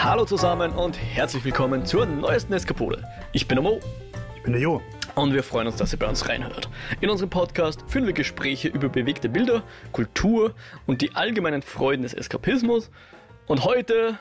Hallo 0.00 0.24
zusammen 0.24 0.70
und 0.70 0.96
herzlich 0.96 1.44
willkommen 1.44 1.84
zur 1.84 2.06
neuesten 2.06 2.52
Eskapode. 2.52 3.02
Ich 3.32 3.48
bin 3.48 3.56
der 3.56 3.64
Mo. 3.64 3.80
Ich 4.36 4.44
bin 4.44 4.52
der 4.52 4.62
Jo. 4.62 4.80
Und 5.16 5.34
wir 5.34 5.42
freuen 5.42 5.66
uns, 5.66 5.74
dass 5.74 5.92
ihr 5.92 5.98
bei 5.98 6.06
uns 6.06 6.28
reinhört. 6.28 6.68
In 7.00 7.10
unserem 7.10 7.30
Podcast 7.30 7.82
führen 7.88 8.06
wir 8.06 8.12
Gespräche 8.12 8.68
über 8.68 8.88
bewegte 8.88 9.28
Bilder, 9.28 9.64
Kultur 9.90 10.54
und 10.86 11.02
die 11.02 11.16
allgemeinen 11.16 11.62
Freuden 11.62 12.02
des 12.02 12.14
Eskapismus. 12.14 12.92
Und 13.48 13.64
heute 13.64 14.20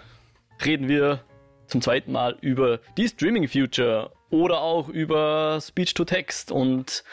reden 0.66 0.88
wir 0.88 1.24
zum 1.68 1.84
zweiten 1.84 2.12
Mal 2.12 2.40
über 2.42 2.80
die 2.98 3.08
Streaming 3.08 3.48
Future 3.48 4.12
oder 4.32 4.62
auch 4.62 4.90
über 4.90 5.60
Speech 5.62 5.94
to 5.94 6.06
Text. 6.06 6.52
Und 6.52 7.04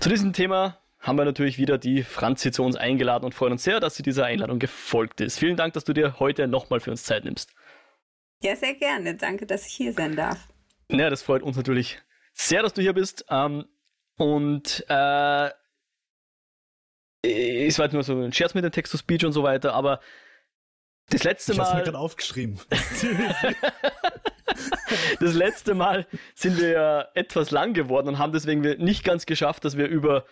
zu 0.00 0.08
diesem 0.08 0.32
Thema 0.32 0.78
haben 1.00 1.18
wir 1.18 1.26
natürlich 1.26 1.58
wieder 1.58 1.76
die 1.76 2.02
Franzi 2.02 2.50
zu 2.50 2.62
uns 2.62 2.76
eingeladen 2.76 3.26
und 3.26 3.34
freuen 3.34 3.52
uns 3.52 3.62
sehr, 3.62 3.78
dass 3.78 3.94
sie 3.94 4.02
dieser 4.02 4.24
Einladung 4.24 4.58
gefolgt 4.58 5.20
ist. 5.20 5.38
Vielen 5.38 5.56
Dank, 5.56 5.74
dass 5.74 5.84
du 5.84 5.92
dir 5.92 6.18
heute 6.18 6.48
nochmal 6.48 6.80
für 6.80 6.90
uns 6.90 7.04
Zeit 7.04 7.26
nimmst. 7.26 7.52
Ja, 8.42 8.56
sehr 8.56 8.74
gerne. 8.74 9.16
Danke, 9.16 9.46
dass 9.46 9.66
ich 9.66 9.72
hier 9.72 9.92
sein 9.92 10.16
darf. 10.16 10.48
Ja, 10.90 11.10
das 11.10 11.22
freut 11.22 11.42
uns 11.42 11.56
natürlich 11.56 12.00
sehr, 12.32 12.62
dass 12.62 12.74
du 12.74 12.82
hier 12.82 12.92
bist. 12.92 13.24
Ähm, 13.30 13.66
und 14.16 14.84
äh, 14.88 15.50
es 17.22 17.78
war 17.78 17.84
halt 17.84 17.92
nur 17.92 18.02
so 18.02 18.20
ein 18.20 18.32
Scherz 18.32 18.54
mit 18.54 18.64
dem 18.64 18.72
Text-to-Speech 18.72 19.24
und 19.24 19.32
so 19.32 19.42
weiter, 19.42 19.74
aber 19.74 20.00
das 21.10 21.24
letzte 21.24 21.52
ich 21.52 21.58
Mal. 21.58 21.68
Ich 21.68 21.74
mir 21.74 21.82
gerade 21.84 21.98
aufgeschrieben. 21.98 22.58
das 25.20 25.34
letzte 25.34 25.74
Mal 25.74 26.06
sind 26.34 26.60
wir 26.60 26.68
ja 26.68 27.08
etwas 27.14 27.50
lang 27.50 27.74
geworden 27.74 28.08
und 28.08 28.18
haben 28.18 28.32
deswegen 28.32 28.60
nicht 28.60 29.04
ganz 29.04 29.26
geschafft, 29.26 29.64
dass 29.64 29.76
wir 29.76 29.86
über 29.86 30.24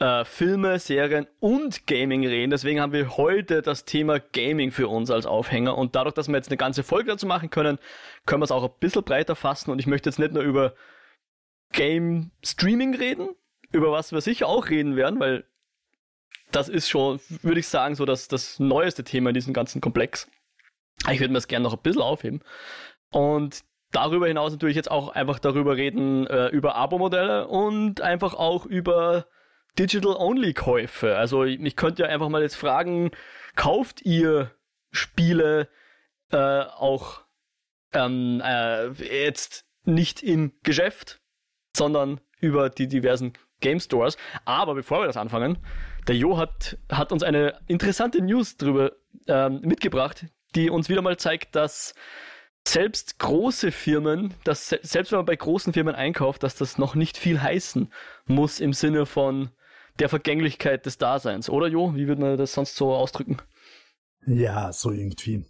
äh, 0.00 0.24
Filme, 0.24 0.78
Serien 0.78 1.26
und 1.38 1.86
Gaming 1.86 2.26
reden. 2.26 2.50
Deswegen 2.50 2.80
haben 2.80 2.92
wir 2.92 3.16
heute 3.16 3.62
das 3.62 3.84
Thema 3.84 4.18
Gaming 4.18 4.72
für 4.72 4.88
uns 4.88 5.10
als 5.10 5.26
Aufhänger. 5.26 5.76
Und 5.76 5.94
dadurch, 5.94 6.14
dass 6.14 6.28
wir 6.28 6.36
jetzt 6.36 6.48
eine 6.48 6.56
ganze 6.56 6.82
Folge 6.82 7.10
dazu 7.10 7.26
machen 7.26 7.50
können, 7.50 7.78
können 8.26 8.40
wir 8.40 8.44
es 8.44 8.50
auch 8.50 8.64
ein 8.64 8.74
bisschen 8.80 9.04
breiter 9.04 9.36
fassen. 9.36 9.70
Und 9.70 9.78
ich 9.78 9.86
möchte 9.86 10.08
jetzt 10.08 10.18
nicht 10.18 10.32
nur 10.32 10.42
über 10.42 10.74
Game 11.72 12.30
Streaming 12.42 12.94
reden, 12.94 13.28
über 13.72 13.92
was 13.92 14.12
wir 14.12 14.20
sicher 14.20 14.48
auch 14.48 14.70
reden 14.70 14.96
werden, 14.96 15.20
weil 15.20 15.44
das 16.50 16.68
ist 16.68 16.88
schon, 16.88 17.20
würde 17.42 17.60
ich 17.60 17.68
sagen, 17.68 17.94
so 17.94 18.04
das, 18.04 18.26
das 18.26 18.58
neueste 18.58 19.04
Thema 19.04 19.30
in 19.30 19.34
diesem 19.34 19.54
ganzen 19.54 19.80
Komplex. 19.80 20.28
Ich 21.10 21.20
würde 21.20 21.28
mir 21.28 21.38
das 21.38 21.46
gerne 21.46 21.62
noch 21.62 21.74
ein 21.74 21.82
bisschen 21.82 22.02
aufheben. 22.02 22.42
Und 23.10 23.62
darüber 23.92 24.26
hinaus 24.26 24.52
natürlich 24.52 24.76
jetzt 24.76 24.90
auch 24.90 25.10
einfach 25.10 25.38
darüber 25.38 25.76
reden, 25.76 26.26
äh, 26.26 26.48
über 26.48 26.74
Abo-Modelle 26.74 27.46
und 27.46 28.00
einfach 28.00 28.34
auch 28.34 28.66
über 28.66 29.26
Digital-Only-Käufe. 29.78 31.16
Also 31.16 31.44
ich 31.44 31.76
könnte 31.76 32.02
ja 32.02 32.08
einfach 32.08 32.28
mal 32.28 32.42
jetzt 32.42 32.56
fragen, 32.56 33.10
kauft 33.56 34.02
ihr 34.02 34.50
Spiele 34.90 35.68
äh, 36.32 36.62
auch 36.62 37.22
ähm, 37.92 38.42
äh, 38.44 38.88
jetzt 38.88 39.64
nicht 39.84 40.22
im 40.22 40.52
Geschäft, 40.62 41.20
sondern 41.76 42.20
über 42.40 42.70
die 42.70 42.88
diversen 42.88 43.32
Game 43.60 43.80
Stores. 43.80 44.16
Aber 44.44 44.74
bevor 44.74 45.00
wir 45.00 45.06
das 45.06 45.16
anfangen, 45.16 45.58
der 46.08 46.16
Jo 46.16 46.38
hat, 46.38 46.78
hat 46.90 47.12
uns 47.12 47.22
eine 47.22 47.60
interessante 47.66 48.22
News 48.22 48.56
drüber 48.56 48.92
ähm, 49.26 49.60
mitgebracht, 49.62 50.26
die 50.54 50.70
uns 50.70 50.88
wieder 50.88 51.02
mal 51.02 51.16
zeigt, 51.16 51.54
dass 51.54 51.94
selbst 52.66 53.18
große 53.18 53.72
Firmen, 53.72 54.34
dass 54.44 54.68
selbst 54.68 55.12
wenn 55.12 55.18
man 55.18 55.26
bei 55.26 55.36
großen 55.36 55.72
Firmen 55.72 55.94
einkauft, 55.94 56.42
dass 56.42 56.56
das 56.56 56.78
noch 56.78 56.94
nicht 56.94 57.16
viel 57.16 57.40
heißen 57.40 57.92
muss 58.26 58.60
im 58.60 58.72
Sinne 58.72 59.06
von 59.06 59.50
der 60.00 60.08
Vergänglichkeit 60.08 60.86
des 60.86 60.98
Daseins, 60.98 61.48
oder 61.48 61.68
Jo? 61.68 61.94
Wie 61.94 62.08
würde 62.08 62.22
man 62.22 62.38
das 62.38 62.54
sonst 62.54 62.76
so 62.76 62.92
ausdrücken? 62.92 63.36
Ja, 64.26 64.72
so 64.72 64.90
irgendwie. 64.90 65.44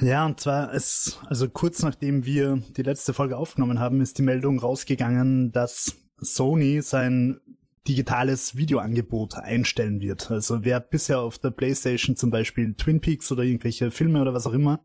ja, 0.00 0.24
und 0.24 0.40
zwar 0.40 0.72
ist, 0.72 1.20
also 1.26 1.48
kurz 1.48 1.82
nachdem 1.82 2.24
wir 2.24 2.62
die 2.76 2.82
letzte 2.82 3.14
Folge 3.14 3.36
aufgenommen 3.36 3.78
haben, 3.78 4.00
ist 4.00 4.18
die 4.18 4.22
Meldung 4.22 4.58
rausgegangen, 4.58 5.52
dass 5.52 5.96
Sony 6.16 6.82
sein 6.82 7.40
digitales 7.88 8.56
Videoangebot 8.56 9.34
einstellen 9.34 10.00
wird. 10.00 10.30
Also 10.30 10.64
wer 10.64 10.78
bisher 10.78 11.20
auf 11.20 11.38
der 11.38 11.50
PlayStation 11.50 12.14
zum 12.14 12.30
Beispiel 12.30 12.74
Twin 12.74 13.00
Peaks 13.00 13.32
oder 13.32 13.42
irgendwelche 13.42 13.90
Filme 13.90 14.20
oder 14.20 14.34
was 14.34 14.46
auch 14.46 14.52
immer 14.52 14.84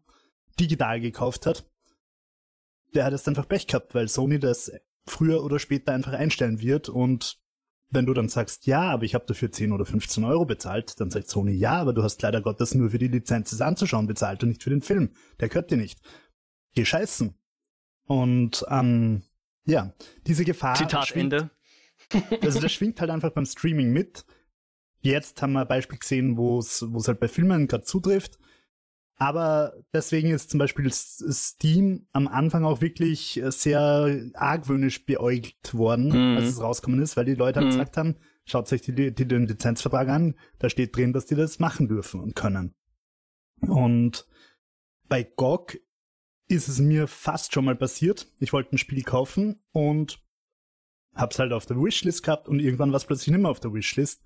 digital 0.59 0.99
gekauft 0.99 1.45
hat, 1.45 1.69
der 2.95 3.05
hat 3.05 3.13
es 3.13 3.27
einfach 3.27 3.47
Pech 3.47 3.67
gehabt, 3.67 3.93
weil 3.93 4.07
Sony 4.07 4.39
das 4.39 4.71
früher 5.05 5.43
oder 5.43 5.59
später 5.59 5.93
einfach 5.93 6.13
einstellen 6.13 6.59
wird 6.59 6.89
und 6.89 7.39
wenn 7.89 8.05
du 8.05 8.13
dann 8.13 8.29
sagst, 8.29 8.65
ja, 8.67 8.81
aber 8.81 9.03
ich 9.03 9.15
habe 9.15 9.25
dafür 9.25 9.51
10 9.51 9.71
oder 9.71 9.85
15 9.85 10.23
Euro 10.23 10.45
bezahlt, 10.45 10.99
dann 10.99 11.09
sagt 11.09 11.29
Sony, 11.29 11.53
ja, 11.53 11.73
aber 11.73 11.93
du 11.93 12.03
hast 12.03 12.21
leider 12.21 12.41
Gottes 12.41 12.75
nur 12.75 12.89
für 12.89 12.97
die 12.97 13.07
Lizenz 13.07 13.51
es 13.53 13.61
anzuschauen 13.61 14.07
bezahlt 14.07 14.43
und 14.43 14.49
nicht 14.49 14.63
für 14.63 14.69
den 14.69 14.81
Film. 14.81 15.11
Der 15.39 15.49
gehört 15.49 15.71
dir 15.71 15.77
nicht. 15.77 16.01
Geh 16.73 16.85
scheißen. 16.85 17.33
Und 18.05 18.65
ähm, 18.69 19.23
ja, 19.65 19.93
diese 20.25 20.45
Gefahr. 20.45 20.75
Zitat 20.75 21.07
schwingt, 21.07 21.33
Ende. 21.33 21.49
Also 22.41 22.59
das 22.59 22.71
schwingt 22.71 23.01
halt 23.01 23.09
einfach 23.09 23.31
beim 23.31 23.45
Streaming 23.45 23.91
mit. 23.91 24.25
Jetzt 25.01 25.41
haben 25.41 25.53
wir 25.53 25.61
ein 25.61 25.67
Beispiel 25.67 25.99
gesehen, 25.99 26.37
wo 26.37 26.59
es 26.59 26.85
wo 26.87 26.97
es 26.97 27.07
halt 27.07 27.19
bei 27.19 27.27
Filmen 27.27 27.67
gerade 27.67 27.83
zutrifft. 27.83 28.37
Aber 29.19 29.73
deswegen 29.93 30.29
ist 30.29 30.51
zum 30.51 30.59
Beispiel 30.59 30.91
Steam 30.91 32.07
am 32.11 32.27
Anfang 32.27 32.65
auch 32.65 32.81
wirklich 32.81 33.41
sehr 33.47 34.29
argwöhnisch 34.35 35.05
beäugt 35.05 35.73
worden, 35.73 36.09
mhm. 36.09 36.37
als 36.37 36.49
es 36.49 36.61
rausgekommen 36.61 37.01
ist, 37.01 37.17
weil 37.17 37.25
die 37.25 37.33
Leute 37.33 37.59
halt 37.59 37.67
mhm. 37.67 37.71
gesagt 37.71 37.97
haben, 37.97 38.15
schaut 38.45 38.71
euch 38.71 38.81
die, 38.81 38.93
die, 38.93 39.27
den 39.27 39.47
Lizenzvertrag 39.47 40.07
an, 40.07 40.35
da 40.59 40.69
steht 40.69 40.95
drin, 40.95 41.13
dass 41.13 41.25
die 41.25 41.35
das 41.35 41.57
machen 41.57 41.87
dürfen 41.87 42.21
und 42.21 42.35
können. 42.35 42.75
Und 43.61 44.27
bei 45.09 45.23
GOG 45.23 45.79
ist 46.47 46.67
es 46.67 46.79
mir 46.79 47.07
fast 47.07 47.53
schon 47.53 47.65
mal 47.65 47.75
passiert. 47.75 48.31
Ich 48.39 48.53
wollte 48.53 48.75
ein 48.75 48.77
Spiel 48.77 49.03
kaufen 49.03 49.63
und 49.71 50.23
hab's 51.15 51.39
halt 51.39 51.53
auf 51.53 51.65
der 51.65 51.77
Wishlist 51.77 52.21
gehabt 52.21 52.47
und 52.47 52.59
irgendwann 52.59 52.91
war 52.91 52.97
es 52.97 53.05
plötzlich 53.05 53.29
nicht 53.29 53.41
mehr 53.41 53.51
auf 53.51 53.59
der 53.59 53.73
Wishlist, 53.73 54.23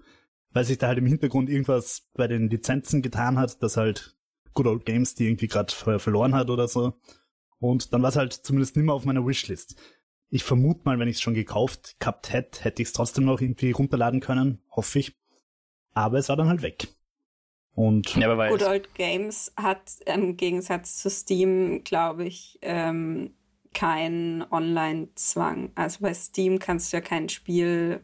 weil 0.51 0.65
sich 0.65 0.77
da 0.77 0.87
halt 0.87 0.97
im 0.97 1.05
Hintergrund 1.05 1.49
irgendwas 1.49 2.09
bei 2.13 2.27
den 2.27 2.49
Lizenzen 2.49 3.01
getan 3.01 3.39
hat, 3.39 3.63
dass 3.63 3.77
halt 3.77 4.17
Good 4.53 4.67
Old 4.67 4.85
Games, 4.85 5.15
die 5.15 5.27
irgendwie 5.27 5.47
gerade 5.47 5.73
verloren 5.73 6.35
hat 6.35 6.49
oder 6.49 6.67
so. 6.67 6.93
Und 7.59 7.93
dann 7.93 8.01
war 8.01 8.09
es 8.09 8.15
halt 8.15 8.33
zumindest 8.33 8.75
nicht 8.75 8.85
mehr 8.85 8.95
auf 8.95 9.05
meiner 9.05 9.25
Wishlist. 9.25 9.75
Ich 10.29 10.43
vermute 10.43 10.81
mal, 10.85 10.97
wenn 10.97 11.07
ich 11.07 11.17
es 11.17 11.21
schon 11.21 11.33
gekauft 11.33 11.99
gehabt 11.99 12.31
hätte, 12.31 12.63
hätte 12.63 12.81
ich 12.81 12.87
es 12.87 12.93
trotzdem 12.93 13.25
noch 13.25 13.41
irgendwie 13.41 13.71
runterladen 13.71 14.19
können, 14.19 14.61
hoffe 14.71 14.99
ich. 14.99 15.17
Aber 15.93 16.17
es 16.17 16.29
war 16.29 16.37
dann 16.37 16.47
halt 16.47 16.61
weg. 16.61 16.87
Und 17.73 18.15
ja, 18.15 18.49
Good 18.49 18.63
Old 18.63 18.93
Games 18.95 19.51
hat 19.55 19.97
im 20.05 20.35
Gegensatz 20.37 20.97
zu 20.97 21.09
Steam, 21.09 21.83
glaube 21.83 22.25
ich, 22.25 22.59
ähm, 22.61 23.33
keinen 23.73 24.43
Online-Zwang. 24.51 25.71
Also 25.75 25.99
bei 26.01 26.13
Steam 26.13 26.59
kannst 26.59 26.91
du 26.91 26.97
ja 26.97 27.01
kein 27.01 27.29
Spiel 27.29 28.01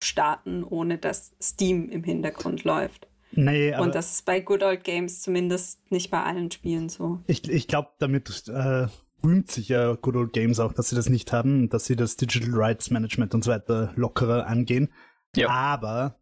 starten, 0.00 0.64
ohne 0.64 0.98
dass 0.98 1.34
Steam 1.40 1.88
im 1.88 2.04
Hintergrund 2.04 2.64
läuft. 2.64 3.08
Nee, 3.32 3.72
aber 3.72 3.84
Und 3.84 3.94
das 3.94 4.12
ist 4.12 4.26
bei 4.26 4.40
Good 4.40 4.62
Old 4.62 4.84
Games 4.84 5.22
zumindest 5.22 5.90
nicht 5.90 6.10
bei 6.10 6.22
allen 6.22 6.50
Spielen 6.50 6.88
so. 6.88 7.20
Ich, 7.26 7.48
ich 7.48 7.66
glaube, 7.66 7.90
damit 7.98 8.48
äh, 8.48 8.88
rühmt 9.24 9.50
sich 9.50 9.68
ja 9.68 9.94
Good 9.94 10.16
Old 10.16 10.32
Games 10.32 10.60
auch, 10.60 10.72
dass 10.72 10.90
sie 10.90 10.96
das 10.96 11.08
nicht 11.08 11.32
haben, 11.32 11.68
dass 11.68 11.86
sie 11.86 11.96
das 11.96 12.16
Digital 12.16 12.50
Rights 12.52 12.90
Management 12.90 13.34
und 13.34 13.44
so 13.44 13.50
weiter 13.50 13.92
lockerer 13.96 14.46
angehen. 14.46 14.92
Ja. 15.34 15.48
Aber 15.48 16.20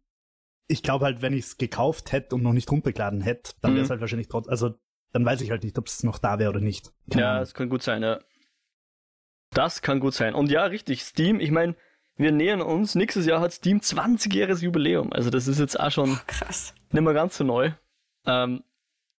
ich 0.67 0.83
glaube 0.83 1.05
halt, 1.05 1.21
wenn 1.21 1.33
ich 1.33 1.45
es 1.45 1.57
gekauft 1.57 2.11
hätte 2.11 2.35
und 2.35 2.43
noch 2.43 2.53
nicht 2.53 2.71
runtergeladen 2.71 3.21
hätte, 3.21 3.53
dann 3.61 3.73
wäre 3.73 3.83
es 3.83 3.89
mhm. 3.89 3.91
halt 3.91 4.01
wahrscheinlich 4.01 4.29
trotzdem, 4.29 4.51
also 4.51 4.75
dann 5.11 5.25
weiß 5.25 5.41
ich 5.41 5.51
halt 5.51 5.63
nicht, 5.63 5.77
ob 5.77 5.87
es 5.87 6.03
noch 6.03 6.17
da 6.17 6.39
wäre 6.39 6.49
oder 6.49 6.61
nicht. 6.61 6.93
Keine 7.09 7.23
ja, 7.23 7.41
es 7.41 7.53
kann 7.53 7.69
gut 7.69 7.83
sein, 7.83 8.01
ja. 8.01 8.19
Das 9.53 9.81
kann 9.81 9.99
gut 9.99 10.13
sein. 10.13 10.33
Und 10.33 10.49
ja, 10.49 10.63
richtig, 10.63 11.03
Steam, 11.03 11.41
ich 11.41 11.51
meine, 11.51 11.75
wir 12.21 12.31
nähern 12.31 12.61
uns. 12.61 12.95
Nächstes 12.95 13.25
Jahr 13.25 13.41
hat 13.41 13.53
Steam 13.53 13.79
20-jähriges 13.79 14.61
Jubiläum. 14.61 15.11
Also 15.13 15.29
das 15.29 15.47
ist 15.47 15.59
jetzt 15.59 15.79
auch 15.79 15.91
schon 15.91 16.19
krass. 16.27 16.73
nicht 16.91 17.03
mehr 17.03 17.13
ganz 17.13 17.37
so 17.37 17.43
neu. 17.43 17.71
Ähm, 18.25 18.63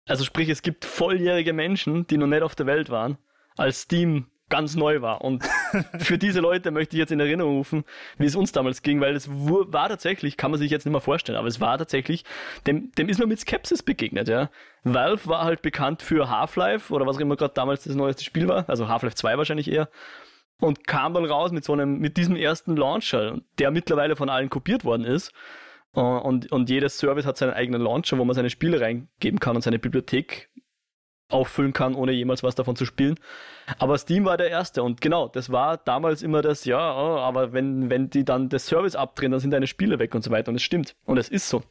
also 0.07 0.23
sprich, 0.23 0.49
es 0.49 0.61
gibt 0.61 0.85
volljährige 0.85 1.53
Menschen, 1.53 2.07
die 2.07 2.17
noch 2.17 2.27
nicht 2.27 2.41
auf 2.41 2.55
der 2.55 2.65
Welt 2.65 2.89
waren, 2.89 3.17
als 3.55 3.81
Steam 3.81 4.27
ganz 4.51 4.75
neu 4.75 5.01
war. 5.01 5.21
Und 5.21 5.43
für 5.97 6.19
diese 6.19 6.41
Leute 6.41 6.69
möchte 6.69 6.95
ich 6.95 6.99
jetzt 6.99 7.11
in 7.11 7.19
Erinnerung 7.19 7.57
rufen, 7.57 7.83
wie 8.19 8.25
es 8.25 8.35
uns 8.35 8.51
damals 8.51 8.83
ging, 8.83 9.01
weil 9.01 9.15
es 9.15 9.27
war 9.31 9.89
tatsächlich, 9.89 10.37
kann 10.37 10.51
man 10.51 10.59
sich 10.59 10.69
jetzt 10.69 10.85
nicht 10.85 10.91
mehr 10.91 11.01
vorstellen, 11.01 11.39
aber 11.39 11.47
es 11.47 11.59
war 11.59 11.79
tatsächlich, 11.79 12.25
dem, 12.67 12.91
dem 12.91 13.09
ist 13.09 13.19
man 13.19 13.29
mit 13.29 13.39
Skepsis 13.39 13.81
begegnet, 13.81 14.27
ja. 14.27 14.51
Valve 14.83 15.27
war 15.27 15.45
halt 15.45 15.61
bekannt 15.61 16.01
für 16.01 16.29
Half-Life 16.29 16.93
oder 16.93 17.07
was 17.07 17.15
auch 17.15 17.21
immer 17.21 17.35
gerade 17.35 17.53
damals 17.53 17.83
das 17.83 17.95
neueste 17.95 18.23
Spiel 18.23 18.47
war, 18.47 18.69
also 18.69 18.87
Half-Life 18.87 19.15
2 19.15 19.37
wahrscheinlich 19.37 19.71
eher 19.71 19.89
und 20.61 20.87
kam 20.87 21.13
dann 21.13 21.25
raus 21.25 21.51
mit 21.51 21.65
so 21.65 21.73
einem, 21.73 21.97
mit 21.97 22.17
diesem 22.17 22.35
ersten 22.35 22.77
Launcher, 22.77 23.39
der 23.59 23.71
mittlerweile 23.71 24.15
von 24.15 24.29
allen 24.29 24.49
kopiert 24.49 24.85
worden 24.85 25.03
ist. 25.03 25.33
Äh, 25.95 25.99
und, 25.99 26.51
und 26.51 26.69
jedes 26.69 26.97
Service 26.97 27.25
hat 27.25 27.37
seinen 27.37 27.53
eigenen 27.53 27.81
Launcher, 27.81 28.17
wo 28.17 28.23
man 28.23 28.35
seine 28.35 28.49
Spiele 28.49 28.79
reingeben 28.79 29.39
kann 29.39 29.55
und 29.55 29.63
seine 29.63 29.79
Bibliothek 29.79 30.49
auffüllen 31.29 31.73
kann, 31.73 31.95
ohne 31.95 32.11
jemals 32.11 32.43
was 32.43 32.55
davon 32.55 32.75
zu 32.75 32.85
spielen. 32.85 33.15
Aber 33.79 33.97
Steam 33.97 34.25
war 34.25 34.37
der 34.37 34.49
erste 34.49 34.83
und 34.83 35.01
genau, 35.01 35.29
das 35.29 35.51
war 35.51 35.77
damals 35.77 36.23
immer 36.23 36.41
das, 36.41 36.65
ja, 36.65 36.93
oh, 36.93 37.17
aber 37.19 37.53
wenn, 37.53 37.89
wenn 37.89 38.09
die 38.09 38.25
dann 38.25 38.49
das 38.49 38.65
Service 38.65 38.95
abdrehen, 38.95 39.31
dann 39.31 39.39
sind 39.39 39.51
deine 39.51 39.67
Spiele 39.67 39.97
weg 39.97 40.13
und 40.13 40.23
so 40.23 40.31
weiter 40.31 40.49
und 40.49 40.55
es 40.55 40.63
stimmt. 40.63 40.95
Und 41.05 41.17
es 41.17 41.29
ist 41.29 41.47
so. 41.47 41.63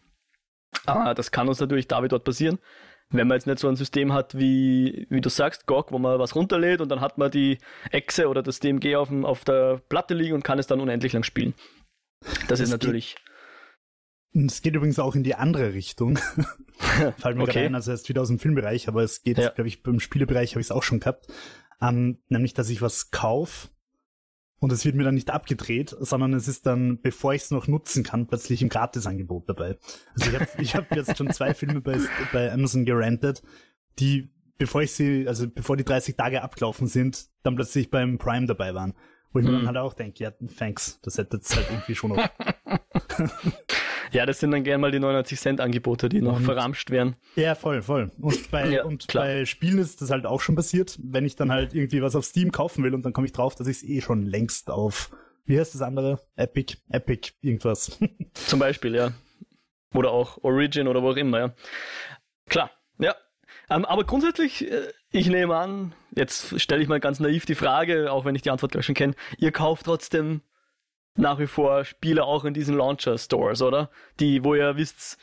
Ah, 0.86 1.14
das 1.14 1.30
kann 1.30 1.48
uns 1.48 1.60
natürlich 1.60 1.88
David 1.88 2.12
dort 2.12 2.24
passieren. 2.24 2.58
Wenn 3.10 3.26
man 3.26 3.36
jetzt 3.36 3.46
nicht 3.46 3.58
so 3.58 3.68
ein 3.68 3.76
System 3.76 4.12
hat 4.12 4.38
wie, 4.38 5.06
wie 5.10 5.20
du 5.20 5.28
sagst, 5.28 5.66
GOG, 5.66 5.90
wo 5.90 5.98
man 5.98 6.18
was 6.18 6.36
runterlädt 6.36 6.80
und 6.80 6.88
dann 6.90 7.00
hat 7.00 7.18
man 7.18 7.30
die 7.30 7.58
Exe 7.90 8.28
oder 8.28 8.42
das 8.42 8.60
DMG 8.60 8.96
auf, 8.96 9.08
dem, 9.08 9.24
auf 9.24 9.44
der 9.44 9.80
Platte 9.88 10.14
liegen 10.14 10.34
und 10.34 10.44
kann 10.44 10.58
es 10.58 10.68
dann 10.68 10.80
unendlich 10.80 11.12
lang 11.12 11.24
spielen. 11.24 11.54
Das, 12.20 12.46
das 12.48 12.60
ist 12.60 12.70
natürlich. 12.70 13.16
Es 14.32 14.62
geht 14.62 14.76
übrigens 14.76 15.00
auch 15.00 15.16
in 15.16 15.24
die 15.24 15.34
andere 15.34 15.74
Richtung. 15.74 16.16
Fällt 16.78 17.36
mir 17.36 17.42
okay. 17.42 17.52
gerade 17.52 17.66
ein, 17.66 17.74
also 17.74 17.90
erst 17.90 18.08
wieder 18.08 18.22
aus 18.22 18.28
dem 18.28 18.38
Filmbereich, 18.38 18.86
aber 18.86 19.02
es 19.02 19.22
geht, 19.22 19.38
ja. 19.38 19.50
glaube 19.50 19.66
ich, 19.66 19.82
beim 19.82 19.98
Spielebereich 19.98 20.52
habe 20.52 20.60
ich 20.60 20.68
es 20.68 20.70
auch 20.70 20.84
schon 20.84 21.00
gehabt. 21.00 21.26
Ähm, 21.82 22.22
nämlich, 22.28 22.54
dass 22.54 22.68
ich 22.68 22.80
was 22.80 23.10
kaufe 23.10 23.70
und 24.60 24.72
es 24.72 24.84
wird 24.84 24.94
mir 24.94 25.04
dann 25.04 25.14
nicht 25.14 25.30
abgedreht, 25.30 25.96
sondern 25.98 26.34
es 26.34 26.46
ist 26.46 26.66
dann, 26.66 27.00
bevor 27.00 27.32
ich 27.32 27.42
es 27.42 27.50
noch 27.50 27.66
nutzen 27.66 28.04
kann, 28.04 28.26
plötzlich 28.26 28.60
im 28.62 28.68
Gratisangebot 28.68 29.48
dabei. 29.48 29.78
Also 30.14 30.30
ich 30.30 30.38
habe 30.38 30.48
ich 30.62 30.76
hab 30.76 30.94
jetzt 30.94 31.16
schon 31.16 31.32
zwei 31.32 31.54
Filme 31.54 31.80
bei, 31.80 31.98
bei 32.32 32.52
Amazon 32.52 32.84
gerentet, 32.84 33.42
die, 33.98 34.30
bevor 34.58 34.82
ich 34.82 34.92
sie, 34.92 35.26
also 35.26 35.48
bevor 35.48 35.76
die 35.76 35.84
30 35.84 36.14
Tage 36.14 36.42
abgelaufen 36.42 36.86
sind, 36.86 37.26
dann 37.42 37.56
plötzlich 37.56 37.90
beim 37.90 38.18
Prime 38.18 38.46
dabei 38.46 38.74
waren. 38.74 38.94
Wo 39.32 39.38
ich 39.38 39.44
mir 39.44 39.52
dann 39.52 39.60
hm. 39.60 39.66
halt 39.68 39.76
auch 39.76 39.94
denke, 39.94 40.24
ja, 40.24 40.32
thanks, 40.58 40.98
das 41.02 41.16
hätte 41.16 41.36
jetzt 41.36 41.54
halt 41.54 41.66
irgendwie 41.70 41.94
schon 41.94 42.10
noch. 42.10 42.18
Ja, 44.12 44.26
das 44.26 44.40
sind 44.40 44.50
dann 44.50 44.64
gerne 44.64 44.78
mal 44.78 44.90
die 44.90 44.98
99 44.98 45.38
Cent 45.38 45.60
Angebote, 45.60 46.08
die 46.08 46.20
noch 46.20 46.36
und, 46.36 46.44
verramscht 46.44 46.90
werden. 46.90 47.16
Ja, 47.36 47.54
voll, 47.54 47.82
voll. 47.82 48.10
Und, 48.20 48.50
bei, 48.50 48.68
ja, 48.68 48.84
und 48.84 49.06
bei 49.12 49.44
Spielen 49.44 49.78
ist 49.78 50.02
das 50.02 50.10
halt 50.10 50.26
auch 50.26 50.40
schon 50.40 50.56
passiert, 50.56 50.98
wenn 51.02 51.24
ich 51.24 51.36
dann 51.36 51.52
halt 51.52 51.74
irgendwie 51.74 52.02
was 52.02 52.16
auf 52.16 52.24
Steam 52.24 52.50
kaufen 52.50 52.82
will 52.82 52.94
und 52.94 53.04
dann 53.04 53.12
komme 53.12 53.26
ich 53.26 53.32
drauf, 53.32 53.54
dass 53.54 53.66
ich 53.66 53.78
es 53.78 53.82
eh 53.84 54.00
schon 54.00 54.26
längst 54.26 54.70
auf, 54.70 55.10
wie 55.44 55.58
heißt 55.58 55.74
das 55.74 55.82
andere? 55.82 56.20
Epic, 56.36 56.76
Epic, 56.90 57.32
irgendwas. 57.40 57.98
Zum 58.34 58.58
Beispiel, 58.58 58.94
ja. 58.94 59.12
Oder 59.94 60.10
auch 60.10 60.38
Origin 60.42 60.88
oder 60.88 61.02
wo 61.02 61.10
auch 61.10 61.16
immer, 61.16 61.38
ja. 61.38 61.54
Klar, 62.48 62.70
ja. 62.98 63.14
Ähm, 63.68 63.84
aber 63.84 64.04
grundsätzlich, 64.04 64.70
äh, 64.70 64.88
ich 65.12 65.28
nehme 65.28 65.56
an, 65.56 65.92
jetzt 66.14 66.60
stelle 66.60 66.82
ich 66.82 66.88
mal 66.88 67.00
ganz 67.00 67.20
naiv 67.20 67.46
die 67.46 67.54
Frage, 67.54 68.10
auch 68.12 68.24
wenn 68.24 68.34
ich 68.34 68.42
die 68.42 68.50
Antwort 68.50 68.72
gleich 68.72 68.86
schon 68.86 68.94
kenne, 68.94 69.14
ihr 69.38 69.52
kauft 69.52 69.86
trotzdem 69.86 70.42
nach 71.20 71.38
wie 71.38 71.46
vor 71.46 71.84
Spiele 71.84 72.24
auch 72.24 72.44
in 72.44 72.54
diesen 72.54 72.76
Launcher-Stores, 72.76 73.62
oder? 73.62 73.90
Die, 74.18 74.44
wo 74.44 74.54
ihr 74.54 74.76
wisst, 74.76 75.18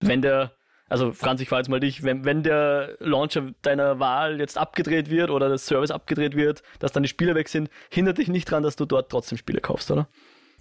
wenn 0.00 0.22
der, 0.22 0.52
also 0.88 1.12
Franz, 1.12 1.40
ich 1.40 1.48
frage 1.48 1.60
jetzt 1.60 1.68
mal 1.68 1.80
dich, 1.80 2.02
wenn, 2.02 2.24
wenn 2.24 2.42
der 2.42 2.96
Launcher 3.00 3.52
deiner 3.62 3.98
Wahl 3.98 4.38
jetzt 4.38 4.58
abgedreht 4.58 5.10
wird 5.10 5.30
oder 5.30 5.48
das 5.48 5.66
Service 5.66 5.90
abgedreht 5.90 6.36
wird, 6.36 6.62
dass 6.78 6.92
dann 6.92 7.02
die 7.02 7.08
Spiele 7.08 7.34
weg 7.34 7.48
sind, 7.48 7.70
hindert 7.90 8.18
dich 8.18 8.28
nicht 8.28 8.50
dran, 8.50 8.62
dass 8.62 8.76
du 8.76 8.84
dort 8.84 9.10
trotzdem 9.10 9.38
Spiele 9.38 9.60
kaufst, 9.60 9.90
oder? 9.90 10.08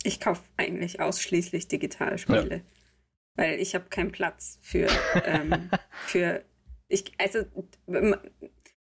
Ich 0.04 0.20
kaufe 0.20 0.44
eigentlich 0.58 1.00
ausschließlich 1.00 1.68
digitale 1.68 2.18
Spiele. 2.18 2.56
Ja. 2.56 2.62
Weil 3.36 3.60
ich 3.60 3.76
habe 3.76 3.86
keinen 3.90 4.12
Platz 4.12 4.60
für, 4.62 4.88
ähm, 5.26 5.70
für 6.06 6.44
ich, 6.88 7.12
also 7.20 7.40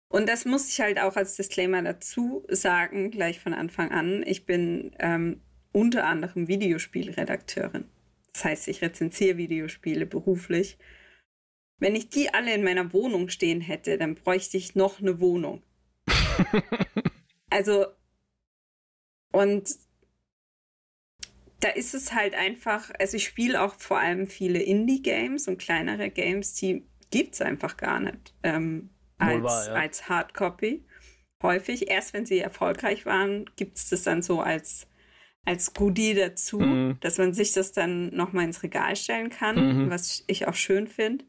und 0.09 0.29
das 0.29 0.45
muss 0.45 0.69
ich 0.69 0.79
halt 0.79 0.99
auch 0.99 1.15
als 1.15 1.35
Disclaimer 1.35 1.81
dazu 1.81 2.45
sagen, 2.49 3.11
gleich 3.11 3.39
von 3.39 3.53
Anfang 3.53 3.91
an. 3.91 4.23
Ich 4.25 4.45
bin 4.45 4.95
ähm, 4.99 5.41
unter 5.71 6.05
anderem 6.05 6.47
Videospielredakteurin. 6.47 7.85
Das 8.33 8.45
heißt, 8.45 8.67
ich 8.67 8.81
rezensiere 8.81 9.37
Videospiele 9.37 10.05
beruflich. 10.05 10.77
Wenn 11.79 11.95
ich 11.95 12.09
die 12.09 12.33
alle 12.33 12.53
in 12.53 12.63
meiner 12.63 12.93
Wohnung 12.93 13.29
stehen 13.29 13.61
hätte, 13.61 13.97
dann 13.97 14.15
bräuchte 14.15 14.57
ich 14.57 14.75
noch 14.75 14.99
eine 14.99 15.19
Wohnung. 15.19 15.63
also, 17.49 17.87
und 19.31 19.69
da 21.59 21.69
ist 21.69 21.93
es 21.93 22.13
halt 22.13 22.35
einfach, 22.35 22.91
also 22.99 23.17
ich 23.17 23.25
spiele 23.25 23.61
auch 23.61 23.75
vor 23.75 23.99
allem 23.99 24.27
viele 24.27 24.61
Indie-Games 24.61 25.47
und 25.47 25.57
kleinere 25.57 26.09
Games, 26.09 26.53
die 26.53 26.85
gibt 27.09 27.35
es 27.35 27.41
einfach 27.41 27.77
gar 27.77 27.99
nicht 27.99 28.33
ähm, 28.43 28.89
als, 29.17 29.43
wahr, 29.43 29.65
ja. 29.67 29.73
als 29.73 30.09
Hardcopy. 30.09 30.85
Häufig, 31.41 31.89
erst 31.89 32.13
wenn 32.13 32.25
sie 32.25 32.39
erfolgreich 32.39 33.05
waren, 33.05 33.49
gibt 33.55 33.77
es 33.77 33.89
das 33.89 34.03
dann 34.03 34.21
so 34.21 34.41
als 34.41 34.87
als 35.47 35.73
Goodie 35.73 36.13
dazu, 36.13 36.59
mhm. 36.59 36.97
dass 36.99 37.17
man 37.17 37.33
sich 37.33 37.53
das 37.53 37.71
dann 37.71 38.13
nochmal 38.13 38.43
ins 38.43 38.63
Regal 38.63 38.97
stellen 38.97 39.29
kann, 39.29 39.85
mhm. 39.85 39.89
was 39.89 40.25
ich 40.27 40.45
auch 40.45 40.55
schön 40.55 40.87
finde. 40.87 41.23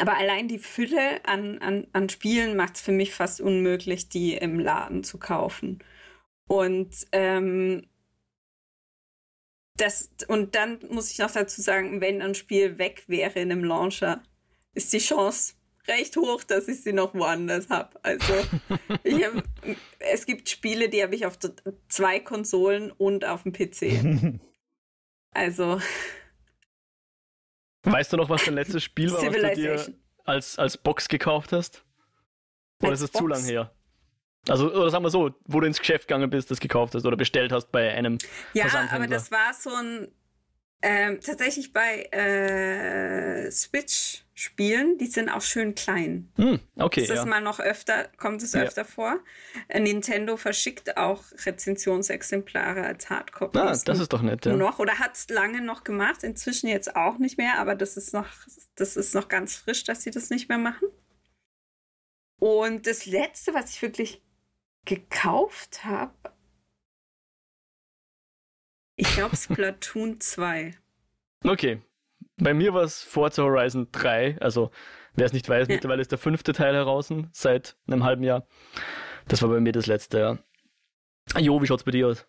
Aber 0.00 0.16
allein 0.16 0.48
die 0.48 0.58
Fülle 0.58 1.22
an, 1.26 1.58
an, 1.58 1.86
an 1.92 2.08
Spielen 2.08 2.56
macht 2.56 2.76
es 2.76 2.80
für 2.80 2.92
mich 2.92 3.12
fast 3.12 3.42
unmöglich, 3.42 4.08
die 4.08 4.34
im 4.34 4.58
Laden 4.58 5.04
zu 5.04 5.18
kaufen. 5.18 5.84
Und 6.46 7.06
ähm, 7.12 7.86
das, 9.76 10.10
und 10.26 10.54
dann 10.54 10.78
muss 10.88 11.10
ich 11.10 11.18
noch 11.18 11.30
dazu 11.30 11.60
sagen, 11.60 12.00
wenn 12.00 12.22
ein 12.22 12.34
Spiel 12.34 12.78
weg 12.78 13.04
wäre 13.06 13.38
in 13.38 13.52
einem 13.52 13.64
Launcher, 13.64 14.22
ist 14.72 14.94
die 14.94 14.98
Chance 14.98 15.54
recht 15.88 16.16
hoch, 16.16 16.44
dass 16.44 16.68
ich 16.68 16.82
sie 16.82 16.92
noch 16.92 17.14
woanders 17.14 17.68
habe. 17.68 17.98
Also 18.02 18.34
hab, 18.34 19.44
es 19.98 20.26
gibt 20.26 20.48
Spiele, 20.48 20.88
die 20.88 21.02
habe 21.02 21.14
ich 21.14 21.26
auf 21.26 21.38
zwei 21.88 22.20
Konsolen 22.20 22.92
und 22.92 23.24
auf 23.24 23.42
dem 23.42 23.52
PC. 23.52 24.40
Also. 25.30 25.80
Weißt 27.84 28.12
du 28.12 28.16
noch, 28.16 28.28
was 28.28 28.44
dein 28.44 28.54
letztes 28.54 28.82
Spiel 28.82 29.12
war, 29.12 29.22
was 29.22 29.32
du 29.32 29.54
dir 29.54 29.94
als, 30.24 30.58
als 30.58 30.76
Box 30.76 31.08
gekauft 31.08 31.52
hast? 31.52 31.84
Oder 32.82 32.90
als 32.90 33.00
ist 33.02 33.14
es 33.14 33.18
zu 33.20 33.26
lang 33.26 33.44
her? 33.44 33.72
Also, 34.48 34.72
oder 34.72 34.90
sagen 34.90 35.04
wir 35.04 35.10
so, 35.10 35.34
wo 35.44 35.60
du 35.60 35.66
ins 35.66 35.78
Geschäft 35.78 36.08
gegangen 36.08 36.30
bist, 36.30 36.50
das 36.50 36.60
gekauft 36.60 36.94
hast 36.94 37.04
oder 37.04 37.16
bestellt 37.16 37.52
hast 37.52 37.70
bei 37.70 37.92
einem 37.92 38.18
Ja, 38.54 38.66
aber 38.90 39.06
das 39.06 39.30
war 39.30 39.52
so 39.54 39.70
ein 39.70 40.08
ähm, 40.80 41.20
tatsächlich 41.20 41.72
bei 41.72 42.02
äh, 42.12 43.50
Switch-Spielen, 44.38 44.98
die 44.98 45.06
sind 45.06 45.28
auch 45.28 45.42
schön 45.42 45.74
klein. 45.74 46.30
Hm, 46.36 46.60
okay. 46.76 47.00
Das 47.00 47.10
ist 47.10 47.16
ja. 47.16 47.24
mal 47.24 47.40
noch 47.40 47.58
öfter, 47.58 48.08
kommt 48.16 48.42
es 48.42 48.52
ja. 48.52 48.62
öfter 48.62 48.84
vor. 48.84 49.18
Nintendo 49.72 50.36
verschickt 50.36 50.96
auch 50.96 51.24
Rezensionsexemplare 51.44 52.84
als 52.84 53.10
Hardcopy. 53.10 53.58
Ah, 53.58 53.76
das 53.84 53.98
ist 53.98 54.12
doch 54.12 54.22
nett, 54.22 54.46
ja. 54.46 54.54
Noch, 54.54 54.78
oder 54.78 54.98
hat 54.98 55.16
es 55.16 55.28
lange 55.28 55.60
noch 55.60 55.82
gemacht, 55.82 56.22
inzwischen 56.22 56.68
jetzt 56.68 56.94
auch 56.94 57.18
nicht 57.18 57.36
mehr, 57.36 57.58
aber 57.58 57.74
das 57.74 57.96
ist 57.96 58.14
noch, 58.14 58.28
das 58.76 58.96
ist 58.96 59.14
noch 59.14 59.28
ganz 59.28 59.56
frisch, 59.56 59.84
dass 59.84 60.02
sie 60.02 60.10
das 60.10 60.30
nicht 60.30 60.48
mehr 60.48 60.58
machen. 60.58 60.88
Und 62.38 62.86
das 62.86 63.06
letzte, 63.06 63.52
was 63.54 63.70
ich 63.70 63.82
wirklich 63.82 64.22
gekauft 64.84 65.84
habe, 65.84 66.14
ich 68.94 69.12
glaube 69.14 69.36
Splatoon 69.36 70.20
2. 70.20 70.74
Okay. 71.44 71.82
Bei 72.38 72.54
mir 72.54 72.74
war 72.74 72.82
es 72.82 73.02
Forza 73.02 73.42
Horizon 73.42 73.88
3. 73.92 74.38
Also, 74.40 74.70
wer 75.14 75.26
es 75.26 75.32
nicht 75.32 75.48
weiß, 75.48 75.68
ja. 75.68 75.74
mittlerweile 75.74 76.02
ist 76.02 76.12
der 76.12 76.18
fünfte 76.18 76.52
Teil 76.52 76.74
heraus 76.74 77.12
seit 77.32 77.76
einem 77.86 78.04
halben 78.04 78.22
Jahr. 78.22 78.46
Das 79.26 79.42
war 79.42 79.48
bei 79.48 79.60
mir 79.60 79.72
das 79.72 79.86
letzte, 79.86 80.18
ja. 80.18 80.38
Jo, 81.38 81.60
wie 81.60 81.66
schaut's 81.66 81.84
bei 81.84 81.90
dir 81.90 82.08
aus? 82.08 82.26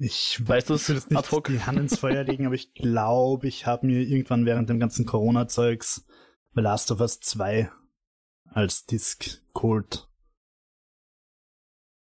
Ich 0.00 0.40
weiß 0.46 0.66
das 0.66 0.88
nicht 0.88 1.48
die 1.48 1.60
Hand 1.60 1.78
ins 1.78 1.98
Feuer 1.98 2.22
legen, 2.22 2.46
aber 2.46 2.54
ich 2.54 2.72
glaube, 2.74 3.48
ich 3.48 3.66
habe 3.66 3.86
mir 3.86 4.00
irgendwann 4.02 4.46
während 4.46 4.70
dem 4.70 4.78
ganzen 4.78 5.06
Corona-Zeugs 5.06 6.06
The 6.54 6.60
Last 6.60 6.92
of 6.92 7.00
Us 7.00 7.18
2 7.18 7.70
als 8.44 8.86
Disc 8.86 9.42
geholt. 9.54 10.08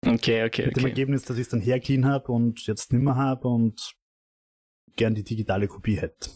Okay, 0.06 0.46
okay, 0.46 0.66
Mit 0.66 0.72
okay. 0.72 0.80
dem 0.82 0.86
Ergebnis, 0.86 1.26
dass 1.26 1.38
ich 1.38 1.44
es 1.44 1.50
dann 1.50 1.62
herclean 1.62 2.06
habe 2.06 2.32
und 2.32 2.66
jetzt 2.68 2.94
nimmer 2.94 3.16
habe 3.16 3.48
und 3.48 3.96
gern 4.96 5.16
die 5.16 5.24
digitale 5.24 5.68
Kopie 5.68 5.98
hätte. 5.98 6.30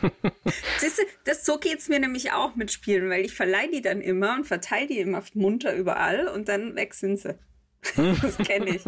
Siehst 0.78 0.98
du, 0.98 1.02
das, 1.24 1.44
so 1.44 1.58
geht 1.58 1.78
es 1.78 1.88
mir 1.88 1.98
nämlich 1.98 2.32
auch 2.32 2.54
mit 2.56 2.70
Spielen, 2.70 3.10
weil 3.10 3.24
ich 3.24 3.34
verleihe 3.34 3.70
die 3.70 3.82
dann 3.82 4.00
immer 4.00 4.34
und 4.34 4.44
verteile 4.44 4.86
die 4.86 4.98
immer 4.98 5.22
munter 5.34 5.74
überall 5.74 6.28
und 6.28 6.48
dann 6.48 6.76
weg 6.76 6.94
sind 6.94 7.18
sie. 7.18 7.38
das 8.22 8.38
kenne 8.38 8.76
ich. 8.76 8.84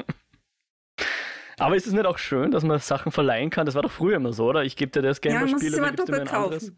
Aber 1.58 1.76
ist 1.76 1.86
es 1.86 1.92
nicht 1.92 2.06
auch 2.06 2.18
schön, 2.18 2.50
dass 2.50 2.64
man 2.64 2.78
Sachen 2.80 3.12
verleihen 3.12 3.50
kann? 3.50 3.66
Das 3.66 3.74
war 3.74 3.82
doch 3.82 3.90
früher 3.90 4.16
immer 4.16 4.32
so, 4.32 4.46
oder? 4.46 4.64
Ich 4.64 4.76
gebe 4.76 4.90
dir 4.90 5.02
das 5.02 5.20
gerne 5.20 5.50
ja, 5.50 5.58
Spiel, 5.58 5.70
dann 5.72 5.94
gibst 5.94 6.08
du 6.08 6.12
mir 6.12 6.20
ein 6.22 6.28
anderes. 6.28 6.72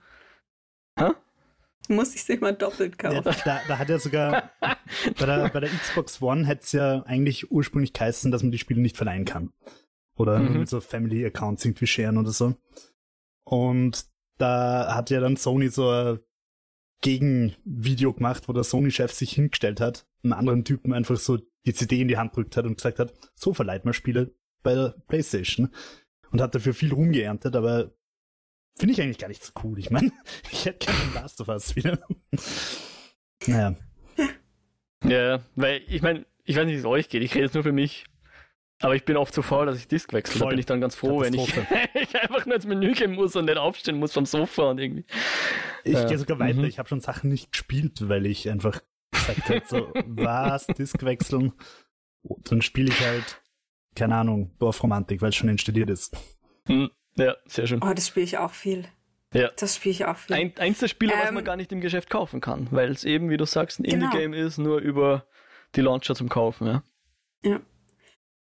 Hä? 0.98 1.10
Muss 1.88 2.14
ich 2.14 2.24
sie 2.24 2.36
mal 2.36 2.52
doppelt 2.52 2.98
kaufen. 2.98 3.22
Ja, 3.24 3.34
da, 3.44 3.60
da, 3.66 3.78
hat 3.78 3.88
ja 3.88 3.98
sogar 3.98 4.50
bei 4.60 5.26
der, 5.26 5.48
bei 5.48 5.60
der 5.60 5.70
Xbox 5.70 6.20
One 6.22 6.46
hätte 6.46 6.62
es 6.62 6.72
ja 6.72 7.02
eigentlich 7.02 7.50
ursprünglich 7.50 7.92
geheißen, 7.92 8.30
dass 8.30 8.42
man 8.42 8.52
die 8.52 8.58
Spiele 8.58 8.80
nicht 8.80 8.96
verleihen 8.96 9.24
kann. 9.24 9.52
Oder 10.16 10.38
mhm. 10.38 10.60
mit 10.60 10.68
so 10.68 10.80
Family 10.80 11.24
Accounts 11.24 11.64
irgendwie 11.64 11.86
scheren 11.86 12.18
oder 12.18 12.30
so. 12.30 12.54
Und 13.44 14.06
da 14.38 14.94
hat 14.94 15.10
ja 15.10 15.20
dann 15.20 15.36
Sony 15.36 15.68
so 15.68 15.88
ein 15.90 16.20
Gegenvideo 17.00 18.12
gemacht, 18.12 18.48
wo 18.48 18.52
der 18.52 18.64
Sony-Chef 18.64 19.12
sich 19.12 19.32
hingestellt 19.32 19.80
hat, 19.80 20.06
einem 20.22 20.34
anderen 20.34 20.64
Typen 20.64 20.92
einfach 20.92 21.16
so 21.16 21.38
die 21.66 21.74
CD 21.74 22.00
in 22.00 22.08
die 22.08 22.18
Hand 22.18 22.36
drückt 22.36 22.56
hat 22.56 22.64
und 22.64 22.76
gesagt 22.76 22.98
hat, 22.98 23.12
so 23.34 23.54
verleiht 23.54 23.84
man 23.84 23.94
Spiele 23.94 24.34
bei 24.62 24.74
der 24.74 24.94
Playstation. 25.08 25.70
Und 26.30 26.40
hat 26.40 26.54
dafür 26.54 26.72
viel 26.72 26.92
rumgeerntet, 26.94 27.54
aber 27.56 27.92
Finde 28.76 28.94
ich 28.94 29.02
eigentlich 29.02 29.18
gar 29.18 29.28
nicht 29.28 29.44
so 29.44 29.52
cool. 29.62 29.78
Ich 29.78 29.90
meine, 29.90 30.12
ich 30.50 30.64
hätte 30.64 30.86
gerne 30.86 31.14
Last 31.14 31.40
of 31.40 31.48
Us 31.48 31.76
wieder. 31.76 31.98
naja. 33.46 33.76
Ja, 35.04 35.42
weil 35.56 35.82
ich 35.88 36.02
meine, 36.02 36.24
ich 36.44 36.56
weiß 36.56 36.64
nicht, 36.64 36.76
wie 36.76 36.80
es 36.80 36.84
euch 36.84 37.08
geht. 37.08 37.22
Ich 37.22 37.34
rede 37.34 37.44
jetzt 37.44 37.54
nur 37.54 37.62
für 37.62 37.72
mich. 37.72 38.04
Aber 38.82 38.96
ich 38.96 39.04
bin 39.04 39.16
oft 39.16 39.32
zu 39.32 39.42
faul, 39.42 39.66
dass 39.66 39.78
ich 39.78 39.88
Disk 39.88 40.12
wechsle. 40.12 40.40
Da 40.40 40.46
bin 40.46 40.58
ich 40.58 40.66
dann 40.66 40.80
ganz 40.80 40.94
froh, 40.94 41.20
wenn 41.20 41.34
ich, 41.34 41.54
ich, 41.94 42.20
einfach 42.20 42.46
nur 42.46 42.56
ins 42.56 42.66
Menü 42.66 42.92
gehen 42.92 43.14
muss 43.14 43.36
und 43.36 43.46
nicht 43.46 43.56
aufstehen 43.56 43.98
muss 43.98 44.12
vom 44.12 44.26
Sofa 44.26 44.70
und 44.70 44.78
irgendwie. 44.78 45.04
Ich 45.84 45.96
äh, 45.96 46.06
gehe 46.06 46.18
sogar 46.18 46.38
weiter. 46.38 46.60
Mhm. 46.60 46.64
Ich 46.64 46.78
habe 46.78 46.88
schon 46.88 47.00
Sachen 47.00 47.30
nicht 47.30 47.52
gespielt, 47.52 48.08
weil 48.08 48.26
ich 48.26 48.50
einfach 48.50 48.80
gesagt 49.12 49.48
habe, 49.48 49.62
so, 49.66 49.92
was, 50.06 50.66
Disk 50.66 51.02
wechseln? 51.04 51.52
Dann 52.22 52.60
spiele 52.62 52.90
ich 52.90 53.00
halt, 53.00 53.40
keine 53.94 54.16
Ahnung, 54.16 54.54
Dorfromantik, 54.58 55.22
weil 55.22 55.30
es 55.30 55.36
schon 55.36 55.48
installiert 55.48 55.90
ist. 55.90 56.16
Mhm. 56.66 56.90
Ja, 57.16 57.36
sehr 57.46 57.66
schön. 57.66 57.80
Oh, 57.82 57.92
das 57.94 58.08
spiele 58.08 58.24
ich 58.24 58.38
auch 58.38 58.52
viel. 58.52 58.86
Ja. 59.32 59.50
Das 59.56 59.76
spiele 59.76 59.92
ich 59.92 60.04
auch 60.04 60.16
viel. 60.16 60.36
Ein, 60.36 60.52
eins 60.58 60.78
der 60.80 60.88
Spiele, 60.88 61.12
ähm, 61.12 61.18
was 61.20 61.30
man 61.30 61.38
ähm, 61.38 61.44
gar 61.44 61.56
nicht 61.56 61.72
im 61.72 61.80
Geschäft 61.80 62.10
kaufen 62.10 62.40
kann, 62.40 62.68
weil 62.70 62.90
es 62.90 63.04
eben, 63.04 63.30
wie 63.30 63.36
du 63.36 63.44
sagst, 63.44 63.80
ein 63.80 63.84
genau. 63.84 64.06
Indie-Game 64.06 64.34
ist, 64.34 64.58
nur 64.58 64.78
über 64.78 65.26
die 65.74 65.80
Launcher 65.80 66.14
zum 66.14 66.28
Kaufen, 66.28 66.66
ja. 66.66 66.82
Ja. 67.44 67.60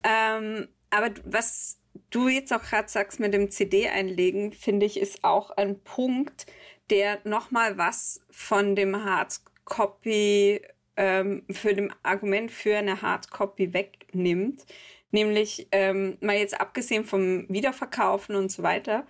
Ähm, 0.04 0.68
aber 0.90 1.10
was 1.24 1.80
du 2.10 2.28
jetzt 2.28 2.52
auch 2.52 2.62
gerade 2.62 2.88
sagst 2.88 3.18
mit 3.18 3.34
dem 3.34 3.50
CD 3.50 3.88
einlegen, 3.88 4.52
finde 4.52 4.86
ich, 4.86 4.98
ist 4.98 5.24
auch 5.24 5.50
ein 5.50 5.80
Punkt, 5.82 6.46
der 6.90 7.20
nochmal 7.24 7.78
was 7.78 8.20
von 8.30 8.76
dem 8.76 9.04
Hardcopy, 9.04 10.60
ähm, 10.96 11.44
für 11.50 11.74
dem 11.74 11.92
Argument 12.02 12.50
für 12.50 12.76
eine 12.76 13.02
Hardcopy 13.02 13.72
wegnimmt. 13.72 14.64
Nämlich, 15.10 15.68
ähm, 15.72 16.18
mal 16.20 16.36
jetzt 16.36 16.60
abgesehen 16.60 17.04
vom 17.04 17.48
Wiederverkaufen 17.48 18.36
und 18.36 18.50
so 18.50 18.62
weiter, 18.62 19.06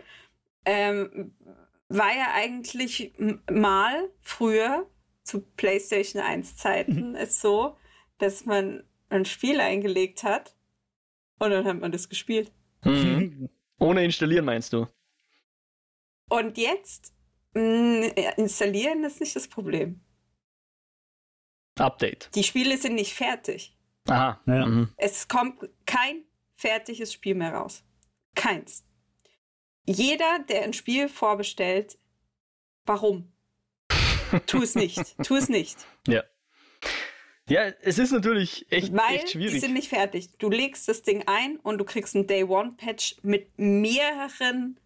ähm, 0.65 1.35
war 1.89 2.15
ja 2.15 2.33
eigentlich 2.35 3.13
mal 3.51 4.11
früher 4.21 4.87
zu 5.23 5.41
PlayStation 5.57 6.23
1 6.23 6.57
Zeiten 6.57 7.11
mhm. 7.11 7.15
es 7.17 7.41
so, 7.41 7.77
dass 8.19 8.45
man 8.45 8.85
ein 9.09 9.25
Spiel 9.25 9.61
eingelegt 9.61 10.23
hat 10.23 10.54
und 11.45 11.51
dann 11.51 11.65
hat 11.65 11.81
man 11.81 11.93
das 11.93 12.09
gespielt. 12.09 12.53
Mhm. 12.85 13.49
Ohne 13.79 14.05
installieren 14.05 14.45
meinst 14.45 14.73
du? 14.73 14.87
Und 16.31 16.57
jetzt 16.57 17.13
mh, 17.55 18.07
installieren 18.37 19.05
ist 19.05 19.21
nicht 19.21 19.37
das 19.37 19.49
Problem. 19.49 20.01
Update. 21.79 22.31
Die 22.35 22.45
Spiele 22.45 22.79
sind 22.79 22.95
nicht 22.95 23.15
fertig. 23.15 23.77
Aha. 24.09 24.41
Ja. 24.47 24.67
Mhm. 24.67 24.93
Es 24.97 25.29
kommt 25.29 25.69
kein 25.87 26.25
fertiges 26.57 27.13
Spiel 27.13 27.35
mehr 27.35 27.55
raus. 27.55 27.85
Keins. 28.35 28.85
Jeder, 29.87 30.39
der 30.49 30.63
ein 30.63 30.73
Spiel 30.73 31.09
vorbestellt, 31.09 31.99
warum? 32.87 33.33
tu 34.47 34.63
es 34.63 34.75
nicht. 34.75 35.17
Tu 35.25 35.37
es 35.37 35.49
nicht. 35.49 35.77
Ja. 36.07 36.23
Ja, 37.49 37.67
es 37.83 37.99
ist 37.99 38.11
natürlich 38.11 38.67
echt, 38.71 38.93
Weil 38.95 39.17
echt 39.17 39.31
schwierig. 39.31 39.53
Die 39.53 39.61
sind 39.61 39.75
nicht 39.75 39.89
fertig. 39.89 40.31
Du 40.39 40.49
legst 40.49 40.89
das 40.89 41.03
Ding 41.03 41.25
ein 41.27 41.57
und 41.57 41.79
du 41.79 41.85
kriegst 41.85 42.15
einen 42.15 42.27
Day 42.27 42.45
One 42.45 42.73
Patch 42.77 43.17
mit 43.23 43.49
mehreren, 43.59 44.79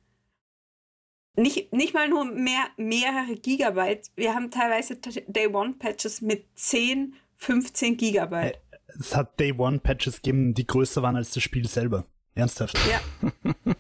nicht, 1.37 1.73
nicht 1.73 1.95
mal 1.95 2.09
nur 2.09 2.25
mehr, 2.25 2.67
mehrere 2.77 3.37
Gigabyte. 3.37 4.11
Wir 4.17 4.35
haben 4.35 4.51
teilweise 4.51 4.97
Day 4.97 5.47
One 5.47 5.75
Patches 5.79 6.21
mit 6.21 6.47
10, 6.57 7.15
15 7.37 7.97
Gigabyte. 7.97 8.55
Äh, 8.55 8.79
es 8.99 9.15
hat 9.15 9.39
Day 9.39 9.53
One 9.57 9.79
Patches 9.79 10.17
gegeben, 10.17 10.55
die 10.55 10.67
größer 10.67 11.01
waren 11.01 11.15
als 11.15 11.31
das 11.31 11.45
Spiel 11.45 11.69
selber. 11.69 12.07
Ernsthaft. 12.35 12.77
Ja. 12.89 13.01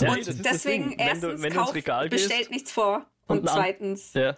ja 0.00 0.12
und 0.12 0.18
deswegen, 0.18 0.42
deswegen, 0.42 0.92
erstens, 0.92 1.22
wenn 1.22 1.36
du, 1.36 1.42
wenn 1.42 1.52
kauf, 1.54 1.74
Regal 1.74 2.10
bestellt 2.10 2.40
gehst, 2.40 2.50
nichts 2.50 2.72
vor. 2.72 3.06
Und, 3.26 3.40
und 3.40 3.48
zweitens, 3.48 4.12
ja 4.12 4.36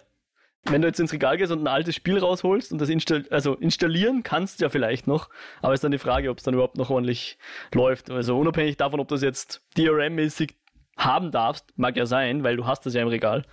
wenn 0.65 0.81
du 0.81 0.87
jetzt 0.87 0.99
ins 0.99 1.11
Regal 1.11 1.37
gehst 1.37 1.51
und 1.51 1.63
ein 1.63 1.67
altes 1.67 1.95
Spiel 1.95 2.19
rausholst 2.19 2.71
und 2.71 2.79
das 2.79 2.89
install 2.89 3.25
also 3.29 3.55
installieren 3.55 4.23
kannst 4.23 4.59
du 4.59 4.65
ja 4.65 4.69
vielleicht 4.69 5.07
noch, 5.07 5.29
aber 5.61 5.73
ist 5.73 5.83
dann 5.83 5.91
die 5.91 5.97
Frage, 5.97 6.29
ob 6.29 6.37
es 6.37 6.43
dann 6.43 6.53
überhaupt 6.53 6.77
noch 6.77 6.89
ordentlich 6.89 7.37
läuft. 7.73 8.11
Also 8.11 8.37
unabhängig 8.37 8.77
davon, 8.77 8.99
ob 8.99 9.07
du 9.07 9.15
das 9.15 9.23
jetzt 9.23 9.63
DRM-mäßig 9.75 10.53
haben 10.97 11.31
darfst, 11.31 11.73
mag 11.77 11.97
ja 11.97 12.05
sein, 12.05 12.43
weil 12.43 12.57
du 12.57 12.67
hast 12.67 12.85
das 12.85 12.93
ja 12.93 13.01
im 13.01 13.07
Regal. 13.07 13.43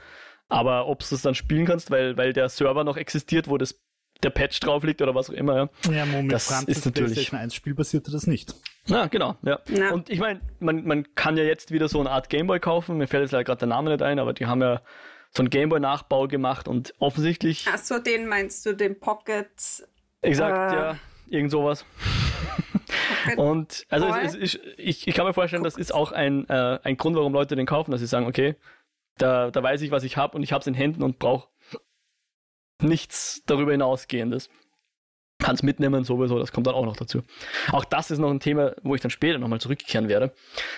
Aber 0.48 0.86
ob 0.86 1.00
du 1.06 1.14
es 1.14 1.22
dann 1.22 1.34
spielen 1.34 1.66
kannst, 1.66 1.90
weil, 1.90 2.16
weil 2.16 2.32
der 2.32 2.48
Server 2.48 2.84
noch 2.84 2.96
existiert, 2.96 3.48
wo 3.48 3.58
das 3.58 3.80
der 4.22 4.30
Patch 4.30 4.58
drauf 4.60 4.82
liegt 4.82 5.00
oder 5.00 5.14
was 5.14 5.30
auch 5.30 5.34
immer. 5.34 5.70
Ja, 5.86 5.92
ja 5.92 6.06
Moment, 6.06 6.32
das 6.32 6.48
Franz 6.48 6.64
ist 6.64 6.84
natürlich. 6.84 7.12
PlayStation 7.12 7.40
1 7.40 7.54
Spiel 7.54 7.74
basierte 7.74 8.10
das 8.10 8.26
nicht. 8.26 8.54
Ja, 8.86 9.06
genau, 9.06 9.36
ja. 9.42 9.60
ja. 9.68 9.92
Und 9.92 10.10
ich 10.10 10.18
meine, 10.18 10.40
man, 10.60 10.84
man 10.84 11.14
kann 11.14 11.36
ja 11.36 11.44
jetzt 11.44 11.70
wieder 11.70 11.88
so 11.88 12.00
eine 12.00 12.10
Art 12.10 12.28
Gameboy 12.28 12.58
kaufen. 12.58 12.96
Mir 12.96 13.06
fällt 13.06 13.22
jetzt 13.22 13.32
leider 13.32 13.44
gerade 13.44 13.60
der 13.60 13.68
Name 13.68 13.90
nicht 13.90 14.02
ein, 14.02 14.18
aber 14.18 14.32
die 14.32 14.46
haben 14.46 14.62
ja 14.62 14.80
so 15.30 15.42
einen 15.42 15.50
Gameboy-Nachbau 15.50 16.28
gemacht 16.28 16.68
und 16.68 16.94
offensichtlich. 16.98 17.66
Achso, 17.68 17.98
den 17.98 18.26
meinst 18.26 18.64
du, 18.66 18.74
den 18.74 18.98
Pocket? 18.98 19.48
Exakt, 20.20 20.72
äh, 20.72 20.76
ja, 20.76 20.98
irgend 21.28 21.50
sowas. 21.50 21.84
und 23.36 23.86
also 23.88 24.08
es, 24.08 24.34
es, 24.34 24.58
ich, 24.76 25.06
ich 25.06 25.14
kann 25.14 25.26
mir 25.26 25.34
vorstellen, 25.34 25.62
das 25.62 25.76
ist 25.76 25.94
auch 25.94 26.12
ein, 26.12 26.48
äh, 26.48 26.78
ein 26.82 26.96
Grund, 26.96 27.16
warum 27.16 27.32
Leute 27.32 27.56
den 27.56 27.66
kaufen, 27.66 27.90
dass 27.90 28.00
sie 28.00 28.06
sagen, 28.06 28.26
okay, 28.26 28.56
da, 29.16 29.50
da 29.50 29.62
weiß 29.62 29.82
ich, 29.82 29.90
was 29.90 30.04
ich 30.04 30.16
habe 30.16 30.36
und 30.36 30.42
ich 30.42 30.52
habe 30.52 30.60
es 30.60 30.66
in 30.66 30.74
Händen 30.74 31.02
und 31.02 31.18
brauche 31.18 31.48
nichts 32.80 33.42
darüber 33.46 33.72
hinausgehendes 33.72 34.48
kannst 35.38 35.62
mitnehmen 35.62 36.04
sowieso, 36.04 36.38
das 36.38 36.52
kommt 36.52 36.66
dann 36.66 36.74
auch 36.74 36.84
noch 36.84 36.96
dazu. 36.96 37.22
Auch 37.72 37.84
das 37.84 38.10
ist 38.10 38.18
noch 38.18 38.30
ein 38.30 38.40
Thema, 38.40 38.74
wo 38.82 38.94
ich 38.94 39.00
dann 39.00 39.10
später 39.10 39.38
nochmal 39.38 39.60
zurückkehren 39.60 40.08
werde. 40.08 40.32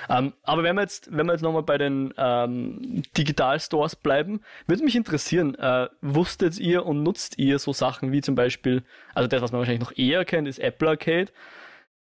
Ähm, 0.08 0.34
aber 0.42 0.62
wenn 0.62 0.76
wir 0.76 0.82
jetzt, 0.82 1.10
jetzt 1.10 1.42
nochmal 1.42 1.62
bei 1.62 1.78
den 1.78 2.12
ähm, 2.18 3.02
Digital-Stores 3.16 3.96
bleiben, 3.96 4.40
würde 4.66 4.84
mich 4.84 4.96
interessieren, 4.96 5.54
äh, 5.54 5.88
wusstet 6.02 6.58
ihr 6.58 6.84
und 6.84 7.02
nutzt 7.02 7.38
ihr 7.38 7.58
so 7.58 7.72
Sachen 7.72 8.12
wie 8.12 8.20
zum 8.20 8.34
Beispiel, 8.34 8.82
also 9.14 9.28
das, 9.28 9.40
was 9.40 9.52
man 9.52 9.60
wahrscheinlich 9.60 9.88
noch 9.88 9.96
eher 9.96 10.24
kennt, 10.24 10.46
ist 10.46 10.58
Apple 10.58 10.88
Arcade 10.88 11.32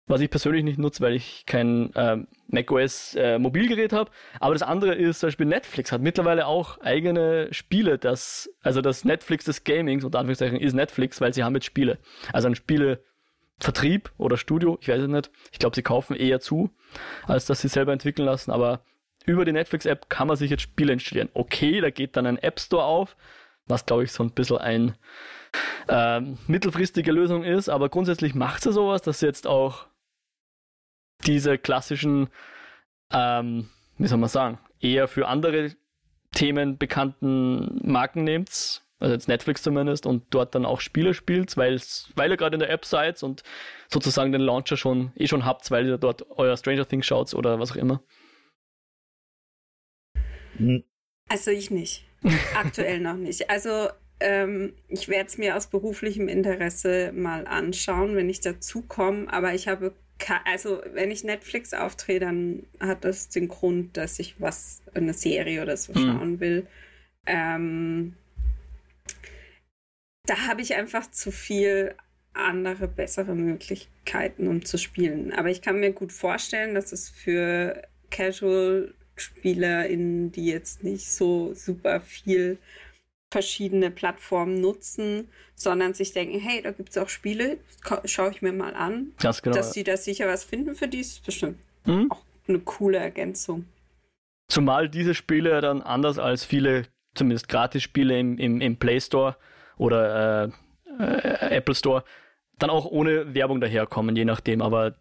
was 0.09 0.21
ich 0.21 0.31
persönlich 0.31 0.65
nicht 0.65 0.79
nutze, 0.79 1.03
weil 1.03 1.15
ich 1.15 1.45
kein 1.47 1.95
äh, 1.95 2.19
macOS 2.49 3.15
äh, 3.15 3.39
Mobilgerät 3.39 3.93
habe. 3.93 4.11
Aber 4.41 4.55
das 4.55 4.63
andere 4.63 4.95
ist 4.95 5.21
zum 5.21 5.29
Beispiel 5.29 5.47
Netflix 5.47 5.93
hat 5.93 6.01
mittlerweile 6.01 6.47
auch 6.47 6.81
eigene 6.81 7.49
Spiele, 7.53 7.99
das, 7.99 8.51
also 8.63 8.81
das 8.81 9.05
Netflix 9.05 9.45
des 9.45 9.65
Gamings, 9.65 10.05
unter 10.05 10.19
Anführungszeichen, 10.19 10.59
ist 10.59 10.75
Netflix, 10.75 11.21
weil 11.21 11.35
sie 11.35 11.45
haben 11.45 11.55
jetzt 11.55 11.67
Spiele. 11.67 11.99
Also 12.33 12.49
ein 12.49 12.55
Spielevertrieb 12.55 14.11
oder 14.17 14.37
Studio, 14.37 14.79
ich 14.81 14.89
weiß 14.89 15.03
es 15.03 15.09
nicht. 15.09 15.31
Ich 15.53 15.59
glaube, 15.59 15.77
sie 15.77 15.83
kaufen 15.83 16.17
eher 16.17 16.41
zu, 16.41 16.71
als 17.27 17.47
dass 17.47 17.61
sie 17.61 17.69
selber 17.69 17.93
entwickeln 17.93 18.27
lassen, 18.27 18.51
aber 18.51 18.81
über 19.27 19.45
die 19.45 19.53
Netflix-App 19.53 20.09
kann 20.09 20.27
man 20.27 20.37
sich 20.37 20.51
jetzt 20.51 20.63
Spiele 20.63 20.95
installieren. 20.95 21.29
Okay, 21.35 21.81
da 21.83 21.91
geht 21.91 22.17
dann 22.17 22.27
ein 22.27 22.39
App 22.39 22.59
Store 22.59 22.85
auf, 22.85 23.15
was 23.67 23.85
glaube 23.85 24.05
ich 24.05 24.13
so 24.13 24.25
ein 24.25 24.31
bisschen 24.31 24.57
ein 24.57 24.95
ähm, 25.89 26.39
mittelfristige 26.47 27.13
Lösung 27.13 27.45
ist, 27.45 27.69
aber 27.69 27.89
grundsätzlich 27.89 28.35
macht 28.35 28.63
sie 28.63 28.73
sowas, 28.73 29.03
dass 29.03 29.21
sie 29.21 29.27
jetzt 29.27 29.47
auch 29.47 29.87
diese 31.27 31.59
klassischen, 31.59 32.29
ähm, 33.13 33.69
wie 33.99 34.07
soll 34.07 34.19
man 34.19 34.29
sagen, 34.29 34.59
eher 34.81 35.09
für 35.09 35.29
andere 35.29 35.73
Themen 36.33 36.79
bekannten 36.79 37.81
Marken 37.83 38.25
nehmt, 38.25 38.83
also 39.01 39.15
jetzt 39.15 39.29
Netflix 39.29 39.63
zumindest, 39.63 40.07
und 40.07 40.25
dort 40.31 40.55
dann 40.55 40.67
auch 40.67 40.81
Spiele 40.81 41.15
spielt, 41.15 41.57
weil 41.57 41.81
ihr 42.17 42.37
gerade 42.37 42.55
in 42.55 42.61
der 42.61 42.71
App 42.71 42.85
seid 42.85 43.23
und 43.23 43.43
sozusagen 43.89 44.33
den 44.33 44.41
Launcher 44.41 44.77
schon 44.77 45.13
eh 45.17 45.27
schon 45.27 45.45
habt, 45.45 45.71
weil 45.71 45.87
ihr 45.87 45.99
dort 45.99 46.27
euer 46.31 46.57
Stranger 46.57 46.87
Things 46.87 47.07
schaut 47.07 47.35
oder 47.35 47.59
was 47.59 47.73
auch 47.73 47.77
immer? 47.77 48.03
Hm. 50.57 50.85
Also 51.29 51.51
ich 51.51 51.71
nicht. 51.71 52.05
Aktuell 52.55 53.01
noch 53.01 53.17
nicht. 53.17 53.49
Also 53.49 53.89
ähm, 54.21 54.75
ich 54.89 55.09
werde 55.09 55.29
es 55.29 55.39
mir 55.39 55.57
aus 55.57 55.69
beruflichem 55.69 56.29
Interesse 56.29 57.13
mal 57.13 57.47
anschauen, 57.47 58.17
wenn 58.17 58.29
ich 58.29 58.41
dazu 58.41 58.83
komme, 58.83 59.33
aber 59.33 59.55
ich 59.55 59.69
habe 59.69 59.95
also 60.45 60.83
wenn 60.93 61.11
ich 61.11 61.25
Netflix 61.25 61.75
aufdrehe, 61.75 62.21
dann 62.21 62.65
hat 62.81 63.05
das 63.05 63.29
den 63.29 63.49
Grund, 63.49 63.97
dass 63.97 64.19
ich 64.19 64.41
was, 64.41 64.83
eine 64.95 65.15
Serie 65.15 65.63
oder 65.63 65.77
so 65.77 65.93
mhm. 65.93 65.97
schauen 65.97 66.41
will. 66.41 66.67
Ähm, 67.27 68.15
da 70.27 70.47
habe 70.47 70.61
ich 70.61 70.75
einfach 70.75 71.11
zu 71.11 71.31
viel 71.31 71.95
andere, 72.35 72.89
bessere 72.89 73.35
Möglichkeiten, 73.35 74.49
um 74.49 74.65
zu 74.65 74.79
spielen. 74.79 75.33
Aber 75.33 75.51
ich 75.51 75.63
kann 75.63 75.81
mir 75.81 75.93
gut 75.93 76.13
vorstellen, 76.13 76.75
dass 76.75 76.93
es 76.93 77.09
für 77.09 77.83
Casual-SpielerInnen, 78.11 80.33
die 80.33 80.47
jetzt 80.47 80.85
nicht 80.85 81.11
so 81.11 81.55
super 81.55 82.01
viel 82.01 82.59
verschiedene 83.31 83.91
Plattformen 83.91 84.61
nutzen, 84.61 85.29
sondern 85.55 85.95
sich 85.95 86.13
denken, 86.13 86.39
hey, 86.39 86.63
da 86.63 86.71
gibt 86.71 86.91
es 86.91 86.99
auch 86.99 87.09
Spiele, 87.09 87.59
schaue 88.05 88.31
ich 88.31 88.43
mir 88.43 88.53
mal 88.53 88.75
an. 88.75 89.13
Ganz 89.19 89.43
genau. 89.43 89.57
Dass 89.57 89.73
sie 89.73 89.85
da 89.85 89.97
sicher 89.97 90.27
was 90.27 90.45
finden 90.45 90.75
für 90.75 90.89
die, 90.89 91.01
ist 91.01 91.25
bestimmt 91.25 91.59
mhm. 91.85 92.11
auch 92.11 92.23
eine 92.47 92.61
coole 92.61 92.99
Ergänzung. 92.99 93.67
Zumal 94.49 94.89
diese 94.89 95.15
Spiele 95.15 95.61
dann 95.61 95.83
anders 95.83 96.19
als 96.19 96.45
viele, 96.45 96.87
zumindest 97.15 97.49
Gratis-Spiele 97.49 98.19
im, 98.19 98.39
im, 98.39 98.61
im 98.63 98.77
Play 98.77 99.01
Store 99.01 99.37
oder 99.77 100.45
äh, 100.45 101.03
äh, 101.03 101.57
Apple 101.57 101.75
Store, 101.75 102.05
dann 102.59 102.71
auch 102.71 102.87
ohne 102.87 103.35
Werbung 103.35 103.61
daherkommen, 103.61 104.17
je 104.17 104.25
nachdem. 104.25 104.63
Aber 104.63 104.97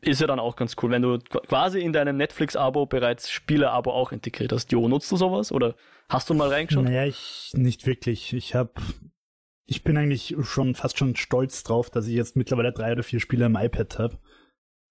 ist 0.00 0.20
ja 0.20 0.26
dann 0.26 0.40
auch 0.40 0.56
ganz 0.56 0.76
cool, 0.82 0.90
wenn 0.90 1.02
du 1.02 1.18
quasi 1.18 1.80
in 1.80 1.92
deinem 1.92 2.16
Netflix-Abo 2.16 2.86
bereits 2.86 3.30
Spiele-Abo 3.30 3.90
auch 3.90 4.12
integriert 4.12 4.52
hast. 4.52 4.70
Jo, 4.72 4.88
nutzt 4.88 5.10
du 5.10 5.16
sowas 5.16 5.52
oder 5.52 5.74
hast 6.12 6.30
du 6.30 6.34
mal 6.34 6.48
reingeschaut? 6.48 6.84
Naja, 6.84 7.06
ich 7.06 7.50
nicht 7.54 7.86
wirklich. 7.86 8.32
Ich 8.32 8.54
habe, 8.54 8.72
ich 9.66 9.82
bin 9.82 9.96
eigentlich 9.96 10.36
schon 10.42 10.74
fast 10.74 10.98
schon 10.98 11.16
stolz 11.16 11.62
drauf, 11.62 11.90
dass 11.90 12.06
ich 12.06 12.14
jetzt 12.14 12.36
mittlerweile 12.36 12.72
drei 12.72 12.92
oder 12.92 13.02
vier 13.02 13.20
Spiele 13.20 13.46
am 13.46 13.56
iPad 13.56 13.98
habe. 13.98 14.18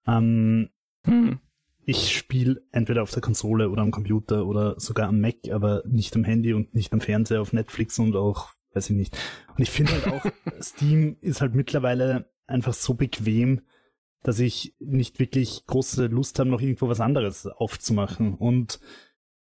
Ähm, 0.08 0.70
hm. 1.06 1.40
Ich 1.86 2.16
spiele 2.16 2.62
entweder 2.72 3.02
auf 3.02 3.12
der 3.12 3.22
Konsole 3.22 3.70
oder 3.70 3.82
am 3.82 3.92
Computer 3.92 4.46
oder 4.46 4.80
sogar 4.80 5.08
am 5.10 5.20
Mac, 5.20 5.50
aber 5.52 5.84
nicht 5.86 6.16
am 6.16 6.24
Handy 6.24 6.54
und 6.54 6.74
nicht 6.76 6.94
am 6.94 7.02
Fernseher, 7.02 7.42
auf 7.42 7.54
Netflix 7.54 7.98
und 7.98 8.16
auch, 8.16 8.50
weiß 8.74 8.92
ich 8.92 8.96
nicht. 8.96 9.18
Und 9.56 9.64
ich 9.64 9.72
finde 9.72 9.94
halt 9.94 10.08
auch, 10.08 10.26
Steam 10.62 11.18
ist 11.22 11.42
halt 11.42 11.56
mittlerweile 11.56 12.32
einfach 12.46 12.74
so 12.74 12.94
bequem, 12.94 13.62
dass 14.24 14.40
ich 14.40 14.76
nicht 14.80 15.20
wirklich 15.20 15.66
große 15.66 16.06
Lust 16.06 16.38
habe, 16.38 16.50
noch 16.50 16.62
irgendwo 16.62 16.88
was 16.88 17.02
anderes 17.02 17.48
aufzumachen. 17.48 18.36
Und 18.36 18.80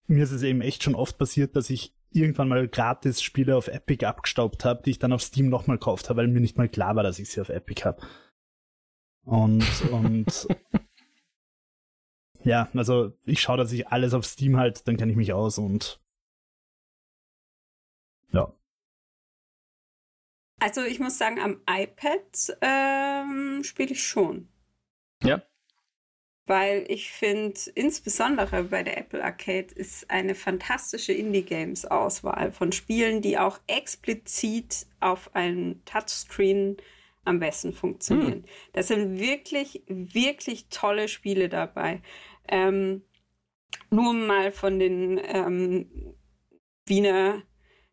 mir 0.06 0.24
ist 0.24 0.32
es 0.32 0.42
eben 0.42 0.60
echt 0.60 0.82
schon 0.82 0.94
oft 0.94 1.18
passiert, 1.18 1.56
dass 1.56 1.70
ich 1.70 1.94
irgendwann 2.10 2.48
mal 2.48 2.68
gratis 2.68 3.22
Spiele 3.22 3.56
auf 3.56 3.68
Epic 3.68 4.04
abgestaubt 4.06 4.64
habe, 4.64 4.82
die 4.82 4.90
ich 4.90 4.98
dann 4.98 5.12
auf 5.12 5.22
Steam 5.22 5.48
nochmal 5.48 5.78
gekauft 5.78 6.08
habe, 6.08 6.18
weil 6.18 6.28
mir 6.28 6.40
nicht 6.40 6.56
mal 6.56 6.68
klar 6.68 6.96
war, 6.96 7.02
dass 7.02 7.18
ich 7.18 7.30
sie 7.30 7.40
auf 7.40 7.48
Epic 7.48 7.84
habe. 7.84 8.06
Und, 9.24 9.64
und 9.90 10.46
ja, 12.44 12.68
also 12.74 13.12
ich 13.24 13.40
schaue, 13.40 13.56
dass 13.56 13.72
ich 13.72 13.88
alles 13.88 14.14
auf 14.14 14.24
Steam 14.24 14.56
halt, 14.56 14.86
dann 14.86 14.96
kenne 14.96 15.12
ich 15.12 15.16
mich 15.16 15.32
aus 15.32 15.58
und 15.58 16.00
ja. 18.32 18.52
Also 20.60 20.82
ich 20.82 21.00
muss 21.00 21.18
sagen, 21.18 21.40
am 21.40 21.60
iPad 21.68 22.58
ähm, 22.60 23.62
spiele 23.64 23.92
ich 23.92 24.06
schon. 24.06 24.48
Ja. 25.22 25.42
Weil 26.46 26.84
ich 26.88 27.10
finde, 27.10 27.58
insbesondere 27.74 28.64
bei 28.64 28.82
der 28.82 28.98
Apple 28.98 29.24
Arcade 29.24 29.74
ist 29.74 30.10
eine 30.10 30.34
fantastische 30.34 31.12
Indie-Games-Auswahl 31.14 32.52
von 32.52 32.72
Spielen, 32.72 33.22
die 33.22 33.38
auch 33.38 33.58
explizit 33.66 34.86
auf 35.00 35.34
einem 35.34 35.82
Touchscreen 35.86 36.76
am 37.24 37.38
besten 37.40 37.72
funktionieren. 37.72 38.42
Hm. 38.42 38.44
Das 38.74 38.88
sind 38.88 39.18
wirklich, 39.18 39.82
wirklich 39.86 40.68
tolle 40.68 41.08
Spiele 41.08 41.48
dabei. 41.48 42.02
Ähm, 42.46 43.02
nur 43.90 44.12
mal 44.12 44.52
von 44.52 44.78
den 44.78 45.18
ähm, 45.24 46.14
Wiener 46.84 47.42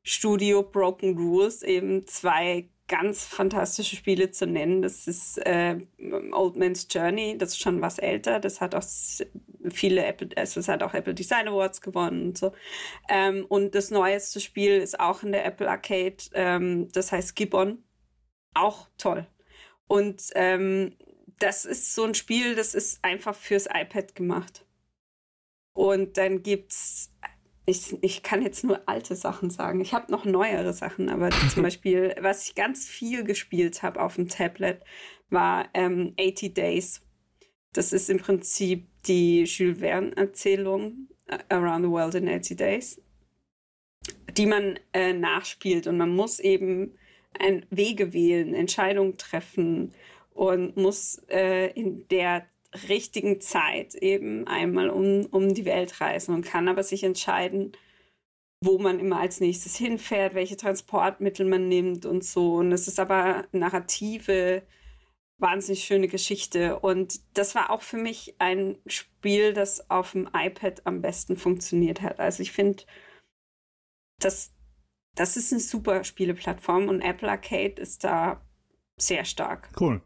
Studio 0.03 0.63
Broken 0.63 1.17
Rules 1.17 1.63
eben 1.63 2.07
zwei 2.07 2.69
ganz 2.91 3.25
fantastische 3.25 3.95
Spiele 3.95 4.31
zu 4.31 4.45
nennen. 4.45 4.81
Das 4.81 5.07
ist 5.07 5.37
äh, 5.45 5.79
Old 6.33 6.57
Man's 6.57 6.87
Journey, 6.91 7.37
das 7.37 7.51
ist 7.51 7.61
schon 7.61 7.81
was 7.81 7.97
älter. 7.97 8.41
Das 8.41 8.59
hat 8.59 8.75
auch 8.75 8.83
viele 9.69 10.05
Apple, 10.05 10.29
also 10.35 10.59
es 10.59 10.67
hat 10.67 10.83
auch 10.83 10.93
Apple 10.93 11.13
Design 11.13 11.47
Awards 11.47 11.79
gewonnen 11.79 12.27
und 12.27 12.37
so. 12.37 12.51
Ähm, 13.07 13.45
und 13.47 13.75
das 13.75 13.91
neueste 13.91 14.41
Spiel 14.41 14.77
ist 14.77 14.99
auch 14.99 15.23
in 15.23 15.31
der 15.31 15.45
Apple 15.45 15.69
Arcade, 15.69 16.17
ähm, 16.33 16.91
das 16.91 17.13
heißt 17.13 17.33
Gibbon. 17.37 17.81
Auch 18.53 18.89
toll. 18.97 19.25
Und 19.87 20.23
ähm, 20.35 20.97
das 21.39 21.63
ist 21.63 21.95
so 21.95 22.03
ein 22.03 22.13
Spiel, 22.13 22.55
das 22.55 22.75
ist 22.75 23.01
einfach 23.05 23.35
fürs 23.35 23.67
iPad 23.73 24.15
gemacht. 24.15 24.65
Und 25.71 26.17
dann 26.17 26.43
gibt's 26.43 27.10
ich, 27.71 27.97
ich 28.01 28.21
kann 28.21 28.41
jetzt 28.41 28.63
nur 28.63 28.81
alte 28.87 29.15
Sachen 29.15 29.49
sagen. 29.49 29.81
Ich 29.81 29.93
habe 29.93 30.11
noch 30.11 30.25
neuere 30.25 30.73
Sachen, 30.73 31.09
aber 31.09 31.29
zum 31.31 31.63
Beispiel, 31.63 32.15
was 32.21 32.47
ich 32.47 32.55
ganz 32.55 32.87
viel 32.87 33.23
gespielt 33.23 33.81
habe 33.81 34.01
auf 34.01 34.15
dem 34.15 34.27
Tablet, 34.27 34.83
war 35.29 35.69
ähm, 35.73 36.13
80 36.19 36.53
Days. 36.53 37.01
Das 37.73 37.93
ist 37.93 38.09
im 38.09 38.19
Prinzip 38.19 38.87
die 39.07 39.43
Jules 39.45 39.79
Verne-Erzählung 39.79 41.07
äh, 41.27 41.39
Around 41.49 41.85
the 41.85 41.91
World 41.91 42.15
in 42.15 42.27
80 42.27 42.57
Days, 42.57 43.01
die 44.37 44.45
man 44.45 44.77
äh, 44.93 45.13
nachspielt. 45.13 45.87
Und 45.87 45.97
man 45.97 46.13
muss 46.13 46.39
eben 46.39 46.97
ein 47.39 47.65
Wege 47.69 48.13
wählen, 48.13 48.53
Entscheidungen 48.53 49.17
treffen 49.17 49.93
und 50.33 50.75
muss 50.75 51.21
äh, 51.29 51.71
in 51.71 52.07
der 52.09 52.45
richtigen 52.87 53.41
Zeit 53.41 53.95
eben 53.95 54.47
einmal 54.47 54.89
um, 54.89 55.25
um 55.27 55.53
die 55.53 55.65
Welt 55.65 55.99
reisen 56.01 56.33
und 56.33 56.45
kann 56.45 56.67
aber 56.67 56.83
sich 56.83 57.03
entscheiden, 57.03 57.73
wo 58.63 58.77
man 58.77 58.99
immer 58.99 59.19
als 59.19 59.39
nächstes 59.39 59.75
hinfährt, 59.75 60.35
welche 60.35 60.55
Transportmittel 60.55 61.45
man 61.45 61.67
nimmt 61.67 62.05
und 62.05 62.23
so. 62.23 62.55
Und 62.55 62.71
es 62.71 62.87
ist 62.87 62.99
aber 62.99 63.45
narrative, 63.51 64.63
wahnsinnig 65.39 65.83
schöne 65.83 66.07
Geschichte. 66.07 66.79
Und 66.79 67.19
das 67.33 67.55
war 67.55 67.71
auch 67.71 67.81
für 67.81 67.97
mich 67.97 68.35
ein 68.39 68.77
Spiel, 68.85 69.53
das 69.53 69.89
auf 69.89 70.11
dem 70.11 70.29
iPad 70.33 70.85
am 70.85 71.01
besten 71.01 71.35
funktioniert 71.35 72.01
hat. 72.01 72.19
Also 72.19 72.43
ich 72.43 72.51
finde, 72.51 72.83
das, 74.19 74.53
das 75.15 75.35
ist 75.35 75.51
eine 75.51 75.59
super 75.59 76.03
Spieleplattform 76.03 76.87
und 76.87 77.01
Apple 77.01 77.29
Arcade 77.29 77.81
ist 77.81 78.03
da 78.03 78.45
sehr 78.97 79.25
stark. 79.25 79.69
Cool. 79.79 80.01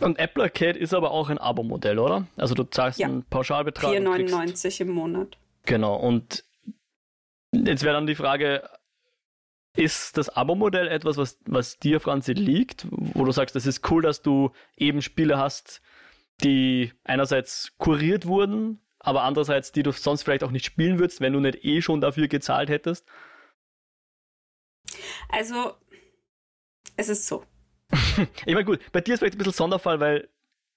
Und 0.00 0.18
Apple 0.18 0.42
Arcade 0.44 0.78
ist 0.78 0.94
aber 0.94 1.12
auch 1.12 1.28
ein 1.28 1.38
Abo-Modell, 1.38 1.98
oder? 1.98 2.26
Also 2.36 2.54
du 2.54 2.64
zahlst 2.64 2.98
ja. 2.98 3.06
einen 3.06 3.24
Pauschalbetrag. 3.24 3.92
4,99 3.92 4.80
im 4.80 4.90
Monat. 4.90 5.38
Genau. 5.64 5.96
Und 5.96 6.44
jetzt 7.52 7.84
wäre 7.84 7.94
dann 7.94 8.06
die 8.06 8.16
Frage, 8.16 8.68
ist 9.76 10.16
das 10.16 10.28
Abo-Modell 10.28 10.88
etwas, 10.88 11.16
was, 11.16 11.38
was 11.46 11.78
dir, 11.78 12.00
Franzi, 12.00 12.32
liegt? 12.32 12.86
Wo 12.90 13.24
du 13.24 13.32
sagst, 13.32 13.56
es 13.56 13.66
ist 13.66 13.90
cool, 13.90 14.02
dass 14.02 14.22
du 14.22 14.50
eben 14.76 15.02
Spiele 15.02 15.38
hast, 15.38 15.80
die 16.42 16.92
einerseits 17.04 17.72
kuriert 17.78 18.26
wurden, 18.26 18.80
aber 18.98 19.22
andererseits, 19.22 19.72
die 19.72 19.82
du 19.82 19.92
sonst 19.92 20.22
vielleicht 20.22 20.44
auch 20.44 20.50
nicht 20.50 20.64
spielen 20.64 20.98
würdest, 20.98 21.20
wenn 21.20 21.32
du 21.32 21.40
nicht 21.40 21.64
eh 21.64 21.80
schon 21.80 22.00
dafür 22.00 22.28
gezahlt 22.28 22.68
hättest? 22.68 23.06
Also, 25.28 25.74
es 26.96 27.08
ist 27.08 27.26
so. 27.26 27.44
ich 28.46 28.54
meine, 28.54 28.64
gut, 28.64 28.80
bei 28.92 29.00
dir 29.00 29.14
ist 29.14 29.20
vielleicht 29.20 29.34
ein 29.34 29.38
bisschen 29.38 29.52
Sonderfall, 29.52 30.00
weil 30.00 30.28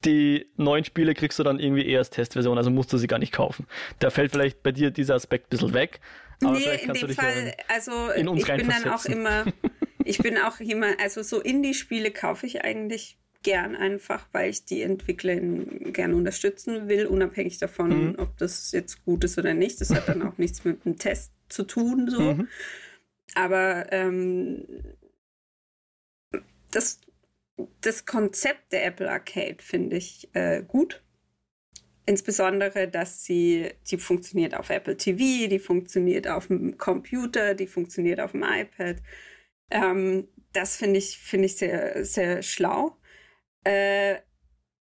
die 0.03 0.45
neuen 0.57 0.83
Spiele 0.83 1.13
kriegst 1.13 1.39
du 1.39 1.43
dann 1.43 1.59
irgendwie 1.59 1.85
eher 1.85 1.99
als 1.99 2.09
Testversion, 2.09 2.57
also 2.57 2.69
musst 2.69 2.93
du 2.93 2.97
sie 2.97 3.07
gar 3.07 3.19
nicht 3.19 3.33
kaufen. 3.33 3.65
Da 3.99 4.09
fällt 4.09 4.31
vielleicht 4.31 4.61
bei 4.61 4.71
dir 4.71 4.91
dieser 4.91 5.15
Aspekt 5.15 5.47
ein 5.47 5.49
bisschen 5.49 5.73
weg. 5.73 5.99
Aber 6.43 6.57
nee, 6.57 6.65
in 6.83 6.93
dem 6.93 7.09
Fall, 7.09 7.53
also 7.67 8.11
ich 8.13 8.45
bin 8.45 8.67
dann 8.67 8.89
auch 8.89 9.05
immer, 9.05 9.45
ich 10.05 10.17
bin 10.17 10.37
auch 10.37 10.59
jemand, 10.59 10.99
also 10.99 11.23
so 11.23 11.39
Indie-Spiele 11.39 12.11
kaufe 12.11 12.45
ich 12.45 12.63
eigentlich 12.63 13.17
gern 13.41 13.75
einfach, 13.75 14.27
weil 14.31 14.49
ich 14.49 14.65
die 14.65 14.81
Entwickler 14.81 15.35
gerne 15.35 16.15
unterstützen 16.15 16.89
will, 16.89 17.05
unabhängig 17.05 17.59
davon, 17.59 18.09
mhm. 18.09 18.15
ob 18.17 18.37
das 18.37 18.71
jetzt 18.71 19.05
gut 19.05 19.23
ist 19.23 19.37
oder 19.37 19.53
nicht. 19.53 19.79
Das 19.79 19.91
hat 19.91 20.09
dann 20.09 20.21
auch 20.27 20.37
nichts 20.37 20.65
mit 20.65 20.83
dem 20.83 20.97
Test 20.97 21.31
zu 21.47 21.63
tun, 21.63 22.09
so. 22.09 22.21
Mhm. 22.21 22.47
Aber 23.35 23.91
ähm, 23.91 24.65
das, 26.75 26.99
das 27.81 28.05
Konzept 28.05 28.71
der 28.71 28.85
Apple 28.85 29.09
Arcade 29.09 29.57
finde 29.59 29.97
ich 29.97 30.29
äh, 30.33 30.63
gut. 30.63 31.03
Insbesondere, 32.05 32.87
dass 32.87 33.23
sie, 33.23 33.71
die 33.89 33.97
funktioniert 33.97 34.53
auf 34.53 34.69
Apple 34.69 34.95
TV, 34.95 35.49
die 35.49 35.59
funktioniert 35.59 36.27
auf 36.27 36.47
dem 36.47 36.77
Computer, 36.77 37.55
die 37.55 37.65
funktioniert 37.65 38.19
auf 38.19 38.31
dem 38.31 38.43
iPad. 38.43 38.97
Ähm, 39.71 40.27
das 40.53 40.77
finde 40.77 40.99
ich, 40.99 41.17
finde 41.17 41.47
ich 41.47 41.57
sehr, 41.57 42.05
sehr 42.05 42.43
schlau. 42.43 42.95
Äh, 43.63 44.17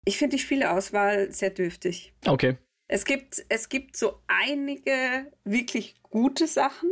ich 0.05 0.17
finde 0.17 0.37
die 0.37 0.41
Spieleauswahl 0.41 1.31
sehr 1.31 1.49
dürftig. 1.49 2.13
Okay. 2.25 2.57
Es 2.87 3.03
gibt, 3.03 3.45
es 3.49 3.67
gibt 3.67 3.97
so 3.97 4.21
einige 4.27 5.31
wirklich 5.43 6.01
gute 6.01 6.47
Sachen 6.47 6.89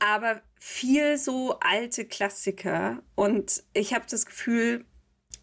aber 0.00 0.42
viel 0.60 1.16
so 1.16 1.58
alte 1.58 2.04
Klassiker. 2.04 3.02
Und 3.16 3.64
ich 3.72 3.94
habe 3.94 4.04
das 4.08 4.26
Gefühl, 4.26 4.84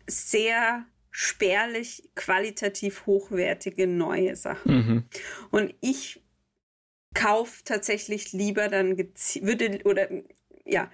sehr 0.08 0.86
spärlich 1.10 2.12
qualitativ 2.16 3.08
hochwertige 3.08 3.88
neue 3.88 4.36
Sachen. 4.36 4.72
Mhm. 4.72 5.04
Und 5.50 5.74
ich 5.82 6.24
kaufe 7.16 7.64
tatsächlich 7.66 8.32
lieber 8.32 8.68
dann 8.68 8.96
würde 8.98 9.82
oder 9.84 10.08
ja, 10.64 10.92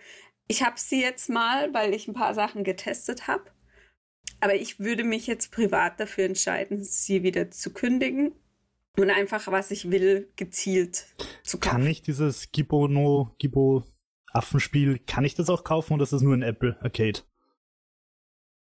ich 0.47 0.63
habe 0.63 0.79
sie 0.79 1.01
jetzt 1.01 1.29
mal, 1.29 1.73
weil 1.73 1.93
ich 1.93 2.07
ein 2.07 2.13
paar 2.13 2.33
Sachen 2.33 2.63
getestet 2.63 3.27
habe. 3.27 3.43
Aber 4.39 4.55
ich 4.55 4.79
würde 4.79 5.03
mich 5.03 5.27
jetzt 5.27 5.51
privat 5.51 5.99
dafür 5.99 6.25
entscheiden, 6.25 6.83
sie 6.83 7.23
wieder 7.23 7.51
zu 7.51 7.73
kündigen 7.73 8.33
und 8.97 9.09
einfach, 9.09 9.47
was 9.47 9.71
ich 9.71 9.91
will, 9.91 10.31
gezielt 10.35 11.07
zu 11.43 11.59
kaufen. 11.59 11.77
Kann 11.77 11.87
ich 11.87 12.01
dieses 12.01 12.51
Gibo 12.51 12.87
no, 12.87 13.35
Gibo 13.39 13.83
Affenspiel, 14.33 14.99
kann 14.99 15.25
ich 15.25 15.35
das 15.35 15.49
auch 15.49 15.63
kaufen 15.63 15.93
oder 15.93 16.03
ist 16.03 16.13
das 16.13 16.21
nur 16.21 16.35
ein 16.35 16.41
Apple 16.41 16.77
Arcade? 16.81 17.21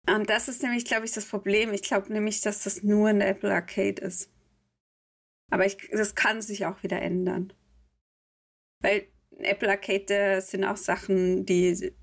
Und 0.07 0.29
das 0.29 0.47
ist 0.47 0.63
nämlich, 0.63 0.85
glaube 0.85 1.05
ich, 1.05 1.11
das 1.11 1.25
Problem. 1.25 1.73
Ich 1.73 1.83
glaube 1.83 2.11
nämlich, 2.11 2.41
dass 2.41 2.63
das 2.63 2.83
nur 2.83 3.09
ein 3.09 3.21
Apple 3.21 3.53
Arcade 3.53 4.01
ist. 4.01 4.31
Aber 5.51 5.65
ich, 5.65 5.77
das 5.91 6.15
kann 6.15 6.41
sich 6.41 6.65
auch 6.65 6.81
wieder 6.83 7.01
ändern. 7.01 7.53
Weil 8.81 9.07
Apple 9.37 9.69
Arcade 9.69 10.41
sind 10.41 10.63
auch 10.63 10.77
Sachen, 10.77 11.45
die 11.45 11.93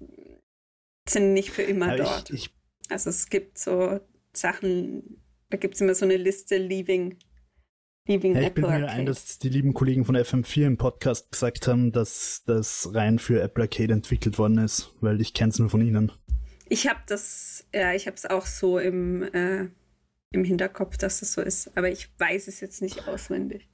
sind 1.09 1.33
nicht 1.33 1.51
für 1.51 1.63
immer 1.63 1.97
ja, 1.97 2.05
dort. 2.05 2.31
Ich, 2.31 2.47
ich, 2.47 2.91
also 2.91 3.11
es 3.11 3.29
gibt 3.29 3.59
so 3.59 4.01
Sachen, 4.33 5.23
da 5.51 5.57
gibt 5.57 5.75
es 5.75 5.81
immer 5.81 5.95
so 5.95 6.05
eine 6.05 6.17
Liste 6.17 6.59
Leaving 6.59 7.19
Leaving 8.07 8.35
ja, 8.37 8.43
ich 8.43 8.55
bin 8.55 8.65
mir 8.65 8.89
ein, 8.89 9.07
dass 9.07 9.39
die 9.39 9.49
lieben 9.49 9.75
Kollegen 9.75 10.05
von 10.05 10.17
FM4 10.17 10.67
im 10.67 10.77
Podcast 10.77 11.33
gesagt 11.33 11.67
haben, 11.67 11.91
dass 11.91 12.45
das 12.47 12.91
rein 12.95 13.19
für 13.19 13.43
Apple 13.43 13.65
Arcade 13.65 13.93
entwickelt 13.93 14.39
worden 14.39 14.59
ist, 14.59 14.93
weil 15.01 15.21
ich 15.21 15.35
kenne 15.35 15.51
es 15.51 15.59
nur 15.59 15.71
von 15.71 15.81
ihnen. 15.81 16.13
Ich 16.69 16.89
habe 16.89 17.01
das, 17.07 17.67
ja, 17.75 17.93
ich 17.95 18.07
habe 18.07 18.17
es 18.17 18.27
auch 18.27 18.47
so 18.47 18.79
im, 18.79 19.23
äh, 19.23 19.69
im 20.31 20.45
Hinterkopf, 20.45 20.97
dass 20.97 21.21
das 21.21 21.33
so 21.33 21.43
ist. 21.43 21.77
Aber 21.77 21.91
ich 21.91 22.09
weiß 22.19 22.49
es 22.49 22.61
jetzt 22.61 22.81
nicht 22.81 23.09
auswendig. 23.09 23.69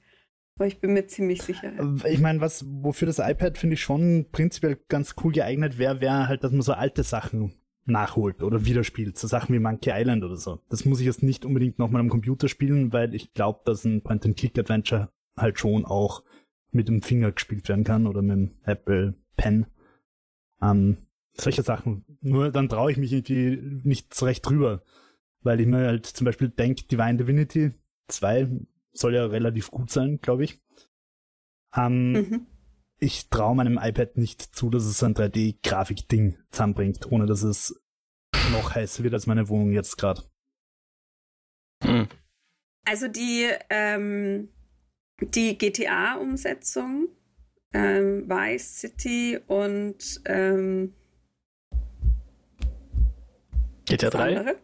Aber 0.55 0.67
ich 0.67 0.79
bin 0.79 0.93
mir 0.93 1.07
ziemlich 1.07 1.41
sicher. 1.41 1.73
Ich 2.05 2.19
meine, 2.19 2.39
was, 2.39 2.65
wofür 2.67 3.07
das 3.07 3.19
iPad 3.19 3.57
finde 3.57 3.75
ich 3.75 3.81
schon 3.81 4.27
prinzipiell 4.31 4.79
ganz 4.87 5.15
cool 5.23 5.31
geeignet 5.31 5.77
wäre, 5.79 6.01
wäre 6.01 6.27
halt, 6.27 6.43
dass 6.43 6.51
man 6.51 6.61
so 6.61 6.73
alte 6.73 7.03
Sachen 7.03 7.53
nachholt 7.85 8.41
oder 8.41 8.65
wiederspielt. 8.65 9.17
So 9.17 9.27
Sachen 9.27 9.53
wie 9.53 9.59
Monkey 9.59 9.91
Island 9.93 10.23
oder 10.23 10.37
so. 10.37 10.61
Das 10.69 10.85
muss 10.85 10.99
ich 10.99 11.05
jetzt 11.05 11.23
nicht 11.23 11.45
unbedingt 11.45 11.79
nochmal 11.79 12.01
am 12.01 12.09
Computer 12.09 12.47
spielen, 12.47 12.93
weil 12.93 13.13
ich 13.13 13.33
glaube, 13.33 13.61
dass 13.65 13.83
ein 13.83 14.01
Point-and-Click-Adventure 14.01 15.09
halt 15.35 15.59
schon 15.59 15.85
auch 15.85 16.23
mit 16.71 16.87
dem 16.87 17.01
Finger 17.01 17.31
gespielt 17.31 17.67
werden 17.69 17.83
kann 17.83 18.07
oder 18.07 18.21
mit 18.21 18.31
dem 18.31 18.51
Apple 18.63 19.15
Pen. 19.35 19.65
Ähm, 20.61 20.97
solche 21.33 21.63
Sachen. 21.63 22.05
Nur 22.21 22.51
dann 22.51 22.69
traue 22.69 22.91
ich 22.91 22.97
mich 22.97 23.11
irgendwie 23.11 23.87
nicht 23.87 24.13
so 24.13 24.25
recht 24.25 24.47
drüber, 24.47 24.83
weil 25.41 25.59
ich 25.59 25.67
mir 25.67 25.87
halt 25.87 26.05
zum 26.05 26.25
Beispiel 26.25 26.49
denke, 26.49 26.83
Divine 26.83 27.17
Divinity 27.17 27.71
2 28.07 28.49
soll 28.93 29.15
ja 29.15 29.25
relativ 29.25 29.71
gut 29.71 29.89
sein, 29.89 30.19
glaube 30.21 30.43
ich. 30.43 30.61
Ähm, 31.75 32.11
mhm. 32.11 32.47
Ich 33.03 33.27
traue 33.27 33.53
meinem 33.53 33.77
iPad 33.77 34.15
nicht 34.15 34.41
zu, 34.55 34.69
dass 34.69 34.85
es 34.85 34.99
so 34.99 35.05
ein 35.05 35.13
3D-Grafik-Ding 35.13 36.37
zusammenbringt, 36.51 37.11
ohne 37.11 37.25
dass 37.25 37.43
es 37.43 37.77
noch 38.53 38.75
heißer 38.75 39.03
wird 39.03 39.13
als 39.13 39.27
meine 39.27 39.49
Wohnung 39.49 39.73
jetzt 39.73 39.97
gerade. 39.97 40.23
Mhm. 41.83 42.07
Also 42.85 43.09
die, 43.09 43.49
ähm, 43.69 44.47
die 45.19 45.57
GTA-Umsetzung, 45.57 47.09
ähm, 47.73 48.29
Vice 48.29 48.79
City 48.79 49.37
und 49.47 50.21
ähm, 50.23 50.93
GTA 53.83 54.11
3? 54.11 54.55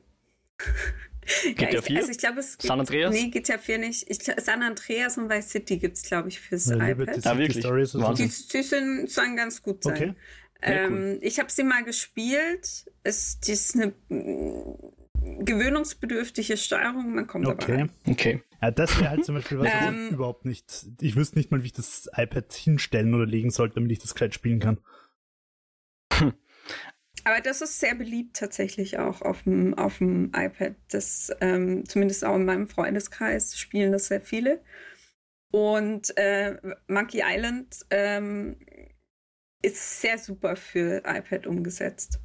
GTA 1.55 1.69
ja, 1.69 1.81
4? 1.81 1.97
Also 1.99 2.11
ich 2.11 2.17
glaube, 2.17 2.39
es 2.39 2.57
gibt, 2.57 2.67
San 2.67 2.79
Andreas? 2.79 3.13
Nee, 3.13 3.29
GTA 3.29 3.57
4 3.57 3.77
nicht. 3.77 4.09
Ich, 4.09 4.19
San 4.23 4.63
Andreas 4.63 5.17
und 5.17 5.29
Vice 5.29 5.49
City 5.49 5.77
gibt 5.77 5.97
es, 5.97 6.03
glaube 6.03 6.29
ich, 6.29 6.39
fürs 6.39 6.67
ja, 6.67 6.75
iPad. 6.75 7.23
Ja, 7.23 7.37
wirklich. 7.37 7.63
Die, 7.63 8.47
die 8.53 8.63
sind, 8.63 9.09
sollen 9.09 9.35
ganz 9.35 9.61
gut 9.61 9.83
sein. 9.83 9.93
Okay. 9.93 10.13
Ähm, 10.61 10.93
cool. 10.93 11.19
Ich 11.21 11.39
habe 11.39 11.51
sie 11.51 11.63
mal 11.63 11.83
gespielt. 11.83 12.85
Es 13.03 13.39
die 13.39 13.53
ist 13.53 13.75
eine 13.75 13.93
mm, 14.09 15.45
gewöhnungsbedürftige 15.45 16.57
Steuerung, 16.57 17.15
man 17.15 17.27
kommt 17.27 17.47
okay. 17.47 17.63
aber 17.63 17.73
rein. 17.73 17.91
Okay. 18.07 18.41
Ja, 18.61 18.71
das 18.71 18.99
wäre 18.99 19.09
halt 19.09 19.25
zum 19.25 19.35
Beispiel 19.35 19.59
was, 19.59 19.67
was 19.67 19.87
ähm, 19.87 20.07
ich 20.07 20.11
überhaupt 20.11 20.45
nicht. 20.45 20.85
Ich 20.99 21.15
wüsste 21.15 21.37
nicht 21.37 21.51
mal, 21.51 21.63
wie 21.63 21.67
ich 21.67 21.73
das 21.73 22.09
iPad 22.13 22.51
hinstellen 22.51 23.13
oder 23.13 23.25
legen 23.25 23.51
sollte, 23.51 23.75
damit 23.75 23.91
ich 23.91 23.99
das 23.99 24.13
gescheit 24.13 24.33
spielen 24.33 24.59
kann. 24.59 24.79
Aber 27.29 27.41
das 27.41 27.61
ist 27.61 27.79
sehr 27.79 27.93
beliebt 27.93 28.37
tatsächlich 28.37 28.97
auch 28.97 29.21
auf 29.21 29.43
dem, 29.43 29.77
auf 29.77 29.99
dem 29.99 30.31
iPad. 30.35 30.73
Das, 30.89 31.31
ähm, 31.41 31.85
zumindest 31.85 32.25
auch 32.25 32.35
in 32.35 32.45
meinem 32.45 32.67
Freundeskreis 32.67 33.55
spielen 33.55 33.91
das 33.91 34.07
sehr 34.07 34.19
viele. 34.19 34.63
Und 35.51 36.17
äh, 36.17 36.57
Monkey 36.87 37.21
Island 37.23 37.85
ähm, 37.91 38.57
ist 39.61 40.01
sehr 40.01 40.17
super 40.17 40.55
für 40.55 41.03
iPad 41.05 41.45
umgesetzt. 41.45 42.19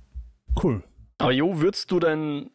Cool. 0.62 0.82
Aber 1.18 1.32
Jo, 1.32 1.60
würdest 1.60 1.90
du 1.90 2.00
denn, 2.00 2.50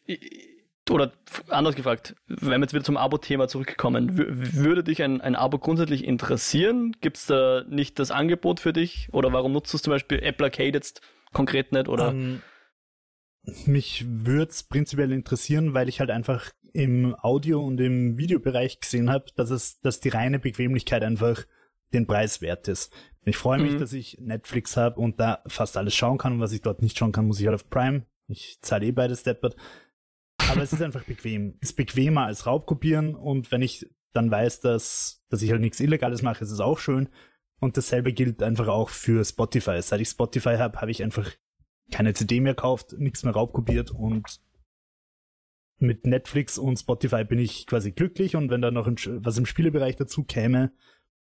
oder 0.90 1.14
anders 1.50 1.76
gefragt, 1.76 2.16
wenn 2.26 2.50
wir 2.50 2.60
jetzt 2.62 2.74
wieder 2.74 2.84
zum 2.84 2.98
Abo-Thema 2.98 3.48
zurückkommen, 3.48 4.18
würde 4.18 4.84
dich 4.84 5.04
ein, 5.04 5.22
ein 5.22 5.36
Abo 5.36 5.60
grundsätzlich 5.60 6.04
interessieren? 6.04 6.96
Gibt 7.00 7.18
es 7.18 7.28
da 7.28 7.64
nicht 7.70 8.00
das 8.00 8.10
Angebot 8.10 8.60
für 8.60 8.74
dich? 8.74 9.08
Oder 9.12 9.32
warum 9.34 9.52
nutzt 9.52 9.72
du 9.72 9.78
zum 9.78 9.92
Beispiel 9.92 10.18
Apple 10.24 10.48
Arcade 10.48 10.74
jetzt 10.74 11.02
konkret 11.34 11.72
nicht, 11.72 11.88
oder? 11.88 12.10
Um, 12.10 12.16
ähm, 12.16 12.42
mich 13.66 14.06
würde 14.08 14.52
es 14.52 14.64
prinzipiell 14.64 15.12
interessieren, 15.12 15.74
weil 15.74 15.90
ich 15.90 16.00
halt 16.00 16.12
einfach 16.12 16.52
im 16.74 17.16
Audio- 17.16 17.66
und 17.66 17.80
im 17.80 18.18
Videobereich 18.18 18.80
gesehen 18.80 19.10
habe, 19.10 19.26
dass 19.36 19.50
es, 19.50 19.80
dass 19.80 20.00
die 20.00 20.10
reine 20.10 20.40
Bequemlichkeit 20.40 21.04
einfach 21.04 21.46
den 21.94 22.06
Preis 22.06 22.42
wert 22.42 22.68
ist. 22.68 22.94
Ich 23.26 23.38
freue 23.38 23.60
mich, 23.60 23.74
mhm. 23.74 23.80
dass 23.80 23.94
ich 23.94 24.18
Netflix 24.20 24.78
habe 24.78 25.00
und 25.00 25.20
da 25.20 25.42
fast 25.48 25.78
alles 25.78 25.96
schauen 25.96 26.18
kann 26.18 26.34
und 26.34 26.40
was 26.40 26.52
ich 26.52 26.62
dort 26.62 26.82
nicht 26.82 26.98
schauen 26.98 27.12
kann, 27.12 27.26
muss 27.26 27.40
ich 27.40 27.48
halt 27.48 27.56
auf 27.56 27.70
Prime. 27.70 28.06
Ich 28.28 28.60
zahle 28.62 28.86
eh 28.86 28.92
beides 28.92 29.24
deppert. 29.24 29.56
Aber 30.50 30.62
es 30.62 30.74
ist 30.74 30.82
einfach 30.82 31.04
bequem. 31.04 31.58
Es 31.62 31.70
ist 31.70 31.76
bequemer 31.76 32.26
als 32.26 32.46
Raubkopieren 32.46 33.16
und 33.16 33.52
wenn 33.52 33.62
ich 33.62 33.88
dann 34.14 34.32
weiß, 34.32 34.62
dass, 34.62 35.24
dass 35.30 35.42
ich 35.42 35.52
halt 35.52 35.62
nichts 35.62 35.80
Illegales 35.80 36.22
mache, 36.22 36.44
ist 36.44 36.52
es 36.52 36.60
auch 36.60 36.80
schön. 36.80 37.10
Und 37.60 37.78
dasselbe 37.78 38.14
gilt 38.14 38.42
einfach 38.42 38.68
auch 38.68 38.90
für 38.90 39.24
Spotify. 39.26 39.82
Seit 39.82 40.02
ich 40.02 40.10
Spotify 40.10 40.58
habe, 40.58 40.80
habe 40.80 40.92
ich 40.92 41.04
einfach 41.04 41.30
keine 41.92 42.14
CD 42.14 42.40
mehr 42.40 42.54
gekauft, 42.54 42.96
nichts 42.98 43.24
mehr 43.24 43.34
raubkopiert 43.34 43.92
und 43.92 44.40
mit 45.80 46.06
Netflix 46.06 46.58
und 46.58 46.78
Spotify 46.78 47.24
bin 47.24 47.40
ich 47.40 47.66
quasi 47.66 47.92
glücklich 47.92 48.36
und 48.36 48.50
wenn 48.50 48.62
da 48.62 48.70
noch 48.70 48.88
was 48.88 49.38
im 49.38 49.46
Spielebereich 49.46 49.96
dazu 49.96 50.24
käme, 50.24 50.72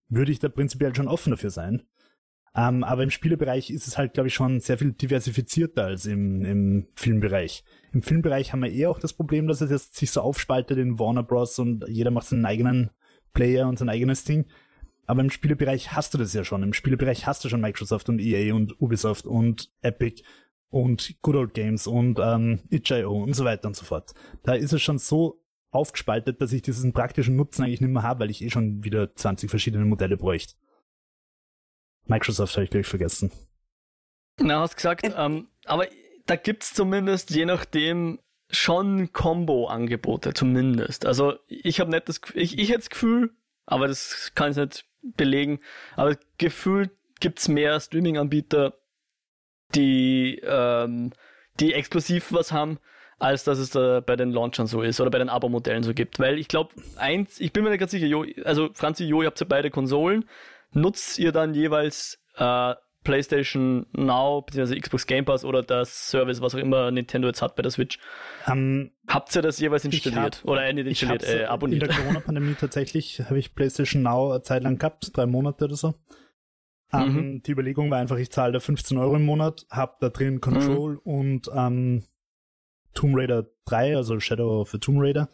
würde 0.08 0.30
ich 0.30 0.38
da 0.38 0.48
prinzipiell 0.48 0.94
schon 0.94 1.08
offen 1.08 1.30
dafür 1.30 1.50
sein. 1.50 1.82
Ähm, 2.54 2.84
aber 2.84 3.02
im 3.02 3.10
Spielebereich 3.10 3.70
ist 3.70 3.86
es 3.88 3.96
halt, 3.96 4.12
glaube 4.12 4.28
ich, 4.28 4.34
schon 4.34 4.60
sehr 4.60 4.76
viel 4.76 4.92
diversifizierter 4.92 5.86
als 5.86 6.04
im, 6.04 6.44
im 6.44 6.86
Filmbereich. 6.94 7.64
Im 7.94 8.02
Filmbereich 8.02 8.52
haben 8.52 8.62
wir 8.62 8.70
eher 8.70 8.90
auch 8.90 8.98
das 8.98 9.14
Problem, 9.14 9.46
dass 9.46 9.62
es 9.62 9.70
jetzt 9.70 9.96
sich 9.96 10.10
so 10.10 10.20
aufspaltet 10.20 10.76
in 10.76 10.98
Warner 10.98 11.22
Bros. 11.22 11.58
und 11.58 11.86
jeder 11.88 12.10
macht 12.10 12.26
seinen 12.26 12.44
eigenen 12.44 12.90
Player 13.32 13.66
und 13.68 13.78
sein 13.78 13.88
eigenes 13.88 14.24
Ding. 14.24 14.44
Aber 15.06 15.20
im 15.20 15.30
Spielebereich 15.30 15.92
hast 15.92 16.14
du 16.14 16.18
das 16.18 16.32
ja 16.32 16.44
schon. 16.44 16.62
Im 16.62 16.72
Spielebereich 16.72 17.26
hast 17.26 17.44
du 17.44 17.48
schon 17.48 17.60
Microsoft 17.60 18.08
und 18.08 18.20
EA 18.20 18.54
und 18.54 18.80
Ubisoft 18.80 19.26
und 19.26 19.70
Epic 19.80 20.22
und 20.70 21.16
Good 21.22 21.36
Old 21.36 21.54
Games 21.54 21.86
und 21.86 22.18
ähm, 22.18 22.60
itch.io 22.70 23.10
und 23.10 23.34
so 23.34 23.44
weiter 23.44 23.68
und 23.68 23.76
so 23.76 23.84
fort. 23.84 24.14
Da 24.42 24.54
ist 24.54 24.72
es 24.72 24.80
schon 24.80 24.98
so 24.98 25.42
aufgespaltet, 25.70 26.40
dass 26.40 26.52
ich 26.52 26.62
diesen 26.62 26.92
praktischen 26.92 27.36
Nutzen 27.36 27.64
eigentlich 27.64 27.80
nicht 27.80 27.90
mehr 27.90 28.02
habe, 28.02 28.20
weil 28.20 28.30
ich 28.30 28.42
eh 28.42 28.50
schon 28.50 28.84
wieder 28.84 29.14
20 29.14 29.50
verschiedene 29.50 29.84
Modelle 29.84 30.16
bräuchte. 30.16 30.54
Microsoft 32.06 32.54
habe 32.54 32.64
ich 32.64 32.70
gleich 32.70 32.86
vergessen. 32.86 33.32
Na, 34.38 34.60
hast 34.60 34.76
gesagt, 34.76 35.02
ähm, 35.16 35.48
aber 35.64 35.86
da 36.26 36.36
gibt's 36.36 36.74
zumindest 36.74 37.30
je 37.30 37.44
nachdem 37.44 38.20
schon 38.50 39.12
Combo-Angebote, 39.12 40.34
zumindest. 40.34 41.06
Also 41.06 41.34
ich 41.48 41.80
habe 41.80 41.90
nicht 41.90 42.08
das 42.08 42.20
ich, 42.34 42.58
ich 42.58 42.68
hätte 42.68 42.80
das 42.80 42.90
Gefühl, 42.90 43.34
aber 43.66 43.88
das 43.88 44.32
kann 44.34 44.50
ich 44.50 44.56
nicht 44.56 44.84
belegen. 45.02 45.60
Aber 45.96 46.16
gefühlt 46.38 46.90
gibt 47.20 47.38
es 47.38 47.48
mehr 47.48 47.78
Streaming-Anbieter, 47.80 48.74
die, 49.74 50.40
ähm, 50.44 51.12
die 51.60 51.72
exklusiv 51.74 52.32
was 52.32 52.52
haben, 52.52 52.78
als 53.18 53.44
dass 53.44 53.58
es 53.58 53.70
da 53.70 54.00
bei 54.00 54.16
den 54.16 54.32
Launchern 54.32 54.66
so 54.66 54.82
ist 54.82 55.00
oder 55.00 55.10
bei 55.10 55.18
den 55.18 55.28
Abo-Modellen 55.28 55.82
so 55.82 55.94
gibt. 55.94 56.18
Weil 56.18 56.38
ich 56.38 56.48
glaube, 56.48 56.74
eins, 56.96 57.40
ich 57.40 57.52
bin 57.52 57.64
mir 57.64 57.70
nicht 57.70 57.78
ganz 57.78 57.92
sicher, 57.92 58.06
jo, 58.06 58.24
also 58.44 58.70
Franzi, 58.74 59.04
Jo, 59.04 59.22
ihr 59.22 59.26
habt 59.26 59.40
ja 59.40 59.46
beide 59.48 59.70
Konsolen. 59.70 60.28
Nutzt 60.72 61.18
ihr 61.18 61.32
dann 61.32 61.54
jeweils 61.54 62.18
äh, 62.36 62.74
PlayStation 63.02 63.86
Now 63.92 64.42
bzw. 64.42 64.78
Xbox 64.78 65.06
Game 65.06 65.24
Pass 65.24 65.44
oder 65.44 65.62
das 65.62 66.10
Service, 66.10 66.40
was 66.40 66.54
auch 66.54 66.58
immer 66.58 66.90
Nintendo 66.90 67.28
jetzt 67.28 67.42
hat 67.42 67.56
bei 67.56 67.62
der 67.62 67.70
Switch. 67.70 67.98
Um, 68.46 68.52
ähm, 68.52 68.90
Habt 69.08 69.34
ihr 69.34 69.42
das 69.42 69.58
jeweils 69.58 69.84
installiert 69.84 70.38
hab, 70.42 70.48
oder 70.48 70.72
nicht 70.72 70.86
installiert, 70.86 71.24
äh, 71.24 71.44
abonniert? 71.44 71.82
In 71.82 71.88
der 71.88 71.96
Corona-Pandemie 71.98 72.54
tatsächlich 72.54 73.20
habe 73.20 73.38
ich 73.38 73.54
PlayStation 73.54 74.02
Now 74.02 74.30
eine 74.30 74.42
Zeit 74.42 74.62
lang 74.62 74.78
gehabt, 74.78 75.16
drei 75.16 75.26
Monate 75.26 75.64
oder 75.64 75.76
so. 75.76 75.94
Um, 76.92 77.00
ähm, 77.00 77.14
mhm. 77.14 77.42
Die 77.42 77.52
Überlegung 77.52 77.90
war 77.90 77.98
einfach, 77.98 78.18
ich 78.18 78.30
zahle 78.30 78.52
da 78.52 78.60
15 78.60 78.98
Euro 78.98 79.16
im 79.16 79.24
Monat, 79.24 79.66
habe 79.70 79.96
da 80.00 80.10
drin 80.10 80.40
Control 80.40 80.94
mhm. 80.94 81.00
und 81.02 81.48
um, 81.48 81.56
ähm, 81.56 82.02
Tomb 82.94 83.16
Raider 83.16 83.46
3, 83.64 83.96
also 83.96 84.20
Shadow 84.20 84.60
of 84.60 84.70
the 84.70 84.78
Tomb 84.78 85.00
Raider. 85.00 85.28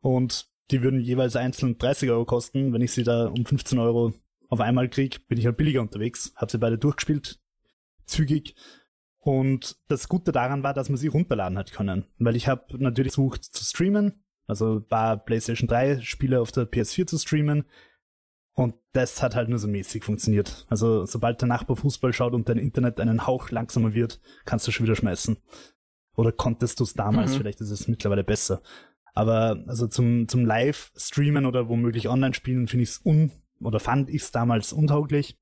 Und 0.00 0.48
die 0.70 0.82
würden 0.82 1.00
jeweils 1.00 1.36
einzeln 1.36 1.78
30 1.78 2.10
Euro 2.10 2.24
kosten. 2.24 2.72
Wenn 2.72 2.82
ich 2.82 2.92
sie 2.92 3.04
da 3.04 3.26
um 3.26 3.44
15 3.44 3.78
Euro 3.78 4.12
auf 4.50 4.60
einmal 4.60 4.88
krieg, 4.88 5.26
bin 5.28 5.38
ich 5.38 5.46
halt 5.46 5.56
billiger 5.56 5.80
unterwegs, 5.80 6.32
habe 6.36 6.50
sie 6.50 6.58
beide 6.58 6.76
durchgespielt, 6.76 7.40
zügig. 8.04 8.54
Und 9.18 9.76
das 9.88 10.08
Gute 10.08 10.32
daran 10.32 10.62
war, 10.62 10.74
dass 10.74 10.88
man 10.88 10.98
sie 10.98 11.08
runterladen 11.08 11.56
hat 11.56 11.72
können, 11.72 12.06
weil 12.18 12.36
ich 12.36 12.48
habe 12.48 12.64
natürlich 12.78 13.14
versucht 13.14 13.44
zu 13.44 13.64
streamen, 13.64 14.24
also 14.46 14.84
war 14.88 15.18
PlayStation 15.18 15.68
3 15.68 16.00
Spiele 16.00 16.40
auf 16.40 16.52
der 16.52 16.70
PS4 16.70 17.06
zu 17.06 17.18
streamen 17.18 17.64
und 18.54 18.74
das 18.92 19.22
hat 19.22 19.36
halt 19.36 19.48
nur 19.48 19.58
so 19.58 19.68
mäßig 19.68 20.04
funktioniert. 20.04 20.66
Also 20.68 21.06
sobald 21.06 21.40
der 21.40 21.48
Nachbar 21.48 21.76
Fußball 21.76 22.12
schaut 22.12 22.34
und 22.34 22.48
dein 22.48 22.58
Internet 22.58 22.98
einen 22.98 23.26
Hauch 23.26 23.50
langsamer 23.50 23.94
wird, 23.94 24.20
kannst 24.44 24.66
du 24.66 24.72
schon 24.72 24.86
wieder 24.86 24.96
schmeißen. 24.96 25.36
Oder 26.16 26.32
konntest 26.32 26.80
du 26.80 26.84
es 26.84 26.94
damals, 26.94 27.32
mhm. 27.32 27.36
vielleicht 27.36 27.60
ist 27.60 27.70
es 27.70 27.88
mittlerweile 27.88 28.24
besser. 28.24 28.62
Aber 29.14 29.62
also 29.66 29.86
zum, 29.86 30.28
zum 30.28 30.44
Live-Streamen 30.44 31.46
oder 31.46 31.68
womöglich 31.68 32.08
Online-Spielen 32.08 32.68
finde 32.68 32.82
ich 32.82 32.90
es 32.90 33.00
un 33.04 33.30
oder 33.62 33.80
fand 33.80 34.10
ich 34.10 34.22
es 34.22 34.30
damals 34.30 34.72
untauglich. 34.72 35.38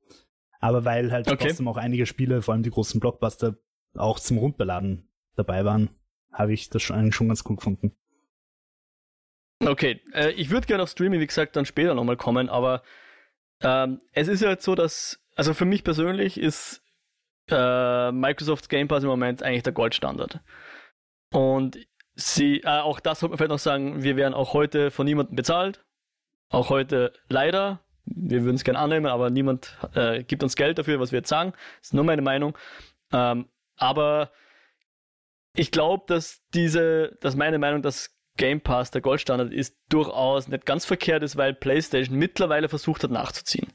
Aber 0.61 0.85
weil 0.85 1.13
halt 1.13 1.31
okay. 1.31 1.49
trotzdem 1.49 1.69
auch 1.69 1.77
einige 1.77 2.07
Spiele, 2.07 2.43
vor 2.43 2.55
allem 2.55 2.63
die 2.63 2.71
großen 2.71 3.01
Blockbuster, 3.01 3.57
auch 3.95 4.19
zum 4.19 4.39
Runterladen 4.39 5.09
dabei 5.37 5.65
waren, 5.65 5.91
habe 6.33 6.53
ich 6.53 6.69
das 6.69 6.83
schon, 6.83 6.97
eigentlich 6.97 7.15
schon 7.15 7.29
ganz 7.29 7.45
cool 7.49 7.57
gefunden. 7.57 7.97
Okay, 9.65 10.01
äh, 10.13 10.31
ich 10.33 10.51
würde 10.51 10.67
gerne 10.67 10.83
auf 10.83 10.91
Streaming, 10.91 11.21
wie 11.21 11.27
gesagt, 11.27 11.57
dann 11.57 11.65
später 11.65 11.95
nochmal 11.95 12.17
kommen, 12.17 12.49
aber 12.49 12.83
ähm, 13.61 14.01
es 14.13 14.29
ist 14.29 14.41
ja 14.41 14.51
jetzt 14.51 14.65
so, 14.65 14.75
dass, 14.75 15.21
also 15.35 15.55
für 15.55 15.65
mich 15.65 15.83
persönlich 15.83 16.39
ist 16.39 16.83
äh, 17.51 18.13
Microsoft 18.13 18.69
Game 18.69 18.89
Pass 18.89 19.03
im 19.03 19.09
Moment 19.09 19.43
eigentlich 19.43 19.65
der 19.65 19.73
Goldstandard. 19.73 20.41
Und 21.33 21.79
sie, 22.15 22.61
äh, 22.61 22.81
auch 22.81 23.01
das 23.01 23.21
sollte 23.21 23.33
man 23.33 23.39
vielleicht 23.39 23.51
noch 23.51 23.59
sagen, 23.59 24.03
wir 24.03 24.17
werden 24.17 24.35
auch 24.35 24.53
heute 24.53 24.91
von 24.91 25.07
niemandem 25.07 25.37
bezahlt. 25.37 25.85
Auch 26.51 26.71
heute 26.71 27.13
leider. 27.29 27.85
Wir 28.15 28.45
würden 28.45 28.57
es 28.57 28.65
gerne 28.65 28.79
annehmen, 28.79 29.07
aber 29.07 29.31
niemand 29.31 29.77
äh, 29.95 30.23
gibt 30.23 30.43
uns 30.43 30.57
Geld 30.57 30.79
dafür, 30.79 31.01
was 31.01 31.13
wir 31.13 31.19
jetzt 31.19 31.29
sagen. 31.29 31.53
Das 31.79 31.89
ist 31.89 31.95
nur 31.95 32.05
meine 32.05 32.23
Meinung. 32.23 32.57
Ähm, 33.13 33.47
aber 33.77 34.31
ich 35.55 35.71
glaube, 35.71 36.05
dass 36.07 36.43
diese, 36.55 37.17
dass 37.21 37.37
meine 37.37 37.59
Meinung, 37.59 37.83
dass 37.83 38.17
Game 38.37 38.61
Pass 38.61 38.91
der 38.91 39.01
Goldstandard 39.01 39.53
ist, 39.53 39.77
durchaus 39.89 40.49
nicht 40.49 40.65
ganz 40.65 40.85
verkehrt 40.85 41.23
ist, 41.23 41.37
weil 41.37 41.55
PlayStation 41.55 42.17
mittlerweile 42.17 42.69
versucht 42.69 43.03
hat 43.03 43.11
nachzuziehen. 43.11 43.73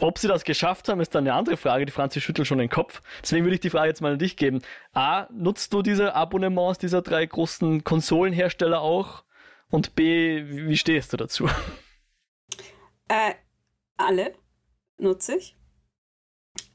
Ob 0.00 0.18
sie 0.18 0.26
das 0.26 0.42
geschafft 0.42 0.88
haben, 0.88 1.00
ist 1.00 1.14
dann 1.14 1.24
eine 1.24 1.34
andere 1.34 1.56
Frage. 1.56 1.86
Die 1.86 1.92
Franzi 1.92 2.20
schüttelt 2.20 2.48
schon 2.48 2.58
den 2.58 2.68
Kopf. 2.68 3.00
Deswegen 3.22 3.44
würde 3.44 3.54
ich 3.54 3.60
die 3.60 3.70
Frage 3.70 3.88
jetzt 3.88 4.00
mal 4.00 4.14
an 4.14 4.18
dich 4.18 4.36
geben. 4.36 4.60
A, 4.92 5.28
nutzt 5.32 5.72
du 5.72 5.82
diese 5.82 6.14
Abonnements 6.14 6.78
dieser 6.78 7.00
drei 7.00 7.24
großen 7.24 7.84
Konsolenhersteller 7.84 8.80
auch? 8.80 9.22
Und 9.70 9.94
B, 9.94 10.44
wie 10.46 10.76
stehst 10.76 11.12
du 11.12 11.16
dazu? 11.16 11.48
Äh, 13.14 13.34
alle 13.96 14.34
nutze 14.98 15.36
ich. 15.36 15.56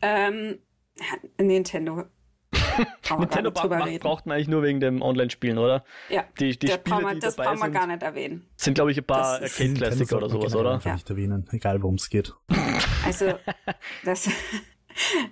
Ähm, 0.01 0.59
Nintendo 1.37 2.05
Nintendo 3.19 3.51
macht, 3.51 3.99
braucht 3.99 4.25
man 4.25 4.35
eigentlich 4.35 4.47
nur 4.47 4.63
wegen 4.63 4.79
dem 4.79 5.01
Online-Spielen, 5.01 5.57
oder? 5.57 5.83
Ja. 6.09 6.25
Die, 6.39 6.57
die 6.57 6.67
das 6.67 6.75
Spiele, 6.79 6.95
brauchen 6.95 7.05
wir, 7.07 7.13
die 7.15 7.19
das 7.19 7.35
dabei 7.35 7.49
brauchen 7.49 7.59
wir 7.59 7.65
sind, 7.65 7.73
gar 7.73 7.87
nicht 7.87 8.03
erwähnen. 8.03 8.49
sind, 8.55 8.73
glaube 8.75 8.91
ich, 8.91 8.97
ein 8.97 9.03
paar 9.03 9.41
ist- 9.41 9.59
Arcade-Klassiker 9.59 10.17
oder 10.17 10.29
sowas, 10.29 10.55
oder? 10.55 10.73
Einfach 10.75 10.93
nicht 10.93 11.09
erwähnen, 11.09 11.47
egal 11.51 11.81
worum 11.81 11.95
es 11.95 12.09
geht. 12.09 12.33
Also, 13.05 13.37
das. 14.03 14.29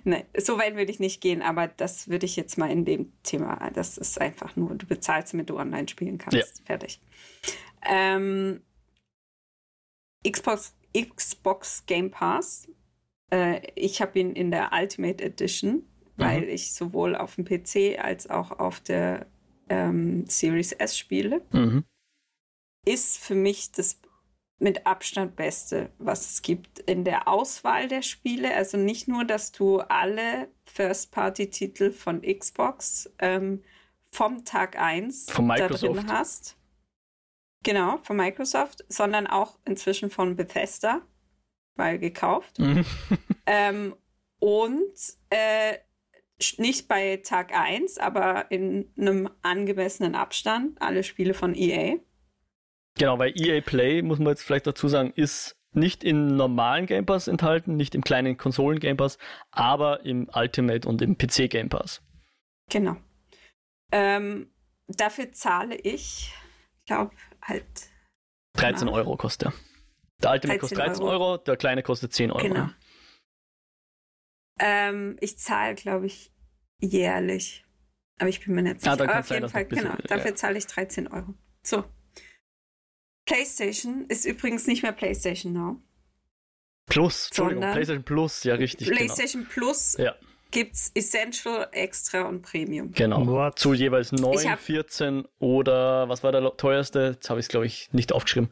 ne, 0.04 0.26
so 0.36 0.58
weit 0.58 0.76
würde 0.76 0.90
ich 0.90 1.00
nicht 1.00 1.20
gehen, 1.20 1.42
aber 1.42 1.68
das 1.68 2.08
würde 2.08 2.26
ich 2.26 2.36
jetzt 2.36 2.56
mal 2.58 2.70
in 2.70 2.84
dem 2.84 3.12
Thema. 3.22 3.70
Das 3.74 3.98
ist 3.98 4.20
einfach 4.20 4.56
nur, 4.56 4.74
du 4.74 4.86
bezahlst, 4.86 5.32
damit 5.32 5.48
du 5.50 5.58
online 5.58 5.88
spielen 5.88 6.18
kannst. 6.18 6.36
Ja. 6.36 6.64
Fertig. 6.66 7.00
Ähm, 7.88 8.62
Xbox, 10.28 10.74
Xbox 10.96 11.84
Game 11.86 12.10
Pass. 12.10 12.68
Äh, 13.30 13.60
ich 13.74 14.00
habe 14.00 14.18
ihn 14.18 14.32
in 14.32 14.50
der 14.50 14.70
Ultimate 14.72 15.22
Edition, 15.24 15.82
weil 16.16 16.44
ich 16.48 16.72
sowohl 16.74 17.14
auf 17.14 17.36
dem 17.36 17.44
PC 17.44 17.98
als 18.02 18.28
auch 18.28 18.58
auf 18.58 18.80
der 18.80 19.26
ähm, 19.68 20.24
Series 20.26 20.72
S 20.72 20.96
spiele 20.98 21.42
Mhm. 21.52 21.84
ist 22.86 23.18
für 23.18 23.34
mich 23.34 23.70
das 23.72 24.00
mit 24.60 24.86
Abstand 24.86 25.36
Beste, 25.36 25.90
was 25.98 26.28
es 26.32 26.42
gibt 26.42 26.80
in 26.80 27.04
der 27.04 27.28
Auswahl 27.28 27.86
der 27.86 28.02
Spiele. 28.02 28.54
Also 28.56 28.76
nicht 28.76 29.06
nur, 29.06 29.24
dass 29.24 29.52
du 29.52 29.78
alle 29.78 30.48
First-Party-Titel 30.64 31.92
von 31.92 32.22
Xbox 32.22 33.08
ähm, 33.20 33.62
vom 34.10 34.44
Tag 34.44 34.76
1 34.76 35.30
Von 35.30 35.46
da 35.48 35.54
Microsoft. 35.54 35.94
drin 35.96 36.10
hast. 36.12 36.56
Genau, 37.64 37.98
von 38.02 38.16
Microsoft, 38.16 38.84
sondern 38.88 39.26
auch 39.26 39.58
inzwischen 39.64 40.10
von 40.10 40.36
Bethesda, 40.36 41.02
weil 41.76 41.98
gekauft. 41.98 42.58
Mhm. 42.58 42.84
Ähm, 43.50 43.96
und 44.40 44.92
äh, 45.30 45.78
nicht 46.58 46.86
bei 46.86 47.16
Tag 47.24 47.50
1, 47.54 47.96
aber 47.96 48.50
in 48.50 48.92
einem 48.98 49.30
angemessenen 49.40 50.14
Abstand 50.14 50.80
alle 50.82 51.02
Spiele 51.02 51.32
von 51.32 51.54
EA. 51.54 51.96
Genau, 52.98 53.18
weil 53.18 53.32
EA 53.34 53.62
Play, 53.62 54.02
muss 54.02 54.18
man 54.18 54.28
jetzt 54.28 54.42
vielleicht 54.42 54.66
dazu 54.66 54.86
sagen, 54.86 55.12
ist 55.16 55.56
nicht 55.72 56.04
im 56.04 56.36
normalen 56.36 56.86
Game 56.86 57.06
Pass 57.06 57.28
enthalten, 57.28 57.76
nicht 57.76 57.94
im 57.94 58.02
kleinen 58.02 58.36
Konsolen 58.36 58.80
Game 58.80 58.96
Pass, 58.96 59.18
aber 59.50 60.04
im 60.04 60.28
Ultimate 60.34 60.88
und 60.88 61.00
im 61.02 61.16
PC 61.16 61.48
Game 61.48 61.68
Pass. 61.68 62.02
Genau. 62.70 62.96
Ähm, 63.92 64.52
dafür 64.88 65.32
zahle 65.32 65.76
ich, 65.76 66.32
glaube 66.86 67.14
halt, 67.48 67.64
13 68.54 68.88
Ja. 68.88 68.94
Euro 68.94 69.16
kostet 69.16 69.48
der. 69.48 69.52
Der 70.22 70.30
Ultimate 70.32 70.58
kostet 70.60 70.78
13 70.78 71.02
Euro. 71.04 71.12
Euro, 71.32 71.36
der 71.38 71.56
kleine 71.56 71.82
kostet 71.82 72.12
10 72.12 72.30
Euro. 72.32 72.42
genau. 72.42 72.68
Ähm, 74.60 75.16
ich 75.20 75.38
zahle, 75.38 75.74
glaube 75.74 76.06
ich, 76.06 76.32
jährlich. 76.80 77.64
Aber 78.18 78.28
ich 78.28 78.44
bin 78.44 78.54
mir 78.54 78.62
nicht 78.62 78.76
Ah, 78.76 78.80
sicher. 78.80 78.96
dann 78.96 79.08
Aber 79.10 79.20
auf 79.20 79.30
jeden 79.30 79.48
Fall, 79.48 79.64
bisschen- 79.64 79.84
genau. 79.90 79.96
Dafür 80.08 80.30
ja. 80.30 80.34
zahle 80.34 80.58
ich 80.58 80.66
13 80.66 81.06
Euro. 81.08 81.34
So. 81.62 81.84
PlayStation 83.26 84.06
ist 84.06 84.24
übrigens 84.24 84.66
nicht 84.66 84.82
mehr 84.82 84.92
PlayStation 84.92 85.52
Now. 85.52 85.80
Plus, 86.86 87.26
Entschuldigung, 87.26 87.62
PlayStation 87.70 88.02
Plus, 88.04 88.42
ja 88.44 88.54
richtig, 88.54 88.88
PlayStation 88.88 89.46
Plus 89.46 89.92
genau. 89.96 90.08
Ja, 90.10 90.16
gibt's 90.50 90.90
Essential, 90.94 91.68
Extra 91.72 92.22
und 92.22 92.42
Premium. 92.42 92.92
genau. 92.92 93.26
What? 93.26 93.58
Zu 93.58 93.74
jeweils 93.74 94.12
9, 94.12 94.38
Ich 94.38 94.48
hab- 94.48 94.60
14 94.60 95.26
oder 95.38 96.08
was 96.08 96.22
war 96.22 96.32
der 96.32 96.56
teuerste? 96.56 97.14
Jetzt 97.14 97.30
habe 97.30 97.40
ich 97.40 97.44
es, 97.44 97.48
glaube 97.50 97.66
ich, 97.66 97.92
nicht 97.92 98.12
aufgeschrieben. 98.12 98.50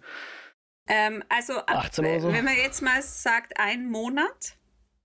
Ähm, 0.89 1.25
also, 1.29 1.55
ab, 1.55 1.87
18 1.87 2.05
oder 2.05 2.21
so? 2.21 2.33
wenn 2.33 2.45
man 2.45 2.57
jetzt 2.57 2.81
mal 2.81 3.03
sagt, 3.03 3.59
ein 3.59 3.89
Monat, 3.91 4.57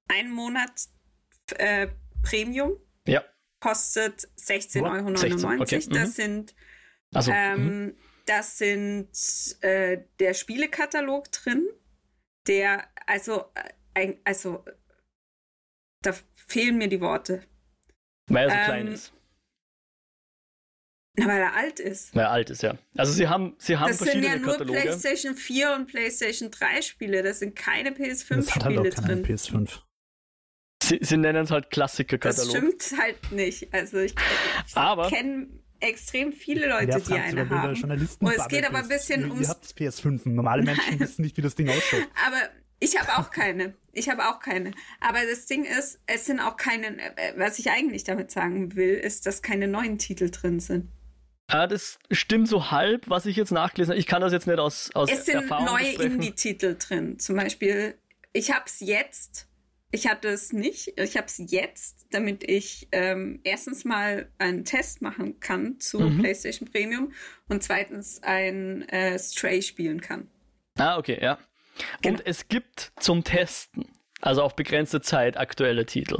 ein 0.07 0.29
Monat 0.29 0.71
äh, 1.57 1.87
Premium 2.23 2.73
Ja, 3.07 3.23
kostet 3.59 4.27
16,99 4.37 4.81
What? 4.81 4.91
Euro. 4.93 5.15
16, 5.15 5.61
okay, 5.61 5.81
mhm. 5.89 5.93
Das 5.93 6.15
sind, 6.15 6.55
also 7.13 7.31
mhm. 7.31 7.37
ähm, 7.37 7.97
das 8.27 8.57
sind 8.59 9.09
äh, 9.61 10.03
der 10.19 10.33
Spielekatalog 10.35 11.31
drin, 11.31 11.67
der, 12.47 12.87
also, 13.07 13.45
äh, 13.55 13.69
ein, 13.93 14.19
also, 14.23 14.63
da 16.01 16.13
fehlen 16.47 16.77
mir 16.77 16.87
die 16.87 17.01
Worte. 17.01 17.43
weil 18.27 18.49
er 18.49 18.49
so 18.49 18.55
ähm, 18.57 18.65
klein 18.65 18.87
ist, 18.87 19.13
Na, 21.17 21.27
weil 21.27 21.41
er 21.41 21.53
alt 21.55 21.79
ist. 21.79 22.15
weil 22.15 22.23
er 22.23 22.31
alt 22.31 22.49
ist, 22.49 22.63
ja. 22.63 22.77
Also 22.95 23.11
sie 23.13 23.27
haben, 23.27 23.55
sie 23.59 23.77
haben 23.77 23.89
Das 23.89 23.97
sind 23.99 24.07
verschiedene 24.07 24.33
ja 24.35 24.39
nur 24.41 24.51
Kataloge. 24.53 24.79
PlayStation 24.81 25.35
4 25.35 25.73
und 25.75 25.87
PlayStation 25.87 26.51
3 26.51 26.81
Spiele. 26.81 27.21
Das 27.23 27.39
sind 27.39 27.55
keine 27.55 27.91
PS5 27.91 28.35
Das 28.35 28.55
hat 28.55 28.63
halt 28.65 28.75
Spiele 28.75 28.89
auch 28.89 28.95
keiner 28.95 29.21
drin. 29.21 29.25
PS5. 29.25 29.79
Sie, 30.83 30.99
sie 31.01 31.17
nennen 31.17 31.43
es 31.43 31.51
halt 31.51 31.65
Das 31.65 31.69
Klassiker-Katalog. 31.71 32.49
stimmt 32.49 32.99
halt 32.99 33.31
nicht. 33.31 33.73
Also 33.73 33.99
ich, 33.99 34.15
ich 34.65 34.73
kenne 35.09 35.47
extrem 35.79 36.31
viele 36.33 36.67
Leute, 36.69 36.99
die 37.01 37.13
eine 37.13 37.49
haben. 37.49 37.83
Und 37.83 38.33
es 38.35 38.47
geht 38.47 38.65
aber 38.67 38.79
ein 38.79 38.87
bisschen 38.87 39.25
ums- 39.31 39.41
Ihr 39.41 39.49
habt 39.49 39.65
PS5 39.65 40.25
und 40.25 40.35
normale 40.35 40.63
Menschen 40.63 40.99
wissen 40.99 41.21
nicht, 41.23 41.37
wie 41.37 41.41
das 41.41 41.55
Ding 41.55 41.69
ausschaut. 41.69 42.07
Aber 42.25 42.49
ich 42.81 42.99
habe 42.99 43.17
auch 43.17 43.31
keine. 43.31 43.73
Ich 43.93 44.09
habe 44.09 44.27
auch 44.27 44.39
keine. 44.39 44.71
Aber 44.99 45.19
das 45.29 45.45
Ding 45.45 45.63
ist, 45.63 46.01
es 46.07 46.25
sind 46.25 46.39
auch 46.41 46.57
keine, 46.57 46.97
äh, 47.17 47.33
was 47.37 47.59
ich 47.59 47.69
eigentlich 47.71 48.03
damit 48.03 48.31
sagen 48.31 48.75
will, 48.75 48.93
ist, 48.95 49.25
dass 49.25 49.41
keine 49.41 49.67
neuen 49.69 49.97
Titel 49.97 50.29
drin 50.29 50.59
sind. 50.59 50.89
Ah, 51.47 51.67
das 51.67 51.99
stimmt 52.11 52.47
so 52.47 52.71
halb, 52.71 53.09
was 53.09 53.25
ich 53.25 53.35
jetzt 53.35 53.51
nachgelesen 53.51 53.91
habe. 53.91 53.99
Ich 53.99 54.07
kann 54.07 54.21
das 54.21 54.31
jetzt 54.31 54.47
nicht 54.47 54.59
aus, 54.59 54.89
aus 54.93 55.09
Es 55.11 55.25
sind 55.25 55.35
Erfahrung 55.43 55.65
neue. 55.65 55.91
Indie-Titel 56.01 56.77
drin. 56.79 57.19
Zum 57.19 57.35
Beispiel, 57.35 57.95
ich 58.33 58.51
habe 58.51 58.63
es 58.65 58.79
jetzt. 58.79 59.47
Ich 59.93 60.07
hatte 60.07 60.29
es 60.29 60.53
nicht. 60.53 60.97
Ich 60.97 61.17
habe 61.17 61.27
es 61.27 61.41
jetzt, 61.51 62.05
damit 62.11 62.49
ich 62.49 62.87
ähm, 62.93 63.41
erstens 63.43 63.83
mal 63.83 64.29
einen 64.37 64.63
Test 64.63 65.01
machen 65.01 65.41
kann 65.41 65.81
zu 65.81 65.99
Mhm. 65.99 66.19
PlayStation 66.19 66.69
Premium 66.71 67.11
und 67.49 67.61
zweitens 67.61 68.23
ein 68.23 68.87
äh, 68.87 69.19
Stray 69.19 69.61
spielen 69.61 69.99
kann. 69.99 70.29
Ah, 70.77 70.97
okay, 70.97 71.19
ja. 71.21 71.37
Genau. 72.01 72.17
Und 72.19 72.25
es 72.27 72.47
gibt 72.47 72.91
zum 72.99 73.23
Testen, 73.23 73.85
also 74.21 74.41
auf 74.43 74.55
begrenzte 74.55 75.01
Zeit, 75.01 75.37
aktuelle 75.37 75.85
Titel. 75.85 76.19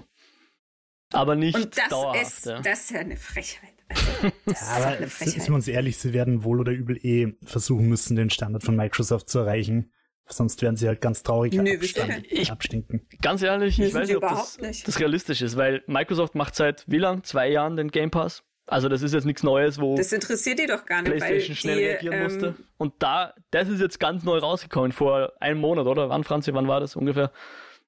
Aber 1.13 1.36
nicht 1.36 1.56
Und 1.56 1.78
das 1.78 1.89
dauerhaft. 1.89 2.21
ist, 2.21 2.45
ja. 2.45 2.62
das 2.62 2.82
ist 2.82 2.91
ja 2.91 3.00
eine 3.02 3.17
Frechheit. 3.17 3.74
Also, 3.89 4.32
das 4.45 4.62
ist 4.62 4.69
Aber 4.69 5.08
sind 5.08 5.47
wir 5.50 5.56
uns 5.56 5.67
ehrlich, 5.67 5.97
sie 5.97 6.13
werden 6.13 6.43
wohl 6.45 6.60
oder 6.62 6.71
übel 6.71 6.97
eh 7.06 7.36
versuchen 7.43 7.88
müssen, 7.89 8.15
den 8.15 8.30
Standard 8.30 8.63
von 8.63 8.76
Microsoft 8.76 9.30
zu 9.30 9.39
erreichen. 9.39 9.91
Sonst 10.28 10.62
werden 10.62 10.78
sie 10.78 10.88
halt 10.88 11.02
ganz 11.02 11.24
traurig 11.24 11.52
Nö, 11.54 11.76
abstand, 11.76 12.26
ich- 12.32 12.50
abstinken. 12.52 13.06
Ganz 13.21 13.41
ehrlich, 13.41 13.78
ich 13.80 13.93
weiß 13.93 14.08
nicht, 14.08 14.15
ob 14.15 14.21
das, 14.21 14.58
nicht. 14.60 14.88
das 14.88 15.00
realistisch 15.00 15.41
ist, 15.41 15.58
weil 15.58 15.84
Microsoft 15.88 16.36
macht 16.36 16.56
seit 16.56 16.86
wie 16.88 17.00
lang? 17.00 17.24
Zwei 17.26 17.50
Jahren 17.50 17.76
den 17.76 17.91
Game 17.91 18.12
Pass. 18.12 18.43
Also 18.71 18.88
das 18.88 19.01
ist 19.01 19.13
jetzt 19.13 19.25
nichts 19.25 19.43
Neues, 19.43 19.79
wo 19.81 19.97
Das 19.97 20.13
interessiert 20.13 20.57
die 20.57 20.65
doch 20.65 20.86
gar 20.86 21.01
nicht, 21.01 21.17
PlayStation 21.17 21.49
weil 21.49 21.55
schnell 21.55 21.77
die, 21.77 21.84
reagieren 21.84 22.13
ähm, 22.13 22.23
musste. 22.23 22.55
Und 22.77 22.93
da, 22.99 23.34
das 23.51 23.67
ist 23.67 23.81
jetzt 23.81 23.99
ganz 23.99 24.23
neu 24.23 24.38
rausgekommen, 24.38 24.93
vor 24.93 25.34
einem 25.41 25.60
Monat, 25.60 25.88
oder? 25.88 26.07
Wann, 26.07 26.23
Franzi, 26.23 26.53
wann 26.53 26.69
war 26.69 26.79
das 26.79 26.95
ungefähr? 26.95 27.31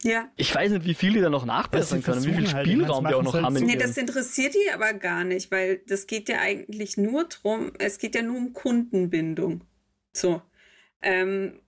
Ja. 0.03 0.29
Ich 0.35 0.53
weiß 0.53 0.71
nicht, 0.71 0.85
wie 0.85 0.93
viel 0.93 1.13
die 1.13 1.21
da 1.21 1.29
noch 1.29 1.45
nachbessern 1.45 2.03
können, 2.03 2.25
wie 2.25 2.33
viel 2.33 2.51
halt, 2.51 2.67
Spielraum 2.67 3.05
sie 3.05 3.09
die 3.09 3.15
auch 3.15 3.23
noch 3.23 3.33
halt 3.33 3.45
haben. 3.45 3.53
Nee, 3.53 3.77
das 3.77 3.95
interessiert 3.95 4.55
die 4.55 4.71
aber 4.73 4.91
gar 4.91 5.23
nicht, 5.23 5.51
weil 5.51 5.77
das 5.87 6.05
geht 6.05 6.27
ja 6.27 6.39
eigentlich 6.39 6.97
nur 6.97 7.23
drum, 7.29 7.71
es 7.79 7.97
geht 7.97 8.13
ja 8.15 8.21
nur 8.21 8.35
um 8.35 8.51
Kundenbindung. 8.51 9.61
So. 10.11 10.41
Ähm, 11.01 11.61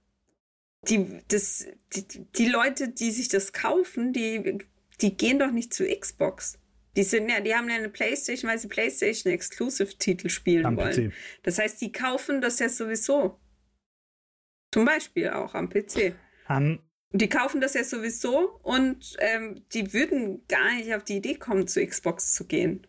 die, 0.90 1.22
das, 1.30 1.68
die, 1.94 2.26
die 2.36 2.48
Leute, 2.48 2.90
die 2.90 3.12
sich 3.12 3.30
das 3.30 3.54
kaufen, 3.54 4.12
die, 4.12 4.58
die 5.00 5.16
gehen 5.16 5.40
doch 5.40 5.52
nicht 5.52 5.74
zu 5.74 5.86
Xbox. 5.86 6.60
Die 6.96 7.04
sind 7.04 7.30
ja, 7.30 7.40
die 7.42 7.54
haben 7.54 7.70
ja 7.70 7.76
eine 7.76 7.90
Playstation, 7.90 8.50
weil 8.50 8.60
sie 8.60 8.68
Playstation 8.68 9.32
Exclusive 9.34 9.98
Titel 9.98 10.30
spielen 10.30 10.66
Am 10.66 10.78
wollen. 10.78 11.12
PC. 11.12 11.14
Das 11.44 11.60
heißt, 11.60 11.82
die 11.82 11.92
kaufen 11.92 12.42
das 12.42 12.60
ja 12.60 12.70
sowieso. 12.70 13.40
Zum 14.72 14.86
Beispiel 14.86 15.30
auch 15.30 15.54
am 15.56 15.70
PC. 15.70 16.16
Ähm, 16.50 16.80
Die 17.12 17.30
kaufen 17.30 17.62
das 17.62 17.74
ja 17.74 17.84
sowieso 17.84 18.60
und 18.64 19.16
ähm, 19.20 19.64
die 19.74 19.94
würden 19.94 20.46
gar 20.48 20.76
nicht 20.76 20.94
auf 20.94 21.04
die 21.04 21.18
Idee 21.18 21.36
kommen, 21.36 21.68
zu 21.68 21.86
Xbox 21.86 22.34
zu 22.34 22.46
gehen. 22.46 22.86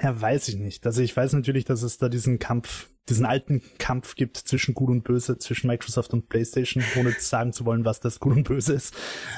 Ja, 0.00 0.18
weiß 0.20 0.48
ich 0.48 0.56
nicht. 0.56 0.84
Also 0.86 1.02
ich 1.02 1.16
weiß 1.16 1.32
natürlich, 1.34 1.64
dass 1.64 1.82
es 1.82 1.98
da 1.98 2.08
diesen 2.08 2.38
Kampf, 2.38 2.90
diesen 3.08 3.26
alten 3.26 3.62
Kampf 3.78 4.14
gibt 4.16 4.36
zwischen 4.36 4.74
Gut 4.74 4.90
und 4.90 5.02
Böse, 5.04 5.38
zwischen 5.38 5.66
Microsoft 5.66 6.12
und 6.12 6.28
PlayStation, 6.28 6.82
ohne 6.96 7.12
sagen 7.18 7.52
zu 7.52 7.64
wollen, 7.64 7.84
was 7.84 8.00
das 8.00 8.18
Gut 8.18 8.36
und 8.36 8.44
Böse 8.44 8.72
ist. 8.74 8.94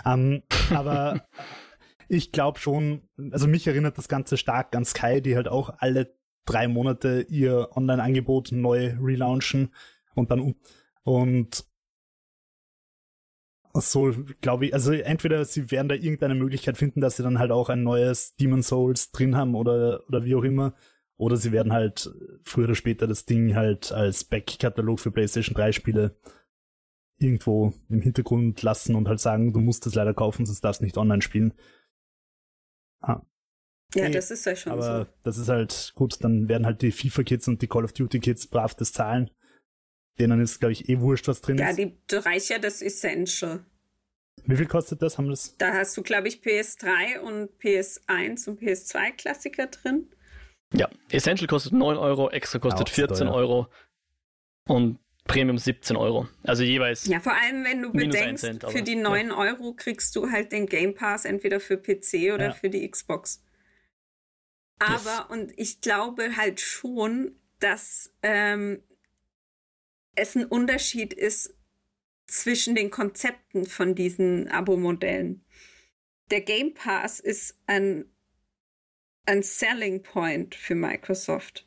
Ähm, 0.07 0.43
aber 0.71 1.27
ich 2.15 2.33
glaube 2.33 2.59
schon, 2.59 3.03
also 3.31 3.47
mich 3.47 3.67
erinnert 3.67 3.99
das 3.99 4.09
Ganze 4.09 4.37
stark 4.37 4.75
an 4.75 4.85
Sky, 4.85 5.21
die 5.21 5.37
halt 5.37 5.49
auch 5.49 5.75
alle 5.79 6.15
drei 6.47 6.69
Monate 6.69 7.27
ihr 7.29 7.71
Online-Angebot 7.75 8.53
neu 8.53 8.95
relaunchen 9.01 9.75
und 10.15 10.31
dann 10.31 10.55
und 11.03 11.65
so 13.75 14.15
glaube 14.41 14.67
ich, 14.67 14.75
also 14.75 14.93
entweder 14.93 15.45
sie 15.45 15.71
werden 15.71 15.89
da 15.89 15.97
irgendeine 15.97 16.37
Möglichkeit 16.37 16.77
finden, 16.77 17.01
dass 17.01 17.17
sie 17.17 17.25
dann 17.25 17.41
halt 17.41 17.51
auch 17.51 17.69
ein 17.69 17.83
neues 17.83 18.37
Demon 18.37 18.63
Souls 18.63 19.11
drin 19.11 19.37
haben 19.37 19.55
oder, 19.57 20.05
oder 20.07 20.25
wie 20.25 20.37
auch 20.37 20.45
immer. 20.45 20.75
Oder 21.17 21.37
sie 21.37 21.53
werden 21.53 21.73
halt 21.73 22.11
früher 22.43 22.65
oder 22.67 22.75
später 22.75 23.07
das 23.07 23.25
Ding 23.25 23.55
halt 23.55 23.93
als 23.93 24.25
Backkatalog 24.25 25.01
für 25.01 25.11
PlayStation 25.11 25.55
3 25.55 25.73
Spiele 25.73 26.17
irgendwo 27.19 27.73
im 27.89 28.01
Hintergrund 28.01 28.63
lassen 28.63 28.97
und 28.97 29.09
halt 29.09 29.21
sagen, 29.21 29.53
du 29.53 29.61
musst 29.61 29.87
es 29.87 29.95
leider 29.95 30.15
kaufen, 30.15 30.47
sonst 30.47 30.63
darfst 30.63 30.81
du 30.81 30.85
nicht 30.85 30.99
online 30.99 31.23
spielen. 31.23 31.55
Ah. 33.07 33.23
Ja, 33.95 34.09
das 34.09 34.31
ist 34.31 34.45
ja 34.45 34.57
schon 34.57 34.73
Aber 34.73 35.05
so. 35.05 35.13
das 35.23 35.39
ist 35.39 35.49
halt 35.49 35.93
gut, 35.95 36.23
dann 36.25 36.49
werden 36.49 36.67
halt 36.67 36.83
die 36.83 36.91
FIFA-Kids 36.91 37.47
und 37.49 37.63
die 37.63 37.69
Call 37.69 37.85
of 37.85 37.93
Duty-Kids 37.93 38.49
brav 38.49 38.75
das 38.75 38.93
zahlen. 38.93 39.31
Denen 40.19 40.41
ist, 40.41 40.59
glaube 40.59 40.73
ich, 40.73 40.89
eh 40.89 41.01
wurscht, 41.01 41.29
was 41.29 41.41
drin 41.41 41.59
ja, 41.59 41.71
ist. 41.71 41.79
Ja, 41.79 41.87
die 41.87 42.17
reicht 42.17 42.49
ja 42.49 42.59
das 42.59 42.83
Essential. 42.83 43.65
Wie 44.47 44.57
viel 44.57 44.67
kostet 44.67 45.01
das? 45.03 45.17
Haben 45.17 45.31
das? 45.31 45.57
Da 45.59 45.73
hast 45.73 45.97
du, 45.97 46.03
glaube 46.03 46.29
ich, 46.29 46.43
PS3 46.43 47.21
und 47.21 47.51
PS1 47.61 48.49
und 48.49 48.61
PS2 48.61 49.13
Klassiker 49.13 49.69
drin. 49.69 50.09
Ja, 50.73 50.89
Essential 51.11 51.47
kostet 51.47 51.73
9 51.73 51.97
Euro, 51.97 52.31
Extra 52.31 52.59
kostet 52.59 52.89
14 52.89 53.27
teuer. 53.27 53.35
Euro 53.35 53.69
und 54.67 54.99
Premium 55.25 55.57
17 55.57 55.97
Euro. 55.97 56.29
Also 56.43 56.63
jeweils. 56.63 57.07
Ja, 57.07 57.19
vor 57.19 57.33
allem, 57.35 57.65
wenn 57.65 57.83
du 57.83 57.93
bedenkst, 57.93 58.45
Cent, 58.45 58.65
für 58.71 58.83
die 58.83 58.95
9 58.95 59.29
ja. 59.29 59.37
Euro 59.37 59.73
kriegst 59.73 60.15
du 60.17 60.31
halt 60.31 60.53
den 60.53 60.67
Game 60.67 60.95
Pass 60.95 61.25
entweder 61.25 61.61
für 61.61 61.79
PC 61.79 62.33
oder 62.35 62.47
ja. 62.47 62.53
für 62.53 62.69
die 62.69 62.89
Xbox. 62.89 63.43
Aber, 64.79 64.95
yes. 64.97 65.25
und 65.31 65.53
ich 65.59 65.81
glaube 65.81 66.37
halt 66.37 66.61
schon, 66.61 67.37
dass 67.59 68.13
ähm, 68.23 68.83
es 70.15 70.35
ein 70.35 70.45
Unterschied 70.45 71.15
ist 71.15 71.55
zwischen 72.27 72.75
den 72.75 72.91
Konzepten 72.91 73.67
von 73.67 73.95
diesen 73.95 74.49
Abo-Modellen. 74.49 75.45
Der 76.31 76.41
Game 76.41 76.75
Pass 76.75 77.21
ist 77.21 77.59
ein, 77.67 78.07
ein 79.27 79.43
Selling 79.43 80.03
Point 80.03 80.55
für 80.55 80.75
Microsoft. 80.75 81.67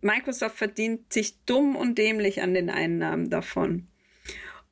Microsoft 0.00 0.56
verdient 0.56 1.12
sich 1.12 1.44
dumm 1.44 1.76
und 1.76 1.98
dämlich 1.98 2.42
an 2.42 2.54
den 2.54 2.70
Einnahmen 2.70 3.30
davon. 3.30 3.88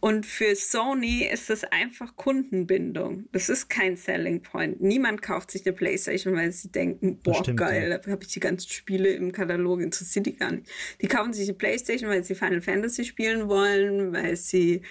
Und 0.05 0.27
für 0.27 0.55
Sony 0.55 1.25
ist 1.25 1.49
es 1.49 1.65
einfach 1.65 2.15
Kundenbindung. 2.17 3.25
Das 3.33 3.49
ist 3.49 3.71
kein 3.71 3.97
Selling 3.97 4.43
Point. 4.43 4.83
Niemand 4.83 5.23
kauft 5.23 5.51
sich 5.51 5.65
eine 5.65 5.75
Playstation, 5.75 6.37
weil 6.37 6.53
sie 6.53 6.71
denken, 6.71 7.21
boah, 7.23 7.37
stimmt, 7.37 7.61
geil, 7.61 7.89
ja. 7.89 7.97
da 7.97 8.11
habe 8.11 8.23
ich 8.23 8.31
die 8.31 8.41
ganzen 8.41 8.69
Spiele 8.69 9.09
im 9.15 9.33
Katalog, 9.33 9.81
interessiert 9.81 10.27
die 10.27 10.37
gar 10.37 10.53
nicht. 10.53 10.71
Die 11.01 11.09
kaufen 11.09 11.33
sich 11.33 11.49
eine 11.49 11.57
Playstation, 11.57 12.11
weil 12.11 12.23
sie 12.23 12.35
Final 12.35 12.61
Fantasy 12.61 13.07
spielen 13.07 13.49
wollen, 13.49 14.13
weil 14.13 14.37
sie, 14.37 14.83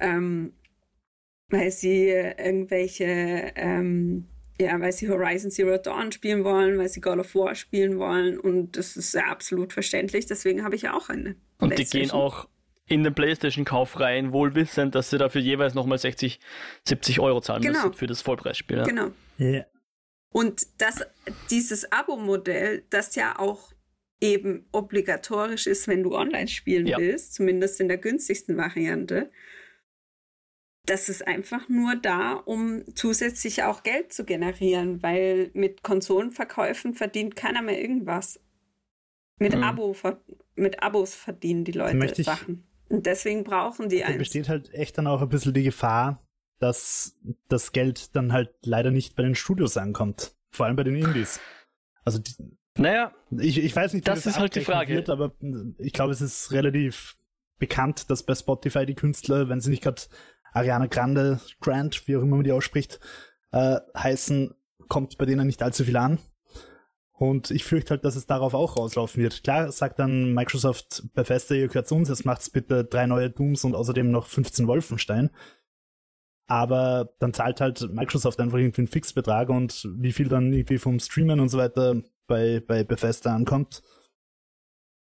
ähm, 0.00 0.52
weil 1.48 1.70
sie 1.70 2.08
irgendwelche, 2.08 3.52
ähm, 3.56 4.28
ja, 4.60 4.80
weil 4.80 4.92
sie 4.92 5.08
Horizon 5.08 5.50
Zero 5.50 5.78
Dawn 5.78 6.12
spielen 6.12 6.44
wollen, 6.44 6.78
weil 6.78 6.88
sie 6.88 7.00
God 7.00 7.18
of 7.18 7.34
War 7.34 7.54
spielen 7.54 7.98
wollen 7.98 8.38
und 8.38 8.76
das 8.76 8.96
ist 8.96 9.14
ja 9.14 9.26
absolut 9.26 9.72
verständlich. 9.72 10.26
Deswegen 10.26 10.64
habe 10.64 10.74
ich 10.74 10.82
ja 10.82 10.94
auch 10.94 11.08
eine. 11.08 11.36
Und 11.58 11.78
die 11.78 11.84
gehen 11.84 12.10
auch 12.10 12.48
in 12.86 13.04
den 13.04 13.14
PlayStation-Kauf 13.14 14.00
rein, 14.00 14.32
wohl 14.32 14.54
wissend, 14.54 14.94
dass 14.94 15.10
sie 15.10 15.18
dafür 15.18 15.40
jeweils 15.40 15.74
nochmal 15.74 15.98
60, 15.98 16.40
70 16.86 17.20
Euro 17.20 17.40
zahlen 17.40 17.62
genau. 17.62 17.84
müssen 17.84 17.94
für 17.94 18.06
das 18.06 18.22
Vollpreisspiel. 18.22 18.78
Ja. 18.78 18.84
Genau. 18.84 19.10
Yeah. 19.38 19.66
Und 20.30 20.66
das, 20.78 21.04
dieses 21.50 21.90
Abo-Modell, 21.92 22.84
das 22.90 23.14
ja 23.14 23.38
auch 23.38 23.72
eben 24.20 24.66
obligatorisch 24.72 25.66
ist, 25.66 25.86
wenn 25.86 26.02
du 26.02 26.16
online 26.16 26.48
spielen 26.48 26.86
ja. 26.86 26.98
willst, 26.98 27.34
zumindest 27.34 27.80
in 27.80 27.88
der 27.88 27.98
günstigsten 27.98 28.56
Variante, 28.56 29.30
das 30.88 31.08
ist 31.08 31.26
einfach 31.26 31.68
nur 31.68 31.96
da, 31.96 32.32
um 32.32 32.82
zusätzlich 32.94 33.62
auch 33.62 33.82
Geld 33.82 34.12
zu 34.12 34.24
generieren, 34.24 35.02
weil 35.02 35.50
mit 35.52 35.82
Konsolenverkäufen 35.82 36.94
verdient 36.94 37.36
keiner 37.36 37.62
mehr 37.62 37.80
irgendwas. 37.80 38.40
Mit, 39.38 39.54
mhm. 39.54 39.62
Abo, 39.62 39.94
mit 40.56 40.82
Abos 40.82 41.14
verdienen 41.14 41.64
die 41.64 41.72
Leute 41.72 42.22
Sachen. 42.22 42.64
Und 42.88 43.06
deswegen 43.06 43.44
brauchen 43.44 43.88
die 43.88 44.02
eins. 44.02 44.14
Da 44.14 44.18
besteht 44.18 44.48
halt 44.48 44.72
echt 44.72 44.96
dann 44.96 45.06
auch 45.06 45.20
ein 45.20 45.28
bisschen 45.28 45.52
die 45.52 45.62
Gefahr, 45.62 46.26
dass 46.58 47.16
das 47.48 47.72
Geld 47.72 48.16
dann 48.16 48.32
halt 48.32 48.50
leider 48.62 48.90
nicht 48.90 49.14
bei 49.14 49.22
den 49.22 49.34
Studios 49.34 49.76
ankommt. 49.76 50.34
Vor 50.50 50.66
allem 50.66 50.76
bei 50.76 50.84
den 50.84 50.96
Indies. 50.96 51.38
Also, 52.04 52.18
die, 52.18 52.32
naja, 52.78 53.12
ich, 53.30 53.58
ich 53.58 53.76
weiß 53.76 53.92
nicht, 53.92 54.08
das, 54.08 54.22
das 54.22 54.34
ist 54.34 54.40
halt 54.40 54.54
die 54.54 54.62
Frage. 54.62 54.94
Wird, 54.94 55.10
aber 55.10 55.34
ich 55.78 55.92
glaube, 55.92 56.12
es 56.12 56.22
ist 56.22 56.50
relativ 56.50 57.18
bekannt, 57.58 58.10
dass 58.10 58.22
bei 58.22 58.34
Spotify 58.34 58.86
die 58.86 58.94
Künstler, 58.94 59.48
wenn 59.48 59.60
sie 59.60 59.70
nicht 59.70 59.82
gerade 59.82 60.00
Ariana 60.52 60.86
Grande, 60.86 61.40
Grant, 61.60 62.06
wie 62.06 62.16
auch 62.16 62.22
immer 62.22 62.36
man 62.36 62.44
die 62.44 62.52
ausspricht, 62.52 63.00
äh, 63.52 63.78
heißen, 63.96 64.54
kommt 64.88 65.18
bei 65.18 65.26
denen 65.26 65.46
nicht 65.46 65.62
allzu 65.62 65.84
viel 65.84 65.96
an. 65.96 66.18
Und 67.12 67.50
ich 67.50 67.64
fürchte 67.64 67.90
halt, 67.90 68.04
dass 68.04 68.14
es 68.14 68.26
darauf 68.26 68.54
auch 68.54 68.76
rauslaufen 68.76 69.20
wird. 69.20 69.42
Klar 69.42 69.72
sagt 69.72 69.98
dann 69.98 70.34
Microsoft 70.34 71.02
Bethesda, 71.14 71.56
ihr 71.56 71.66
gehört 71.66 71.88
zu 71.88 71.96
uns, 71.96 72.08
jetzt 72.08 72.24
macht's 72.24 72.48
bitte 72.48 72.84
drei 72.84 73.06
neue 73.06 73.28
Dooms 73.28 73.64
und 73.64 73.74
außerdem 73.74 74.10
noch 74.10 74.26
15 74.26 74.68
Wolfenstein. 74.68 75.30
Aber 76.46 77.12
dann 77.18 77.34
zahlt 77.34 77.60
halt 77.60 77.92
Microsoft 77.92 78.38
einfach 78.40 78.58
irgendwie 78.58 78.82
einen 78.82 78.88
Fixbetrag 78.88 79.48
und 79.48 79.86
wie 79.96 80.12
viel 80.12 80.28
dann 80.28 80.52
irgendwie 80.52 80.78
vom 80.78 81.00
Streamen 81.00 81.40
und 81.40 81.48
so 81.48 81.58
weiter 81.58 82.00
bei, 82.28 82.62
bei 82.64 82.84
Bethesda 82.84 83.34
ankommt. 83.34 83.82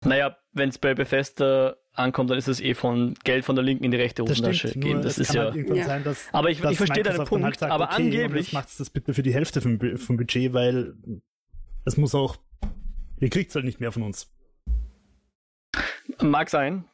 Naja, 0.06 0.38
wenn 0.54 0.70
es 0.70 0.78
bei 0.78 0.94
Bethesda 0.94 1.76
ankommt, 2.00 2.30
dann 2.30 2.38
ist 2.38 2.48
es 2.48 2.62
eh 2.62 2.74
von 2.74 3.14
Geld 3.24 3.46
von 3.46 3.56
der 3.56 3.64
linken 3.64 3.84
in 3.84 3.92
die 3.92 3.98
rechte 3.98 4.24
Hosentasche 4.24 4.72
gehen. 4.72 5.02
Das 5.02 5.18
ist 5.18 5.34
ja. 5.34 5.52
Halt 5.52 5.70
ja. 5.70 5.86
Sein, 5.86 6.04
dass, 6.04 6.28
aber 6.32 6.50
ich, 6.50 6.64
ich 6.64 6.78
verstehe 6.78 7.04
deinen 7.04 7.26
Punkt. 7.26 7.44
Halt 7.44 7.60
sagt, 7.60 7.72
aber 7.72 7.86
okay, 7.86 8.04
angeblich 8.04 8.54
macht 8.54 8.68
das 8.80 8.90
bitte 8.90 9.14
für 9.14 9.24
die 9.24 9.34
Hälfte 9.34 9.62
vom, 9.62 9.80
vom 9.98 10.18
Budget, 10.18 10.54
weil 10.54 10.96
es 11.86 11.98
muss 11.98 12.16
auch, 12.16 12.38
ihr 13.20 13.30
kriegt 13.30 13.50
es 13.50 13.56
halt 13.56 13.66
nicht 13.66 13.80
mehr 13.80 13.92
von 13.92 14.04
uns. 14.04 14.32
Mag 16.22 16.50
sein. 16.50 16.86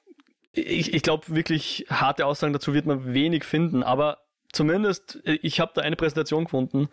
Ich, 0.51 0.93
ich 0.93 1.01
glaube, 1.01 1.23
wirklich 1.27 1.85
harte 1.89 2.25
Aussagen 2.25 2.53
dazu 2.53 2.73
wird 2.73 2.85
man 2.85 3.13
wenig 3.13 3.43
finden, 3.43 3.83
aber 3.83 4.19
zumindest, 4.53 5.19
ich 5.25 5.59
habe 5.59 5.73
da 5.75 5.81
eine 5.81 5.95
Präsentation 5.97 6.45
gefunden, 6.45 6.87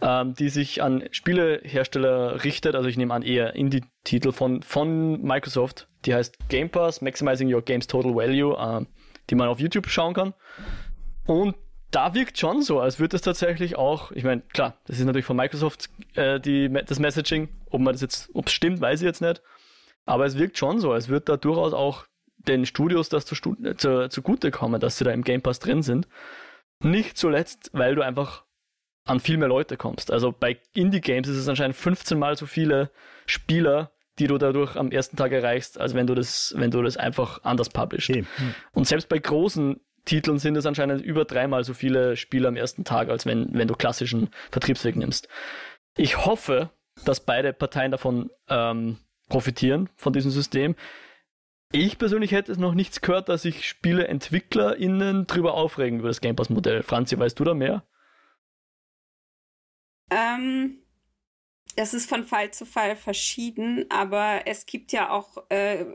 ähm, 0.00 0.34
die 0.34 0.48
sich 0.48 0.82
an 0.82 1.08
Spielehersteller 1.10 2.44
richtet, 2.44 2.74
also 2.74 2.88
ich 2.88 2.96
nehme 2.96 3.14
an 3.14 3.22
eher 3.22 3.54
Indie-Titel 3.54 4.32
von, 4.32 4.62
von 4.62 5.22
Microsoft, 5.22 5.87
die 6.04 6.14
heißt 6.14 6.48
Game 6.48 6.70
Pass, 6.70 7.00
Maximizing 7.00 7.52
Your 7.52 7.62
Games 7.62 7.86
Total 7.86 8.14
Value, 8.14 8.56
äh, 8.56 8.84
die 9.30 9.34
man 9.34 9.48
auf 9.48 9.60
YouTube 9.60 9.88
schauen 9.88 10.14
kann. 10.14 10.34
Und 11.26 11.56
da 11.90 12.14
wirkt 12.14 12.38
schon 12.38 12.62
so, 12.62 12.80
als 12.80 12.98
würde 12.98 13.16
es 13.16 13.22
tatsächlich 13.22 13.76
auch, 13.76 14.12
ich 14.12 14.24
meine, 14.24 14.42
klar, 14.52 14.78
das 14.86 14.98
ist 14.98 15.04
natürlich 15.04 15.24
von 15.24 15.36
Microsoft 15.36 15.88
äh, 16.14 16.38
die, 16.38 16.70
das 16.86 16.98
Messaging, 16.98 17.48
ob 17.70 17.80
man 17.80 17.94
das 17.94 18.02
jetzt, 18.02 18.30
ob 18.34 18.46
es 18.46 18.52
stimmt, 18.52 18.80
weiß 18.80 19.00
ich 19.00 19.06
jetzt 19.06 19.22
nicht. 19.22 19.42
Aber 20.04 20.26
es 20.26 20.38
wirkt 20.38 20.58
schon 20.58 20.80
so, 20.80 20.92
als 20.92 21.08
würde 21.08 21.26
da 21.26 21.36
durchaus 21.36 21.72
auch 21.72 22.06
den 22.36 22.66
Studios 22.66 23.08
das 23.08 23.26
zu, 23.26 23.34
zu, 23.34 24.08
zugute 24.08 24.50
kommen, 24.50 24.80
dass 24.80 24.98
sie 24.98 25.04
da 25.04 25.12
im 25.12 25.24
Game 25.24 25.42
Pass 25.42 25.60
drin 25.60 25.82
sind. 25.82 26.08
Nicht 26.80 27.18
zuletzt, 27.18 27.70
weil 27.72 27.94
du 27.94 28.02
einfach 28.02 28.44
an 29.04 29.20
viel 29.20 29.38
mehr 29.38 29.48
Leute 29.48 29.76
kommst. 29.76 30.10
Also 30.12 30.32
bei 30.32 30.58
Indie-Games 30.74 31.28
ist 31.28 31.36
es 31.36 31.48
anscheinend 31.48 31.76
15 31.76 32.18
mal 32.18 32.36
so 32.36 32.46
viele 32.46 32.90
Spieler, 33.26 33.90
die 34.18 34.26
du 34.26 34.38
dadurch 34.38 34.76
am 34.76 34.90
ersten 34.90 35.16
Tag 35.16 35.32
erreichst, 35.32 35.80
als 35.80 35.94
wenn 35.94 36.06
du 36.06 36.14
das, 36.14 36.54
wenn 36.56 36.70
du 36.70 36.82
das 36.82 36.96
einfach 36.96 37.42
anders 37.44 37.70
publishst. 37.70 38.10
Okay. 38.10 38.24
Hm. 38.36 38.54
Und 38.72 38.86
selbst 38.86 39.08
bei 39.08 39.18
großen 39.18 39.80
Titeln 40.04 40.38
sind 40.38 40.56
es 40.56 40.66
anscheinend 40.66 41.02
über 41.02 41.24
dreimal 41.24 41.64
so 41.64 41.74
viele 41.74 42.16
Spiele 42.16 42.48
am 42.48 42.56
ersten 42.56 42.84
Tag, 42.84 43.10
als 43.10 43.26
wenn, 43.26 43.48
wenn 43.52 43.68
du 43.68 43.74
klassischen 43.74 44.30
Vertriebsweg 44.50 44.96
nimmst. 44.96 45.28
Ich 45.96 46.24
hoffe, 46.24 46.70
dass 47.04 47.20
beide 47.20 47.52
Parteien 47.52 47.90
davon 47.90 48.30
ähm, 48.48 48.98
profitieren, 49.28 49.90
von 49.96 50.12
diesem 50.12 50.30
System. 50.30 50.74
Ich 51.70 51.98
persönlich 51.98 52.32
hätte 52.32 52.50
es 52.50 52.58
noch 52.58 52.72
nichts 52.72 53.02
gehört, 53.02 53.28
dass 53.28 53.42
sich 53.42 53.68
SpieleentwicklerInnen 53.68 55.26
drüber 55.26 55.54
aufregen 55.54 55.98
über 55.98 56.08
das 56.08 56.22
Game 56.22 56.34
Pass-Modell. 56.34 56.82
Franzi, 56.82 57.18
weißt 57.18 57.38
du 57.38 57.44
da 57.44 57.52
mehr? 57.52 57.82
Ähm, 60.10 60.78
es 61.76 61.94
ist 61.94 62.08
von 62.08 62.24
Fall 62.24 62.52
zu 62.52 62.66
Fall 62.66 62.96
verschieden, 62.96 63.86
aber 63.88 64.42
es 64.46 64.66
gibt 64.66 64.92
ja 64.92 65.10
auch 65.10 65.44
äh, 65.48 65.86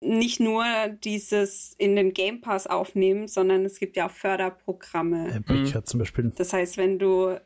nicht 0.00 0.38
nur 0.38 0.64
dieses 1.02 1.74
in 1.78 1.96
den 1.96 2.12
Game 2.12 2.40
Pass 2.40 2.66
aufnehmen, 2.66 3.26
sondern 3.26 3.64
es 3.64 3.78
gibt 3.78 3.96
ja 3.96 4.06
auch 4.06 4.10
Förderprogramme. 4.10 5.34
Epic 5.34 5.74
mhm. 5.74 5.86
zum 5.86 5.98
Beispiel. 5.98 6.32
Das 6.36 6.52
heißt, 6.52 6.76
wenn 6.76 6.98
du 6.98 7.40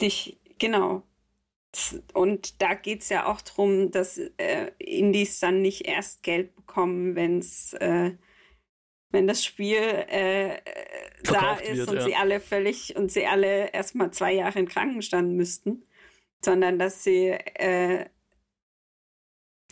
dich, 0.00 0.40
genau, 0.58 1.02
und 2.14 2.60
da 2.60 2.74
geht 2.74 3.02
es 3.02 3.10
ja 3.10 3.26
auch 3.26 3.40
darum, 3.40 3.90
dass 3.90 4.18
äh, 4.18 4.72
Indies 4.78 5.38
dann 5.38 5.62
nicht 5.62 5.86
erst 5.86 6.22
Geld 6.22 6.56
bekommen, 6.56 7.14
wenn's, 7.14 7.74
äh, 7.74 8.12
wenn 9.10 9.26
das 9.26 9.44
Spiel 9.44 9.76
äh, 9.76 10.58
da 11.24 11.54
ist 11.54 11.78
wird, 11.78 11.88
und 11.90 11.96
ja. 11.96 12.02
sie 12.02 12.14
alle 12.16 12.40
völlig 12.40 12.96
und 12.96 13.12
sie 13.12 13.26
alle 13.26 13.72
erstmal 13.72 14.10
zwei 14.12 14.32
Jahre 14.32 14.58
in 14.58 14.66
Krankenstand 14.66 15.32
müssten, 15.36 15.84
sondern 16.44 16.78
dass 16.78 17.04
sie 17.04 17.28
äh, 17.28 18.06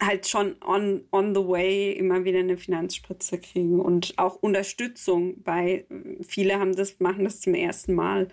halt 0.01 0.29
schon 0.29 0.57
on, 0.63 1.05
on 1.11 1.35
the 1.35 1.41
way 1.41 1.93
immer 1.93 2.25
wieder 2.25 2.39
eine 2.41 2.57
Finanzspritze 2.57 3.39
kriegen 3.39 3.81
und 3.81 4.15
auch 4.17 4.37
Unterstützung 4.37 5.43
bei 5.43 5.87
viele 6.27 6.59
haben 6.59 6.75
das, 6.75 7.01
machen 7.01 7.25
das 7.25 7.41
zum 7.41 7.55
ersten 7.55 7.95
Mal. 7.95 8.29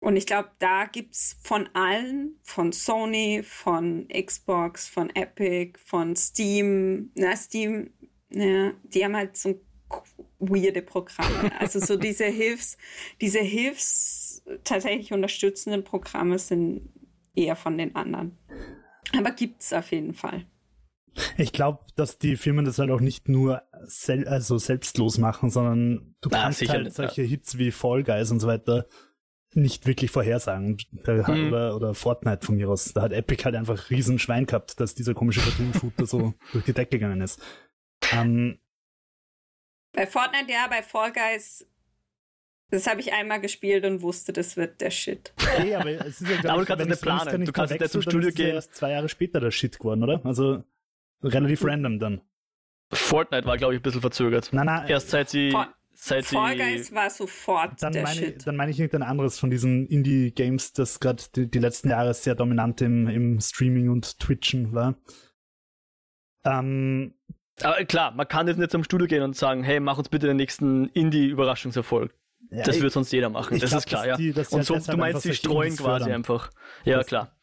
Und 0.00 0.16
ich 0.16 0.26
glaube, 0.26 0.50
da 0.58 0.84
gibt 0.84 1.14
es 1.14 1.38
von 1.42 1.68
allen, 1.72 2.38
von 2.42 2.72
Sony, 2.72 3.42
von 3.42 4.06
Xbox, 4.08 4.86
von 4.86 5.08
Epic, 5.14 5.78
von 5.82 6.14
Steam, 6.14 7.10
na, 7.14 7.34
Steam, 7.36 7.90
ja, 8.28 8.72
die 8.82 9.02
haben 9.04 9.16
halt 9.16 9.36
so 9.36 9.58
weirde 10.38 10.82
Programme. 10.82 11.58
Also 11.58 11.80
so 11.80 11.96
diese 11.96 12.26
Hilfs, 12.26 12.76
diese 13.20 13.38
Hilfs 13.38 14.42
tatsächlich 14.64 15.12
unterstützenden 15.12 15.84
Programme 15.84 16.38
sind 16.38 16.90
eher 17.34 17.56
von 17.56 17.78
den 17.78 17.94
anderen. 17.94 18.38
Aber 19.16 19.30
gibt 19.30 19.62
es 19.62 19.72
auf 19.72 19.90
jeden 19.92 20.14
Fall. 20.14 20.46
Ich 21.38 21.52
glaube, 21.52 21.84
dass 21.94 22.18
die 22.18 22.36
Firmen 22.36 22.64
das 22.64 22.78
halt 22.78 22.90
auch 22.90 23.00
nicht 23.00 23.28
nur 23.28 23.62
sel 23.84 24.26
also 24.26 24.58
selbstlos 24.58 25.18
machen, 25.18 25.50
sondern 25.50 26.16
du 26.20 26.28
kannst 26.28 26.68
halt 26.68 26.84
nicht, 26.84 26.96
solche 26.96 27.22
ja. 27.22 27.28
Hits 27.28 27.56
wie 27.56 27.70
Fall 27.70 28.02
Guys 28.02 28.30
und 28.30 28.40
so 28.40 28.48
weiter 28.48 28.86
nicht 29.56 29.86
wirklich 29.86 30.10
vorhersagen. 30.10 30.78
Mhm. 31.06 31.48
Oder, 31.48 31.76
oder 31.76 31.94
Fortnite 31.94 32.44
von 32.44 32.56
mir 32.56 32.68
aus. 32.68 32.92
Da 32.92 33.02
hat 33.02 33.12
Epic 33.12 33.44
halt 33.44 33.54
einfach 33.54 33.90
riesen 33.90 34.18
Schwein 34.18 34.46
gehabt, 34.46 34.80
dass 34.80 34.94
dieser 34.94 35.14
komische 35.14 35.40
Cartoon-Shooter 35.40 36.06
so 36.06 36.34
durch 36.52 36.64
die 36.64 36.72
Decke 36.72 36.98
gegangen 36.98 37.20
ist. 37.20 37.40
Ähm, 38.12 38.58
bei 39.92 40.06
Fortnite 40.06 40.50
ja, 40.50 40.66
bei 40.68 40.82
Fall 40.82 41.12
Guys 41.12 41.66
das 42.70 42.86
habe 42.86 43.00
ich 43.00 43.12
einmal 43.12 43.40
gespielt 43.40 43.84
und 43.84 44.02
wusste, 44.02 44.32
das 44.32 44.56
wird 44.56 44.80
der 44.80 44.90
Shit. 44.90 45.32
Nee, 45.60 45.74
aber 45.74 45.90
es 45.90 46.20
ist 46.20 46.28
ja, 46.42 46.56
du 46.56 46.64
kannst 46.64 46.86
nicht 46.86 47.02
planen. 47.02 47.44
Du 47.44 47.52
kannst 47.52 47.78
nicht 47.78 47.90
zum 47.90 48.02
Studio 48.02 48.30
gehen. 48.30 48.54
Erst 48.54 48.74
zwei 48.74 48.90
Jahre 48.92 49.08
später 49.08 49.40
der 49.40 49.50
Shit 49.50 49.78
geworden, 49.78 50.02
oder? 50.02 50.20
Also 50.24 50.64
relativ 51.22 51.60
hm. 51.60 51.68
random 51.68 51.98
dann. 51.98 52.20
Fortnite 52.92 53.46
war, 53.46 53.56
glaube 53.56 53.74
ich, 53.74 53.80
ein 53.80 53.82
bisschen 53.82 54.00
verzögert. 54.00 54.50
Nein, 54.52 54.66
nein. 54.66 54.88
Erst 54.88 55.10
seit 55.10 55.30
sie. 55.30 55.50
For 55.50 55.68
seit 55.96 56.24
Fall 56.26 56.56
Guys 56.56 56.92
war 56.92 57.08
sofort 57.08 57.82
dann 57.82 57.92
der 57.92 58.02
meine, 58.02 58.16
Shit. 58.16 58.46
Dann 58.46 58.56
meine 58.56 58.70
ich 58.70 58.80
irgendein 58.80 59.08
anderes 59.08 59.38
von 59.38 59.50
diesen 59.50 59.86
Indie-Games, 59.86 60.72
das 60.72 61.00
gerade 61.00 61.22
die, 61.34 61.50
die, 61.50 61.58
letzten 61.58 61.88
Jahre 61.88 62.12
sehr 62.14 62.34
dominant 62.34 62.82
im, 62.82 63.08
im 63.08 63.40
Streaming 63.40 63.88
und 63.88 64.18
Twitchen 64.18 64.72
war. 64.72 64.96
Ähm, 66.44 67.14
aber 67.62 67.84
klar, 67.84 68.10
man 68.10 68.28
kann 68.28 68.48
jetzt 68.48 68.58
nicht 68.58 68.72
zum 68.72 68.84
Studio 68.84 69.06
gehen 69.06 69.22
und 69.22 69.36
sagen, 69.36 69.62
hey, 69.62 69.80
mach 69.80 69.96
uns 69.96 70.08
bitte 70.08 70.26
den 70.26 70.36
nächsten 70.36 70.88
Indie-Überraschungserfolg. 70.88 72.12
Ja, 72.54 72.62
das 72.64 72.80
wird 72.80 72.92
sonst 72.92 73.12
jeder 73.12 73.30
machen, 73.30 73.58
das 73.58 73.70
glaub, 73.70 73.78
ist 73.80 73.86
klar, 73.86 74.06
ja. 74.06 74.16
Die, 74.16 74.32
und 74.32 74.64
so, 74.64 74.78
du 74.78 74.96
meinst, 74.96 75.22
sie 75.22 75.34
streuen 75.34 75.76
quasi 75.76 75.82
fördern. 75.82 76.12
einfach. 76.12 76.50
Ja, 76.84 76.98
das, 76.98 77.06
klar. 77.06 77.36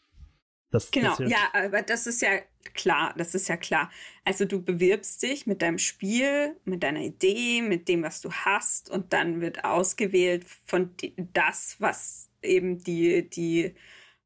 Das, 0.71 0.89
genau, 0.89 1.15
das 1.17 1.29
ja, 1.29 1.49
aber 1.53 1.81
das 1.81 2.07
ist 2.07 2.21
ja 2.21 2.39
klar, 2.73 3.13
das 3.17 3.35
ist 3.35 3.49
ja 3.49 3.57
klar. 3.57 3.91
Also 4.23 4.45
du 4.45 4.61
bewirbst 4.61 5.21
dich 5.21 5.45
mit 5.45 5.61
deinem 5.61 5.77
Spiel, 5.77 6.55
mit 6.63 6.83
deiner 6.83 7.01
Idee, 7.01 7.61
mit 7.61 7.89
dem, 7.89 8.03
was 8.03 8.21
du 8.21 8.31
hast 8.31 8.89
und 8.89 9.11
dann 9.11 9.41
wird 9.41 9.65
ausgewählt 9.65 10.45
von 10.65 10.91
das, 11.33 11.75
was 11.79 12.29
eben 12.41 12.81
die, 12.83 13.29
die 13.29 13.75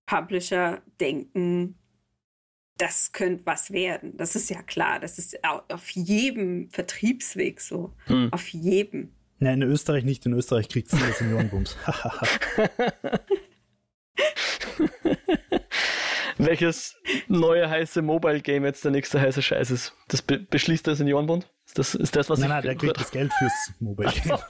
Publisher 0.05 0.83
denken, 0.99 1.79
das 2.77 3.11
könnte 3.11 3.45
was 3.45 3.71
werden. 3.71 4.17
Das 4.17 4.36
ist 4.36 4.49
ja 4.49 4.61
klar. 4.61 4.99
Das 4.99 5.17
ist 5.17 5.39
auf 5.43 5.89
jedem 5.91 6.69
Vertriebsweg 6.69 7.61
so. 7.61 7.93
Hm. 8.05 8.31
Auf 8.31 8.49
jedem. 8.49 9.13
Nein, 9.39 9.61
in 9.61 9.69
Österreich 9.69 10.03
nicht. 10.03 10.25
In 10.25 10.33
Österreich 10.33 10.69
kriegt 10.69 10.91
es 10.91 10.99
nur 10.99 11.11
Seniorenbums. 11.11 11.77
Welches 16.38 16.95
neue 17.27 17.69
heiße 17.69 18.01
Mobile 18.01 18.41
Game 18.41 18.65
jetzt 18.65 18.83
der 18.83 18.91
nächste 18.91 19.21
heiße 19.21 19.41
Scheiß 19.41 19.71
ist? 19.71 19.93
Das 20.07 20.21
be 20.21 20.39
beschließt 20.39 20.86
der 20.86 20.95
Seniorenbund? 20.95 21.49
Ist 21.65 21.79
das, 21.79 21.95
ist 21.95 22.15
das 22.15 22.29
was 22.29 22.39
Nein, 22.39 22.49
nein, 22.49 22.63
der 22.63 22.75
kriegt 22.75 22.99
das 22.99 23.11
Geld 23.11 23.31
fürs 23.33 23.71
Mobile 23.79 24.11
Game. 24.11 24.38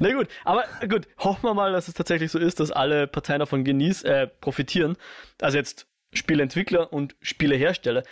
Na 0.00 0.12
gut, 0.12 0.28
aber 0.44 0.64
gut, 0.88 1.08
hoffen 1.18 1.44
wir 1.44 1.54
mal, 1.54 1.72
dass 1.72 1.88
es 1.88 1.94
tatsächlich 1.94 2.30
so 2.30 2.38
ist, 2.38 2.60
dass 2.60 2.70
alle 2.70 3.06
Parteien 3.06 3.40
davon 3.40 3.64
genießen, 3.64 4.08
äh, 4.08 4.26
profitieren. 4.26 4.96
Also 5.40 5.56
jetzt 5.56 5.86
Spieleentwickler 6.12 6.92
und 6.92 7.16
Spielehersteller. 7.20 8.02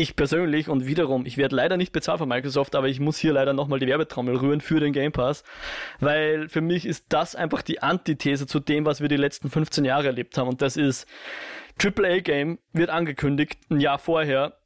Ich 0.00 0.14
persönlich 0.14 0.68
und 0.68 0.86
wiederum, 0.86 1.26
ich 1.26 1.38
werde 1.38 1.56
leider 1.56 1.76
nicht 1.76 1.90
bezahlt 1.90 2.20
von 2.20 2.28
Microsoft, 2.28 2.76
aber 2.76 2.86
ich 2.86 3.00
muss 3.00 3.18
hier 3.18 3.32
leider 3.32 3.52
nochmal 3.52 3.80
die 3.80 3.88
Werbetrommel 3.88 4.36
rühren 4.36 4.60
für 4.60 4.78
den 4.78 4.92
Game 4.92 5.10
Pass, 5.10 5.42
weil 5.98 6.48
für 6.48 6.60
mich 6.60 6.86
ist 6.86 7.06
das 7.08 7.34
einfach 7.34 7.62
die 7.62 7.82
Antithese 7.82 8.46
zu 8.46 8.60
dem, 8.60 8.86
was 8.86 9.00
wir 9.00 9.08
die 9.08 9.16
letzten 9.16 9.50
15 9.50 9.84
Jahre 9.84 10.06
erlebt 10.06 10.38
haben 10.38 10.46
und 10.46 10.62
das 10.62 10.76
ist 10.76 11.08
AAA 11.82 12.20
Game 12.20 12.60
wird 12.72 12.90
angekündigt, 12.90 13.58
ein 13.70 13.80
Jahr 13.80 13.98
vorher, 13.98 14.60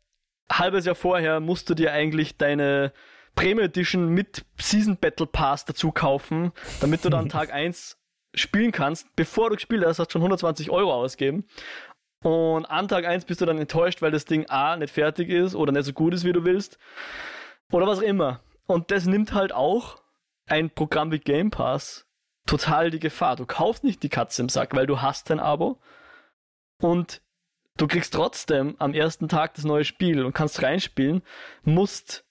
halbes 0.53 0.85
Jahr 0.85 0.97
vorher 0.97 1.41
musst 1.41 1.71
du 1.71 1.75
dir 1.75 1.95
eigentlich 1.95 2.37
deine 2.37 2.93
Premium 3.35 3.61
Edition 3.61 4.11
mit 4.11 4.45
Season 4.59 4.99
Battle 4.99 5.27
Pass 5.27 5.65
dazu 5.65 5.93
kaufen, 5.93 6.53
damit 6.83 7.07
du 7.07 7.09
dann 7.09 7.29
Tag 7.31 7.55
1 7.55 7.97
spielen 8.35 8.73
kannst. 8.73 9.15
Bevor 9.17 9.49
du 9.49 9.57
gespielt 9.57 9.83
hast, 9.87 9.99
hast 9.99 10.09
du 10.09 10.13
schon 10.13 10.23
120 10.23 10.71
Euro 10.71 10.93
ausgeben. 10.93 11.47
Und 12.23 12.67
an 12.67 12.89
Tag 12.89 13.05
1 13.05 13.25
bist 13.25 13.41
du 13.41 13.47
dann 13.47 13.59
enttäuscht, 13.59 14.01
weil 14.01 14.13
das 14.13 14.25
Ding 14.25 14.47
A 14.49 14.77
nicht 14.77 14.93
fertig 14.93 15.29
ist 15.29 15.55
oder 15.55 15.73
nicht 15.73 15.85
so 15.85 15.93
gut 15.93 16.15
ist, 16.15 16.25
wie 16.25 16.33
du 16.33 16.45
willst. 16.45 16.79
Oder 17.73 17.87
was 17.87 17.99
auch 17.99 18.03
immer. 18.03 18.41
Und 18.67 18.91
das 18.91 19.07
nimmt 19.07 19.35
halt 19.35 19.53
auch 19.53 20.01
ein 20.47 20.71
Programm 20.71 21.11
wie 21.11 21.19
Game 21.19 21.51
Pass 21.51 22.07
total 22.47 22.91
die 22.91 23.01
Gefahr. 23.01 23.37
Du 23.37 23.47
kaufst 23.47 23.83
nicht 23.83 24.03
die 24.03 24.09
Katze 24.09 24.43
im 24.43 24.49
Sack, 24.49 24.75
weil 24.75 24.87
du 24.87 25.01
hast 25.01 25.31
ein 25.31 25.41
Abo. 25.41 25.81
Und 26.81 27.23
du 27.77 27.87
kriegst 27.87 28.15
trotzdem 28.15 28.77
am 28.79 28.95
ersten 28.95 29.29
Tag 29.29 29.55
das 29.55 29.65
neue 29.65 29.85
Spiel 29.85 30.25
und 30.25 30.33
kannst 30.33 30.63
reinspielen, 30.63 31.23
musst 31.63 32.25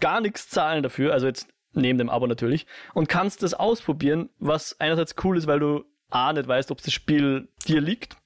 gar 0.00 0.20
nichts 0.20 0.48
zahlen 0.48 0.82
dafür, 0.82 1.12
also 1.12 1.26
jetzt 1.26 1.48
neben 1.72 1.98
dem 1.98 2.10
Abo 2.10 2.26
natürlich, 2.26 2.66
und 2.94 3.08
kannst 3.08 3.42
das 3.42 3.54
ausprobieren, 3.54 4.30
was 4.38 4.78
einerseits 4.80 5.14
cool 5.22 5.36
ist, 5.36 5.46
weil 5.46 5.60
du 5.60 5.84
A 6.10 6.32
nicht 6.32 6.46
weißt, 6.46 6.70
ob 6.70 6.82
das 6.82 6.92
Spiel 6.92 7.48
dir 7.66 7.80
liegt 7.80 8.16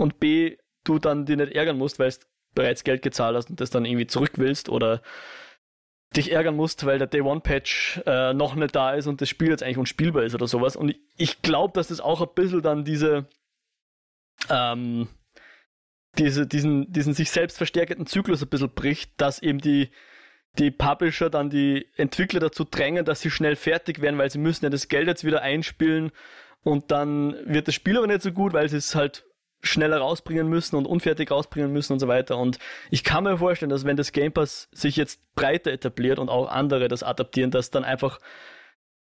und 0.00 0.18
B, 0.18 0.56
du 0.84 0.98
dann 0.98 1.26
die 1.26 1.36
nicht 1.36 1.52
ärgern 1.52 1.76
musst, 1.76 1.98
weil 1.98 2.10
du 2.10 2.16
bereits 2.54 2.84
Geld 2.84 3.02
gezahlt 3.02 3.36
hast 3.36 3.50
und 3.50 3.60
das 3.60 3.68
dann 3.68 3.84
irgendwie 3.84 4.06
zurück 4.06 4.32
willst 4.36 4.70
oder 4.70 5.02
dich 6.16 6.32
ärgern 6.32 6.56
musst, 6.56 6.86
weil 6.86 6.98
der 6.98 7.06
Day 7.06 7.20
One 7.20 7.42
Patch 7.42 8.00
äh, 8.06 8.32
noch 8.32 8.54
nicht 8.54 8.74
da 8.74 8.94
ist 8.94 9.06
und 9.06 9.20
das 9.20 9.28
Spiel 9.28 9.50
jetzt 9.50 9.62
eigentlich 9.62 9.76
unspielbar 9.76 10.24
ist 10.24 10.34
oder 10.34 10.48
sowas. 10.48 10.74
Und 10.74 10.88
ich, 10.88 11.00
ich 11.16 11.42
glaube, 11.42 11.74
dass 11.74 11.88
das 11.88 12.00
auch 12.00 12.22
ein 12.22 12.34
bisschen 12.34 12.62
dann 12.62 12.84
diese, 12.84 13.28
ähm, 14.48 15.06
diese, 16.18 16.46
diesen, 16.46 16.90
diesen 16.90 17.12
sich 17.12 17.30
selbst 17.30 17.58
verstärkenden 17.58 18.06
Zyklus 18.06 18.42
ein 18.42 18.48
bisschen 18.48 18.74
bricht, 18.74 19.12
dass 19.18 19.40
eben 19.40 19.58
die, 19.58 19.90
die 20.58 20.70
Publisher 20.70 21.28
dann 21.28 21.50
die 21.50 21.86
Entwickler 21.96 22.40
dazu 22.40 22.64
drängen, 22.64 23.04
dass 23.04 23.20
sie 23.20 23.30
schnell 23.30 23.54
fertig 23.54 24.00
werden, 24.00 24.18
weil 24.18 24.30
sie 24.30 24.38
müssen 24.38 24.64
ja 24.64 24.70
das 24.70 24.88
Geld 24.88 25.06
jetzt 25.06 25.24
wieder 25.24 25.42
einspielen 25.42 26.10
und 26.62 26.90
dann 26.90 27.36
wird 27.44 27.68
das 27.68 27.74
Spiel 27.74 27.98
aber 27.98 28.06
nicht 28.06 28.22
so 28.22 28.32
gut, 28.32 28.54
weil 28.54 28.68
sie 28.68 28.78
es 28.78 28.94
halt 28.94 29.26
schneller 29.62 29.98
rausbringen 29.98 30.48
müssen 30.48 30.76
und 30.76 30.86
unfertig 30.86 31.30
rausbringen 31.30 31.72
müssen 31.72 31.92
und 31.92 32.00
so 32.00 32.08
weiter. 32.08 32.38
Und 32.38 32.58
ich 32.90 33.04
kann 33.04 33.24
mir 33.24 33.38
vorstellen, 33.38 33.70
dass 33.70 33.84
wenn 33.84 33.96
das 33.96 34.12
Game 34.12 34.32
Pass 34.32 34.68
sich 34.72 34.96
jetzt 34.96 35.20
breiter 35.34 35.70
etabliert 35.72 36.18
und 36.18 36.28
auch 36.28 36.48
andere 36.48 36.88
das 36.88 37.02
adaptieren, 37.02 37.50
dass 37.50 37.70
dann 37.70 37.84
einfach, 37.84 38.20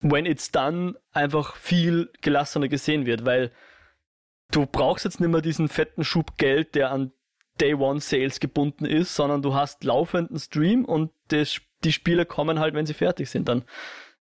when 0.00 0.26
it's 0.26 0.50
done, 0.50 0.94
einfach 1.12 1.56
viel 1.56 2.10
gelassener 2.22 2.68
gesehen 2.68 3.06
wird, 3.06 3.26
weil 3.26 3.50
du 4.50 4.66
brauchst 4.66 5.04
jetzt 5.04 5.20
nicht 5.20 5.30
mehr 5.30 5.42
diesen 5.42 5.68
fetten 5.68 6.04
Schub 6.04 6.38
Geld, 6.38 6.74
der 6.74 6.90
an 6.90 7.12
Day 7.60 7.74
One 7.74 8.00
Sales 8.00 8.40
gebunden 8.40 8.84
ist, 8.84 9.14
sondern 9.14 9.42
du 9.42 9.54
hast 9.54 9.84
laufenden 9.84 10.38
Stream 10.38 10.84
und 10.84 11.10
das, 11.28 11.60
die 11.84 11.92
Spiele 11.92 12.26
kommen 12.26 12.60
halt, 12.60 12.74
wenn 12.74 12.86
sie 12.86 12.94
fertig 12.94 13.30
sind. 13.30 13.48
Dann 13.48 13.64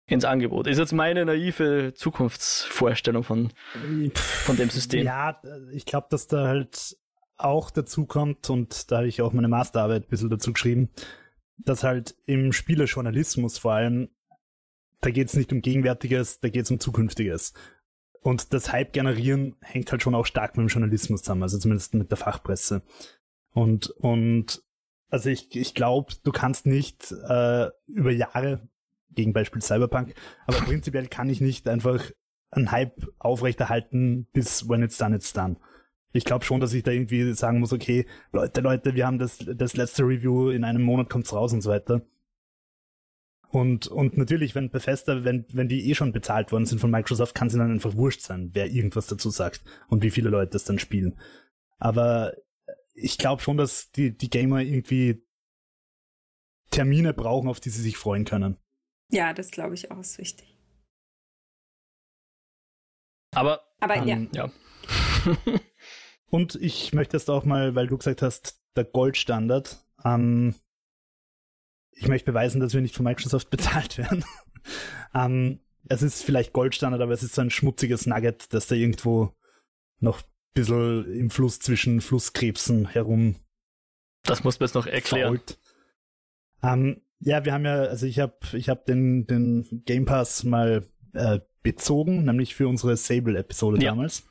ins 0.07 0.25
Angebot. 0.25 0.67
Ist 0.67 0.77
jetzt 0.77 0.93
meine 0.93 1.25
naive 1.25 1.93
Zukunftsvorstellung 1.95 3.23
von, 3.23 3.51
von 4.13 4.55
dem 4.57 4.69
System. 4.69 5.05
Ja, 5.05 5.41
ich 5.71 5.85
glaube, 5.85 6.07
dass 6.09 6.27
da 6.27 6.47
halt 6.47 6.97
auch 7.37 7.71
dazu 7.71 8.05
kommt, 8.05 8.49
und 8.49 8.91
da 8.91 8.97
habe 8.97 9.07
ich 9.07 9.21
auch 9.21 9.33
meine 9.33 9.47
Masterarbeit 9.47 10.03
ein 10.03 10.09
bisschen 10.09 10.29
dazu 10.29 10.53
geschrieben, 10.53 10.89
dass 11.57 11.83
halt 11.83 12.15
im 12.25 12.53
Spielejournalismus 12.53 13.57
vor 13.57 13.73
allem, 13.73 14.09
da 15.01 15.09
geht 15.09 15.27
es 15.27 15.35
nicht 15.35 15.51
um 15.51 15.61
Gegenwärtiges, 15.61 16.39
da 16.39 16.49
geht 16.49 16.65
es 16.65 16.71
um 16.71 16.79
Zukünftiges. 16.79 17.53
Und 18.21 18.53
das 18.53 18.71
Hype 18.71 18.93
generieren 18.93 19.55
hängt 19.61 19.91
halt 19.91 20.01
schon 20.01 20.15
auch 20.15 20.25
stark 20.25 20.57
mit 20.57 20.67
dem 20.67 20.69
Journalismus 20.69 21.21
zusammen, 21.21 21.43
also 21.43 21.57
zumindest 21.57 21.93
mit 21.93 22.09
der 22.09 22.17
Fachpresse. 22.17 22.81
Und, 23.51 23.89
und 23.89 24.63
Also 25.09 25.29
ich, 25.29 25.55
ich 25.55 25.75
glaube, 25.75 26.13
du 26.23 26.31
kannst 26.31 26.65
nicht 26.65 27.11
äh, 27.11 27.69
über 27.87 28.11
Jahre, 28.11 28.67
gegen 29.15 29.33
Beispiel 29.33 29.61
Cyberpunk, 29.61 30.13
aber 30.45 30.57
prinzipiell 30.65 31.07
kann 31.07 31.29
ich 31.29 31.41
nicht 31.41 31.67
einfach 31.67 32.11
einen 32.51 32.71
Hype 32.71 33.07
aufrechterhalten, 33.19 34.27
bis 34.33 34.69
when 34.69 34.83
it's 34.83 34.97
done, 34.97 35.15
it's 35.15 35.33
done. 35.33 35.57
Ich 36.13 36.23
glaube 36.23 36.45
schon, 36.45 36.61
dass 36.61 36.73
ich 36.73 36.83
da 36.83 36.91
irgendwie 36.91 37.33
sagen 37.33 37.59
muss, 37.59 37.73
okay, 37.73 38.05
Leute, 38.31 38.61
Leute, 38.61 38.95
wir 38.95 39.05
haben 39.05 39.19
das, 39.19 39.39
das 39.39 39.75
letzte 39.75 40.03
Review, 40.03 40.49
in 40.49 40.63
einem 40.63 40.81
Monat 40.81 41.09
kommt's 41.09 41.33
raus 41.33 41.51
und 41.51 41.61
so 41.61 41.69
weiter. 41.69 42.01
Und, 43.49 43.87
und 43.87 44.17
natürlich, 44.17 44.55
wenn 44.55 44.69
Bethesda, 44.69 45.23
wenn, 45.23 45.45
wenn 45.53 45.69
die 45.69 45.89
eh 45.89 45.95
schon 45.95 46.11
bezahlt 46.11 46.51
worden 46.51 46.65
sind 46.65 46.79
von 46.79 46.91
Microsoft, 46.91 47.35
kann 47.35 47.47
es 47.47 47.53
ihnen 47.53 47.71
einfach 47.71 47.95
wurscht 47.95 48.21
sein, 48.21 48.49
wer 48.53 48.69
irgendwas 48.69 49.07
dazu 49.07 49.29
sagt 49.29 49.63
und 49.87 50.03
wie 50.03 50.09
viele 50.09 50.29
Leute 50.29 50.51
das 50.51 50.65
dann 50.65 50.79
spielen. 50.79 51.17
Aber 51.77 52.33
ich 52.93 53.17
glaube 53.17 53.41
schon, 53.41 53.57
dass 53.57 53.91
die, 53.91 54.17
die 54.17 54.29
Gamer 54.29 54.61
irgendwie 54.61 55.23
Termine 56.71 57.13
brauchen, 57.13 57.49
auf 57.49 57.59
die 57.59 57.69
sie 57.69 57.81
sich 57.81 57.97
freuen 57.97 58.25
können. 58.25 58.57
Ja, 59.11 59.33
das 59.33 59.51
glaube 59.51 59.75
ich 59.75 59.91
auch 59.91 59.99
ist 59.99 60.17
wichtig. 60.17 60.55
Aber, 63.35 63.61
Aber 63.79 63.95
ähm, 63.97 64.29
ja. 64.33 64.45
ja. 64.45 64.51
Und 66.29 66.55
ich 66.55 66.93
möchte 66.93 67.17
jetzt 67.17 67.29
auch 67.29 67.45
mal, 67.45 67.75
weil 67.75 67.87
du 67.87 67.97
gesagt 67.97 68.21
hast, 68.21 68.59
der 68.75 68.85
Goldstandard, 68.85 69.85
ähm, 70.03 70.55
ich 71.91 72.07
möchte 72.07 72.31
beweisen, 72.31 72.59
dass 72.59 72.73
wir 72.73 72.81
nicht 72.81 72.95
von 72.95 73.05
Microsoft 73.05 73.49
bezahlt 73.51 73.97
werden. 73.97 74.25
ähm, 75.13 75.59
es 75.87 76.01
ist 76.01 76.23
vielleicht 76.23 76.53
Goldstandard, 76.53 77.01
aber 77.01 77.13
es 77.13 77.23
ist 77.23 77.35
so 77.35 77.41
ein 77.41 77.51
schmutziges 77.51 78.05
Nugget, 78.05 78.53
das 78.53 78.67
da 78.67 78.75
irgendwo 78.75 79.35
noch 79.99 80.21
ein 80.21 80.29
bisschen 80.53 81.11
im 81.13 81.29
Fluss 81.29 81.59
zwischen 81.59 82.01
Flusskrebsen 82.01 82.87
herum 82.87 83.35
Das 84.23 84.43
muss 84.43 84.59
man 84.59 84.67
jetzt 84.67 84.75
noch 84.75 84.87
erklären. 84.87 85.41
Ähm, 86.63 87.01
ja, 87.19 87.45
wir 87.45 87.53
haben 87.53 87.65
ja, 87.65 87.83
also 87.83 88.05
ich 88.05 88.19
habe 88.19 88.37
ich 88.53 88.69
hab 88.69 88.85
den, 88.85 89.25
den 89.27 89.83
Game 89.85 90.05
Pass 90.05 90.43
mal 90.43 90.87
äh, 91.13 91.39
bezogen, 91.63 92.25
nämlich 92.25 92.55
für 92.55 92.67
unsere 92.67 92.95
Sable-Episode 92.97 93.81
Ja. 93.81 93.91
damals. 93.91 94.27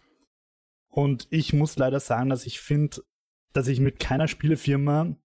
Und 0.88 1.26
ich 1.30 1.52
muss 1.52 1.76
leider 1.76 1.98
sagen, 1.98 2.30
dass 2.30 2.46
ich 2.46 2.60
finde, 2.60 2.98
dass 3.52 3.66
ich 3.66 3.80
mit 3.80 3.98
keiner 3.98 4.28
Spielefirma 4.28 5.16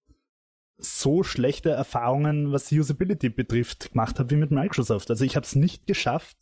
so 0.77 1.23
schlechte 1.23 1.69
Erfahrungen, 1.71 2.51
was 2.51 2.67
die 2.67 2.79
Usability 2.79 3.29
betrifft, 3.29 3.91
gemacht 3.91 4.17
habe 4.17 4.31
wie 4.31 4.37
mit 4.37 4.51
Microsoft. 4.51 5.09
Also 5.09 5.25
ich 5.25 5.35
habe 5.35 5.45
es 5.45 5.55
nicht 5.55 5.85
geschafft, 5.85 6.37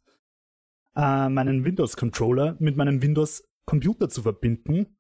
äh, 0.96 1.28
meinen 1.30 1.66
Windows-Controller 1.66 2.56
mit 2.60 2.78
meinem 2.78 3.02
Windows-Computer 3.02 4.10
zu 4.10 4.22
verbinden. 4.22 4.97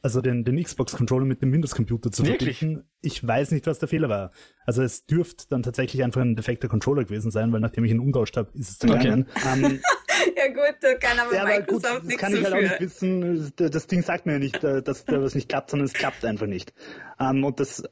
Also 0.00 0.20
den, 0.20 0.44
den 0.44 0.62
Xbox-Controller 0.62 1.24
mit 1.26 1.42
dem 1.42 1.52
Windows-Computer 1.52 2.12
zu 2.12 2.24
Wirklich? 2.24 2.58
verbinden. 2.60 2.84
Ich 3.00 3.26
weiß 3.26 3.50
nicht, 3.50 3.66
was 3.66 3.78
der 3.80 3.88
Fehler 3.88 4.08
war. 4.08 4.30
Also 4.64 4.82
es 4.82 5.06
dürfte 5.06 5.46
dann 5.50 5.62
tatsächlich 5.64 6.04
einfach 6.04 6.20
ein 6.20 6.36
defekter 6.36 6.68
Controller 6.68 7.04
gewesen 7.04 7.30
sein, 7.32 7.52
weil 7.52 7.60
nachdem 7.60 7.84
ich 7.84 7.90
ihn 7.90 7.98
umtauscht 7.98 8.36
habe, 8.36 8.50
ist 8.54 8.70
es 8.70 8.78
dann 8.78 8.90
Okay. 8.90 9.02
gegangen. 9.04 9.26
Ähm, 9.44 9.80
Ja 10.36 10.48
gut, 10.48 10.76
da 10.80 10.94
kann 10.94 11.18
aber 11.18 11.34
ja, 11.34 11.42
aber 11.42 11.58
gut, 11.60 11.66
Microsoft 11.82 11.96
das 11.98 12.04
nichts 12.04 12.20
kann 12.20 12.34
ich 12.34 12.44
halt 12.44 12.54
auch 12.54 12.60
nicht 12.60 12.80
wissen. 12.80 13.52
Das- 13.56 13.86
Ding 13.86 14.02
sagt 14.02 14.26
mir 14.26 14.32
ja 14.34 14.38
nicht, 14.40 14.62
äh, 14.64 14.82
dass 14.82 15.04
da 15.04 15.22
was 15.22 15.34
nicht 15.36 15.48
klappt, 15.48 15.70
sondern 15.70 15.86
es 15.86 15.92
klappt 15.92 16.24
einfach 16.24 16.46
nicht. 16.46 16.72
Ähm, 17.20 17.44
und 17.44 17.58
das 17.60 17.84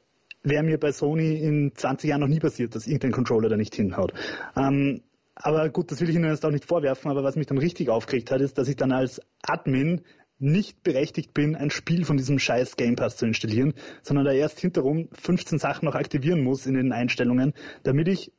wäre 0.43 0.63
mir 0.63 0.77
bei 0.77 0.91
Sony 0.91 1.37
in 1.37 1.71
20 1.75 2.09
Jahren 2.09 2.21
noch 2.21 2.27
nie 2.27 2.39
passiert, 2.39 2.75
dass 2.75 2.85
irgendein 2.85 3.11
Controller 3.13 3.47
da 3.49 3.55
nicht 3.57 3.75
hinhaut. 3.75 4.13
Ähm, 4.57 5.01
aber 5.35 5.69
gut, 5.69 5.91
das 5.91 6.01
will 6.01 6.09
ich 6.09 6.15
Ihnen 6.15 6.29
jetzt 6.29 6.45
auch 6.45 6.51
nicht 6.51 6.65
vorwerfen, 6.65 7.09
aber 7.11 7.23
was 7.23 7.35
mich 7.37 7.47
dann 7.47 7.57
richtig 7.59 7.89
aufgeregt 7.89 8.29
hat, 8.31 8.41
ist, 8.41 8.57
dass 8.57 8.67
ich 8.67 8.75
dann 8.75 8.91
als 8.91 9.21
Admin 9.43 10.01
nicht 10.39 10.83
berechtigt 10.83 11.33
bin, 11.33 11.55
ein 11.55 11.71
Spiel 11.71 12.05
von 12.05 12.17
diesem 12.17 12.39
scheiß 12.39 12.75
Game 12.75 12.95
Pass 12.95 13.17
zu 13.17 13.25
installieren, 13.25 13.73
sondern 14.01 14.25
da 14.25 14.31
erst 14.31 14.59
hinterrum 14.59 15.09
15 15.13 15.59
Sachen 15.59 15.85
noch 15.85 15.95
aktivieren 15.95 16.43
muss 16.43 16.65
in 16.65 16.75
den 16.75 16.91
Einstellungen, 16.91 17.53
damit 17.83 18.07
ich 18.07 18.31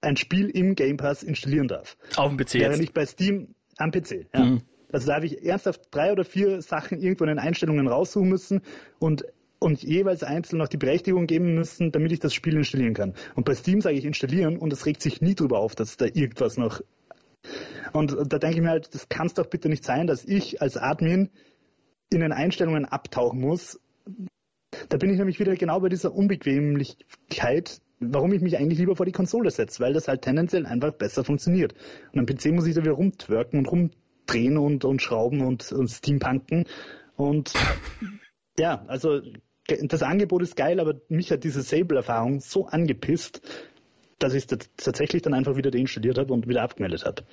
ein 0.00 0.16
Spiel 0.16 0.48
im 0.48 0.74
Game 0.74 0.96
Pass 0.96 1.22
installieren 1.22 1.68
darf. 1.68 1.96
Auf 2.16 2.34
dem 2.34 2.38
PC 2.38 2.54
Wäre 2.54 2.70
jetzt. 2.70 2.80
nicht 2.80 2.94
bei 2.94 3.04
Steam 3.04 3.54
am 3.76 3.90
PC. 3.90 4.26
Ja. 4.32 4.44
Mhm. 4.44 4.62
Also 4.92 5.08
da 5.08 5.16
habe 5.16 5.26
ich 5.26 5.44
ernsthaft 5.44 5.82
drei 5.90 6.12
oder 6.12 6.24
vier 6.24 6.62
Sachen 6.62 7.00
irgendwo 7.00 7.24
in 7.24 7.28
den 7.28 7.38
Einstellungen 7.38 7.86
raussuchen 7.86 8.28
müssen 8.28 8.62
und, 8.98 9.24
und 9.58 9.82
jeweils 9.82 10.22
einzeln 10.22 10.58
noch 10.58 10.68
die 10.68 10.78
Berechtigung 10.78 11.26
geben 11.26 11.54
müssen, 11.54 11.92
damit 11.92 12.12
ich 12.12 12.18
das 12.18 12.34
Spiel 12.34 12.56
installieren 12.56 12.94
kann. 12.94 13.14
Und 13.34 13.44
bei 13.44 13.54
Steam 13.54 13.80
sage 13.80 13.96
ich 13.96 14.04
installieren 14.04 14.56
und 14.56 14.72
es 14.72 14.86
regt 14.86 15.02
sich 15.02 15.20
nie 15.20 15.34
drüber 15.34 15.58
auf, 15.58 15.74
dass 15.74 15.96
da 15.96 16.06
irgendwas 16.06 16.56
noch. 16.56 16.80
Und 17.92 18.16
da 18.32 18.38
denke 18.38 18.56
ich 18.56 18.62
mir 18.62 18.70
halt, 18.70 18.94
das 18.94 19.08
kann 19.08 19.26
es 19.26 19.34
doch 19.34 19.46
bitte 19.46 19.68
nicht 19.68 19.84
sein, 19.84 20.06
dass 20.06 20.24
ich 20.24 20.62
als 20.62 20.76
Admin 20.76 21.30
in 22.10 22.20
den 22.20 22.32
Einstellungen 22.32 22.84
abtauchen 22.84 23.40
muss. 23.40 23.80
Da 24.88 24.96
bin 24.96 25.10
ich 25.10 25.18
nämlich 25.18 25.40
wieder 25.40 25.54
genau 25.56 25.80
bei 25.80 25.88
dieser 25.88 26.14
Unbequemlichkeit, 26.14 27.80
warum 28.00 28.32
ich 28.32 28.40
mich 28.40 28.56
eigentlich 28.56 28.78
lieber 28.78 28.96
vor 28.96 29.06
die 29.06 29.12
Konsole 29.12 29.50
setze, 29.50 29.80
weil 29.80 29.92
das 29.92 30.08
halt 30.08 30.22
tendenziell 30.22 30.66
einfach 30.66 30.92
besser 30.92 31.24
funktioniert. 31.24 31.74
Und 32.12 32.20
am 32.20 32.26
PC 32.26 32.46
muss 32.52 32.66
ich 32.66 32.74
da 32.74 32.82
wieder 32.82 32.92
rumtwerken 32.92 33.58
und 33.58 33.66
rumdrehen 33.66 34.58
und, 34.58 34.84
und 34.84 35.02
schrauben 35.02 35.42
und, 35.42 35.70
und 35.72 35.88
steampunken. 35.88 36.66
Und 37.16 37.52
ja, 38.58 38.84
also 38.86 39.20
das 39.66 40.02
Angebot 40.02 40.42
ist 40.42 40.56
geil, 40.56 40.80
aber 40.80 41.00
mich 41.08 41.30
hat 41.30 41.44
diese 41.44 41.62
Sable-Erfahrung 41.62 42.40
so 42.40 42.66
angepisst, 42.66 43.42
dass 44.18 44.34
ich 44.34 44.46
es 44.50 44.70
tatsächlich 44.76 45.22
dann 45.22 45.34
einfach 45.34 45.56
wieder 45.56 45.70
deinstalliert 45.70 46.18
habe 46.18 46.32
und 46.32 46.48
wieder 46.48 46.62
abgemeldet 46.62 47.04
habe. 47.04 47.24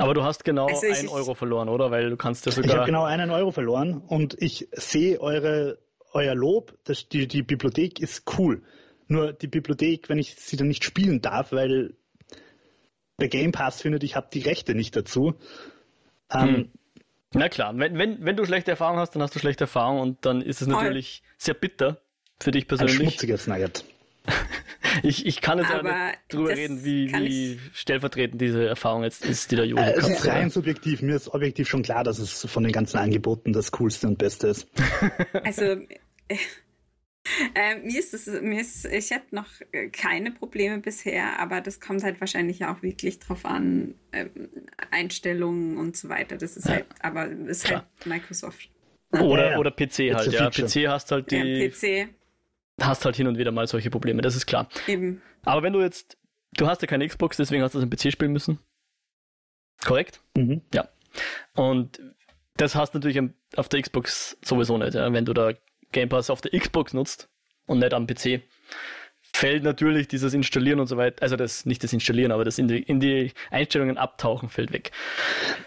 Aber 0.00 0.14
du 0.14 0.22
hast 0.24 0.44
genau 0.44 0.66
Also 0.66 0.86
einen 0.86 1.08
Euro 1.08 1.34
verloren, 1.34 1.68
oder? 1.68 1.90
Weil 1.90 2.10
du 2.10 2.16
kannst 2.16 2.46
ja 2.46 2.52
Ich 2.52 2.58
habe 2.58 2.68
sogar. 2.68 2.86
genau 2.86 3.04
einen 3.04 3.30
Euro 3.30 3.50
verloren 3.50 3.98
und 4.06 4.36
ich 4.40 4.68
sehe 4.72 5.20
eure, 5.20 5.78
euer 6.12 6.34
Lob, 6.34 6.74
das, 6.84 7.08
die, 7.08 7.26
die 7.28 7.42
Bibliothek 7.42 8.00
ist 8.00 8.24
cool. 8.38 8.62
Nur 9.08 9.32
die 9.32 9.46
Bibliothek, 9.48 10.08
wenn 10.08 10.18
ich 10.18 10.34
sie 10.36 10.56
dann 10.56 10.68
nicht 10.68 10.84
spielen 10.84 11.20
darf, 11.20 11.52
weil 11.52 11.94
der 13.20 13.28
Game 13.28 13.52
Pass 13.52 13.82
findet, 13.82 14.02
ich 14.02 14.16
habe 14.16 14.28
die 14.32 14.40
Rechte 14.40 14.74
nicht 14.74 14.96
dazu. 14.96 15.34
Ähm, 16.32 16.54
Hm. 16.54 16.70
Na 17.32 17.48
klar, 17.48 17.72
wenn, 17.76 17.96
wenn, 17.96 18.24
wenn 18.24 18.34
du 18.36 18.44
schlechte 18.44 18.72
Erfahrungen 18.72 18.98
hast, 19.00 19.14
dann 19.14 19.22
hast 19.22 19.34
du 19.34 19.38
schlechte 19.38 19.64
Erfahrungen 19.64 20.00
und 20.00 20.24
dann 20.26 20.42
ist 20.42 20.62
es 20.62 20.66
natürlich 20.66 21.22
sehr 21.38 21.54
bitter 21.54 22.00
für 22.40 22.50
dich 22.50 22.64
Ein 22.64 22.68
persönlich. 22.68 22.96
schmutziges 22.96 23.46
Nugget. 23.46 23.84
Ich, 25.02 25.26
ich 25.26 25.40
kann 25.40 25.58
jetzt 25.58 25.70
ja 25.70 25.78
Aber 25.80 25.92
nicht 26.06 26.18
drüber 26.28 26.50
reden, 26.50 26.84
wie, 26.84 27.12
wie 27.12 27.52
ich- 27.54 27.60
stellvertretend 27.74 28.40
diese 28.40 28.66
Erfahrung 28.66 29.02
jetzt 29.04 29.24
ist, 29.24 29.50
die 29.50 29.56
der 29.56 29.64
Juli 29.66 29.82
Äh, 29.82 29.94
gehabt 29.94 30.12
ist 30.12 30.26
rein 30.26 30.44
hat. 30.46 30.52
subjektiv. 30.52 31.02
Mir 31.02 31.16
ist 31.16 31.28
objektiv 31.28 31.68
schon 31.68 31.82
klar, 31.82 32.04
dass 32.04 32.18
es 32.18 32.44
von 32.50 32.62
den 32.62 32.72
ganzen 32.72 32.98
Angeboten 32.98 33.52
das 33.52 33.70
Coolste 33.72 34.06
und 34.08 34.18
Beste 34.18 34.48
ist. 34.48 34.66
Also 35.44 35.62
äh, 36.28 36.36
äh, 37.54 37.76
mir 37.82 37.98
ist 37.98 38.14
es, 38.14 38.26
mir 38.26 38.60
ist, 38.60 38.86
ich 38.86 39.12
hatte 39.12 39.34
noch 39.34 39.46
keine 39.92 40.30
Probleme 40.32 40.78
bisher, 40.78 41.38
aber 41.38 41.60
das 41.60 41.78
kommt 41.80 42.02
halt 42.02 42.20
wahrscheinlich 42.20 42.64
auch 42.64 42.82
wirklich 42.82 43.18
drauf 43.18 43.44
an, 43.44 43.94
ähm, 44.12 44.30
Einstellungen 44.90 45.76
und 45.76 45.96
so 45.96 46.08
weiter. 46.08 46.36
Das 46.36 46.56
ist 46.56 46.66
Ja. 46.66 46.74
halt, 46.74 46.86
aber 47.00 47.26
ist 47.28 47.64
Klar. 47.64 47.86
halt 47.98 48.06
Microsoft. 48.06 48.70
Oder, 49.12 49.44
Ja, 49.46 49.50
ja. 49.52 49.58
oder 49.58 49.70
PC 49.70 49.98
It's 50.08 50.14
halt, 50.16 50.32
ja. 50.32 50.50
feature. 50.50 50.68
PC 50.68 50.88
hast 50.88 51.10
halt 51.12 51.30
Ja, 51.32 51.42
die, 51.44 51.68
PC 51.68 52.08
hast 52.80 53.04
halt 53.04 53.16
hin 53.16 53.26
und 53.26 53.38
wieder 53.38 53.52
mal 53.52 53.66
solche 53.66 53.90
Probleme, 53.90 54.22
das 54.22 54.36
ist 54.36 54.46
klar. 54.46 54.68
eben. 54.86 55.22
Aber 55.42 55.62
wenn 55.62 55.72
du 55.72 55.80
jetzt, 55.80 56.18
du 56.54 56.66
hast 56.66 56.82
ja 56.82 56.88
keine 56.88 57.06
Xbox, 57.06 57.36
deswegen 57.36 57.62
hast 57.62 57.74
du 57.74 57.78
das 57.78 57.84
im 57.84 57.90
PC 57.90 58.12
spielen 58.12 58.32
müssen. 58.32 58.58
Korrekt? 59.84 60.20
Mhm. 60.36 60.62
Und 61.54 62.00
das 62.56 62.74
hast 62.74 62.94
du 62.94 62.98
natürlich 62.98 63.32
auf 63.56 63.68
der 63.68 63.82
Xbox 63.82 64.38
sowieso 64.42 64.76
nicht, 64.78 64.94
ja? 64.94 65.12
wenn 65.12 65.24
du 65.24 65.32
da 65.32 65.52
Game 65.92 66.08
Pass 66.08 66.30
auf 66.30 66.40
der 66.40 66.58
Xbox 66.58 66.92
nutzt 66.92 67.28
und 67.66 67.78
nicht 67.78 67.94
am 67.94 68.06
PC. 68.06 68.42
Fällt 69.32 69.62
natürlich 69.62 70.08
dieses 70.08 70.34
Installieren 70.34 70.80
und 70.80 70.86
so 70.86 70.96
weiter, 70.96 71.22
also 71.22 71.36
das 71.36 71.64
nicht 71.64 71.82
das 71.82 71.92
Installieren, 71.92 72.32
aber 72.32 72.44
das 72.44 72.58
in 72.58 72.68
die, 72.68 72.82
in 72.82 73.00
die 73.00 73.32
Einstellungen 73.50 73.96
abtauchen 73.96 74.48
fällt 74.48 74.72
weg. 74.72 74.90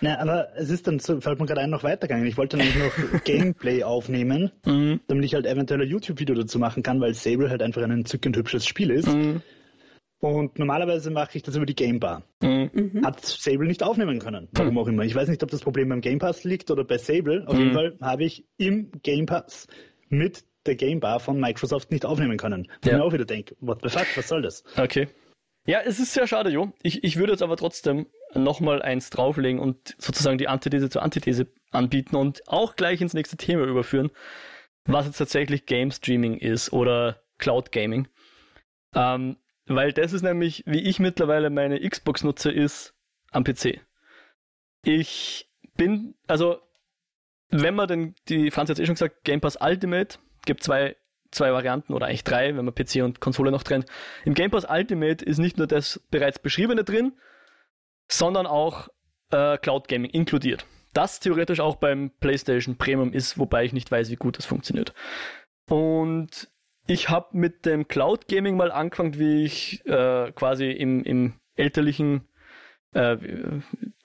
Na, 0.01 0.19
aber 0.19 0.49
es 0.55 0.69
ist 0.69 0.85
dann, 0.87 0.99
so, 0.99 1.19
fällt 1.21 1.39
mir 1.39 1.45
gerade 1.45 1.61
ein, 1.61 1.69
noch 1.69 1.83
weitergegangen. 1.83 2.27
Ich 2.27 2.37
wollte 2.37 2.57
nämlich 2.57 2.75
noch 2.75 2.91
Gameplay 3.23 3.83
aufnehmen, 3.83 4.51
Mhm. 4.65 4.99
damit 5.07 5.25
ich 5.25 5.33
halt 5.33 5.45
eventuell 5.45 5.81
ein 5.81 5.87
YouTube-Video 5.89 6.35
dazu 6.35 6.59
machen 6.59 6.83
kann, 6.83 6.99
weil 7.01 7.13
Sable 7.13 7.49
halt 7.49 7.61
einfach 7.63 7.81
ein 7.81 7.91
entzückend 7.91 8.35
hübsches 8.37 8.65
Spiel 8.67 8.91
ist. 8.91 9.07
Mhm. 9.07 9.41
Und 10.19 10.57
normalerweise 10.57 11.11
mache 11.11 11.37
ich 11.37 11.43
das 11.43 11.55
über 11.55 11.65
die 11.65 11.75
Gamebar. 11.75 12.23
Mhm. 12.41 12.69
Mhm. 12.73 13.05
Hat 13.05 13.25
Sable 13.25 13.67
nicht 13.67 13.83
aufnehmen 13.83 14.19
können. 14.19 14.47
Warum 14.53 14.77
auch 14.77 14.87
immer. 14.87 15.03
Ich 15.03 15.15
weiß 15.15 15.27
nicht, 15.27 15.43
ob 15.43 15.51
das 15.51 15.61
Problem 15.61 15.89
beim 15.89 15.99
Game 16.01 16.19
Pass 16.19 16.43
liegt 16.43 16.71
oder 16.71 16.83
bei 16.85 16.97
Sable. 16.97 17.43
Auf 17.47 17.55
Mhm. 17.55 17.59
jeden 17.59 17.73
Fall 17.73 17.97
habe 18.01 18.23
ich 18.23 18.45
im 18.57 18.91
Game 19.03 19.25
Pass 19.25 19.67
mit 20.09 20.43
der 20.65 20.75
Gamebar 20.75 21.19
von 21.19 21.39
Microsoft 21.39 21.91
nicht 21.91 22.05
aufnehmen 22.05 22.37
können. 22.37 22.67
Wo 22.81 22.89
Ja. 22.89 22.95
ich 22.95 22.99
mir 22.99 23.03
auch 23.05 23.13
wieder 23.13 23.25
denke, 23.25 23.55
what 23.59 23.79
the 23.83 23.89
fuck, 23.89 24.07
was 24.15 24.27
soll 24.27 24.41
das? 24.41 24.63
Okay. 24.77 25.07
Ja, 25.65 25.79
es 25.81 25.99
ist 25.99 26.13
sehr 26.13 26.27
schade, 26.27 26.49
Jo. 26.49 26.73
Ich, 26.81 27.03
ich 27.03 27.15
würde 27.17 27.31
jetzt 27.33 27.41
aber 27.41 27.55
trotzdem 27.55 28.07
nochmal 28.33 28.81
eins 28.81 29.09
drauflegen 29.09 29.59
und 29.59 29.95
sozusagen 29.97 30.37
die 30.37 30.47
Antithese 30.49 30.89
zur 30.89 31.03
Antithese 31.03 31.47
anbieten 31.71 32.15
und 32.15 32.47
auch 32.47 32.75
gleich 32.75 32.99
ins 33.01 33.13
nächste 33.13 33.37
Thema 33.37 33.63
überführen, 33.65 34.11
was 34.85 35.05
jetzt 35.05 35.17
tatsächlich 35.17 35.65
Game 35.65 35.91
Streaming 35.91 36.37
ist 36.37 36.73
oder 36.73 37.21
Cloud 37.37 37.71
Gaming. 37.71 38.07
Ähm, 38.93 39.37
weil 39.65 39.93
das 39.93 40.11
ist 40.11 40.21
nämlich, 40.23 40.63
wie 40.65 40.81
ich 40.81 40.99
mittlerweile 40.99 41.49
meine 41.49 41.79
Xbox 41.87 42.23
nutze, 42.23 42.51
ist 42.51 42.93
am 43.31 43.43
PC. 43.45 43.79
Ich 44.83 45.49
bin, 45.77 46.15
also, 46.27 46.59
wenn 47.49 47.75
man 47.75 47.87
den, 47.87 48.15
die 48.27 48.51
Franz 48.51 48.69
hat 48.69 48.79
eh 48.79 48.85
schon 48.85 48.95
gesagt, 48.95 49.23
Game 49.23 49.39
Pass 49.41 49.57
Ultimate, 49.61 50.19
gibt 50.45 50.63
zwei 50.63 50.95
zwei 51.33 51.51
Varianten 51.51 51.93
oder 51.93 52.07
eigentlich 52.07 52.23
drei, 52.23 52.55
wenn 52.55 52.65
man 52.65 52.75
PC 52.75 53.03
und 53.03 53.19
Konsole 53.19 53.51
noch 53.51 53.63
trennt. 53.63 53.87
Im 54.23 54.33
Game 54.33 54.51
Pass 54.51 54.67
Ultimate 54.69 55.25
ist 55.25 55.39
nicht 55.39 55.57
nur 55.57 55.67
das 55.67 55.99
bereits 56.11 56.39
beschriebene 56.39 56.83
drin, 56.83 57.13
sondern 58.07 58.45
auch 58.45 58.87
äh, 59.31 59.57
Cloud 59.57 59.87
Gaming 59.87 60.11
inkludiert. 60.11 60.65
Das 60.93 61.19
theoretisch 61.19 61.59
auch 61.59 61.77
beim 61.77 62.11
PlayStation 62.19 62.77
Premium 62.77 63.13
ist, 63.13 63.37
wobei 63.39 63.65
ich 63.65 63.73
nicht 63.73 63.91
weiß, 63.91 64.11
wie 64.11 64.15
gut 64.15 64.37
das 64.37 64.45
funktioniert. 64.45 64.93
Und 65.67 66.49
ich 66.85 67.09
habe 67.09 67.29
mit 67.31 67.65
dem 67.65 67.87
Cloud 67.87 68.27
Gaming 68.27 68.55
mal 68.55 68.71
angefangen, 68.71 69.17
wie 69.17 69.43
ich 69.45 69.85
äh, 69.85 70.31
quasi 70.33 70.69
im, 70.69 71.03
im 71.03 71.33
elterlichen 71.55 72.27
äh, 72.93 73.17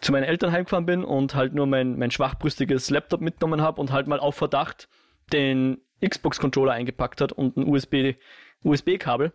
zu 0.01 0.13
meinen 0.13 0.25
Eltern 0.25 0.53
heimgefahren 0.53 0.87
bin 0.87 1.05
und 1.05 1.35
halt 1.35 1.53
nur 1.53 1.67
mein, 1.67 1.99
mein 1.99 2.11
schwachbrüstiges 2.11 2.89
Laptop 2.89 3.21
mitgenommen 3.21 3.61
habe 3.61 3.81
und 3.81 3.93
halt 3.93 4.07
mal 4.07 4.21
auf 4.21 4.37
Verdacht 4.37 4.89
den 5.33 5.83
Xbox-Controller 6.07 6.73
eingepackt 6.73 7.21
hat 7.21 7.33
und 7.33 7.57
ein 7.57 7.69
USB, 7.69 8.15
USB-Kabel. 8.63 9.33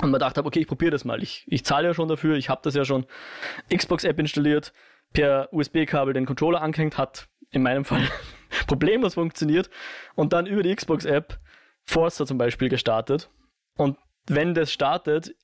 Und 0.00 0.10
man 0.10 0.20
dachte, 0.20 0.44
okay, 0.44 0.60
ich 0.60 0.68
probiere 0.68 0.90
das 0.90 1.04
mal. 1.04 1.22
Ich, 1.22 1.44
ich 1.48 1.64
zahle 1.64 1.88
ja 1.88 1.94
schon 1.94 2.08
dafür, 2.08 2.36
ich 2.36 2.48
habe 2.48 2.60
das 2.62 2.74
ja 2.74 2.84
schon. 2.84 3.06
Xbox-App 3.74 4.18
installiert, 4.18 4.72
per 5.12 5.48
USB-Kabel 5.52 6.12
den 6.12 6.26
Controller 6.26 6.60
angehängt, 6.60 6.98
hat 6.98 7.28
in 7.50 7.62
meinem 7.62 7.84
Fall 7.84 8.06
problemlos 8.66 9.14
funktioniert. 9.14 9.70
Und 10.14 10.32
dann 10.32 10.46
über 10.46 10.62
die 10.62 10.74
Xbox-App 10.74 11.38
Forza 11.84 12.26
zum 12.26 12.38
Beispiel 12.38 12.68
gestartet. 12.68 13.30
Und 13.76 13.96
wenn 14.26 14.54
das 14.54 14.72
startet, 14.72 15.34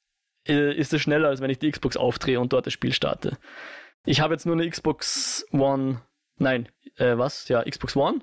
äh, 0.46 0.74
ist 0.74 0.92
es 0.92 1.00
schneller, 1.00 1.28
als 1.28 1.40
wenn 1.40 1.50
ich 1.50 1.58
die 1.58 1.70
Xbox 1.70 1.96
aufdrehe 1.96 2.38
und 2.38 2.52
dort 2.52 2.66
das 2.66 2.74
Spiel 2.74 2.92
starte. 2.92 3.38
Ich 4.04 4.20
habe 4.20 4.34
jetzt 4.34 4.44
nur 4.44 4.54
eine 4.54 4.68
Xbox 4.68 5.46
One, 5.52 6.02
nein, 6.36 6.68
äh, 6.96 7.16
was? 7.16 7.48
Ja, 7.48 7.62
Xbox 7.62 7.96
One 7.96 8.20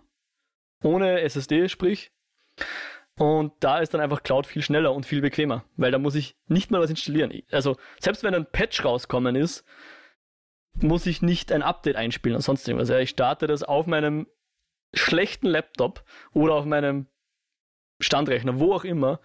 ohne 0.83 1.21
SSD, 1.21 1.69
sprich. 1.69 2.11
Und 3.17 3.53
da 3.59 3.79
ist 3.79 3.93
dann 3.93 4.01
einfach 4.01 4.23
Cloud 4.23 4.47
viel 4.47 4.61
schneller 4.61 4.93
und 4.93 5.05
viel 5.05 5.21
bequemer, 5.21 5.63
weil 5.77 5.91
da 5.91 5.99
muss 5.99 6.15
ich 6.15 6.35
nicht 6.47 6.71
mal 6.71 6.81
was 6.81 6.89
installieren. 6.89 7.31
Also 7.51 7.77
selbst 7.99 8.23
wenn 8.23 8.33
ein 8.33 8.45
Patch 8.45 8.83
rauskommen 8.83 9.35
ist, 9.35 9.63
muss 10.75 11.05
ich 11.05 11.21
nicht 11.21 11.51
ein 11.51 11.61
Update 11.61 11.97
einspielen 11.97 12.37
und 12.37 12.41
sonst 12.41 12.67
irgendwas. 12.67 12.89
ich 12.89 13.09
starte 13.09 13.47
das 13.47 13.63
auf 13.63 13.85
meinem 13.85 14.27
schlechten 14.93 15.47
Laptop 15.47 16.03
oder 16.33 16.55
auf 16.55 16.65
meinem 16.65 17.07
Standrechner, 17.99 18.59
wo 18.59 18.73
auch 18.73 18.83
immer, 18.83 19.19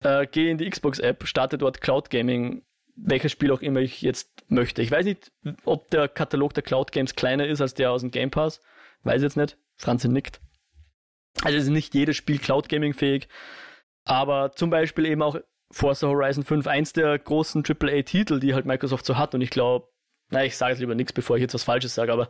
äh, 0.00 0.26
gehe 0.26 0.50
in 0.50 0.58
die 0.58 0.68
Xbox-App, 0.68 1.26
starte 1.26 1.58
dort 1.58 1.80
Cloud 1.80 2.10
Gaming, 2.10 2.62
welches 2.94 3.32
Spiel 3.32 3.52
auch 3.52 3.62
immer 3.62 3.80
ich 3.80 4.02
jetzt 4.02 4.44
möchte. 4.48 4.82
Ich 4.82 4.90
weiß 4.90 5.04
nicht, 5.04 5.32
ob 5.64 5.90
der 5.90 6.08
Katalog 6.08 6.54
der 6.54 6.62
Cloud 6.62 6.92
Games 6.92 7.14
kleiner 7.14 7.46
ist 7.46 7.60
als 7.60 7.74
der 7.74 7.90
aus 7.90 8.02
dem 8.02 8.10
Game 8.10 8.30
Pass. 8.30 8.60
Weiß 9.04 9.22
jetzt 9.22 9.36
nicht. 9.36 9.56
Franzi 9.76 10.08
nickt. 10.08 10.40
Also 11.42 11.56
ist 11.56 11.68
nicht 11.68 11.94
jedes 11.94 12.16
Spiel 12.16 12.38
Cloud 12.38 12.68
Gaming 12.68 12.94
fähig, 12.94 13.28
aber 14.04 14.52
zum 14.52 14.70
Beispiel 14.70 15.06
eben 15.06 15.22
auch 15.22 15.38
Forza 15.70 16.08
Horizon 16.08 16.44
5, 16.44 16.66
eins 16.66 16.92
der 16.92 17.18
großen 17.18 17.62
AAA-Titel, 17.64 18.40
die 18.40 18.54
halt 18.54 18.66
Microsoft 18.66 19.04
so 19.04 19.16
hat. 19.18 19.34
Und 19.34 19.42
ich 19.42 19.50
glaube, 19.50 19.88
na, 20.30 20.44
ich 20.44 20.56
sage 20.56 20.72
jetzt 20.72 20.80
lieber 20.80 20.94
nichts, 20.94 21.12
bevor 21.12 21.36
ich 21.36 21.42
jetzt 21.42 21.54
was 21.54 21.64
Falsches 21.64 21.94
sage, 21.94 22.12
aber 22.12 22.28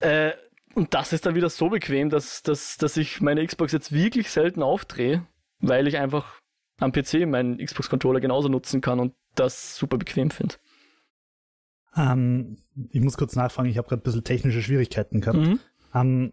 äh, 0.00 0.32
und 0.74 0.94
das 0.94 1.12
ist 1.12 1.26
dann 1.26 1.34
wieder 1.34 1.50
so 1.50 1.68
bequem, 1.68 2.10
dass, 2.10 2.42
dass, 2.42 2.76
dass 2.76 2.96
ich 2.96 3.20
meine 3.20 3.44
Xbox 3.44 3.72
jetzt 3.72 3.92
wirklich 3.92 4.30
selten 4.30 4.62
aufdrehe, 4.62 5.26
weil 5.58 5.88
ich 5.88 5.98
einfach 5.98 6.40
am 6.78 6.92
PC 6.92 7.26
meinen 7.26 7.58
Xbox-Controller 7.58 8.20
genauso 8.20 8.48
nutzen 8.48 8.80
kann 8.80 9.00
und 9.00 9.14
das 9.34 9.76
super 9.76 9.98
bequem 9.98 10.30
finde. 10.30 10.56
Ähm, 11.96 12.58
ich 12.90 13.00
muss 13.00 13.16
kurz 13.16 13.34
nachfragen, 13.34 13.68
ich 13.68 13.78
habe 13.78 13.88
gerade 13.88 14.00
ein 14.00 14.04
bisschen 14.04 14.24
technische 14.24 14.62
Schwierigkeiten 14.62 15.20
gehabt. 15.20 15.38
Mhm. 15.38 15.60
Ähm, 15.92 16.32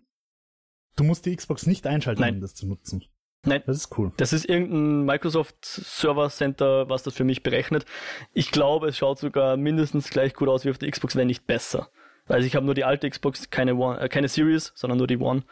Du 0.98 1.04
musst 1.04 1.26
die 1.26 1.36
Xbox 1.36 1.66
nicht 1.66 1.88
einschalten, 1.88 2.22
Nein. 2.22 2.36
um 2.36 2.42
das 2.42 2.56
zu 2.56 2.68
nutzen. 2.68 3.06
Nein. 3.46 3.62
Das 3.66 3.78
ist 3.78 3.98
cool. 3.98 4.12
Das 4.18 4.34
ist 4.34 4.50
irgendein 4.50 5.06
Microsoft 5.06 5.64
Server 5.64 6.30
Center, 6.30 6.90
was 6.90 7.04
das 7.04 7.14
für 7.14 7.24
mich 7.24 7.44
berechnet. 7.44 7.86
Ich 8.34 8.52
glaube, 8.52 8.88
es 8.90 8.98
schaut 8.98 9.20
sogar 9.20 9.56
mindestens 9.56 10.10
gleich 10.10 10.34
gut 10.34 10.50
aus 10.50 10.66
wie 10.66 10.72
auf 10.72 10.80
der 10.80 10.92
Xbox, 10.92 11.16
wenn 11.16 11.28
nicht 11.28 11.46
besser. 11.48 11.90
Weil 12.26 12.44
ich 12.44 12.56
habe 12.56 12.66
nur 12.66 12.76
die 12.76 12.84
alte 12.84 13.10
Xbox, 13.10 13.50
keine, 13.50 13.76
One, 13.76 14.02
äh, 14.02 14.10
keine 14.10 14.28
Series, 14.28 14.74
sondern 14.76 14.98
nur 14.98 15.08
die 15.08 15.20
One. 15.20 15.44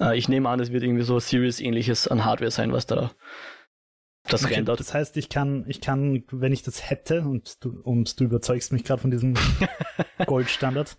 Äh, 0.00 0.16
ich 0.16 0.28
nehme 0.28 0.48
an, 0.48 0.60
es 0.60 0.72
wird 0.72 0.84
irgendwie 0.84 1.02
so 1.02 1.18
Series-ähnliches 1.18 2.08
an 2.08 2.24
Hardware 2.24 2.50
sein, 2.50 2.72
was 2.72 2.86
da 2.86 3.10
das 4.28 4.44
okay, 4.44 4.54
rendert. 4.54 4.80
Das 4.80 4.94
heißt, 4.94 5.16
ich 5.16 5.28
kann, 5.28 5.64
ich 5.68 5.80
kann, 5.80 6.24
wenn 6.30 6.52
ich 6.52 6.62
das 6.62 6.88
hätte 6.88 7.22
und 7.22 7.64
du, 7.64 7.80
und 7.82 8.18
du 8.18 8.24
überzeugst 8.24 8.72
mich 8.72 8.84
gerade 8.84 9.02
von 9.02 9.10
diesem 9.10 9.34
Goldstandard, 10.26 10.96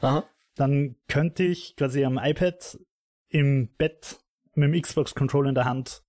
dann 0.55 0.95
könnte 1.07 1.43
ich 1.43 1.75
quasi 1.75 2.03
am 2.03 2.19
iPad 2.21 2.77
im 3.30 3.69
Bett 3.77 4.19
mit 4.55 4.73
dem 4.73 4.82
Xbox-Controller 4.82 5.49
in 5.49 5.55
der 5.55 5.65
Hand 5.65 6.03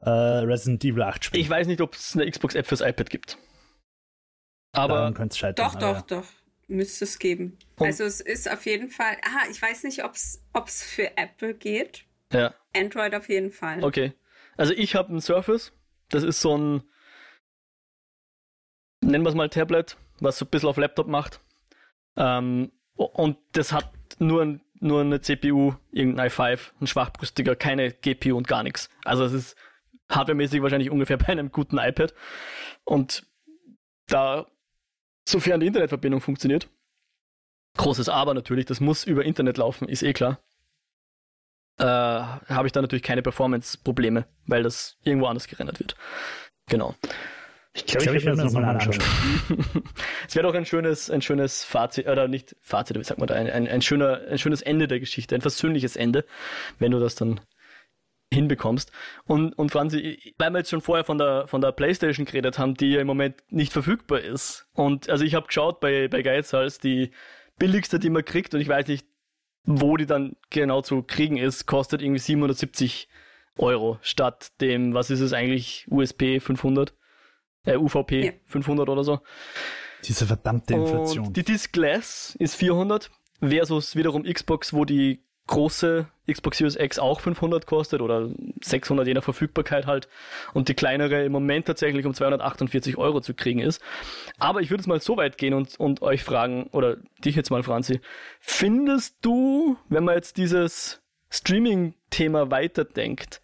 äh, 0.00 0.10
Resident 0.10 0.84
Evil 0.84 1.02
8 1.02 1.24
spielen. 1.24 1.42
Ich 1.42 1.50
weiß 1.50 1.66
nicht, 1.66 1.80
ob 1.80 1.94
es 1.94 2.14
eine 2.14 2.30
Xbox-App 2.30 2.66
fürs 2.66 2.80
iPad 2.80 3.10
gibt. 3.10 3.38
Aber 4.72 5.12
scheitern, 5.32 5.54
doch, 5.66 5.74
doch, 5.78 6.00
doch. 6.02 6.24
Müsste 6.66 7.04
es 7.04 7.18
geben. 7.18 7.58
Und 7.76 7.86
also 7.86 8.04
es 8.04 8.20
ist 8.20 8.50
auf 8.50 8.64
jeden 8.64 8.88
Fall. 8.88 9.16
Aha, 9.22 9.50
ich 9.50 9.60
weiß 9.60 9.84
nicht, 9.84 10.02
ob 10.02 10.14
es 10.14 10.82
für 10.82 11.16
Apple 11.18 11.54
geht. 11.54 12.06
Ja. 12.32 12.54
Android 12.74 13.14
auf 13.14 13.28
jeden 13.28 13.52
Fall. 13.52 13.84
Okay. 13.84 14.14
Also 14.56 14.72
ich 14.72 14.94
habe 14.94 15.14
ein 15.14 15.20
Surface. 15.20 15.72
Das 16.08 16.22
ist 16.22 16.40
so 16.40 16.56
ein, 16.56 16.82
nennen 19.02 19.24
wir 19.24 19.30
es 19.30 19.34
mal 19.34 19.48
Tablet, 19.50 19.96
was 20.20 20.38
so 20.38 20.46
ein 20.46 20.48
bisschen 20.48 20.68
auf 20.68 20.76
Laptop 20.76 21.08
macht. 21.08 21.40
Ähm, 22.16 22.72
und 22.94 23.38
das 23.52 23.72
hat 23.72 23.92
nur 24.18 24.42
ein 24.42 24.60
nur 24.82 25.00
eine 25.00 25.20
CPU, 25.20 25.74
irgendein 25.90 26.28
i5, 26.28 26.72
ein 26.80 26.86
schwachbrüstiger, 26.86 27.56
keine 27.56 27.92
GPU 27.92 28.36
und 28.36 28.48
gar 28.48 28.62
nichts. 28.62 28.90
Also 29.04 29.24
es 29.24 29.32
ist 29.32 29.56
hardwaremäßig 30.10 30.62
wahrscheinlich 30.62 30.90
ungefähr 30.90 31.16
bei 31.18 31.28
einem 31.28 31.50
guten 31.50 31.78
iPad. 31.78 32.14
Und 32.84 33.26
da, 34.06 34.46
sofern 35.26 35.60
die 35.60 35.66
Internetverbindung 35.66 36.20
funktioniert, 36.20 36.68
großes 37.76 38.08
Aber 38.08 38.34
natürlich, 38.34 38.66
das 38.66 38.80
muss 38.80 39.04
über 39.04 39.24
Internet 39.24 39.56
laufen, 39.56 39.88
ist 39.88 40.02
eh 40.02 40.12
klar. 40.12 40.38
Äh, 41.78 41.84
habe 41.84 42.66
ich 42.66 42.72
da 42.72 42.82
natürlich 42.82 43.02
keine 43.02 43.22
Performance-Probleme, 43.22 44.26
weil 44.46 44.62
das 44.62 44.98
irgendwo 45.04 45.26
anders 45.26 45.48
gerendert 45.48 45.80
wird. 45.80 45.96
Genau. 46.68 46.94
Ich 47.74 47.86
glaube, 47.86 48.04
ich, 48.04 48.04
glaub, 48.04 48.16
ich 48.16 48.24
werde 48.24 48.36
mir 48.36 48.44
das 48.44 48.52
mal 48.52 48.64
anschauen. 48.64 48.98
es 50.28 50.34
wäre 50.34 50.46
doch 50.46 50.54
ein 50.54 50.66
schönes, 50.66 51.10
ein 51.10 51.22
schönes 51.22 51.64
Fazit, 51.64 52.06
oder 52.06 52.28
nicht 52.28 52.54
Fazit, 52.60 52.98
wie 52.98 53.04
sagt 53.04 53.18
man 53.18 53.28
da, 53.28 53.34
ein, 53.34 53.48
ein, 53.48 53.66
ein, 53.66 53.80
schöner, 53.80 54.20
ein 54.28 54.38
schönes 54.38 54.60
Ende 54.60 54.88
der 54.88 55.00
Geschichte, 55.00 55.34
ein 55.34 55.40
versöhnliches 55.40 55.96
Ende, 55.96 56.26
wenn 56.78 56.90
du 56.90 57.00
das 57.00 57.14
dann 57.14 57.40
hinbekommst. 58.30 58.92
Und, 59.24 59.54
und 59.58 59.70
Franzi, 59.70 60.34
weil 60.38 60.50
wir 60.50 60.58
jetzt 60.58 60.70
schon 60.70 60.82
vorher 60.82 61.04
von 61.04 61.18
der, 61.18 61.46
von 61.46 61.60
der 61.62 61.72
Playstation 61.72 62.26
geredet 62.26 62.58
haben, 62.58 62.74
die 62.74 62.92
ja 62.92 63.00
im 63.00 63.06
Moment 63.06 63.36
nicht 63.48 63.72
verfügbar 63.72 64.20
ist. 64.20 64.66
Und 64.74 65.08
also 65.08 65.24
ich 65.24 65.34
habe 65.34 65.46
geschaut 65.46 65.80
bei, 65.80 66.08
bei 66.08 66.22
Geizhals, 66.22 66.78
die 66.78 67.10
billigste, 67.58 67.98
die 67.98 68.10
man 68.10 68.24
kriegt, 68.24 68.54
und 68.54 68.60
ich 68.60 68.68
weiß 68.68 68.86
nicht, 68.88 69.06
wo 69.64 69.96
die 69.96 70.06
dann 70.06 70.36
genau 70.50 70.82
zu 70.82 71.02
kriegen 71.02 71.38
ist, 71.38 71.66
kostet 71.66 72.02
irgendwie 72.02 72.18
770 72.18 73.08
Euro 73.56 73.98
statt 74.02 74.52
dem, 74.60 74.92
was 74.92 75.10
ist 75.10 75.20
es 75.20 75.32
eigentlich, 75.32 75.86
USP 75.90 76.40
500 76.40 76.94
äh, 77.64 77.76
UVP 77.76 78.24
ja. 78.24 78.32
500 78.46 78.88
oder 78.88 79.04
so. 79.04 79.20
Diese 80.04 80.26
verdammte 80.26 80.74
Inflation. 80.74 81.26
Und 81.28 81.36
die 81.36 81.44
Disc 81.44 81.72
Glass 81.72 82.36
ist 82.38 82.56
400 82.56 83.10
versus 83.40 83.96
wiederum 83.96 84.24
Xbox, 84.24 84.72
wo 84.72 84.84
die 84.84 85.20
große 85.46 86.06
Xbox 86.30 86.58
Series 86.58 86.76
X 86.76 86.98
auch 86.98 87.20
500 87.20 87.66
kostet 87.66 88.00
oder 88.00 88.30
600 88.62 89.06
je 89.06 89.14
nach 89.14 89.24
Verfügbarkeit 89.24 89.86
halt 89.86 90.08
und 90.54 90.68
die 90.68 90.74
kleinere 90.74 91.24
im 91.24 91.32
Moment 91.32 91.66
tatsächlich 91.66 92.06
um 92.06 92.14
248 92.14 92.96
Euro 92.96 93.20
zu 93.20 93.34
kriegen 93.34 93.58
ist. 93.58 93.82
Aber 94.38 94.60
ich 94.60 94.70
würde 94.70 94.82
jetzt 94.82 94.88
mal 94.88 95.00
so 95.00 95.16
weit 95.16 95.38
gehen 95.38 95.54
und, 95.54 95.78
und 95.80 96.00
euch 96.00 96.22
fragen, 96.22 96.68
oder 96.72 96.96
dich 97.24 97.34
jetzt 97.34 97.50
mal, 97.50 97.62
Franzi, 97.62 98.00
findest 98.38 99.16
du, 99.22 99.76
wenn 99.88 100.04
man 100.04 100.14
jetzt 100.14 100.36
dieses 100.36 101.02
Streaming-Thema 101.30 102.50
weiterdenkt, 102.50 103.42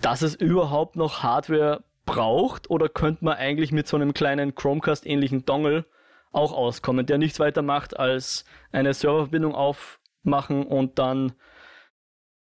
dass 0.00 0.22
es 0.22 0.36
überhaupt 0.36 0.94
noch 0.94 1.22
Hardware 1.22 1.82
braucht 2.08 2.70
oder 2.70 2.88
könnte 2.88 3.22
man 3.24 3.36
eigentlich 3.36 3.70
mit 3.70 3.86
so 3.86 3.96
einem 3.96 4.14
kleinen 4.14 4.54
Chromecast-ähnlichen 4.54 5.44
Dongle 5.44 5.84
auch 6.32 6.52
auskommen, 6.52 7.04
der 7.04 7.18
nichts 7.18 7.38
weiter 7.38 7.60
macht 7.60 7.98
als 7.98 8.46
eine 8.72 8.94
Serververbindung 8.94 9.54
aufmachen 9.54 10.66
und 10.66 10.98
dann 10.98 11.32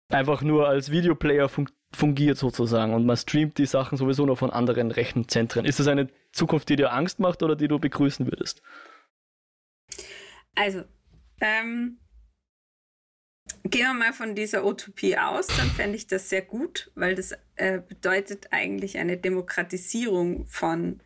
einfach 0.09 0.43
nur 0.43 0.69
als 0.69 0.91
Videoplayer 0.91 1.49
fun 1.49 1.69
fungiert 1.93 2.37
sozusagen 2.37 2.95
und 2.95 3.07
man 3.07 3.17
streamt 3.17 3.59
die 3.59 3.65
Sachen 3.65 3.97
sowieso 3.97 4.27
nur 4.27 4.37
von 4.37 4.51
anderen 4.51 4.91
Rechenzentren. 4.91 5.65
Ist 5.65 5.81
das 5.81 5.89
eine 5.89 6.09
Zukunft, 6.31 6.69
die 6.69 6.77
dir 6.77 6.93
Angst 6.93 7.21
macht 7.21 7.43
oder 7.43 7.57
die 7.57 7.69
du 7.69 7.79
begrüßen 7.79 8.27
würdest? 8.27 8.61
Also, 10.55 10.83
ähm, 11.41 11.99
Gehen 13.71 13.87
wir 13.87 13.95
mal 13.95 14.13
von 14.13 14.35
dieser 14.35 14.65
Utopie 14.65 15.17
aus, 15.17 15.47
dann 15.47 15.71
fände 15.71 15.97
ich 15.97 16.07
das 16.07 16.29
sehr 16.29 16.43
gut, 16.43 16.91
weil 16.95 17.15
das 17.15 17.33
äh, 17.57 17.81
bedeutet 17.81 18.49
eigentlich 18.51 18.99
eine 18.99 19.17
Demokratisierung 19.17 20.47
von 20.47 21.01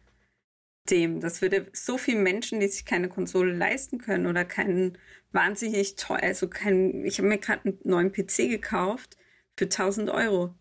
dem. 0.90 1.20
Das 1.20 1.42
würde 1.42 1.68
so 1.72 1.96
vielen 1.96 2.22
Menschen, 2.22 2.60
die 2.60 2.68
sich 2.68 2.84
keine 2.84 3.08
Konsole 3.08 3.52
leisten 3.52 3.98
können 3.98 4.26
oder 4.26 4.44
keinen 4.44 4.98
wahnsinnig 5.32 5.96
teuer, 5.96 6.22
also 6.22 6.48
kein, 6.48 7.04
ich 7.04 7.18
habe 7.18 7.28
mir 7.28 7.38
gerade 7.38 7.64
einen 7.64 7.78
neuen 7.84 8.12
PC 8.12 8.48
gekauft 8.50 9.16
für 9.56 9.66
1000 9.66 10.10
Euro. 10.10 10.54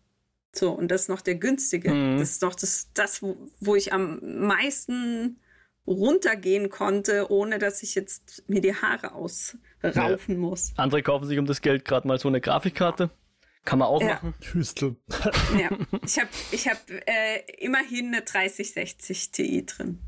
So, 0.52 0.72
und 0.72 0.90
das 0.90 1.02
ist 1.02 1.08
noch 1.08 1.20
der 1.20 1.36
günstige. 1.36 1.92
Mhm. 1.92 2.18
Das 2.18 2.30
ist 2.30 2.42
noch 2.42 2.54
das, 2.54 2.90
das 2.94 3.22
wo, 3.22 3.36
wo 3.60 3.76
ich 3.76 3.92
am 3.92 4.20
meisten 4.22 5.40
runtergehen 5.86 6.70
konnte, 6.70 7.30
ohne 7.30 7.58
dass 7.58 7.82
ich 7.82 7.94
jetzt 7.94 8.44
mir 8.48 8.60
die 8.60 8.74
Haare 8.74 9.14
ausraufen 9.14 10.34
ja. 10.34 10.40
muss. 10.40 10.72
Andere 10.76 11.02
kaufen 11.02 11.26
sich 11.26 11.38
um 11.38 11.46
das 11.46 11.62
Geld 11.62 11.84
gerade 11.84 12.06
mal 12.06 12.18
so 12.18 12.28
eine 12.28 12.40
Grafikkarte. 12.40 13.10
Kann 13.64 13.78
man 13.78 13.88
auch 13.88 14.00
ja. 14.00 14.14
machen. 14.14 14.34
Hüstel. 14.52 14.96
ja, 15.58 15.70
ich 16.04 16.18
habe 16.18 16.28
ich 16.50 16.68
hab, 16.68 16.90
äh, 16.90 17.40
immerhin 17.58 18.06
eine 18.08 18.22
3060 18.22 19.32
Ti 19.32 19.66
drin. 19.66 19.98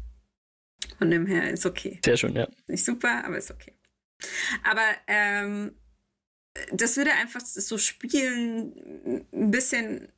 Von 0.99 1.11
dem 1.11 1.27
her 1.27 1.51
ist 1.51 1.67
okay. 1.67 2.01
Sehr 2.05 2.17
schön, 2.17 2.35
ja. 2.35 2.49
Nicht 2.67 2.85
super, 2.85 3.25
aber 3.25 3.37
ist 3.37 3.51
okay. 3.51 3.75
Aber 4.65 4.87
ähm, 5.07 5.73
das 6.73 6.97
würde 6.97 7.13
einfach 7.13 7.41
so 7.41 7.79
Spielen 7.79 9.27
ein 9.33 9.51
bisschen 9.51 10.09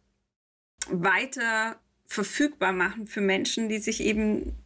weiter 0.89 1.81
verfügbar 2.07 2.73
machen 2.73 3.07
für 3.07 3.21
Menschen, 3.21 3.69
die 3.69 3.79
sich 3.79 4.01
eben 4.01 4.64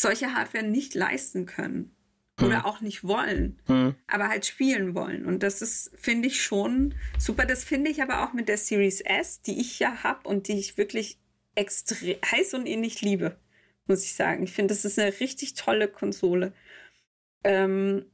solche 0.00 0.34
Hardware 0.34 0.64
nicht 0.64 0.94
leisten 0.94 1.46
können 1.46 1.94
oder 2.40 2.58
hm. 2.58 2.64
auch 2.64 2.80
nicht 2.80 3.04
wollen, 3.04 3.60
hm. 3.66 3.94
aber 4.06 4.28
halt 4.28 4.46
spielen 4.46 4.94
wollen. 4.94 5.26
Und 5.26 5.42
das 5.42 5.60
ist, 5.60 5.90
finde 5.96 6.28
ich, 6.28 6.42
schon 6.42 6.94
super. 7.18 7.44
Das 7.44 7.64
finde 7.64 7.90
ich 7.90 8.02
aber 8.02 8.24
auch 8.24 8.32
mit 8.32 8.48
der 8.48 8.58
Series 8.58 9.00
S, 9.00 9.42
die 9.42 9.60
ich 9.60 9.78
ja 9.78 10.02
habe 10.02 10.28
und 10.28 10.48
die 10.48 10.58
ich 10.58 10.76
wirklich 10.76 11.18
extrem 11.54 12.16
heiß 12.24 12.54
und 12.54 12.66
ähnlich 12.66 13.02
liebe, 13.02 13.38
muss 13.86 14.04
ich 14.04 14.14
sagen. 14.14 14.44
Ich 14.44 14.52
finde, 14.52 14.72
das 14.74 14.84
ist 14.84 14.98
eine 14.98 15.18
richtig 15.20 15.54
tolle 15.54 15.88
Konsole. 15.88 16.52
Ähm, 17.42 18.06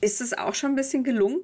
ist 0.00 0.20
es 0.20 0.34
auch 0.34 0.54
schon 0.54 0.72
ein 0.72 0.76
bisschen 0.76 1.04
gelungen. 1.04 1.42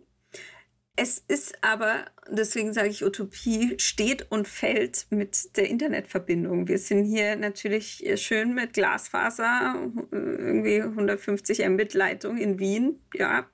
Es 0.97 1.19
ist 1.19 1.63
aber, 1.63 2.05
deswegen 2.29 2.73
sage 2.73 2.89
ich 2.89 3.05
Utopie, 3.05 3.75
steht 3.79 4.31
und 4.31 4.47
fällt 4.47 5.07
mit 5.11 5.57
der 5.57 5.69
Internetverbindung. 5.69 6.69
Wir 6.69 6.79
sind 6.79 7.05
hier 7.05 7.37
natürlich 7.37 8.05
schön 8.17 8.55
mit 8.55 8.75
Glasfaser, 8.75 9.91
irgendwie 10.11 10.83
150 10.83 11.67
Mbit 11.69 11.95
Leitung 11.95 12.37
in 12.37 12.59
Wien. 12.59 13.01
Ja. 13.15 13.47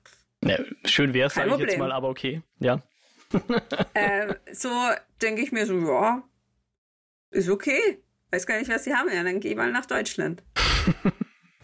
ja 0.43 0.59
schön 0.85 1.13
wäre 1.13 1.27
es, 1.27 1.35
sage 1.35 1.51
ich 1.53 1.59
jetzt 1.59 1.77
mal, 1.77 1.91
aber 1.91 2.09
okay. 2.09 2.41
Ja. 2.59 2.83
äh, 3.93 4.33
so 4.51 4.69
denke 5.21 5.41
ich 5.41 5.51
mir 5.51 5.65
so, 5.65 5.77
ja, 5.79 6.27
ist 7.31 7.49
okay. 7.49 8.03
Weiß 8.31 8.45
gar 8.45 8.59
nicht, 8.59 8.69
was 8.69 8.83
sie 8.83 8.93
haben. 8.93 9.09
Ja, 9.13 9.23
dann 9.23 9.39
geh 9.39 9.55
mal 9.55 9.71
nach 9.71 9.85
Deutschland. 9.85 10.43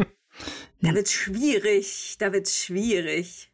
da 0.82 0.93
wird's 0.93 1.11
schwierig. 1.11 2.15
Da 2.19 2.32
wird's 2.32 2.63
schwierig. 2.63 3.53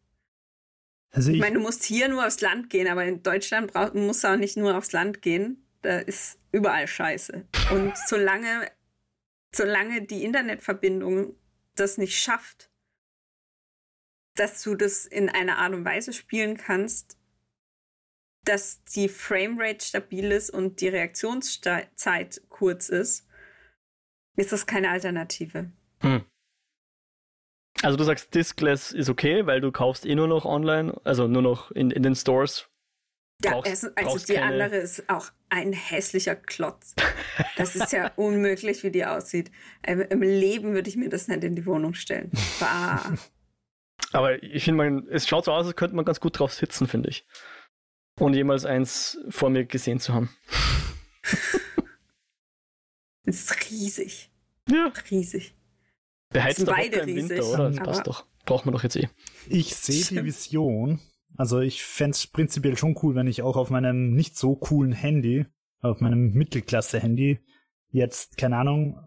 Also 1.12 1.30
ich, 1.30 1.38
ich 1.38 1.41
meine, 1.41 1.55
du 1.55 1.62
musst 1.62 1.84
hier 1.84 2.07
nur 2.07 2.26
aufs 2.26 2.41
Land 2.41 2.70
gehen, 2.70 2.88
aber 2.88 3.05
in 3.05 3.24
Deutschland 3.24 3.74
brauch, 3.74 3.93
musst 3.93 4.24
du 4.24 4.28
auch 4.28 4.38
nicht 4.38 4.57
nur 4.57 4.78
aufs 4.78 4.91
Land 4.91 5.22
gehen. 5.22 5.66
Da 5.82 5.99
ist 5.99 6.39
überall 6.51 6.88
Scheiße. 6.88 7.45
Und 7.72 7.93
solange, 8.07 8.70
solange 9.55 10.01
die 10.03 10.24
Internetverbindung 10.24 11.36
das 11.76 11.97
nicht 11.97 12.20
schafft, 12.20 12.70
dass 14.36 14.62
du 14.64 14.76
das 14.76 15.05
in 15.05 15.30
einer 15.30 15.57
Art 15.57 15.74
und 15.74 15.86
Weise 15.86 16.14
spielen 16.14 16.57
kannst, 16.57 17.18
dass 18.45 18.84
die 18.84 19.10
Framerate 19.10 19.86
stabil 19.86 20.32
ist 20.32 20.49
und 20.49 20.82
die 20.82 20.88
Reaktionszeit 20.88 22.41
kurz 22.49 22.89
ist, 22.89 23.28
ist 24.38 24.51
das 24.51 24.66
keine 24.66 24.89
Alternative. 24.89 25.72
Hm. 26.01 26.24
Also 27.82 27.98
du 27.98 28.04
sagst, 28.04 28.34
Diskless 28.36 28.92
ist 28.92 29.10
okay, 29.10 29.46
weil 29.46 29.62
du 29.62 29.72
kaufst 29.72 30.06
eh 30.06 30.16
nur 30.16 30.28
noch 30.28 30.46
online, 30.46 31.00
also 31.04 31.28
nur 31.28 31.42
noch 31.42 31.72
in, 31.72 31.92
in 31.92 32.04
den 32.04 32.16
Stores. 32.16 32.68
Ja, 33.44 33.52
brauchst, 33.52 33.70
also 33.70 33.88
brauchst 33.96 34.28
die 34.28 34.34
keine... 34.34 34.64
andere 34.64 34.82
ist 34.82 35.10
auch 35.10 35.32
ein 35.48 35.72
hässlicher 35.72 36.36
Klotz. 36.36 36.94
Das 37.56 37.76
ist 37.76 37.94
ja 37.94 38.12
unmöglich, 38.18 38.84
wie 38.84 38.92
die 38.92 39.06
aussieht. 39.06 39.50
Ähm, 39.84 40.02
Im 40.02 40.22
Leben 40.22 40.74
würde 40.74 40.90
ich 40.90 40.98
mir 40.98 41.08
das 41.08 41.30
nicht 41.30 41.44
in 41.46 41.56
die 41.56 41.66
Wohnung 41.66 41.94
stellen. 41.94 42.32
Bah. 42.60 43.14
Aber 44.12 44.42
ich 44.44 44.66
finde, 44.66 45.04
es 45.10 45.28
schaut 45.28 45.46
so 45.46 45.54
aus, 45.54 45.66
als 45.66 45.76
könnte 45.76 45.96
man 45.96 46.04
ganz 46.04 46.20
gut 46.20 46.38
drauf 46.38 46.54
sitzen, 46.54 46.88
finde 46.88 47.10
ich. 47.10 47.26
Ohne 48.20 48.36
jemals 48.36 48.66
eins 48.66 49.18
vor 49.30 49.50
mir 49.50 49.66
gesehen 49.66 50.00
zu 50.00 50.14
haben. 50.14 50.30
Es 53.26 53.42
ist 53.42 53.70
riesig. 53.70 54.32
Ja. 54.68 54.92
Riesig. 55.12 55.54
Beheizt 56.32 56.62
doch 56.62 56.74
beide 56.76 56.98
im 57.00 57.16
Winter, 57.16 57.46
oder? 57.46 57.70
Das 57.70 57.78
passt 57.78 58.08
doch. 58.08 58.26
Braucht 58.46 58.66
man 58.66 58.74
doch 58.74 58.84
jetzt 58.84 58.96
eh. 58.96 59.10
Ich 59.48 59.76
sehe 59.76 60.04
die 60.04 60.24
Vision. 60.24 61.00
Also 61.38 61.60
ich 61.60 61.84
fände 61.84 62.16
es 62.16 62.28
prinzipiell 62.28 62.78
schon 62.78 62.98
cool, 63.02 63.16
wenn 63.16 63.28
ich 63.28 63.42
auch 63.42 63.56
auf 63.56 63.70
meinem 63.70 64.14
nicht 64.14 64.38
so 64.38 64.56
coolen 64.56 64.92
Handy, 64.92 65.46
auf 65.82 66.02
meinem 66.02 66.32
Mittelklasse-Handy, 66.34 67.40
jetzt, 67.92 68.38
keine 68.38 68.58
Ahnung, 68.58 69.00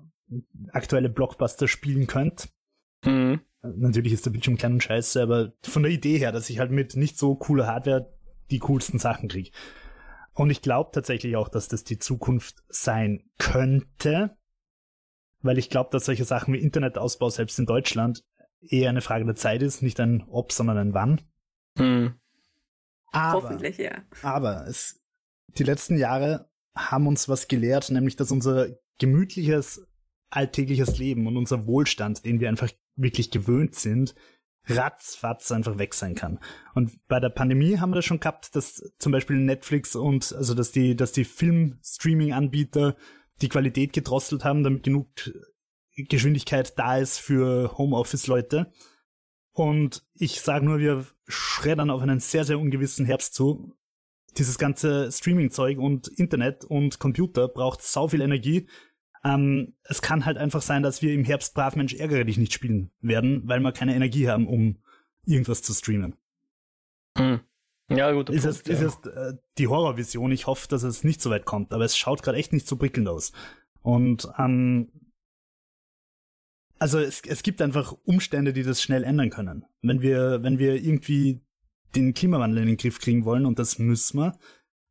aktuelle 0.70 1.10
Blockbuster 1.10 1.68
spielen 1.68 2.06
könnte. 2.06 2.48
Mhm. 3.04 3.40
Natürlich 3.62 4.12
ist 4.12 4.26
der 4.26 4.30
Bildschirm 4.30 4.56
klein 4.56 4.72
und 4.72 4.82
scheiße, 4.82 5.22
aber 5.22 5.52
von 5.62 5.82
der 5.82 5.92
Idee 5.92 6.18
her, 6.18 6.32
dass 6.32 6.50
ich 6.50 6.58
halt 6.58 6.72
mit 6.72 6.96
nicht 6.96 7.18
so 7.18 7.36
cooler 7.36 7.66
Hardware 7.66 8.12
die 8.50 8.58
coolsten 8.58 8.98
Sachen 8.98 9.28
kriege. 9.28 9.50
Und 10.34 10.50
ich 10.50 10.62
glaube 10.62 10.90
tatsächlich 10.92 11.36
auch, 11.36 11.48
dass 11.48 11.68
das 11.68 11.84
die 11.84 11.98
Zukunft 11.98 12.62
sein 12.68 13.24
könnte 13.38 14.36
weil 15.42 15.58
ich 15.58 15.70
glaube, 15.70 15.90
dass 15.90 16.06
solche 16.06 16.24
Sachen 16.24 16.54
wie 16.54 16.58
Internetausbau 16.58 17.28
selbst 17.30 17.58
in 17.58 17.66
Deutschland 17.66 18.24
eher 18.60 18.88
eine 18.88 19.00
Frage 19.00 19.24
der 19.24 19.34
Zeit 19.34 19.62
ist, 19.62 19.82
nicht 19.82 19.98
ein 20.00 20.24
Ob, 20.28 20.52
sondern 20.52 20.78
ein 20.78 20.94
Wann. 20.94 21.20
Hm. 21.76 22.14
Aber, 23.12 23.42
Hoffentlich, 23.42 23.78
ja. 23.78 24.02
Aber 24.22 24.66
es, 24.66 25.00
die 25.48 25.64
letzten 25.64 25.98
Jahre 25.98 26.48
haben 26.74 27.06
uns 27.06 27.28
was 27.28 27.48
gelehrt, 27.48 27.90
nämlich 27.90 28.16
dass 28.16 28.32
unser 28.32 28.68
gemütliches, 28.98 29.86
alltägliches 30.30 30.98
Leben 30.98 31.26
und 31.26 31.36
unser 31.36 31.66
Wohlstand, 31.66 32.24
den 32.24 32.40
wir 32.40 32.48
einfach 32.48 32.70
wirklich 32.96 33.30
gewöhnt 33.30 33.74
sind, 33.74 34.14
ratzfatz 34.66 35.50
einfach 35.50 35.78
weg 35.78 35.92
sein 35.92 36.14
kann. 36.14 36.38
Und 36.74 37.06
bei 37.08 37.18
der 37.20 37.30
Pandemie 37.30 37.78
haben 37.78 37.90
wir 37.90 37.96
das 37.96 38.04
schon 38.04 38.20
gehabt, 38.20 38.54
dass 38.54 38.92
zum 38.98 39.12
Beispiel 39.12 39.36
Netflix 39.36 39.96
und 39.96 40.32
also 40.32 40.54
dass 40.54 40.70
die, 40.70 40.96
dass 40.96 41.12
die 41.12 41.24
Film-Streaming-Anbieter 41.24 42.96
die 43.40 43.48
Qualität 43.48 43.92
gedrosselt 43.92 44.44
haben, 44.44 44.62
damit 44.62 44.82
genug 44.82 45.08
Geschwindigkeit 45.96 46.78
da 46.78 46.98
ist 46.98 47.18
für 47.18 47.76
Homeoffice-Leute. 47.76 48.72
Und 49.52 50.04
ich 50.14 50.40
sage 50.40 50.64
nur, 50.64 50.78
wir 50.78 51.04
schreddern 51.26 51.90
auf 51.90 52.00
einen 52.02 52.20
sehr, 52.20 52.44
sehr 52.44 52.58
ungewissen 52.58 53.04
Herbst 53.04 53.34
zu. 53.34 53.76
Dieses 54.38 54.56
ganze 54.56 55.12
Streaming-Zeug 55.12 55.78
und 55.78 56.08
Internet 56.08 56.64
und 56.64 56.98
Computer 56.98 57.48
braucht 57.48 57.82
sau 57.82 58.08
viel 58.08 58.22
Energie. 58.22 58.66
Ähm, 59.24 59.74
es 59.82 60.00
kann 60.00 60.24
halt 60.24 60.38
einfach 60.38 60.62
sein, 60.62 60.82
dass 60.82 61.02
wir 61.02 61.12
im 61.12 61.24
Herbst 61.24 61.54
brav 61.54 61.76
Mensch 61.76 61.94
ärgere 61.94 62.24
dich 62.24 62.38
nicht 62.38 62.52
spielen 62.52 62.90
werden, 63.00 63.42
weil 63.46 63.60
wir 63.60 63.72
keine 63.72 63.94
Energie 63.94 64.28
haben, 64.28 64.48
um 64.48 64.78
irgendwas 65.26 65.62
zu 65.62 65.74
streamen. 65.74 66.16
Hm. 67.18 67.40
Ja, 67.96 68.12
gut. 68.12 68.30
Ist, 68.30 68.44
Punkt, 68.44 68.68
es, 68.68 68.80
ja. 68.80 68.86
ist 68.86 68.98
es 69.04 69.12
äh, 69.12 69.34
die 69.58 69.68
Horrorvision. 69.68 70.32
Ich 70.32 70.46
hoffe, 70.46 70.68
dass 70.68 70.82
es 70.82 71.04
nicht 71.04 71.20
so 71.20 71.30
weit 71.30 71.44
kommt, 71.44 71.72
aber 71.72 71.84
es 71.84 71.96
schaut 71.96 72.22
gerade 72.22 72.38
echt 72.38 72.52
nicht 72.52 72.66
so 72.66 72.76
prickelnd 72.76 73.08
aus. 73.08 73.32
Und 73.82 74.28
ähm, 74.38 74.90
also 76.78 76.98
es, 76.98 77.22
es 77.26 77.42
gibt 77.42 77.62
einfach 77.62 77.94
Umstände, 78.04 78.52
die 78.52 78.64
das 78.64 78.82
schnell 78.82 79.04
ändern 79.04 79.30
können. 79.30 79.64
Wenn 79.82 80.02
wir, 80.02 80.42
wenn 80.42 80.58
wir 80.58 80.74
irgendwie 80.74 81.40
den 81.94 82.14
Klimawandel 82.14 82.62
in 82.62 82.68
den 82.68 82.76
Griff 82.76 82.98
kriegen 82.98 83.24
wollen, 83.24 83.46
und 83.46 83.58
das 83.58 83.78
müssen 83.78 84.18
wir, 84.18 84.38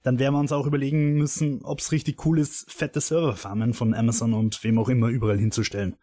dann 0.03 0.17
werden 0.17 0.33
wir 0.33 0.39
uns 0.39 0.51
auch 0.51 0.65
überlegen 0.65 1.15
müssen, 1.15 1.63
ob 1.63 1.79
es 1.79 1.91
richtig 1.91 2.25
cool 2.25 2.39
ist, 2.39 2.71
fette 2.71 3.01
Serverfarmen 3.01 3.73
von 3.73 3.93
Amazon 3.93 4.33
und 4.33 4.63
wem 4.63 4.79
auch 4.79 4.89
immer 4.89 5.09
überall 5.09 5.37
hinzustellen. 5.37 5.97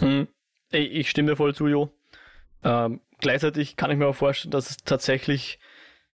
Hm. 0.00 0.28
Ey, 0.70 0.86
ich 0.86 1.10
stimme 1.10 1.36
voll 1.36 1.54
zu, 1.54 1.66
Jo. 1.66 1.90
Ähm, 2.64 3.00
gleichzeitig 3.18 3.76
kann 3.76 3.90
ich 3.90 3.98
mir 3.98 4.06
auch 4.06 4.16
vorstellen, 4.16 4.50
dass 4.50 4.70
es 4.70 4.76
tatsächlich 4.78 5.58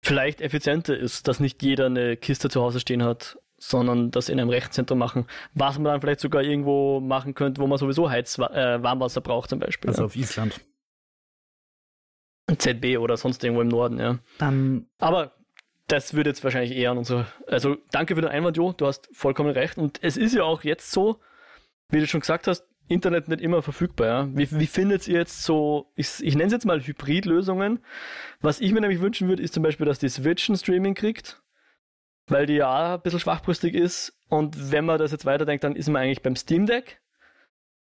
vielleicht 0.00 0.40
effizienter 0.40 0.96
ist, 0.96 1.26
dass 1.26 1.40
nicht 1.40 1.62
jeder 1.62 1.86
eine 1.86 2.16
Kiste 2.16 2.50
zu 2.50 2.60
Hause 2.60 2.80
stehen 2.80 3.02
hat, 3.02 3.38
sondern 3.58 4.10
das 4.10 4.28
in 4.28 4.38
einem 4.38 4.50
Rechenzentrum 4.50 4.98
machen, 4.98 5.26
was 5.54 5.78
man 5.78 5.92
dann 5.92 6.00
vielleicht 6.00 6.20
sogar 6.20 6.42
irgendwo 6.42 7.00
machen 7.00 7.34
könnte, 7.34 7.60
wo 7.60 7.66
man 7.66 7.78
sowieso 7.78 8.10
Heiz 8.10 8.38
äh, 8.38 8.78
braucht 8.78 9.50
zum 9.50 9.58
Beispiel. 9.58 9.90
Also 9.90 10.02
ja. 10.02 10.06
auf 10.06 10.16
Island. 10.16 10.60
ZB 12.58 12.98
oder 12.98 13.16
sonst 13.16 13.42
irgendwo 13.42 13.62
im 13.62 13.68
Norden, 13.68 13.98
ja. 13.98 14.18
Ähm, 14.40 14.86
Aber 14.98 15.32
das 15.88 16.12
würde 16.12 16.30
jetzt 16.30 16.44
wahrscheinlich 16.44 16.72
eher 16.72 16.90
an 16.90 16.98
unsere. 16.98 17.26
Also 17.46 17.76
danke 17.90 18.14
für 18.14 18.20
den 18.20 18.30
Einwand, 18.30 18.56
Jo, 18.58 18.72
du 18.72 18.86
hast 18.86 19.08
vollkommen 19.12 19.50
recht. 19.50 19.78
Und 19.78 19.98
es 20.02 20.18
ist 20.18 20.34
ja 20.34 20.42
auch 20.44 20.62
jetzt 20.62 20.90
so, 20.90 21.20
wie 21.88 22.00
du 22.00 22.06
schon 22.06 22.20
gesagt 22.20 22.46
hast, 22.46 22.66
Internet 22.88 23.28
nicht 23.28 23.40
immer 23.40 23.62
verfügbar. 23.62 24.06
Ja? 24.06 24.28
Wie, 24.32 24.48
wie 24.50 24.66
findet 24.66 25.08
ihr 25.08 25.18
jetzt 25.18 25.42
so, 25.42 25.90
ich, 25.96 26.22
ich 26.22 26.34
nenne 26.34 26.46
es 26.46 26.52
jetzt 26.52 26.66
mal 26.66 26.80
Hybrid-Lösungen. 26.80 27.80
Was 28.40 28.60
ich 28.60 28.72
mir 28.72 28.80
nämlich 28.80 29.00
wünschen 29.00 29.28
würde, 29.28 29.42
ist 29.42 29.54
zum 29.54 29.62
Beispiel, 29.62 29.86
dass 29.86 29.98
die 29.98 30.08
Switch 30.08 30.48
ein 30.48 30.56
Streaming 30.56 30.94
kriegt, 30.94 31.42
weil 32.26 32.46
die 32.46 32.54
ja 32.54 32.94
ein 32.94 33.00
bisschen 33.00 33.20
schwachbrüstig 33.20 33.74
ist. 33.74 34.18
Und 34.28 34.72
wenn 34.72 34.84
man 34.84 34.98
das 34.98 35.12
jetzt 35.12 35.26
weiterdenkt, 35.26 35.64
dann 35.64 35.76
ist 35.76 35.88
man 35.88 36.02
eigentlich 36.02 36.22
beim 36.22 36.36
Steam 36.36 36.66
Deck, 36.66 37.00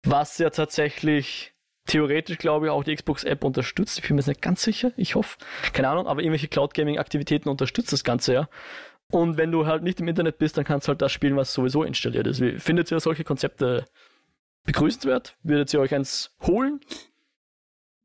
was 0.05 0.39
ja 0.39 0.51
tatsächlich 0.51 1.55
theoretisch, 1.87 2.39
glaube 2.39 2.67
ich, 2.67 2.73
auch 2.73 2.85
die 2.85 2.95
Xbox-App 2.95 3.45
unterstützt. 3.45 3.99
Ich 3.99 4.07
bin 4.07 4.17
mir 4.17 4.21
jetzt 4.21 4.29
nicht 4.29 4.43
ganz 4.43 4.63
sicher, 4.63 4.93
ich 4.97 5.15
hoffe. 5.15 5.39
Keine 5.73 5.89
Ahnung, 5.89 6.07
aber 6.07 6.21
irgendwelche 6.21 6.49
Cloud-Gaming-Aktivitäten 6.49 7.49
unterstützt 7.49 7.93
das 7.93 8.05
Ganze 8.05 8.35
ja. 8.35 8.49
Und 9.13 9.37
wenn 9.37 9.53
du 9.53 9.67
halt 9.67 9.83
nicht 9.83 10.01
im 10.01 10.09
Internet 10.09 10.39
bist, 10.39 10.57
dann 10.57 10.65
kannst 10.65 10.89
du 10.89 10.91
halt 10.91 11.03
das 11.03 11.13
spielen, 11.13 11.37
was 11.37 11.53
sowieso 11.53 11.85
installiert 11.85 12.27
ist. 12.27 12.41
Wie, 12.41 12.59
findet 12.59 12.91
ihr 12.91 12.99
solche 13.01 13.23
Konzepte 13.23 13.85
begrüßenswert? 14.65 15.37
Würdet 15.43 15.73
ihr 15.73 15.81
euch 15.81 15.95
eins 15.95 16.33
holen? 16.43 16.81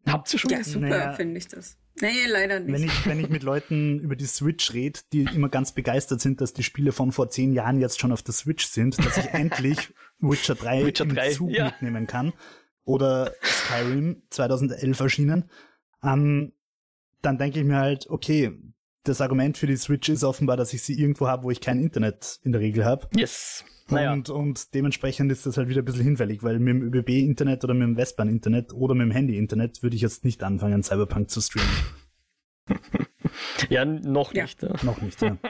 Habt 0.05 0.31
ihr 0.33 0.39
schon? 0.39 0.51
Ja, 0.51 0.63
super, 0.63 0.87
naja, 0.87 1.13
finde 1.13 1.37
ich 1.37 1.47
das. 1.47 1.77
Nee, 2.01 2.25
leider 2.27 2.59
nicht. 2.59 2.73
Wenn 2.73 2.83
ich, 2.83 3.05
wenn 3.05 3.19
ich 3.19 3.29
mit 3.29 3.43
Leuten 3.43 3.99
über 3.99 4.15
die 4.15 4.25
Switch 4.25 4.73
rede, 4.73 4.99
die 5.11 5.23
immer 5.23 5.49
ganz 5.49 5.73
begeistert 5.73 6.21
sind, 6.21 6.39
dass 6.39 6.53
die 6.53 6.63
Spiele 6.63 6.91
von 6.91 7.11
vor 7.11 7.29
zehn 7.29 7.51
Jahren 7.51 7.79
jetzt 7.79 7.99
schon 7.99 8.11
auf 8.11 8.21
der 8.21 8.33
Switch 8.33 8.67
sind, 8.67 8.97
dass 9.05 9.17
ich 9.17 9.33
endlich 9.33 9.93
Witcher 10.19 10.55
3 10.55 10.85
Witcher 10.85 11.03
im 11.03 11.15
3, 11.15 11.31
Zug 11.31 11.51
ja. 11.51 11.65
mitnehmen 11.65 12.07
kann. 12.07 12.33
Oder 12.85 13.33
Skyrim 13.43 14.23
2011 14.29 14.99
erschienen. 14.99 15.49
Ähm, 16.01 16.53
dann 17.21 17.37
denke 17.37 17.59
ich 17.59 17.65
mir 17.65 17.77
halt, 17.77 18.09
okay, 18.09 18.57
das 19.03 19.21
Argument 19.21 19.57
für 19.57 19.67
die 19.67 19.77
Switch 19.77 20.09
ist 20.09 20.23
offenbar, 20.23 20.57
dass 20.57 20.73
ich 20.73 20.83
sie 20.83 20.99
irgendwo 20.99 21.27
habe, 21.27 21.43
wo 21.43 21.51
ich 21.51 21.61
kein 21.61 21.79
Internet 21.79 22.39
in 22.43 22.51
der 22.51 22.61
Regel 22.61 22.85
habe. 22.85 23.07
Yes. 23.15 23.63
Naja. 23.87 24.13
Und, 24.13 24.29
und 24.29 24.73
dementsprechend 24.73 25.31
ist 25.31 25.45
das 25.45 25.57
halt 25.57 25.67
wieder 25.67 25.81
ein 25.81 25.85
bisschen 25.85 26.03
hinfällig, 26.03 26.43
weil 26.43 26.59
mit 26.59 26.75
dem 26.75 26.93
ÖBB-Internet 26.93 27.63
oder 27.63 27.73
mit 27.73 27.87
dem 27.87 27.97
Westbahn-Internet 27.97 28.73
oder 28.73 28.93
mit 28.93 29.05
dem 29.05 29.11
Handy-Internet 29.11 29.81
würde 29.81 29.95
ich 29.95 30.01
jetzt 30.01 30.25
nicht 30.25 30.43
anfangen, 30.43 30.83
Cyberpunk 30.83 31.29
zu 31.29 31.41
streamen. 31.41 31.69
ja, 33.69 33.85
noch 33.85 34.33
ja. 34.33 34.43
nicht. 34.43 34.61
Ja. 34.61 34.75
Noch 34.83 35.01
nicht, 35.01 35.21
ja. 35.21 35.37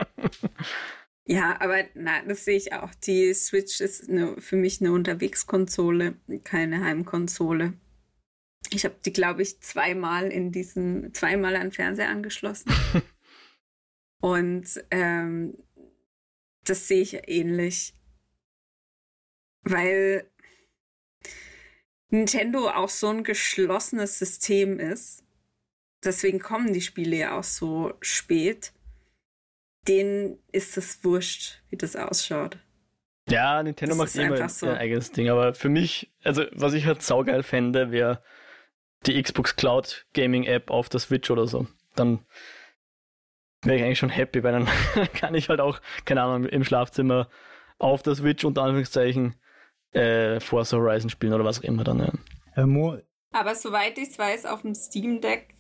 Ja, 1.32 1.58
aber 1.62 1.84
na, 1.94 2.24
das 2.28 2.44
sehe 2.44 2.58
ich 2.58 2.74
auch. 2.74 2.90
Die 3.06 3.36
Switch 3.36 3.82
ist 3.82 4.10
eine, 4.10 4.42
für 4.42 4.56
mich 4.56 4.82
eine 4.82 4.92
Unterwegskonsole, 4.92 6.16
keine 6.44 6.84
Heimkonsole. 6.84 7.74
Ich 8.72 8.84
habe 8.84 8.96
die, 9.06 9.14
glaube 9.14 9.44
ich, 9.44 9.62
zweimal 9.62 10.32
in 10.32 10.52
diesen, 10.52 11.14
zweimal 11.14 11.56
an 11.56 11.72
Fernseher 11.72 12.10
angeschlossen. 12.10 12.72
Und 14.22 14.84
ähm, 14.92 15.58
das 16.66 16.88
sehe 16.88 17.02
ich 17.02 17.30
ähnlich 17.30 17.94
weil 19.64 20.30
Nintendo 22.10 22.70
auch 22.70 22.90
so 22.90 23.08
ein 23.10 23.24
geschlossenes 23.24 24.20
System 24.20 24.80
ist. 24.80 25.24
Deswegen 26.04 26.40
kommen 26.40 26.74
die 26.74 26.82
Spiele 26.82 27.18
ja 27.18 27.38
auch 27.38 27.44
so 27.44 27.94
spät. 28.02 28.74
Denen 29.88 30.40
ist 30.52 30.78
es 30.78 31.04
wurscht, 31.04 31.62
wie 31.70 31.78
das 31.78 31.96
ausschaut. 31.96 32.58
Ja, 33.30 33.62
Nintendo 33.62 33.96
das 33.96 34.14
macht 34.14 34.16
immer 34.16 34.50
so. 34.50 34.66
ihr 34.66 34.78
eigenes 34.78 35.12
Ding, 35.12 35.30
aber 35.30 35.54
für 35.54 35.70
mich, 35.70 36.12
also 36.24 36.46
was 36.52 36.74
ich 36.74 36.86
halt 36.86 37.02
saugeil 37.02 37.44
fände, 37.44 37.92
wäre 37.92 38.24
die 39.06 39.22
Xbox 39.22 39.56
Cloud 39.56 40.08
Gaming 40.14 40.44
App 40.46 40.72
auf 40.72 40.90
der 40.90 41.00
Switch 41.00 41.30
oder 41.30 41.48
so. 41.48 41.68
Dann 41.96 42.26
wäre 43.64 43.78
ich 43.78 43.84
eigentlich 43.84 44.00
schon 44.00 44.10
happy, 44.10 44.44
weil 44.44 44.54
dann 44.54 44.68
kann 45.14 45.36
ich 45.36 45.50
halt 45.50 45.62
auch, 45.62 45.80
keine 46.06 46.22
Ahnung, 46.22 46.46
im 46.48 46.64
Schlafzimmer 46.64 47.30
auf 47.78 48.04
der 48.04 48.16
Switch 48.16 48.44
unter 48.46 48.64
Anführungszeichen 48.64 49.36
äh, 49.92 50.40
Forza 50.40 50.78
Horizon 50.78 51.10
spielen 51.10 51.34
oder 51.34 51.46
was 51.46 51.60
auch 51.60 51.64
immer 51.64 51.84
dann. 51.84 52.00
Ja. 52.56 52.64
Äh, 52.64 53.04
Aber 53.32 53.56
soweit 53.56 53.98
ich 53.98 54.10
es 54.10 54.20
weiß, 54.20 54.46
auf 54.46 54.62
dem 54.62 54.76
Steam 54.76 55.22
Deck 55.22 55.56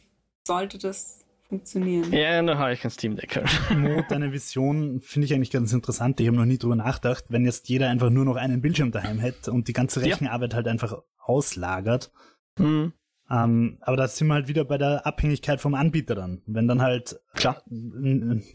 sollte 0.45 0.77
das 0.77 1.25
funktionieren. 1.47 2.13
Ja, 2.13 2.41
da 2.41 2.57
habe 2.57 2.73
ich 2.73 2.81
kein 2.81 2.91
Steam 2.91 3.15
Deck. 3.15 3.41
Mo, 3.75 4.03
deine 4.07 4.31
Vision 4.31 5.01
finde 5.01 5.25
ich 5.25 5.33
eigentlich 5.33 5.51
ganz 5.51 5.73
interessant. 5.73 6.19
Ich 6.19 6.27
habe 6.27 6.37
noch 6.37 6.45
nie 6.45 6.57
drüber 6.57 6.75
nachgedacht, 6.75 7.25
wenn 7.29 7.45
jetzt 7.45 7.69
jeder 7.69 7.89
einfach 7.89 8.09
nur 8.09 8.25
noch 8.25 8.35
einen 8.35 8.61
Bildschirm 8.61 8.91
daheim 8.91 9.19
hätte 9.19 9.51
und 9.51 9.67
die 9.67 9.73
ganze 9.73 10.01
Rechenarbeit 10.01 10.51
ja. 10.51 10.57
halt 10.57 10.67
einfach 10.67 11.01
auslagert. 11.17 12.11
Mhm. 12.57 12.93
Ähm, 13.31 13.77
aber 13.81 13.97
da 13.97 14.07
sind 14.07 14.27
wir 14.27 14.33
halt 14.33 14.47
wieder 14.47 14.65
bei 14.65 14.77
der 14.77 15.05
Abhängigkeit 15.05 15.61
vom 15.61 15.75
Anbieter 15.75 16.15
dann. 16.15 16.41
Wenn 16.47 16.67
dann 16.67 16.81
halt, 16.81 17.19
Klar. 17.35 17.63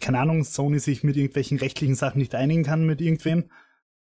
keine 0.00 0.18
Ahnung, 0.18 0.42
Sony 0.42 0.80
sich 0.80 1.04
mit 1.04 1.16
irgendwelchen 1.16 1.58
rechtlichen 1.58 1.94
Sachen 1.94 2.18
nicht 2.18 2.34
einigen 2.34 2.64
kann 2.64 2.84
mit 2.84 3.00
irgendwem, 3.00 3.50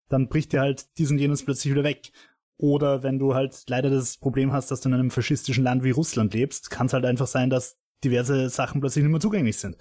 dann 0.08 0.28
bricht 0.28 0.52
dir 0.52 0.60
halt 0.60 0.98
dies 0.98 1.10
und 1.10 1.18
jenes 1.18 1.44
plötzlich 1.44 1.72
wieder 1.72 1.84
weg. 1.84 2.10
Oder 2.56 3.02
wenn 3.02 3.18
du 3.18 3.34
halt 3.34 3.64
leider 3.68 3.90
das 3.90 4.16
Problem 4.16 4.52
hast, 4.52 4.70
dass 4.70 4.80
du 4.80 4.88
in 4.88 4.94
einem 4.94 5.10
faschistischen 5.10 5.64
Land 5.64 5.84
wie 5.84 5.90
Russland 5.90 6.34
lebst, 6.34 6.70
kann 6.70 6.86
es 6.86 6.92
halt 6.92 7.04
einfach 7.04 7.26
sein, 7.26 7.50
dass 7.50 7.76
diverse 8.02 8.48
Sachen 8.48 8.80
plötzlich 8.80 9.04
nicht 9.04 9.12
mehr 9.12 9.20
zugänglich 9.20 9.56
sind. 9.56 9.76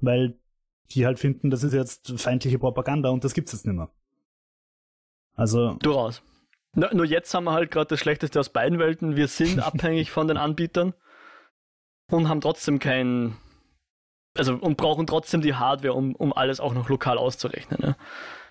Weil 0.00 0.38
die 0.90 1.04
halt 1.04 1.18
finden, 1.18 1.50
das 1.50 1.64
ist 1.64 1.72
jetzt 1.72 2.12
feindliche 2.20 2.58
Propaganda 2.58 3.10
und 3.10 3.24
das 3.24 3.34
gibt's 3.34 3.52
jetzt 3.52 3.66
nicht 3.66 3.76
mehr. 3.76 3.90
Also. 5.34 5.74
Durchaus. 5.74 6.22
Na, 6.76 6.92
nur 6.92 7.06
jetzt 7.06 7.32
haben 7.34 7.44
wir 7.44 7.52
halt 7.52 7.70
gerade 7.70 7.88
das 7.88 8.00
Schlechteste 8.00 8.38
aus 8.38 8.50
beiden 8.50 8.78
Welten. 8.78 9.16
Wir 9.16 9.28
sind 9.28 9.58
abhängig 9.66 10.10
von 10.10 10.28
den 10.28 10.36
Anbietern 10.36 10.92
und 12.10 12.28
haben 12.28 12.42
trotzdem 12.42 12.78
kein, 12.78 13.36
also 14.36 14.54
und 14.54 14.76
brauchen 14.76 15.06
trotzdem 15.06 15.40
die 15.40 15.54
Hardware, 15.54 15.94
um, 15.94 16.14
um 16.14 16.34
alles 16.34 16.60
auch 16.60 16.74
noch 16.74 16.88
lokal 16.90 17.16
auszurechnen. 17.16 17.96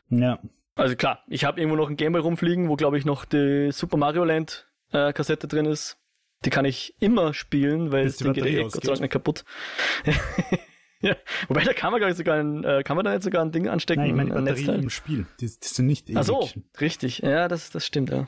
Ja. 0.10 0.18
ja. 0.18 0.40
Also 0.74 0.96
klar, 0.96 1.24
ich 1.28 1.46
habe 1.46 1.60
irgendwo 1.62 1.78
noch 1.78 1.90
ein 1.90 1.98
Gameboy 1.98 2.22
rumfliegen, 2.22 2.68
wo 2.68 2.76
glaube 2.76 2.98
ich 2.98 3.06
noch 3.06 3.26
die 3.26 3.72
Super 3.72 3.96
Mario 3.96 4.26
Land 4.26 4.68
äh, 4.92 5.14
Kassette 5.14 5.48
drin 5.48 5.66
ist. 5.66 5.98
Die 6.44 6.50
kann 6.50 6.66
ich 6.66 6.96
immer 7.00 7.34
spielen, 7.34 7.92
weil 7.92 8.08
es 8.08 8.18
Ding 8.18 8.34
geht 8.34 8.46
eh 8.46 8.64
Gott 8.64 8.74
sei 8.74 8.88
Dank 8.88 9.02
nicht 9.02 9.12
kaputt. 9.12 9.46
ja. 11.06 11.16
Wobei 11.48 11.64
da 11.64 11.74
kann 11.74 11.92
man 11.92 12.00
glaube 12.00 12.12
ich 12.12 12.18
sogar 12.18 12.40
ein, 12.40 12.64
äh, 12.64 12.84
kann 12.84 12.96
man 12.96 13.06
da 13.06 13.14
jetzt 13.14 13.24
sogar 13.24 13.44
ein 13.44 13.52
Ding 13.52 13.68
anstecken. 13.68 14.02
Nein, 14.02 14.10
ich 14.10 14.16
meine 14.16 14.34
Batterie 14.34 14.82
im 14.82 14.90
Spiel. 14.90 15.26
Die, 15.40 15.48
die 15.48 15.68
sind 15.68 15.86
nicht 15.88 16.10
ewig. 16.10 16.18
Ach 16.18 16.24
so, 16.24 16.50
richtig. 16.80 17.20
Ja, 17.20 17.48
das, 17.48 17.70
das 17.72 17.86
stimmt, 17.86 18.10
ja. 18.10 18.28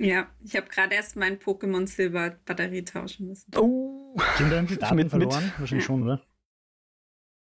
Ja, 0.00 0.28
ich 0.44 0.54
habe 0.54 0.68
gerade 0.68 0.94
erst 0.94 1.16
mein 1.16 1.38
Pokémon 1.38 1.86
Silber 1.86 2.38
Batterie 2.44 2.84
tauschen 2.84 3.26
müssen. 3.26 3.50
Oh! 3.56 4.16
Sind 4.36 4.50
da 4.50 4.62
die 4.62 4.76
Daten 4.76 4.94
mit, 4.94 5.10
verloren? 5.10 5.44
Mit. 5.44 5.60
Wahrscheinlich 5.60 5.84
ja. 5.84 5.86
schon, 5.86 6.02
oder? 6.04 6.22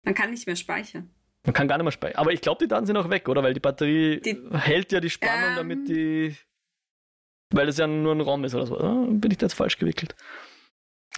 Man 0.05 0.15
kann 0.15 0.31
nicht 0.31 0.47
mehr 0.47 0.55
speichern. 0.55 1.11
Man 1.45 1.53
kann 1.53 1.67
gar 1.67 1.77
nicht 1.77 1.85
mehr 1.85 1.93
speichern. 1.93 2.19
Aber 2.19 2.33
ich 2.33 2.41
glaube, 2.41 2.65
die 2.65 2.69
Daten 2.69 2.87
sind 2.87 2.97
auch 2.97 3.11
weg, 3.11 3.29
oder? 3.29 3.43
Weil 3.43 3.55
die 3.55 3.61
Batterie 3.61 4.21
die, 4.21 4.39
hält 4.53 4.93
ja 4.93 5.01
die 5.01 5.11
Spannung, 5.11 5.51
ähm, 5.51 5.57
damit 5.57 5.89
die. 5.89 6.37
Weil 7.51 7.69
es 7.69 7.79
ja 7.79 7.89
nur 7.89 8.13
ein 8.13 8.21
ROM 8.21 8.45
ist 8.45 8.55
oder 8.55 8.67
so. 8.67 8.79
Oder? 8.79 9.07
Bin 9.09 9.31
ich 9.31 9.39
da 9.39 9.47
jetzt 9.47 9.55
falsch 9.55 9.79
gewickelt? 9.79 10.15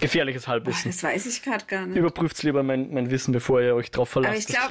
Gefährliches 0.00 0.46
Halbwissen. 0.46 0.90
Das 0.90 1.02
weiß 1.02 1.26
ich 1.26 1.42
gerade 1.42 1.64
gar 1.66 1.86
nicht. 1.86 1.96
Überprüft 1.96 2.42
lieber 2.42 2.62
mein, 2.62 2.92
mein 2.92 3.10
Wissen, 3.10 3.32
bevor 3.32 3.60
ihr 3.60 3.74
euch 3.74 3.90
drauf 3.90 4.08
verlasst. 4.08 4.54
Aber 4.54 4.68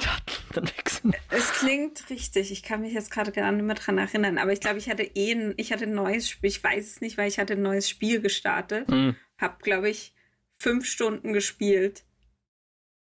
glaube, 0.54 1.14
es 1.30 1.52
klingt 1.52 2.08
richtig. 2.10 2.50
Ich 2.50 2.62
kann 2.62 2.80
mich 2.80 2.94
jetzt 2.94 3.10
gerade 3.10 3.30
gar 3.32 3.52
nicht 3.52 3.64
mehr 3.64 3.74
dran 3.74 3.98
erinnern. 3.98 4.38
Aber 4.38 4.52
ich 4.52 4.60
glaube, 4.60 4.78
ich 4.78 4.88
hatte 4.88 5.02
eh 5.02 5.32
ein, 5.32 5.54
ich 5.56 5.72
hatte 5.72 5.84
ein 5.84 5.94
neues 5.94 6.28
Spiel. 6.28 6.48
Ich 6.48 6.64
weiß 6.64 6.86
es 6.86 7.00
nicht, 7.00 7.18
weil 7.18 7.28
ich 7.28 7.38
hatte 7.38 7.54
ein 7.54 7.62
neues 7.62 7.88
Spiel 7.88 8.20
gestartet. 8.20 8.88
Mhm. 8.88 9.16
Hab, 9.38 9.62
glaube 9.62 9.90
ich, 9.90 10.14
fünf 10.58 10.86
Stunden 10.86 11.32
gespielt 11.32 12.04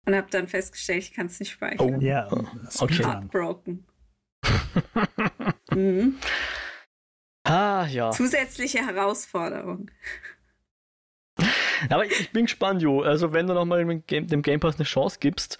und 0.07 0.15
habe 0.15 0.29
dann 0.31 0.49
festgestellt, 0.49 1.03
ich 1.03 1.13
kann 1.13 1.27
es 1.27 1.39
nicht 1.39 1.53
speichern. 1.53 1.95
Oh, 1.95 2.01
ja. 2.01 2.29
Okay. 2.79 3.05
Heartbroken. 3.05 3.87
mhm. 5.71 6.17
Ah, 7.45 7.87
ja. 7.87 8.11
Zusätzliche 8.11 8.85
Herausforderung. 8.87 9.91
Aber 11.91 12.05
ich 12.05 12.31
bin 12.31 12.47
gespannt, 12.47 12.83
Jo. 12.83 13.03
Also, 13.03 13.33
wenn 13.33 13.47
du 13.47 13.55
nochmal 13.55 13.85
dem 13.85 14.05
Game, 14.07 14.27
dem 14.27 14.43
Game 14.43 14.61
Pass 14.61 14.77
eine 14.77 14.85
Chance 14.85 15.19
gibst, 15.21 15.59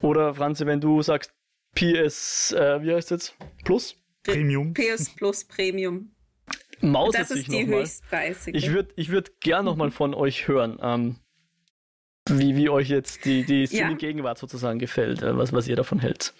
oder 0.00 0.34
Franzi, 0.34 0.66
wenn 0.66 0.80
du 0.80 1.02
sagst 1.02 1.32
PS, 1.74 2.52
äh, 2.52 2.82
wie 2.82 2.94
heißt 2.94 3.10
jetzt? 3.10 3.36
Plus? 3.64 3.96
Premium. 4.22 4.72
PS 4.74 5.10
Plus 5.10 5.44
Premium. 5.44 6.10
Maus 6.80 7.14
das 7.14 7.30
ist 7.30 7.50
die 7.50 7.66
höchstpreisige. 7.66 8.56
Ich 8.56 8.72
würde 8.72 8.92
ich 8.96 9.08
würd 9.08 9.40
gern 9.40 9.64
nochmal 9.64 9.90
von 9.90 10.14
euch 10.14 10.48
hören. 10.48 10.78
Ähm, 10.82 11.16
wie, 12.28 12.56
wie 12.56 12.68
euch 12.68 12.88
jetzt 12.88 13.24
die, 13.24 13.44
die 13.44 13.66
Streaming-Gegenwart 13.66 14.38
sozusagen 14.38 14.78
gefällt, 14.78 15.22
äh, 15.22 15.36
was, 15.36 15.52
was 15.52 15.68
ihr 15.68 15.76
davon 15.76 15.98
hält. 15.98 16.32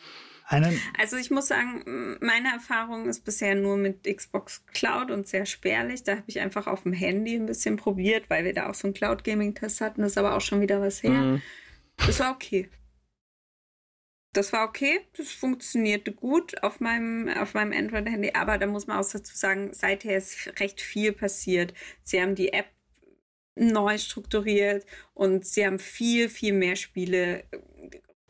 Einen 0.47 0.79
also 0.99 1.17
ich 1.17 1.31
muss 1.31 1.49
sagen, 1.49 2.19
meine 2.21 2.49
Erfahrung 2.53 3.09
ist 3.09 3.25
bisher 3.25 3.55
nur 3.55 3.77
mit 3.77 4.05
Xbox 4.05 4.65
Cloud 4.67 5.11
und 5.11 5.27
sehr 5.27 5.47
spärlich. 5.47 6.03
Da 6.03 6.13
habe 6.13 6.25
ich 6.27 6.41
einfach 6.41 6.67
auf 6.67 6.83
dem 6.83 6.93
Handy 6.93 7.35
ein 7.35 7.47
bisschen 7.47 7.77
probiert, 7.77 8.29
weil 8.29 8.45
wir 8.45 8.53
da 8.53 8.69
auch 8.69 8.75
so 8.75 8.87
einen 8.87 8.95
Cloud 8.95 9.25
Gaming 9.25 9.55
Test 9.55 9.81
hatten. 9.81 10.03
Das 10.03 10.13
ist 10.13 10.19
aber 10.19 10.37
auch 10.37 10.43
schon 10.43 10.61
wieder 10.61 10.81
was 10.81 11.03
her. 11.03 11.11
Mhm. 11.11 11.43
Das 11.97 12.21
war 12.21 12.33
okay. 12.33 12.69
Das 14.35 14.53
war 14.53 14.69
okay. 14.69 15.01
Das 15.17 15.31
funktionierte 15.31 16.13
gut 16.13 16.63
auf 16.63 16.81
meinem, 16.81 17.29
auf 17.29 17.55
meinem 17.55 17.73
Android-Handy. 17.73 18.33
Aber 18.35 18.59
da 18.59 18.67
muss 18.67 18.87
man 18.87 18.99
auch 18.99 19.11
dazu 19.11 19.35
sagen, 19.35 19.73
seither 19.73 20.17
ist 20.17 20.61
recht 20.61 20.81
viel 20.81 21.13
passiert. 21.13 21.73
Sie 22.03 22.21
haben 22.21 22.35
die 22.35 22.53
App 22.53 22.67
neu 23.57 23.97
strukturiert 23.99 24.85
und 25.15 25.47
sie 25.47 25.65
haben 25.65 25.79
viel, 25.79 26.29
viel 26.29 26.53
mehr 26.53 26.77
Spiele, 26.77 27.45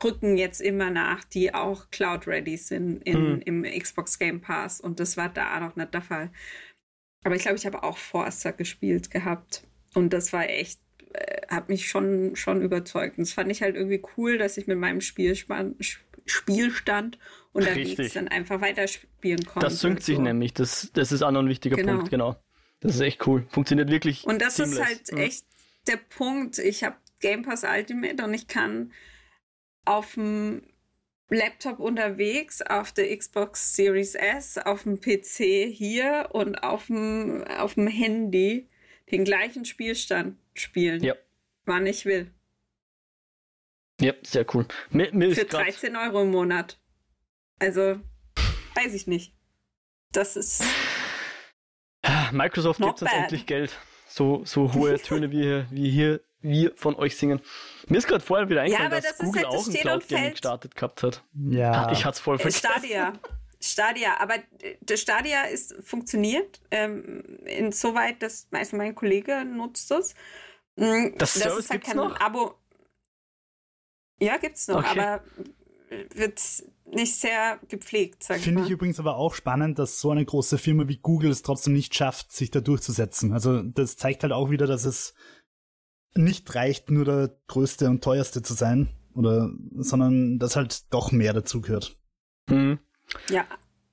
rücken 0.02 0.36
jetzt 0.36 0.60
immer 0.60 0.90
nach, 0.90 1.24
die 1.24 1.54
auch 1.54 1.90
Cloud-ready 1.90 2.56
sind 2.56 3.02
in, 3.04 3.34
mhm. 3.36 3.42
im 3.44 3.62
Xbox 3.62 4.18
Game 4.18 4.40
Pass 4.40 4.80
und 4.80 5.00
das 5.00 5.16
war 5.16 5.28
da 5.28 5.60
noch 5.60 5.76
nicht 5.76 5.94
der 5.94 6.02
Fall. 6.02 6.30
Aber 7.24 7.36
ich 7.36 7.42
glaube, 7.42 7.56
ich 7.56 7.66
habe 7.66 7.82
auch 7.82 7.96
Forza 7.96 8.50
gespielt 8.50 9.10
gehabt 9.10 9.64
und 9.94 10.12
das 10.12 10.32
war 10.32 10.48
echt, 10.48 10.80
äh, 11.12 11.46
hat 11.48 11.68
mich 11.68 11.88
schon, 11.88 12.36
schon 12.36 12.60
überzeugt. 12.60 13.18
Und 13.18 13.26
das 13.26 13.32
fand 13.32 13.50
ich 13.50 13.62
halt 13.62 13.76
irgendwie 13.76 14.02
cool, 14.16 14.36
dass 14.36 14.58
ich 14.58 14.66
mit 14.66 14.78
meinem 14.78 15.00
Spielspan 15.00 15.76
Spielstand 16.26 17.18
unterwegs 17.52 18.14
dann 18.14 18.28
einfach 18.28 18.60
weiterspielen 18.60 19.44
konnte. 19.44 19.66
Das 19.66 19.80
synkt 19.80 20.02
sich 20.02 20.18
nämlich, 20.18 20.54
das, 20.54 20.90
das 20.92 21.12
ist 21.12 21.22
auch 21.22 21.30
noch 21.30 21.40
ein 21.40 21.48
wichtiger 21.48 21.76
genau. 21.76 21.96
Punkt, 21.96 22.10
genau. 22.10 22.36
Das 22.80 22.94
ist 22.94 23.00
echt 23.00 23.26
cool. 23.26 23.46
Funktioniert 23.48 23.90
wirklich. 23.90 24.24
Und 24.24 24.40
das 24.40 24.56
seamless. 24.56 24.78
ist 24.78 24.84
halt 24.84 25.12
Mhm. 25.12 25.18
echt 25.18 25.44
der 25.86 25.96
Punkt. 25.96 26.58
Ich 26.58 26.84
habe 26.84 26.96
Game 27.20 27.42
Pass 27.42 27.64
Ultimate 27.64 28.22
und 28.24 28.34
ich 28.34 28.48
kann 28.48 28.92
auf 29.84 30.14
dem 30.14 30.62
Laptop 31.28 31.80
unterwegs, 31.80 32.62
auf 32.62 32.92
der 32.92 33.16
Xbox 33.16 33.74
Series 33.74 34.14
S, 34.14 34.58
auf 34.58 34.82
dem 34.84 35.00
PC 35.00 35.72
hier 35.72 36.28
und 36.32 36.56
auf 36.62 36.86
dem, 36.86 37.44
auf 37.44 37.74
dem 37.74 37.86
Handy 37.86 38.68
den 39.10 39.24
gleichen 39.24 39.64
Spielstand 39.64 40.36
spielen. 40.54 41.02
Ja. 41.02 41.14
Wann 41.64 41.86
ich 41.86 42.04
will. 42.04 42.30
Ja, 44.00 44.12
sehr 44.22 44.44
cool. 44.54 44.66
Mir, 44.90 45.12
mir 45.12 45.34
Für 45.34 45.42
ist 45.42 45.50
grad, 45.50 45.66
13 45.66 45.96
Euro 45.96 46.22
im 46.22 46.30
Monat. 46.30 46.78
Also, 47.58 48.00
weiß 48.74 48.94
ich 48.94 49.06
nicht. 49.06 49.34
Das 50.12 50.36
ist. 50.36 50.62
Microsoft 52.32 52.80
gibt 52.80 53.02
uns 53.02 53.12
endlich 53.12 53.46
Geld. 53.46 53.76
So, 54.06 54.44
so 54.44 54.72
hohe 54.74 54.98
Töne 55.02 55.30
wie 55.30 55.64
wie 55.70 55.90
hier 55.90 56.20
wir 56.44 56.72
von 56.76 56.94
euch 56.94 57.16
singen. 57.16 57.40
Mir 57.88 57.98
ist 57.98 58.06
gerade 58.06 58.24
vorher 58.24 58.48
wieder 58.48 58.62
eingefallen, 58.62 58.92
aber 58.92 59.00
dass 59.00 59.10
das 59.16 59.20
ist 59.20 59.24
Google 59.26 59.42
halt, 59.44 59.54
das 59.54 59.60
auch 59.60 59.66
ein 59.66 59.72
steht 59.72 59.84
und 59.84 59.90
Cloud 59.90 60.08
Gaming 60.08 60.22
fällt. 60.22 60.32
gestartet 60.34 60.74
gehabt 60.76 61.02
hat. 61.02 61.24
Ja. 61.48 61.72
Ah, 61.86 61.92
Ich 61.92 62.04
hatte 62.04 62.14
es 62.14 62.20
voll 62.20 62.36
Äh, 62.36 62.38
vergessen. 62.38 62.66
Stadia. 62.70 63.12
Stadia, 63.60 64.20
aber 64.20 64.34
äh, 64.60 64.76
der 64.80 64.96
Stadia 64.98 65.44
ist 65.44 65.74
funktioniert. 65.82 66.60
Ähm, 66.70 67.24
insoweit, 67.46 68.22
dass 68.22 68.46
also 68.50 68.76
mein 68.76 68.94
Kollege 68.94 69.44
nutzt 69.44 69.90
das. 69.90 70.14
Mm, 70.76 71.16
Das 71.18 71.34
Service 71.34 71.64
ist 71.64 71.70
halt 71.70 71.80
gibt's 71.82 71.88
kein 71.96 71.96
noch? 72.08 72.20
Abo. 72.20 72.54
Ja, 74.20 74.36
gibt's 74.36 74.68
noch, 74.68 74.78
Okay. 74.78 75.00
aber 75.00 75.24
wird 76.14 76.40
nicht 76.86 77.16
sehr 77.16 77.58
gepflegt, 77.68 78.22
sag 78.24 78.36
ich 78.38 78.44
Finde 78.44 78.62
ich 78.62 78.70
übrigens 78.70 78.98
aber 78.98 79.16
auch 79.16 79.34
spannend, 79.34 79.78
dass 79.78 80.00
so 80.00 80.10
eine 80.10 80.24
große 80.24 80.58
Firma 80.58 80.86
wie 80.88 80.98
Google 80.98 81.30
es 81.30 81.42
trotzdem 81.42 81.72
nicht 81.72 81.94
schafft, 81.94 82.32
sich 82.32 82.50
da 82.50 82.60
durchzusetzen. 82.60 83.32
Also 83.32 83.62
das 83.62 83.96
zeigt 83.96 84.22
halt 84.22 84.32
auch 84.32 84.50
wieder, 84.50 84.66
dass 84.66 84.84
es 84.84 85.14
nicht 86.16 86.54
reicht, 86.54 86.90
nur 86.90 87.04
der 87.04 87.30
größte 87.48 87.88
und 87.88 88.02
teuerste 88.04 88.42
zu 88.42 88.54
sein, 88.54 88.88
oder, 89.14 89.50
sondern 89.76 90.38
dass 90.38 90.56
halt 90.56 90.92
doch 90.92 91.12
mehr 91.12 91.32
dazu 91.32 91.60
gehört. 91.60 91.96
Mhm. 92.48 92.78
Ja, 93.30 93.44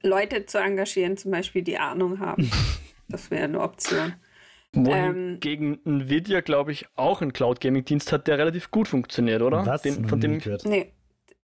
Leute 0.04 0.46
zu 0.46 0.58
engagieren, 0.60 1.18
zum 1.18 1.32
Beispiel, 1.32 1.62
die 1.64 1.78
Ahnung 1.78 2.20
haben. 2.20 2.50
das 3.10 3.30
wäre 3.32 3.44
eine 3.46 3.60
Option. 3.62 4.14
Wohingegen 4.74 5.80
Nvidia, 5.86 6.40
glaube 6.42 6.72
ich, 6.72 6.88
auch 6.96 7.22
einen 7.22 7.34
Cloud 7.34 7.60
Gaming 7.60 7.84
Dienst 7.84 8.12
hat, 8.14 8.28
der 8.28 8.38
relativ 8.38 8.72
gut 8.72 8.88
funktioniert, 8.88 9.42
oder? 9.42 9.66
Was? 9.66 9.82
Den, 9.82 10.08
von 10.08 10.22
dem 10.22 10.40
gehört. 10.40 10.64
Nee, 10.66 10.94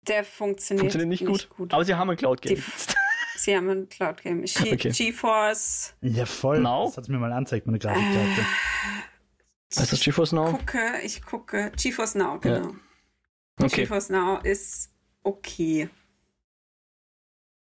der 0.08 0.24
funktioniert, 0.26 0.82
funktioniert 0.92 1.10
nicht, 1.10 1.26
gut. 1.58 1.74
Aber 1.74 1.86
sie 1.86 1.96
haben 1.96 2.10
einen 2.10 2.18
Cloud 2.18 2.42
Gaming 2.42 2.58
Die- 2.58 2.62
Dienst. 2.64 2.96
Sie 3.38 3.54
haben 3.56 3.70
ein 3.70 3.90
Cloud 3.90 4.24
Game. 4.24 4.42
G- 4.46 4.74
Okay. 4.74 4.90
GeForce. 4.92 5.94
Ja, 6.02 6.26
voll. 6.26 6.62
Now? 6.62 6.86
Das 6.86 6.96
hat 6.98 7.10
mir 7.10 7.18
mal 7.20 7.34
angezeigt, 7.34 7.66
meine 7.68 7.80
Grafikkarte. 7.80 8.46
Ist 9.70 9.92
das 9.92 10.00
GeForce 10.02 10.32
Now? 10.34 10.52
gucke, 10.52 10.80
ich 11.04 11.22
gucke. 11.24 11.72
GeForce 11.76 12.16
Now, 12.16 12.40
genau. 12.40 12.76
Okay, 13.60 13.84
GeForce 13.84 14.10
Now 14.10 14.40
ist 14.44 14.92
okay. 15.24 15.90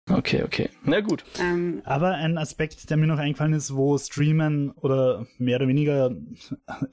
okay, 0.10 0.43
okay. 0.43 0.70
Na 0.84 1.01
gut. 1.01 1.24
Ähm, 1.39 1.82
Aber 1.86 2.12
ein 2.14 2.38
Aspekt, 2.38 2.89
der 2.89 2.97
mir 2.97 3.08
noch 3.08 3.18
eingefallen 3.18 3.53
ist, 3.53 3.76
wo 3.76 3.97
Streamen 3.97 4.72
oder 4.72 5.26
mehr 5.38 5.58
oder 5.58 5.68
weniger 5.68 6.12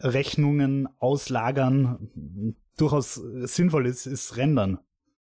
Rechnungen 0.01 0.89
auslagern 0.99 2.57
durchaus 2.79 3.15
sinnvoll 3.15 3.87
ist, 3.87 4.07
ist 4.07 4.37
Rendern. 4.37 4.79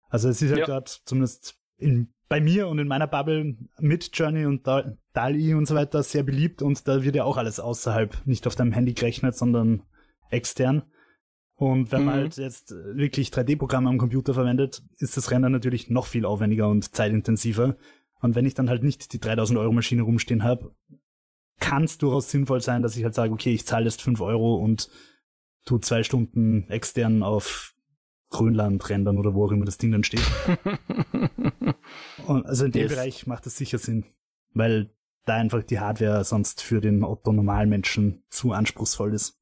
Also 0.10 0.30
es 0.30 0.42
ist 0.42 0.52
ja, 0.52 0.58
Ja. 0.58 0.66
gerade 0.66 0.92
zumindest 1.06 1.58
in, 1.84 2.14
bei 2.30 2.40
mir 2.42 2.68
und 2.68 2.80
in 2.80 2.88
meiner 2.88 3.08
Bubble 3.08 3.56
mit 3.80 4.10
Journey 4.18 4.46
und 4.46 4.66
Da- 4.66 4.94
DALI 5.14 5.54
und 5.54 5.68
so 5.68 5.76
weiter 5.76 6.02
sehr 6.04 6.24
beliebt 6.24 6.62
und 6.62 6.88
da 6.88 7.04
wird 7.04 7.16
ja 7.16 7.24
auch 7.26 7.38
alles 7.38 7.60
außerhalb, 7.60 8.26
nicht 8.26 8.48
auf 8.48 8.56
deinem 8.56 8.72
Handy 8.72 8.94
gerechnet, 8.94 9.36
sondern 9.36 9.84
extern. 10.32 10.84
Und 11.56 11.92
wenn 11.92 12.04
man 12.06 12.16
Mhm. 12.16 12.20
halt 12.22 12.38
jetzt 12.38 12.72
wirklich 12.72 13.30
3D-Programme 13.30 13.88
am 13.90 14.00
Computer 14.00 14.34
verwendet, 14.34 14.82
ist 14.98 15.16
das 15.18 15.30
Rendern 15.30 15.52
natürlich 15.52 15.90
noch 15.90 16.08
viel 16.08 16.26
aufwendiger 16.26 16.68
und 16.68 16.96
zeitintensiver. 16.96 17.76
Und 18.22 18.34
wenn 18.36 18.46
ich 18.46 18.56
dann 18.56 18.70
halt 18.70 18.82
nicht 18.84 19.14
die 19.14 19.20
3000 19.20 19.60
Euro 19.60 19.72
Maschine 19.72 20.02
rumstehen 20.02 20.44
habe, 20.44 20.74
kann 21.60 21.84
es 21.84 22.00
durchaus 22.00 22.32
sinnvoll 22.32 22.62
sein, 22.62 22.82
dass 22.82 22.98
ich 22.98 23.04
halt 23.04 23.14
sage, 23.14 23.32
okay, 23.32 23.54
ich 23.54 23.66
zahle 23.68 23.86
jetzt 23.86 24.02
5 24.02 24.20
Euro 24.22 24.56
und 24.56 24.90
tu 25.66 25.78
zwei 25.78 26.02
Stunden 26.04 26.68
extern 26.70 27.22
auf 27.22 27.74
Grönland 28.32 28.90
rendern 28.90 29.20
oder 29.20 29.36
wo 29.36 29.46
auch 29.46 29.52
immer 29.52 29.66
das 29.66 29.78
Ding 29.78 29.92
dann 29.92 30.04
steht. 30.04 30.24
Und 32.34 32.48
also 32.48 32.66
in 32.66 32.72
dem 32.72 32.84
Yes. 32.84 32.96
Bereich 32.96 33.28
macht 33.28 33.46
es 33.46 33.58
sicher 33.58 33.78
Sinn, 33.78 34.06
weil 34.54 34.90
da 35.26 35.36
einfach 35.36 35.62
die 35.62 35.80
Hardware 35.80 36.24
sonst 36.24 36.64
für 36.64 36.82
den 36.82 37.04
Otto-Normalmenschen 37.04 38.24
zu 38.30 38.54
anspruchsvoll 38.54 39.14
ist. 39.14 39.40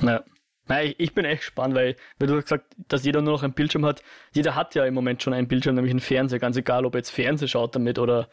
Ja. 0.00 0.24
Nein, 0.66 0.94
ich, 0.96 1.12
bin 1.12 1.26
echt 1.26 1.42
gespannt, 1.42 1.74
weil, 1.74 1.94
weil 2.18 2.26
du 2.26 2.36
hast 2.36 2.44
gesagt, 2.44 2.74
dass 2.88 3.04
jeder 3.04 3.20
nur 3.20 3.34
noch 3.34 3.42
ein 3.42 3.52
Bildschirm 3.52 3.84
hat. 3.84 4.02
Jeder 4.32 4.54
hat 4.54 4.74
ja 4.74 4.86
im 4.86 4.94
Moment 4.94 5.22
schon 5.22 5.34
einen 5.34 5.46
Bildschirm, 5.46 5.74
nämlich 5.74 5.90
einen 5.90 6.00
Fernseher, 6.00 6.38
ganz 6.38 6.56
egal, 6.56 6.86
ob 6.86 6.94
er 6.94 7.00
jetzt 7.00 7.10
Fernseher 7.10 7.48
schaut 7.48 7.74
damit 7.76 7.98
oder 7.98 8.30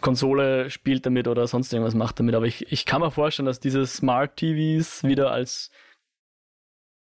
Konsole 0.00 0.68
spielt 0.68 1.06
damit 1.06 1.28
oder 1.28 1.46
sonst 1.46 1.72
irgendwas 1.72 1.94
macht 1.94 2.18
damit. 2.18 2.34
Aber 2.34 2.46
ich, 2.46 2.72
ich 2.72 2.84
kann 2.84 3.00
mir 3.00 3.12
vorstellen, 3.12 3.46
dass 3.46 3.60
diese 3.60 3.86
Smart 3.86 4.36
TVs 4.38 5.04
wieder 5.04 5.30
als, 5.30 5.70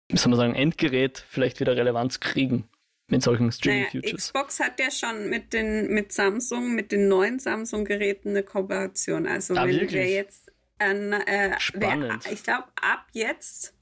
wie 0.09 0.19
soll 0.19 0.29
man 0.29 0.39
sagen, 0.39 0.55
Endgerät 0.55 1.25
vielleicht 1.27 1.59
wieder 1.59 1.75
Relevanz 1.75 2.21
kriegen 2.21 2.69
mit 3.11 3.23
solchen 3.23 3.45
naja, 3.47 3.53
Streaming-Futures. 3.53 4.27
Xbox 4.29 4.61
hat 4.61 4.79
ja 4.81 4.91
schon 4.91 5.29
mit 5.29 5.53
den 5.53 5.89
mit 5.93 6.13
Samsung, 6.13 6.75
mit 6.75 6.93
den 6.93 7.09
neuen 7.09 7.39
Samsung-Geräten 7.39 8.31
eine 8.31 8.43
Kooperation. 8.43 9.27
Also 9.27 9.55
Ah, 9.55 9.65
wenn 9.65 9.73
wirklich? 9.75 9.93
wir 9.93 10.09
jetzt 10.09 10.53
an, 10.79 11.13
äh, 11.13 11.59
Spannend. 11.61 12.25
Wer, 12.25 12.33
ich 12.33 12.43
glaube, 12.43 12.65
ab 12.81 13.07
jetzt, 13.13 13.75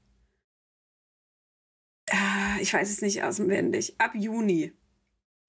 äh, 2.09 2.61
ich 2.61 2.73
weiß 2.73 2.89
es 2.89 3.01
nicht 3.01 3.23
auswendig, 3.23 3.95
ab 3.99 4.11
Juni. 4.15 4.73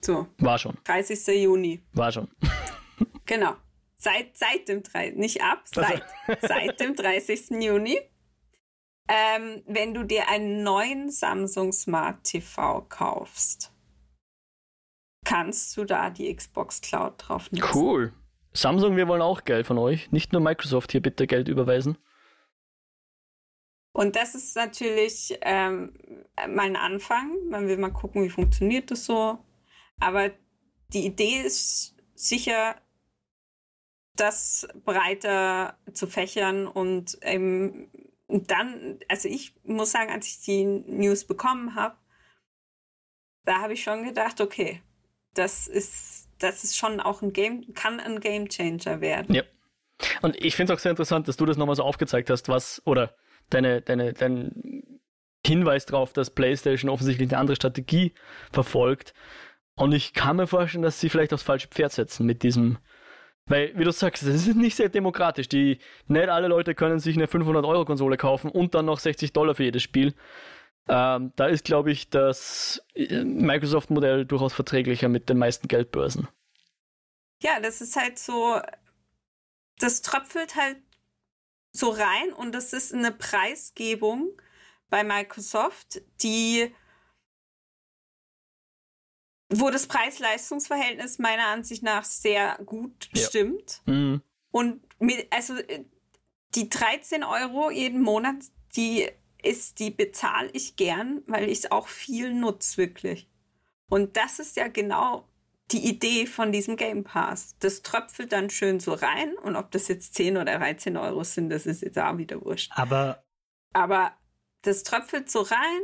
So, 0.03 0.27
War 0.39 0.57
schon, 0.57 0.77
30. 0.85 1.27
Juni. 1.43 1.81
war 1.93 2.11
schon. 2.11 2.27
Genau. 3.25 3.55
Seit, 3.97 4.35
seit 4.35 4.67
dem 4.67 4.83
3. 4.83 5.11
Nicht 5.11 5.41
ab, 5.41 5.63
seit, 5.65 6.03
seit 6.41 6.79
dem 6.79 6.95
30. 6.95 7.49
Juni. 7.61 7.97
Ähm, 9.13 9.61
wenn 9.65 9.93
du 9.93 10.03
dir 10.03 10.29
einen 10.29 10.63
neuen 10.63 11.09
Samsung 11.09 11.73
Smart 11.73 12.23
TV 12.23 12.81
kaufst, 12.87 13.73
kannst 15.25 15.75
du 15.75 15.83
da 15.83 16.09
die 16.09 16.33
Xbox 16.33 16.79
Cloud 16.79 17.15
drauf 17.17 17.51
nutzen. 17.51 17.69
Cool. 17.73 18.13
Samsung, 18.53 18.95
wir 18.95 19.09
wollen 19.09 19.21
auch 19.21 19.43
Geld 19.43 19.67
von 19.67 19.77
euch. 19.77 20.11
Nicht 20.11 20.31
nur 20.31 20.41
Microsoft 20.41 20.93
hier 20.93 21.01
bitte 21.01 21.27
Geld 21.27 21.49
überweisen. 21.49 21.97
Und 23.93 24.15
das 24.15 24.33
ist 24.33 24.55
natürlich 24.55 25.37
ähm, 25.41 25.93
mal 26.47 26.67
ein 26.67 26.77
Anfang. 26.77 27.49
Man 27.49 27.67
will 27.67 27.77
mal 27.77 27.91
gucken, 27.91 28.23
wie 28.23 28.29
funktioniert 28.29 28.91
das 28.91 29.05
so. 29.05 29.39
Aber 29.99 30.31
die 30.93 31.05
Idee 31.05 31.41
ist 31.41 31.97
sicher, 32.15 32.75
das 34.15 34.69
breiter 34.85 35.77
zu 35.93 36.07
fächern 36.07 36.67
und 36.67 37.17
ähm, 37.21 37.89
dann, 38.31 38.99
also 39.07 39.27
ich 39.27 39.53
muss 39.63 39.91
sagen, 39.91 40.11
als 40.11 40.27
ich 40.27 40.41
die 40.41 40.65
News 40.65 41.25
bekommen 41.25 41.75
habe, 41.75 41.95
da 43.45 43.61
habe 43.61 43.73
ich 43.73 43.83
schon 43.83 44.03
gedacht, 44.03 44.39
okay, 44.41 44.81
das 45.33 45.67
ist, 45.67 46.29
das 46.39 46.63
ist 46.63 46.77
schon 46.77 46.99
auch 46.99 47.21
ein 47.21 47.33
Game, 47.33 47.73
kann 47.73 47.99
ein 47.99 48.19
Game 48.19 48.49
Changer 48.49 49.01
werden. 49.01 49.35
Ja. 49.35 49.43
Und 50.21 50.35
ich 50.43 50.55
finde 50.55 50.73
es 50.73 50.79
auch 50.79 50.81
sehr 50.81 50.91
interessant, 50.91 51.27
dass 51.27 51.37
du 51.37 51.45
das 51.45 51.57
nochmal 51.57 51.75
so 51.75 51.83
aufgezeigt 51.83 52.29
hast, 52.29 52.49
was, 52.49 52.81
oder 52.85 53.15
deine, 53.49 53.81
deine, 53.81 54.13
dein 54.13 55.01
Hinweis 55.45 55.85
darauf, 55.85 56.13
dass 56.13 56.29
PlayStation 56.31 56.89
offensichtlich 56.89 57.29
eine 57.29 57.39
andere 57.39 57.55
Strategie 57.55 58.13
verfolgt. 58.51 59.13
Und 59.75 59.91
ich 59.93 60.13
kann 60.13 60.37
mir 60.37 60.47
vorstellen, 60.47 60.83
dass 60.83 60.99
sie 60.99 61.09
vielleicht 61.09 61.33
aufs 61.33 61.43
falsche 61.43 61.67
Pferd 61.67 61.91
setzen 61.91 62.25
mit 62.25 62.43
diesem, 62.43 62.77
weil, 63.45 63.77
wie 63.77 63.83
du 63.83 63.91
sagst, 63.91 64.23
das 64.23 64.47
ist 64.47 64.55
nicht 64.55 64.75
sehr 64.75 64.89
demokratisch. 64.89 65.49
Die, 65.49 65.79
nicht 66.07 66.29
alle 66.29 66.47
Leute 66.47 66.75
können 66.75 66.99
sich 66.99 67.15
eine 67.15 67.25
500-Euro-Konsole 67.25 68.17
kaufen 68.17 68.49
und 68.51 68.75
dann 68.75 68.85
noch 68.85 68.99
60 68.99 69.33
Dollar 69.33 69.55
für 69.55 69.63
jedes 69.63 69.83
Spiel. 69.83 70.13
Ähm, 70.87 71.31
da 71.35 71.47
ist, 71.47 71.65
glaube 71.65 71.91
ich, 71.91 72.09
das 72.09 72.83
äh, 72.95 73.23
Microsoft-Modell 73.23 74.25
durchaus 74.25 74.53
verträglicher 74.53 75.09
mit 75.09 75.29
den 75.29 75.37
meisten 75.37 75.67
Geldbörsen. 75.67 76.27
Ja, 77.41 77.59
das 77.59 77.81
ist 77.81 77.95
halt 77.95 78.19
so, 78.19 78.59
das 79.79 80.01
tröpfelt 80.01 80.55
halt 80.55 80.77
so 81.71 81.89
rein 81.89 82.33
und 82.35 82.53
das 82.53 82.73
ist 82.73 82.93
eine 82.93 83.11
Preisgebung 83.11 84.29
bei 84.89 85.03
Microsoft, 85.03 86.01
die 86.21 86.73
wo 89.51 89.69
das 89.69 89.87
Preis-Leistungs-Verhältnis 89.87 91.19
meiner 91.19 91.47
Ansicht 91.47 91.83
nach 91.83 92.03
sehr 92.03 92.57
gut 92.65 93.09
Ja. 93.13 93.27
stimmt. 93.27 93.81
Mhm. 93.85 94.21
Und 94.51 94.81
mit, 94.99 95.27
also 95.31 95.55
äh, 95.55 95.85
die 96.55 96.69
13 96.69 97.23
Euro 97.23 97.69
jeden 97.69 98.01
Monat, 98.01 98.35
die 98.75 99.07
ist, 99.43 99.79
die 99.79 99.89
bezahle 99.91 100.49
ich 100.53 100.75
gern, 100.75 101.23
weil 101.27 101.49
ich 101.49 101.59
es 101.59 101.71
auch 101.71 101.87
viel 101.87 102.33
nutze, 102.33 102.77
wirklich. 102.77 103.27
Und 103.89 104.15
das 104.17 104.39
ist 104.39 104.55
ja 104.55 104.67
genau 104.67 105.27
die 105.71 105.87
Idee 105.87 106.25
von 106.25 106.51
diesem 106.51 106.75
Game 106.75 107.03
Pass. 107.03 107.55
Das 107.59 107.81
tröpfelt 107.81 108.31
dann 108.31 108.49
schön 108.49 108.79
so 108.79 108.93
rein 108.93 109.37
und 109.37 109.55
ob 109.55 109.71
das 109.71 109.87
jetzt 109.87 110.13
10 110.15 110.37
oder 110.37 110.57
13 110.57 110.97
Euro 110.97 111.23
sind, 111.23 111.49
das 111.49 111.65
ist 111.65 111.81
jetzt 111.81 111.97
auch 111.97 112.17
wieder 112.17 112.43
wurscht. 112.43 112.71
Aber. 112.75 113.23
Aber 113.73 114.13
das 114.63 114.83
tröpfelt 114.83 115.31
so 115.31 115.41
rein, 115.41 115.81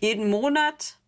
jeden 0.00 0.30
Monat. 0.30 0.98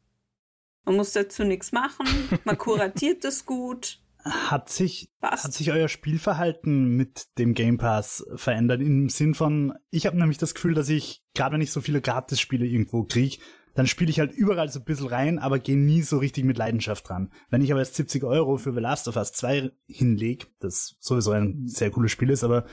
Man 0.84 0.96
muss 0.96 1.12
dazu 1.12 1.44
nichts 1.44 1.72
machen. 1.72 2.06
Man 2.44 2.58
kuratiert 2.58 3.24
es 3.24 3.44
gut. 3.44 4.00
Hat 4.24 4.68
sich, 4.68 5.10
hat 5.22 5.52
sich 5.52 5.70
euer 5.70 5.88
Spielverhalten 5.88 6.96
mit 6.96 7.38
dem 7.38 7.54
Game 7.54 7.78
Pass 7.78 8.26
verändert? 8.34 8.80
Im 8.80 9.08
Sinn 9.08 9.34
von, 9.34 9.74
ich 9.90 10.06
habe 10.06 10.18
nämlich 10.18 10.38
das 10.38 10.54
Gefühl, 10.54 10.74
dass 10.74 10.88
ich, 10.88 11.22
gerade 11.34 11.54
wenn 11.54 11.60
ich 11.60 11.72
so 11.72 11.80
viele 11.80 12.00
Gratis-Spiele 12.00 12.66
irgendwo 12.66 13.04
kriege, 13.04 13.38
dann 13.74 13.86
spiele 13.86 14.10
ich 14.10 14.18
halt 14.18 14.32
überall 14.32 14.68
so 14.68 14.80
ein 14.80 14.84
bisschen 14.84 15.06
rein, 15.06 15.38
aber 15.38 15.60
gehe 15.60 15.78
nie 15.78 16.02
so 16.02 16.18
richtig 16.18 16.44
mit 16.44 16.58
Leidenschaft 16.58 17.08
dran. 17.08 17.32
Wenn 17.48 17.62
ich 17.62 17.70
aber 17.70 17.80
jetzt 17.80 17.94
70 17.94 18.24
Euro 18.24 18.56
für 18.56 18.72
The 18.72 18.80
Last 18.80 19.06
of 19.06 19.14
Us 19.16 19.32
2 19.32 19.70
hinlege, 19.86 20.46
das 20.58 20.96
sowieso 20.98 21.30
ein 21.30 21.68
sehr 21.68 21.92
cooles 21.92 22.10
Spiel 22.10 22.30
ist, 22.30 22.42
aber 22.42 22.66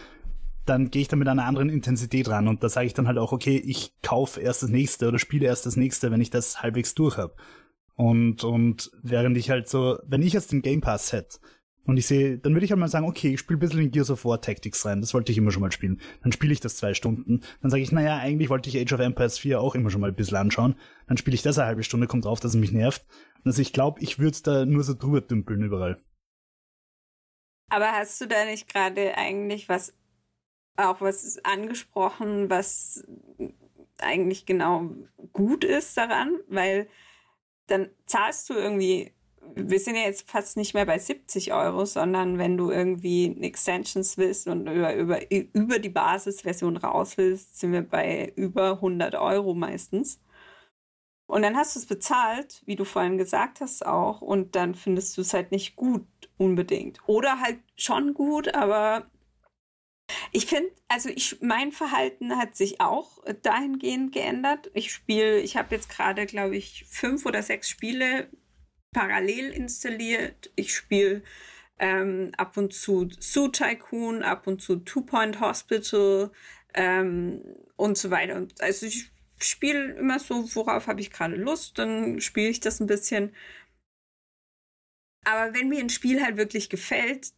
dann 0.65 0.89
gehe 0.89 1.03
ich 1.03 1.07
da 1.07 1.15
mit 1.15 1.27
einer 1.27 1.45
anderen 1.45 1.69
Intensität 1.69 2.27
ran 2.27 2.47
und 2.47 2.63
da 2.63 2.69
sage 2.69 2.87
ich 2.87 2.95
dann 2.95 3.07
halt 3.07 3.19
auch, 3.19 3.31
okay, 3.31 3.55
ich 3.55 3.93
kaufe 4.01 4.41
erst 4.41 4.63
das 4.63 4.71
nächste 4.71 5.07
oder 5.07 5.19
spiele 5.19 5.45
erst 5.45 5.67
das 5.67 5.75
nächste, 5.75 6.09
wenn 6.09 6.21
ich 6.21 6.31
das 6.31 6.63
halbwegs 6.63 6.95
durch 6.95 7.17
habe. 7.17 7.35
Und, 7.95 8.43
und 8.43 8.91
während 9.01 9.37
ich 9.37 9.49
halt 9.49 9.69
so, 9.69 9.97
wenn 10.05 10.21
ich 10.21 10.33
jetzt 10.33 10.51
den 10.51 10.61
Game 10.61 10.81
Pass 10.81 11.13
hätte 11.13 11.39
und 11.85 11.97
ich 11.97 12.07
sehe, 12.07 12.37
dann 12.37 12.53
würde 12.53 12.65
ich 12.65 12.71
halt 12.71 12.79
mal 12.79 12.89
sagen, 12.89 13.07
okay, 13.07 13.33
ich 13.33 13.39
spiele 13.39 13.57
ein 13.57 13.59
bisschen 13.59 13.79
in 13.79 13.91
Gears 13.91 14.11
of 14.11 14.25
War 14.25 14.41
Tactics 14.41 14.85
rein, 14.85 15.01
das 15.01 15.13
wollte 15.13 15.31
ich 15.31 15.37
immer 15.37 15.51
schon 15.51 15.61
mal 15.61 15.71
spielen. 15.71 16.01
Dann 16.21 16.33
spiele 16.33 16.51
ich 16.51 16.59
das 16.59 16.75
zwei 16.75 16.93
Stunden. 16.93 17.41
Dann 17.61 17.71
sage 17.71 17.83
ich, 17.83 17.91
naja, 17.91 18.17
eigentlich 18.17 18.49
wollte 18.49 18.69
ich 18.69 18.77
Age 18.77 18.93
of 18.93 18.99
Empires 18.99 19.37
4 19.37 19.61
auch 19.61 19.75
immer 19.75 19.89
schon 19.89 20.01
mal 20.01 20.09
ein 20.09 20.15
bisschen 20.15 20.37
anschauen. 20.37 20.75
Dann 21.07 21.17
spiele 21.17 21.35
ich 21.35 21.41
das 21.41 21.57
eine 21.57 21.67
halbe 21.67 21.83
Stunde, 21.83 22.07
kommt 22.07 22.25
drauf, 22.25 22.39
dass 22.39 22.53
es 22.53 22.59
mich 22.59 22.71
nervt. 22.71 23.05
Also 23.45 23.61
ich 23.61 23.71
glaube, 23.71 24.01
ich 24.01 24.19
würde 24.19 24.37
da 24.43 24.65
nur 24.65 24.83
so 24.83 24.93
drüber 24.93 25.21
dümpeln 25.21 25.63
überall. 25.63 25.97
Aber 27.69 27.91
hast 27.93 28.19
du 28.19 28.27
da 28.27 28.45
nicht 28.45 28.67
gerade 28.67 29.17
eigentlich 29.17 29.69
was, 29.69 29.93
auch 30.75 31.01
was 31.01 31.39
angesprochen, 31.43 32.49
was 32.49 33.05
eigentlich 33.99 34.45
genau 34.45 34.91
gut 35.33 35.63
ist 35.63 35.97
daran? 35.97 36.39
Weil 36.47 36.87
dann 37.67 37.89
zahlst 38.05 38.49
du 38.49 38.53
irgendwie, 38.53 39.13
wir 39.55 39.79
sind 39.79 39.95
ja 39.95 40.03
jetzt 40.03 40.29
fast 40.29 40.57
nicht 40.57 40.73
mehr 40.73 40.85
bei 40.85 40.97
70 40.97 41.53
Euro, 41.53 41.85
sondern 41.85 42.37
wenn 42.37 42.57
du 42.57 42.71
irgendwie 42.71 43.35
Extensions 43.41 44.17
willst 44.17 44.47
und 44.47 44.67
über, 44.67 44.95
über, 44.95 45.31
über 45.31 45.79
die 45.79 45.89
Basisversion 45.89 46.77
raus 46.77 47.17
willst, 47.17 47.59
sind 47.59 47.71
wir 47.71 47.81
bei 47.83 48.33
über 48.35 48.73
100 48.73 49.15
Euro 49.15 49.53
meistens. 49.53 50.19
Und 51.27 51.41
dann 51.41 51.55
hast 51.55 51.75
du 51.75 51.79
es 51.79 51.87
bezahlt, 51.87 52.61
wie 52.65 52.75
du 52.75 52.85
vorhin 52.85 53.17
gesagt 53.17 53.61
hast 53.61 53.85
auch, 53.85 54.21
und 54.21 54.55
dann 54.55 54.75
findest 54.75 55.17
du 55.17 55.21
es 55.21 55.33
halt 55.33 55.51
nicht 55.51 55.75
gut 55.75 56.05
unbedingt. 56.37 56.99
Oder 57.07 57.41
halt 57.41 57.59
schon 57.75 58.13
gut, 58.13 58.53
aber 58.53 59.09
ich 60.35 60.47
finde, 60.47 60.69
also 60.89 61.07
ich, 61.07 61.41
mein 61.41 61.71
Verhalten 61.71 62.37
hat 62.37 62.57
sich 62.57 62.81
auch 62.81 63.23
dahingehend 63.41 64.11
geändert. 64.11 64.69
Ich 64.73 64.91
spiele, 64.91 65.39
ich 65.39 65.55
habe 65.55 65.73
jetzt 65.73 65.87
gerade, 65.87 66.25
glaube 66.25 66.57
ich, 66.57 66.83
fünf 66.89 67.25
oder 67.25 67.41
sechs 67.41 67.69
Spiele 67.69 68.29
parallel 68.91 69.51
installiert. 69.53 70.51
Ich 70.57 70.75
spiele 70.75 71.23
ähm, 71.79 72.33
ab 72.35 72.57
und 72.57 72.73
zu 72.73 73.07
Zoo 73.17 73.47
Tycoon, 73.47 74.23
ab 74.23 74.45
und 74.45 74.61
zu 74.61 74.75
Two 74.77 75.03
Point 75.03 75.39
Hospital 75.39 76.31
ähm, 76.73 77.41
und 77.77 77.97
so 77.97 78.11
weiter. 78.11 78.35
Und 78.35 78.59
also 78.59 78.87
ich 78.87 79.11
spiele 79.37 79.93
immer 79.93 80.19
so, 80.19 80.53
worauf 80.53 80.87
habe 80.87 80.99
ich 80.99 81.11
gerade 81.11 81.37
Lust, 81.37 81.79
dann 81.79 82.19
spiele 82.19 82.49
ich 82.49 82.59
das 82.59 82.81
ein 82.81 82.87
bisschen. 82.87 83.33
Aber 85.23 85.53
wenn 85.53 85.69
mir 85.69 85.79
ein 85.79 85.89
Spiel 85.89 86.21
halt 86.21 86.35
wirklich 86.35 86.69
gefällt, 86.69 87.31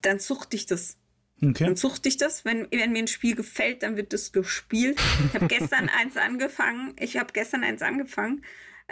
dann 0.00 0.18
suchte 0.18 0.56
ich 0.56 0.64
das. 0.64 0.96
Okay. 1.42 1.64
Dann 1.64 1.76
suchte 1.76 2.08
ich 2.08 2.16
das. 2.16 2.44
Wenn, 2.44 2.68
wenn 2.70 2.92
mir 2.92 2.98
ein 2.98 3.08
Spiel 3.08 3.34
gefällt, 3.34 3.82
dann 3.82 3.96
wird 3.96 4.12
das 4.12 4.32
gespielt. 4.32 5.00
Ich 5.28 5.34
habe 5.34 5.46
gestern 5.46 5.88
eins 6.00 6.16
angefangen. 6.16 6.94
Ich 6.98 7.16
habe 7.16 7.32
gestern 7.32 7.64
eins 7.64 7.82
angefangen 7.82 8.42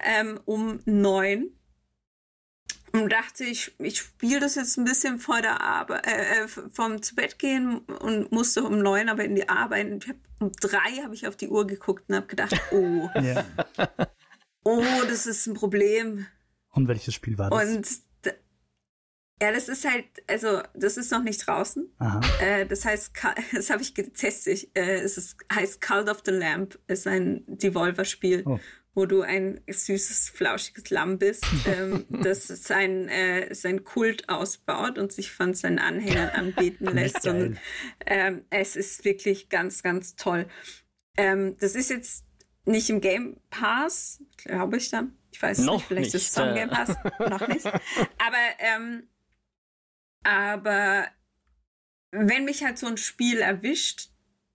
ähm, 0.05 0.41
um 0.45 0.81
neun 0.85 1.51
und 2.93 3.13
dachte, 3.13 3.45
ich, 3.45 3.75
ich 3.79 3.99
spiele 3.99 4.41
das 4.41 4.55
jetzt 4.55 4.79
ein 4.79 4.85
bisschen 4.85 5.19
vor 5.19 5.43
der 5.43 5.61
Arbeit, 5.61 6.07
äh, 6.07 6.45
äh 6.45 6.49
vom 6.49 7.03
zu 7.03 7.15
Bett 7.15 7.39
gehen 7.39 7.79
und 7.79 8.33
musste 8.33 8.65
um 8.65 8.79
neun 8.79 9.09
aber 9.09 9.25
in 9.25 9.35
die 9.35 9.49
Arbeit. 9.49 9.91
Und 9.91 10.05
ich 10.05 10.11
hab, 10.11 10.17
um 10.41 10.53
drei 10.53 11.03
habe 11.03 11.15
ich 11.15 11.27
auf 11.27 11.37
die 11.37 11.49
Uhr 11.49 11.67
geguckt 11.67 12.05
und 12.09 12.17
habe 12.17 12.27
gedacht, 12.27 12.59
oh, 12.73 13.09
ja. 13.21 13.45
oh, 14.65 14.83
das 15.09 15.27
ist 15.27 15.47
ein 15.47 15.55
Problem. 15.55 16.27
Und 16.71 16.89
welches 16.89 17.15
Spiel 17.15 17.37
war 17.37 17.51
das? 17.51 17.63
Und 17.63 18.08
ja, 19.41 19.53
das 19.53 19.69
ist 19.69 19.89
halt, 19.89 20.07
also 20.27 20.63
das 20.75 20.97
ist 20.97 21.13
noch 21.13 21.23
nicht 21.23 21.47
draußen. 21.47 21.89
Äh, 22.41 22.67
das 22.67 22.85
heißt, 22.85 23.13
das 23.53 23.71
habe 23.71 23.83
ich 23.83 23.95
getestet. 23.95 24.69
Äh, 24.75 25.01
es 25.01 25.17
ist, 25.17 25.37
heißt 25.53 25.81
Cult 25.81 26.09
of 26.09 26.23
the 26.25 26.33
Lamp, 26.33 26.79
ist 26.89 27.07
ein 27.07 27.45
Devolver-Spiel, 27.47 28.43
oh. 28.47 28.59
wo 28.95 29.07
du 29.07 29.23
ein 29.23 29.61
süßes, 29.69 30.31
flauschiges 30.31 30.91
Lamm 30.91 31.19
bist, 31.19 31.47
ähm, 31.67 32.07
das 32.23 32.49
sein, 32.49 33.09
äh, 33.09 33.55
sein 33.55 33.85
Kult 33.85 34.29
ausbaut 34.29 34.99
und 34.99 35.13
sich 35.13 35.31
von 35.31 35.55
seinen 35.55 35.79
Anhängern 35.79 36.31
anbeten 36.31 36.87
lässt. 36.93 37.27
und 37.27 37.59
ähm, 38.07 38.45
es 38.51 38.75
ist 38.75 39.05
wirklich 39.05 39.49
ganz, 39.49 39.83
ganz 39.85 40.17
toll. 40.17 40.47
Ähm, 41.17 41.57
das 41.61 41.77
ist 41.77 41.91
jetzt 41.91 42.25
nicht 42.65 42.91
im 42.91 43.01
Game 43.01 43.41
Pass, 43.51 44.21
glaube 44.37 44.79
ich 44.79 44.91
dann. 44.91 45.15
Ich 45.31 45.41
weiß 45.41 45.59
noch 45.59 45.75
nicht, 45.75 45.87
vielleicht 45.87 46.15
nicht, 46.15 46.27
ist 46.27 46.37
es 46.37 46.45
im 46.45 46.55
Game 46.55 46.71
Pass, 46.71 46.97
noch 47.21 47.47
nicht. 47.47 47.67
Aber 47.67 48.37
ähm, 48.59 49.05
aber 50.29 51.07
wenn 52.11 52.45
mich 52.45 52.63
halt 52.63 52.77
so 52.77 52.87
ein 52.87 52.99
Spiel 52.99 53.39
erwischt, 53.39 54.11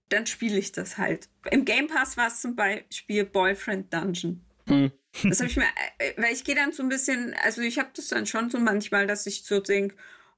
dann 0.09 0.27
spiele 0.27 0.59
ich 0.59 0.71
das 0.71 0.99
halt. 0.99 1.29
Im 1.49 1.65
Game 1.65 1.87
Pass 1.87 2.15
war 2.15 2.27
es 2.27 2.41
zum 2.41 2.55
Beispiel 2.55 3.25
Boyfriend 3.25 3.91
Dungeon. 3.91 4.45
Mhm. 4.67 4.91
Das 5.23 5.39
habe 5.39 5.49
ich 5.49 5.57
mir, 5.57 5.65
äh, 5.97 6.13
weil 6.17 6.31
ich 6.31 6.43
gehe 6.43 6.53
dann 6.53 6.73
so 6.73 6.83
ein 6.83 6.89
bisschen, 6.89 7.35
also 7.43 7.61
ich 7.61 7.79
habe 7.79 7.89
das 7.95 8.09
dann 8.09 8.27
schon 8.27 8.51
so 8.51 8.59
manchmal, 8.59 9.07
dass 9.07 9.25
ich 9.25 9.43
so 9.43 9.59
denke, 9.59 9.95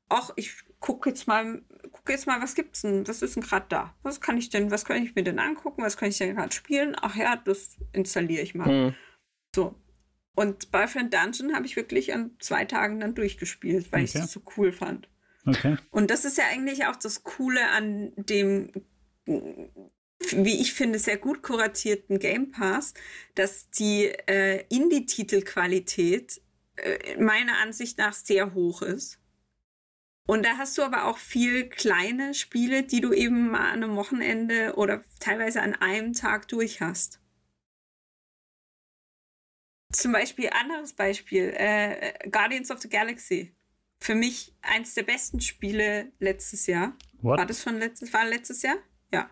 ach, 0.08 0.32
ich 0.38 0.54
gucke 0.80 1.10
jetzt 1.10 1.28
mal, 1.28 1.62
gucke 1.92 2.14
jetzt 2.14 2.28
mal, 2.28 2.42
was 2.42 2.56
gibt's 2.56 2.84
denn, 2.84 3.06
was 3.06 3.22
ist 3.22 3.36
denn 3.36 3.44
gerade 3.44 3.66
da? 3.68 3.94
Was 4.04 4.22
kann 4.22 4.38
ich 4.38 4.50
denn, 4.50 4.72
was 4.72 4.86
kann 4.86 5.04
ich 5.04 5.16
mir 5.16 5.24
denn 5.24 5.40
angucken? 5.40 5.84
Was 5.84 5.98
kann 5.98 6.10
ich 6.10 6.18
denn 6.18 6.36
gerade 6.36 6.56
spielen? 6.56 6.96
Ach 7.02 7.16
ja, 7.18 7.36
das 7.36 7.76
installiere 7.92 8.42
ich 8.42 8.56
mal. 8.56 8.68
Mhm. 8.70 8.96
So. 9.54 9.76
Und 10.36 10.72
Boyfriend 10.72 11.14
Dungeon 11.14 11.56
habe 11.56 11.66
ich 11.66 11.76
wirklich 11.76 12.14
an 12.14 12.32
zwei 12.40 12.64
Tagen 12.64 13.02
dann 13.02 13.16
durchgespielt, 13.16 13.92
weil 13.92 14.04
okay. 14.04 14.06
ich 14.06 14.14
das 14.14 14.32
so 14.32 14.42
cool 14.56 14.72
fand. 14.72 15.10
Okay. 15.46 15.78
Und 15.92 16.10
das 16.10 16.26
ist 16.26 16.38
ja 16.38 16.46
eigentlich 16.48 16.86
auch 16.86 16.96
das 16.96 17.24
Coole 17.24 17.70
an 17.70 18.14
dem, 18.16 18.72
wie 19.26 20.62
ich 20.62 20.74
finde, 20.74 21.00
sehr 21.00 21.18
gut 21.18 21.44
kuratierten 21.44 22.20
Game 22.20 22.52
Pass, 22.52 22.94
dass 23.36 23.70
die 23.70 24.06
äh, 24.28 24.66
Indie-Titelqualität 24.70 26.42
äh, 26.78 27.22
meiner 27.22 27.58
Ansicht 27.58 27.98
nach 27.98 28.14
sehr 28.14 28.54
hoch 28.54 28.82
ist. 28.82 29.20
Und 30.28 30.44
da 30.44 30.58
hast 30.58 30.78
du 30.78 30.82
aber 30.82 31.06
auch 31.06 31.20
viel 31.20 31.70
kleine 31.70 32.34
Spiele, 32.34 32.82
die 32.82 33.00
du 33.00 33.14
eben 33.14 33.52
mal 33.52 33.72
an 33.72 33.84
einem 33.84 33.96
Wochenende 33.96 34.74
oder 34.76 35.04
teilweise 35.20 35.62
an 35.62 35.76
einem 35.76 36.14
Tag 36.14 36.48
durch 36.48 36.82
hast. 36.82 37.22
Zum 39.92 40.12
Beispiel, 40.12 40.50
anderes 40.50 40.94
Beispiel, 40.94 41.54
äh, 41.56 42.28
Guardians 42.30 42.72
of 42.72 42.82
the 42.82 42.90
Galaxy 42.90 43.56
für 44.00 44.16
mich 44.16 44.54
eins 44.62 44.94
der 44.94 45.04
besten 45.04 45.42
Spiele 45.42 46.12
letztes 46.20 46.68
Jahr. 46.68 46.96
What? 47.22 47.40
War 47.40 47.46
das 47.46 47.64
schon 47.64 47.78
letztes, 47.80 48.14
war 48.14 48.26
letztes 48.26 48.62
Jahr? 48.62 48.78
Ja. 49.12 49.30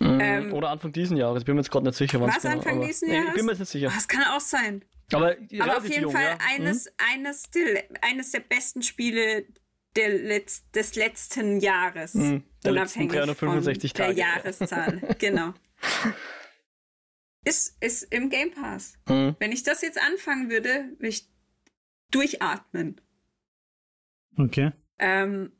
Mhm. 0.00 0.20
Ähm, 0.20 0.52
Oder 0.52 0.70
Anfang 0.70 0.92
diesen 0.92 1.16
Jahres, 1.16 1.40
ich 1.40 1.46
bin 1.46 1.54
mir 1.54 1.62
jetzt 1.62 1.70
gerade 1.70 1.86
nicht 1.86 1.96
sicher. 1.96 2.20
War 2.20 2.28
es 2.28 2.42
genau, 2.42 2.56
Anfang 2.56 2.78
aber, 2.78 2.86
diesen 2.86 3.10
Jahres? 3.10 3.28
ich 3.28 3.34
bin 3.34 3.46
mir 3.46 3.52
jetzt 3.52 3.60
nicht 3.60 3.70
sicher. 3.70 3.92
Das 3.94 4.08
kann 4.08 4.24
auch 4.24 4.40
sein. 4.40 4.84
Aber, 5.12 5.36
aber 5.60 5.76
auf 5.78 5.88
jeden 5.88 6.02
jung, 6.02 6.12
Fall 6.12 6.24
ja. 6.24 6.38
eines, 6.54 6.86
mhm. 6.86 6.90
eines, 7.12 7.50
der, 7.50 7.84
eines 8.02 8.32
der 8.32 8.40
besten 8.40 8.82
Spiele 8.82 9.46
der 9.94 10.10
Letz-, 10.10 10.70
des 10.72 10.94
letzten 10.94 11.60
Jahres. 11.60 12.14
Mhm. 12.14 12.42
Der 12.64 12.72
unabhängig 12.72 13.12
letzten 13.12 13.34
365 13.34 13.90
von 13.92 13.98
Tage. 13.98 14.14
der 14.14 14.24
Jahreszahl. 14.24 15.14
genau. 15.18 15.54
Ist, 17.44 17.76
ist 17.80 18.02
im 18.12 18.28
Game 18.28 18.50
Pass. 18.50 18.98
Mhm. 19.08 19.36
Wenn 19.38 19.52
ich 19.52 19.62
das 19.62 19.82
jetzt 19.82 20.00
anfangen 20.00 20.50
würde, 20.50 20.90
würde 20.98 21.08
ich 21.08 21.28
durchatmen. 22.10 23.00
Okay. 24.36 24.72
Ähm, 24.98 25.52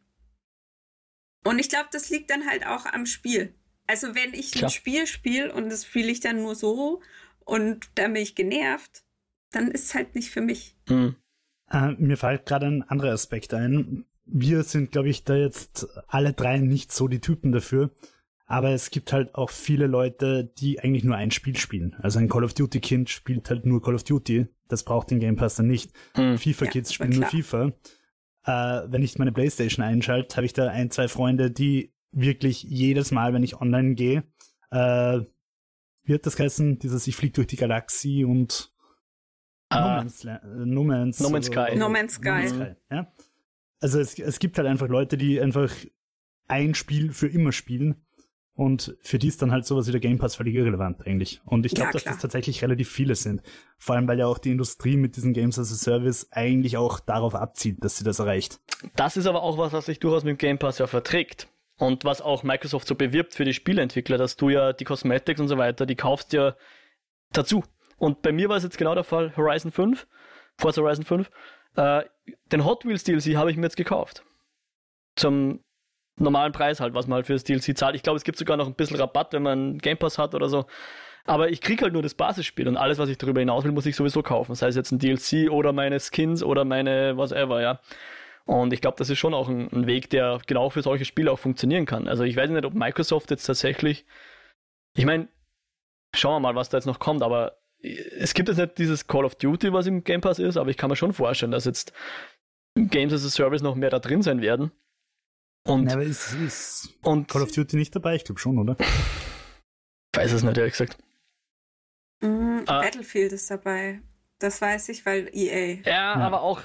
und 1.45 1.59
ich 1.59 1.69
glaube, 1.69 1.89
das 1.93 2.11
liegt 2.11 2.31
dann 2.31 2.47
halt 2.47 2.67
auch 2.67 2.87
am 2.87 3.07
Spiel. 3.07 3.55
Also 3.87 4.15
wenn 4.15 4.35
ich 4.35 4.53
Klar. 4.53 4.65
ein 4.65 4.71
Spiel 4.71 5.07
spiele 5.07 5.53
und 5.53 5.69
das 5.69 5.85
spiele 5.85 6.11
ich 6.11 6.21
dann 6.21 6.43
nur 6.43 6.55
so 6.55 7.01
und 7.45 7.89
dann 7.95 8.13
bin 8.13 8.23
ich 8.23 8.35
genervt, 8.35 9.05
dann 9.53 9.71
ist 9.71 9.87
es 9.87 9.95
halt 9.95 10.15
nicht 10.15 10.31
für 10.31 10.41
mich. 10.41 10.77
Mhm. 10.89 11.17
Äh, 11.71 11.93
mir 11.99 12.17
fällt 12.17 12.47
gerade 12.47 12.67
ein 12.67 12.83
anderer 12.83 13.13
Aspekt 13.13 13.55
ein. 13.55 14.05
Wir 14.25 14.65
sind, 14.65 14.91
glaube 14.91 15.09
ich, 15.09 15.25
da 15.25 15.37
jetzt 15.37 15.87
alle 16.09 16.33
drei 16.33 16.59
nicht 16.59 16.93
so 16.93 17.07
die 17.07 17.21
Typen 17.21 17.53
dafür. 17.53 17.91
Aber 18.47 18.71
es 18.71 18.91
gibt 18.91 19.13
halt 19.13 19.35
auch 19.35 19.51
viele 19.51 19.89
Leute, 19.89 20.45
die 20.45 20.79
eigentlich 20.81 21.03
nur 21.03 21.17
ein 21.17 21.33
Spiel 21.33 21.57
spielen. 21.57 21.97
Also 21.99 22.21
ein 22.21 22.29
Call 22.29 22.45
of 22.45 22.55
Duty 22.55 22.81
Kind 22.81 23.11
spielt 23.11 23.51
halt 23.51 23.67
nur 23.67 23.83
Call 23.83 23.97
of 23.97 24.05
Duty. 24.05 24.47
Das 24.69 24.85
braucht 24.85 25.11
den 25.11 25.21
Game 25.21 25.37
Pass 25.37 25.57
dann 25.57 25.67
nicht. 25.67 25.93
Hm. 26.15 26.39
FIFA 26.39 26.67
Kids 26.67 26.91
ja, 26.91 26.95
spielen 26.95 27.19
nur 27.19 27.27
FIFA. 27.27 27.73
Äh, 28.47 28.83
wenn 28.87 29.03
ich 29.03 29.19
meine 29.19 29.33
Playstation 29.33 29.85
einschalte, 29.85 30.37
habe 30.37 30.47
ich 30.47 30.53
da 30.53 30.69
ein, 30.69 30.91
zwei 30.91 31.09
Freunde, 31.09 31.51
die 31.51 31.93
wirklich 32.13 32.63
jedes 32.63 33.11
Mal, 33.11 33.35
wenn 33.35 33.43
ich 33.43 33.61
online 33.61 33.95
gehe, 33.95 34.23
äh, 34.71 35.21
wird 36.05 36.27
das 36.27 36.39
heißen, 36.39 36.79
dieses 36.79 37.07
Ich 37.09 37.17
fliege 37.17 37.35
durch 37.35 37.49
die 37.49 37.57
Galaxie 37.57 38.25
und 38.25 38.73
no, 39.73 39.81
Man's, 39.81 40.25
no, 40.25 40.85
Man's, 40.85 41.21
no 41.21 41.29
Man's 41.29 41.47
Sky. 41.47 41.77
No 41.77 41.89
Man's 41.89 42.15
Sky. 42.15 42.29
No 42.29 42.33
Man's 42.33 42.51
Sky 42.55 42.75
ja? 42.91 43.13
Also 43.81 44.01
es, 44.01 44.19
es 44.19 44.39
gibt 44.39 44.57
halt 44.59 44.69
einfach 44.69 44.89
Leute, 44.89 45.19
die 45.19 45.41
einfach 45.41 45.75
ein 46.47 46.75
Spiel 46.75 47.13
für 47.13 47.27
immer 47.27 47.53
spielen 47.53 48.06
und 48.57 48.97
für 49.03 49.19
die 49.19 49.29
ist 49.29 49.43
dann 49.43 49.53
halt 49.53 49.67
sowas 49.67 49.87
wie 49.87 49.93
der 49.93 50.01
Game 50.01 50.19
Pass 50.19 50.35
völlig 50.35 50.55
irrelevant 50.55 51.07
eigentlich. 51.07 51.43
Und 51.45 51.67
ich 51.67 51.75
glaube, 51.75 51.89
ja, 51.89 51.93
dass 51.93 52.05
das 52.05 52.19
tatsächlich 52.19 52.63
relativ 52.63 52.91
viele 52.91 53.15
sind. 53.15 53.43
Vor 53.77 53.95
allem, 53.95 54.09
weil 54.09 54.19
ja 54.19 54.27
auch 54.27 54.39
die 54.39 54.51
Industrie 54.51 54.97
mit 54.97 55.17
diesen 55.17 55.35
Games 55.35 55.59
as 55.59 55.71
a 55.71 55.75
Service 55.75 56.29
eigentlich 56.33 56.79
auch 56.79 56.99
darauf 56.99 57.35
abzielt, 57.35 57.85
dass 57.85 57.99
sie 57.99 58.05
das 58.05 58.19
erreicht. 58.19 58.59
Das 58.97 59.19
ist 59.19 59.27
aber 59.27 59.43
auch 59.43 59.59
was, 59.59 59.75
was 59.75 59.85
sich 59.85 60.01
durchaus 60.01 60.25
mit 60.25 60.33
dem 60.33 60.39
Game 60.39 60.59
Pass 60.59 60.79
ja 60.79 60.87
verträgt. 60.87 61.49
Und 61.79 62.07
was 62.07 62.23
auch 62.23 62.43
Microsoft 62.43 62.89
so 62.89 62.95
bewirbt 62.95 63.35
für 63.35 63.45
die 63.45 63.53
Spieleentwickler, 63.53 64.17
dass 64.17 64.37
du 64.37 64.49
ja 64.49 64.73
die 64.73 64.85
Cosmetics 64.85 65.39
und 65.39 65.49
so 65.49 65.59
weiter, 65.59 65.85
die 65.85 65.95
kaufst 65.95 66.33
ja 66.33 66.57
dazu. 67.33 67.63
Und 67.99 68.23
bei 68.23 68.33
mir 68.33 68.49
war 68.49 68.57
es 68.57 68.63
jetzt 68.63 68.79
genau 68.79 68.95
der 68.95 69.05
Fall, 69.05 69.37
Horizon 69.37 69.71
5, 69.71 70.07
Forza 70.57 70.81
Horizon 70.81 71.05
5, 71.05 71.31
äh, 71.77 72.05
den 72.51 72.65
Hot 72.65 72.87
Wheels 72.87 73.05
DLC 73.05 73.37
habe 73.37 73.51
ich 73.51 73.59
mir 73.59 73.65
jetzt 73.65 73.77
gekauft. 73.77 74.25
Zum 75.17 75.61
normalen 76.19 76.53
Preis 76.53 76.81
halt, 76.81 76.95
was 76.95 77.07
man 77.07 77.17
halt 77.17 77.27
für 77.27 77.35
das 77.35 77.45
DLC 77.45 77.77
zahlt. 77.77 77.95
Ich 77.95 78.03
glaube, 78.03 78.17
es 78.17 78.25
gibt 78.25 78.39
sogar 78.39 78.57
noch 78.57 78.67
ein 78.67 78.75
bisschen 78.75 78.97
Rabatt, 78.97 79.33
wenn 79.33 79.43
man 79.43 79.79
Game 79.79 79.99
Pass 79.99 80.19
hat 80.19 80.35
oder 80.35 80.49
so. 80.49 80.67
Aber 81.25 81.51
ich 81.51 81.61
krieg 81.61 81.83
halt 81.83 81.93
nur 81.93 82.03
das 82.03 82.15
Basisspiel 82.15 82.69
und 82.69 82.77
alles, 82.77 82.99
was 82.99 83.09
ich 83.09 83.19
darüber 83.19 83.41
hinaus 83.41 83.65
will, 83.65 83.73
muss 83.73 83.87
ich 83.87 83.97
sowieso 83.97 84.23
kaufen. 84.23 84.55
Sei 84.55 84.69
es 84.69 84.77
jetzt 84.77 84.93
ein 84.93 84.99
DLC 84.99 85.51
oder 85.51 85.73
meine 85.73 85.99
Skins 85.99 86.43
oder 86.43 86.65
meine 86.65 87.17
whatever, 87.17 87.61
ja. 87.61 87.81
Und 88.45 88.73
ich 88.73 88.81
glaube, 88.81 88.97
das 88.97 89.11
ist 89.11 89.19
schon 89.19 89.35
auch 89.35 89.49
ein, 89.49 89.69
ein, 89.73 89.87
Weg, 89.89 90.09
der 90.11 90.39
genau 90.47 90.71
für 90.71 90.83
solche 90.83 91.05
Spiele 91.05 91.33
auch 91.33 91.39
funktionieren 91.39 91.85
kann. 91.85 92.07
Also 92.07 92.23
ich 92.23 92.37
weiß 92.37 92.49
nicht, 92.49 92.65
ob 92.65 92.75
Microsoft 92.75 93.31
jetzt 93.33 93.45
tatsächlich, 93.45 94.07
ich 94.97 95.05
meine, 95.05 95.29
schauen 96.15 96.37
wir 96.37 96.41
mal, 96.41 96.55
was 96.55 96.69
da 96.69 96.79
jetzt 96.79 96.87
noch 96.87 97.01
kommt, 97.01 97.23
aber 97.23 97.59
es 97.83 98.35
gibt 98.35 98.49
jetzt 98.49 98.59
nicht 98.59 98.79
dieses 98.79 99.09
Call 99.09 99.25
of 99.25 99.35
Duty, 99.35 99.73
was 99.73 99.89
im 99.89 100.05
Game 100.05 100.21
Pass 100.21 100.39
ist, 100.39 100.57
aber 100.57 100.71
ich 100.71 100.77
kann 100.77 100.91
mir 100.91 100.97
schon 100.97 101.13
vorstellen, 101.13 101.51
dass 101.51 101.65
jetzt 101.65 101.93
Games 102.77 103.13
as 103.13 103.27
a 103.27 103.31
Service 103.31 103.63
noch 103.63 103.75
mehr 103.75 103.91
da 103.91 103.99
drin 103.99 104.23
sein 104.23 104.41
werden. 104.41 104.71
Und, 105.67 105.93
aber 105.93 106.03
ist, 106.03 106.33
ist 106.35 106.91
und 107.03 107.29
Call 107.29 107.43
of 107.43 107.53
Duty 107.53 107.77
nicht 107.77 107.95
dabei? 107.95 108.15
Ich 108.15 108.25
glaube 108.25 108.41
schon, 108.41 108.59
oder? 108.59 108.77
weiß 110.15 110.33
es 110.33 110.43
nicht, 110.43 110.57
ehrlich 110.57 110.73
gesagt. 110.73 110.97
Mm, 112.21 112.61
ah. 112.67 112.81
Battlefield 112.81 113.33
ist 113.33 113.51
dabei. 113.51 114.01
Das 114.39 114.61
weiß 114.61 114.89
ich, 114.91 115.05
weil 115.07 115.29
EA. 115.33 115.81
Ja, 115.85 115.91
ja, 115.91 116.15
aber 116.15 116.43
auch, 116.43 116.61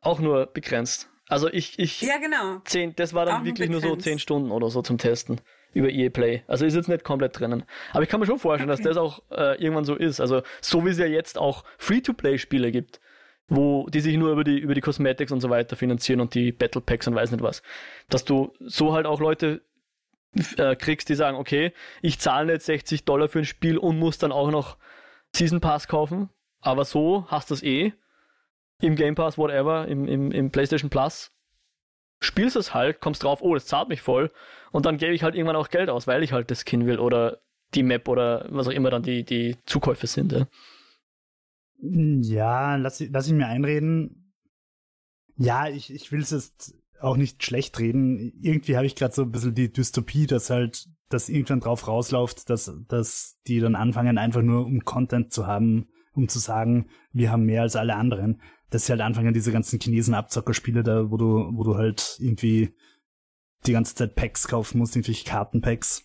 auch 0.00 0.18
nur 0.18 0.46
begrenzt. 0.46 1.08
Also 1.28 1.48
ich, 1.48 1.78
ich. 1.78 2.02
Ja, 2.02 2.18
genau. 2.18 2.58
Zehn, 2.64 2.94
das 2.96 3.14
war 3.14 3.26
dann 3.26 3.40
auch 3.40 3.44
wirklich 3.44 3.70
nur 3.70 3.80
so 3.80 3.96
zehn 3.96 4.18
Stunden 4.18 4.50
oder 4.50 4.70
so 4.70 4.82
zum 4.82 4.98
Testen 4.98 5.40
über 5.72 5.88
EA 5.88 6.10
Play. 6.10 6.42
Also 6.46 6.66
ist 6.66 6.74
jetzt 6.74 6.88
nicht 6.88 7.04
komplett 7.04 7.38
drinnen. 7.38 7.64
Aber 7.92 8.02
ich 8.02 8.08
kann 8.08 8.20
mir 8.20 8.26
schon 8.26 8.38
vorstellen, 8.38 8.70
okay. 8.70 8.82
dass 8.82 8.94
das 8.94 8.96
auch 8.98 9.22
äh, 9.30 9.62
irgendwann 9.62 9.84
so 9.84 9.94
ist. 9.94 10.20
Also 10.20 10.42
so 10.60 10.84
wie 10.84 10.90
es 10.90 10.98
ja 10.98 11.06
jetzt 11.06 11.38
auch 11.38 11.64
Free-to-Play-Spiele 11.78 12.70
gibt 12.70 13.00
wo 13.48 13.88
die 13.88 14.00
sich 14.00 14.16
nur 14.16 14.32
über 14.32 14.44
die, 14.44 14.58
über 14.58 14.74
die 14.74 14.80
Cosmetics 14.80 15.32
und 15.32 15.40
so 15.40 15.50
weiter 15.50 15.76
finanzieren 15.76 16.20
und 16.20 16.34
die 16.34 16.52
Battle 16.52 16.80
Packs 16.80 17.06
und 17.06 17.14
weiß 17.14 17.30
nicht 17.30 17.42
was. 17.42 17.62
Dass 18.08 18.24
du 18.24 18.52
so 18.60 18.92
halt 18.92 19.06
auch 19.06 19.20
Leute 19.20 19.62
äh, 20.56 20.76
kriegst, 20.76 21.08
die 21.08 21.14
sagen, 21.14 21.36
okay, 21.36 21.72
ich 22.00 22.18
zahle 22.18 22.54
jetzt 22.54 22.66
60 22.66 23.04
Dollar 23.04 23.28
für 23.28 23.40
ein 23.40 23.44
Spiel 23.44 23.78
und 23.78 23.98
muss 23.98 24.18
dann 24.18 24.32
auch 24.32 24.50
noch 24.50 24.78
Season 25.34 25.60
Pass 25.60 25.88
kaufen, 25.88 26.30
aber 26.60 26.84
so 26.84 27.26
hast 27.28 27.50
du 27.50 27.54
es 27.54 27.62
eh 27.62 27.92
im 28.80 28.96
Game 28.96 29.14
Pass, 29.14 29.38
whatever, 29.38 29.86
im, 29.88 30.06
im, 30.06 30.32
im 30.32 30.50
PlayStation 30.50 30.90
Plus, 30.90 31.32
spielst 32.20 32.56
es 32.56 32.74
halt, 32.74 33.00
kommst 33.00 33.22
drauf, 33.22 33.42
oh, 33.42 33.54
das 33.54 33.66
zahlt 33.66 33.88
mich 33.88 34.00
voll 34.00 34.30
und 34.70 34.86
dann 34.86 34.98
gebe 34.98 35.14
ich 35.14 35.22
halt 35.22 35.34
irgendwann 35.34 35.56
auch 35.56 35.68
Geld 35.68 35.88
aus, 35.88 36.06
weil 36.06 36.22
ich 36.22 36.32
halt 36.32 36.50
das 36.50 36.64
Skin 36.66 36.86
will 36.86 36.98
oder 36.98 37.38
die 37.74 37.82
Map 37.82 38.08
oder 38.08 38.46
was 38.50 38.68
auch 38.68 38.72
immer 38.72 38.90
dann 38.90 39.02
die, 39.02 39.24
die 39.24 39.56
Zukäufe 39.66 40.06
sind. 40.06 40.32
Ja. 40.32 40.46
Ja, 41.82 42.76
lass, 42.76 43.00
lass 43.10 43.26
ich 43.26 43.32
mir 43.32 43.48
einreden. 43.48 44.32
Ja, 45.36 45.68
ich, 45.68 45.92
ich 45.92 46.12
will 46.12 46.20
es 46.20 46.30
jetzt 46.30 46.74
auch 47.00 47.16
nicht 47.16 47.44
schlecht 47.44 47.78
reden. 47.80 48.32
Irgendwie 48.40 48.76
habe 48.76 48.86
ich 48.86 48.94
gerade 48.94 49.12
so 49.12 49.22
ein 49.22 49.32
bisschen 49.32 49.54
die 49.54 49.72
Dystopie, 49.72 50.26
dass 50.26 50.50
halt 50.50 50.88
das 51.08 51.28
irgendwann 51.28 51.60
drauf 51.60 51.88
rausläuft, 51.88 52.48
dass, 52.48 52.72
dass 52.86 53.38
die 53.48 53.58
dann 53.58 53.74
anfangen, 53.74 54.16
einfach 54.16 54.42
nur 54.42 54.64
um 54.64 54.84
Content 54.84 55.32
zu 55.32 55.46
haben, 55.46 55.88
um 56.14 56.28
zu 56.28 56.38
sagen, 56.38 56.88
wir 57.12 57.32
haben 57.32 57.44
mehr 57.44 57.62
als 57.62 57.74
alle 57.74 57.96
anderen. 57.96 58.40
Dass 58.70 58.86
sie 58.86 58.92
halt 58.92 59.02
anfangen, 59.02 59.34
diese 59.34 59.52
ganzen 59.52 59.80
Chinesen 59.80 60.14
Abzockerspiele 60.14 60.84
da, 60.84 61.10
wo 61.10 61.16
du, 61.16 61.50
wo 61.52 61.64
du 61.64 61.76
halt 61.76 62.16
irgendwie 62.20 62.74
die 63.66 63.72
ganze 63.72 63.96
Zeit 63.96 64.14
Packs 64.14 64.46
kaufen 64.46 64.78
musst, 64.78 64.94
irgendwelche 64.94 65.24
Kartenpacks. 65.24 66.04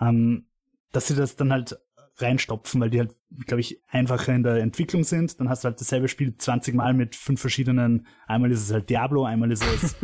Ähm, 0.00 0.46
dass 0.92 1.08
sie 1.08 1.14
das 1.14 1.36
dann 1.36 1.52
halt 1.52 1.78
reinstopfen, 2.16 2.80
weil 2.80 2.90
die 2.90 3.00
halt, 3.00 3.14
glaube 3.46 3.60
ich, 3.60 3.82
einfacher 3.88 4.34
in 4.34 4.42
der 4.42 4.56
Entwicklung 4.56 5.04
sind. 5.04 5.38
Dann 5.40 5.48
hast 5.48 5.64
du 5.64 5.68
halt 5.68 5.80
dasselbe 5.80 6.08
Spiel 6.08 6.36
20 6.36 6.74
Mal 6.74 6.94
mit 6.94 7.16
fünf 7.16 7.40
verschiedenen, 7.40 8.06
einmal 8.26 8.50
ist 8.50 8.62
es 8.62 8.72
halt 8.72 8.90
Diablo, 8.90 9.24
einmal 9.24 9.50
ist 9.50 9.64
es 9.64 9.96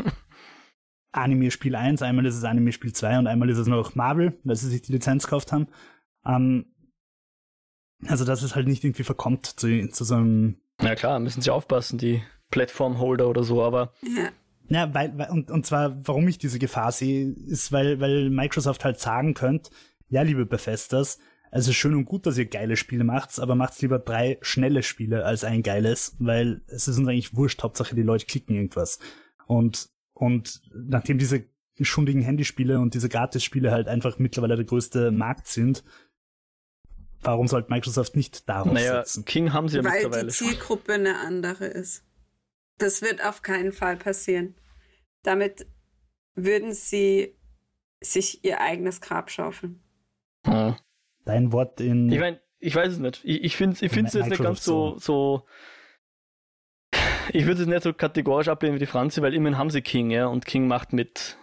Anime 1.13 1.51
Spiel 1.51 1.75
1, 1.75 2.03
einmal 2.03 2.27
ist 2.27 2.37
es 2.37 2.45
Anime 2.45 2.73
Spiel 2.73 2.93
2 2.93 3.19
und 3.19 3.27
einmal 3.27 3.49
ist 3.51 3.59
es 3.59 3.67
noch 3.67 3.95
Marvel, 3.95 4.39
weil 4.45 4.57
sie 4.57 4.69
sich 4.69 4.83
die 4.83 4.93
Lizenz 4.93 5.25
gekauft 5.25 5.53
haben. 5.53 5.69
Ähm, 6.27 6.67
also, 8.07 8.25
dass 8.25 8.43
es 8.43 8.55
halt 8.55 8.69
nicht 8.69 8.85
irgendwie 8.85 9.05
verkommt 9.05 9.47
zu, 9.47 9.89
zu 9.89 10.05
so 10.05 10.15
einem. 10.15 10.61
Ja 10.81 10.95
klar, 10.95 11.19
müssen 11.19 11.43
sie 11.43 11.51
aufpassen, 11.51 11.99
die 11.99 12.23
Plattform-Holder 12.51 13.29
oder 13.29 13.43
so, 13.43 13.63
aber. 13.63 13.93
Ja. 14.03 14.31
Ja, 14.71 14.93
weil, 14.93 15.17
weil 15.17 15.31
und, 15.31 15.51
und 15.51 15.65
zwar, 15.65 15.97
warum 16.07 16.29
ich 16.29 16.37
diese 16.37 16.59
Gefahr 16.59 16.93
sehe, 16.93 17.33
ist, 17.47 17.73
weil, 17.73 18.01
weil 18.01 18.29
Microsoft 18.29 18.85
halt 18.85 19.01
sagen 19.01 19.33
könnte, 19.33 19.71
ja, 20.09 20.21
liebe 20.21 20.45
Bethesdas, 20.45 21.19
also 21.51 21.73
schön 21.73 21.95
und 21.95 22.05
gut, 22.05 22.27
dass 22.27 22.39
ihr 22.39 22.47
geile 22.47 22.77
Spiele 22.77 23.05
macht, 23.05 23.39
aber 23.39 23.55
macht 23.55 23.81
lieber 23.81 23.99
drei 23.99 24.39
schnelle 24.43 24.83
Spiele 24.83 25.25
als 25.25 25.45
ein 25.45 25.63
geiles, 25.63 26.17
weil 26.19 26.63
es 26.67 26.89
ist 26.89 26.99
uns 26.99 27.09
eigentlich 27.09 27.37
wurscht, 27.37 27.63
Hauptsache 27.63 27.95
die 27.95 28.03
Leute 28.03 28.27
klicken 28.27 28.55
irgendwas. 28.55 28.99
Und, 29.47 29.89
und 30.13 30.61
nachdem 30.73 31.19
diese 31.19 31.45
schundigen 31.81 32.23
Handyspiele 32.23 32.81
und 32.81 32.95
diese 32.95 33.09
Gratis-Spiele 33.09 33.71
halt 33.71 33.89
einfach 33.89 34.19
mittlerweile 34.19 34.57
der 34.57 34.65
größte 34.65 35.11
Markt 35.11 35.47
sind, 35.47 35.85
warum 37.23 37.49
sollte 37.49 37.71
Microsoft 37.71 38.17
nicht 38.17 38.49
darauf 38.49 38.73
naja, 38.73 39.05
setzen? 39.05 39.25
King 39.25 39.53
haben 39.53 39.69
sie 39.69 39.79
ja 39.79 39.85
Weil 39.85 39.93
mittlerweile 39.93 40.27
die 40.27 40.33
Zielgruppe 40.33 40.95
eine 40.95 41.19
andere 41.19 41.67
ist. 41.67 42.05
Das 42.79 43.01
wird 43.01 43.25
auf 43.25 43.43
keinen 43.43 43.73
Fall 43.73 43.97
passieren. 43.97 44.55
Damit 45.23 45.67
würden 46.35 46.75
sie 46.75 47.37
sich 48.01 48.45
ihr 48.45 48.61
eigenes 48.61 49.01
Grab 49.01 49.31
schaufeln. 49.31 49.81
Hm 50.47 50.77
dein 51.29 51.53
Wort 51.53 51.81
in. 51.81 52.11
Ich 52.11 52.19
meine, 52.19 52.41
ich 52.59 52.75
weiß 52.75 52.95
es 52.95 52.99
nicht. 52.99 53.21
Ich, 53.25 53.45
ich 53.45 53.57
finde 53.57 53.75
es 53.75 53.83
ich 53.83 53.93
jetzt 53.93 54.15
nicht 54.15 54.43
ganz 54.43 54.65
so, 54.65 54.99
so. 54.99 55.45
Ich 57.33 57.47
würde 57.47 57.61
es 57.61 57.69
nicht 57.69 57.83
so 57.83 57.93
kategorisch 57.93 58.49
ablehnen 58.49 58.75
wie 58.75 58.81
die 58.81 58.87
Franzi, 58.87 59.21
weil 59.21 59.35
immerhin 59.35 59.59
haben 59.59 59.69
sie 59.69 59.83
King, 59.83 60.11
ja, 60.11 60.27
und 60.27 60.47
King 60.47 60.67
macht 60.67 60.95
mit, 60.95 61.37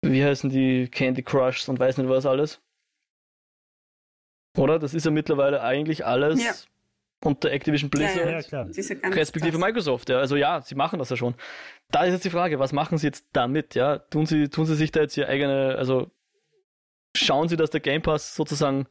wie 0.00 0.24
heißen 0.24 0.48
die 0.48 0.88
Candy 0.88 1.22
Crushs 1.22 1.68
und 1.68 1.78
weiß 1.78 1.98
nicht 1.98 2.08
was 2.08 2.24
alles. 2.24 2.62
Oder? 4.56 4.78
Das 4.78 4.94
ist 4.94 5.04
ja 5.04 5.10
mittlerweile 5.10 5.62
eigentlich 5.62 6.06
alles 6.06 6.42
ja. 6.42 6.52
unter 7.22 7.50
Activision 7.50 7.90
Blizzard, 7.90 8.50
ja, 8.50 8.64
ja, 8.64 9.08
respektive 9.10 9.58
Microsoft. 9.58 10.08
Ja. 10.08 10.18
Also 10.18 10.36
ja, 10.36 10.62
sie 10.62 10.74
machen 10.74 10.98
das 10.98 11.10
ja 11.10 11.16
schon. 11.16 11.34
Da 11.90 12.04
ist 12.04 12.14
jetzt 12.14 12.24
die 12.24 12.30
Frage, 12.30 12.58
was 12.58 12.72
machen 12.72 12.96
sie 12.96 13.08
jetzt 13.08 13.26
damit? 13.34 13.74
Ja, 13.74 13.98
tun 13.98 14.24
sie, 14.24 14.48
tun 14.48 14.64
sie 14.64 14.74
sich 14.74 14.90
da 14.90 15.02
jetzt 15.02 15.18
ihr 15.18 15.28
eigene, 15.28 15.74
also 15.76 16.10
schauen 17.14 17.48
sie, 17.48 17.58
dass 17.58 17.68
der 17.68 17.80
Game 17.80 18.00
Pass 18.00 18.34
sozusagen 18.34 18.86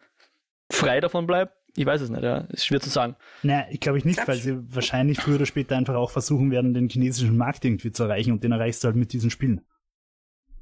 frei 0.69 0.99
davon 0.99 1.27
bleibt? 1.27 1.53
Ich 1.77 1.85
weiß 1.85 2.01
es 2.01 2.09
nicht, 2.09 2.23
ja. 2.23 2.39
Ist 2.51 2.65
schwer 2.65 2.79
zu 2.79 2.89
sagen. 2.89 3.15
Naja, 3.43 3.65
ich 3.69 3.81
glaube 3.81 3.97
ich 3.97 4.05
nicht, 4.05 4.25
weil 4.27 4.37
sie 4.37 4.57
wahrscheinlich 4.73 5.19
früher 5.19 5.35
oder 5.35 5.45
später 5.45 5.75
einfach 5.75 5.95
auch 5.95 6.09
versuchen 6.09 6.49
werden, 6.51 6.73
den 6.73 6.87
chinesischen 6.87 7.35
Markt 7.35 7.65
irgendwie 7.65 7.91
zu 7.91 8.03
erreichen 8.03 8.31
und 8.31 8.43
den 8.43 8.53
erreichst 8.53 8.83
du 8.83 8.87
halt 8.87 8.95
mit 8.95 9.11
diesen 9.11 9.29
Spielen. 9.29 9.61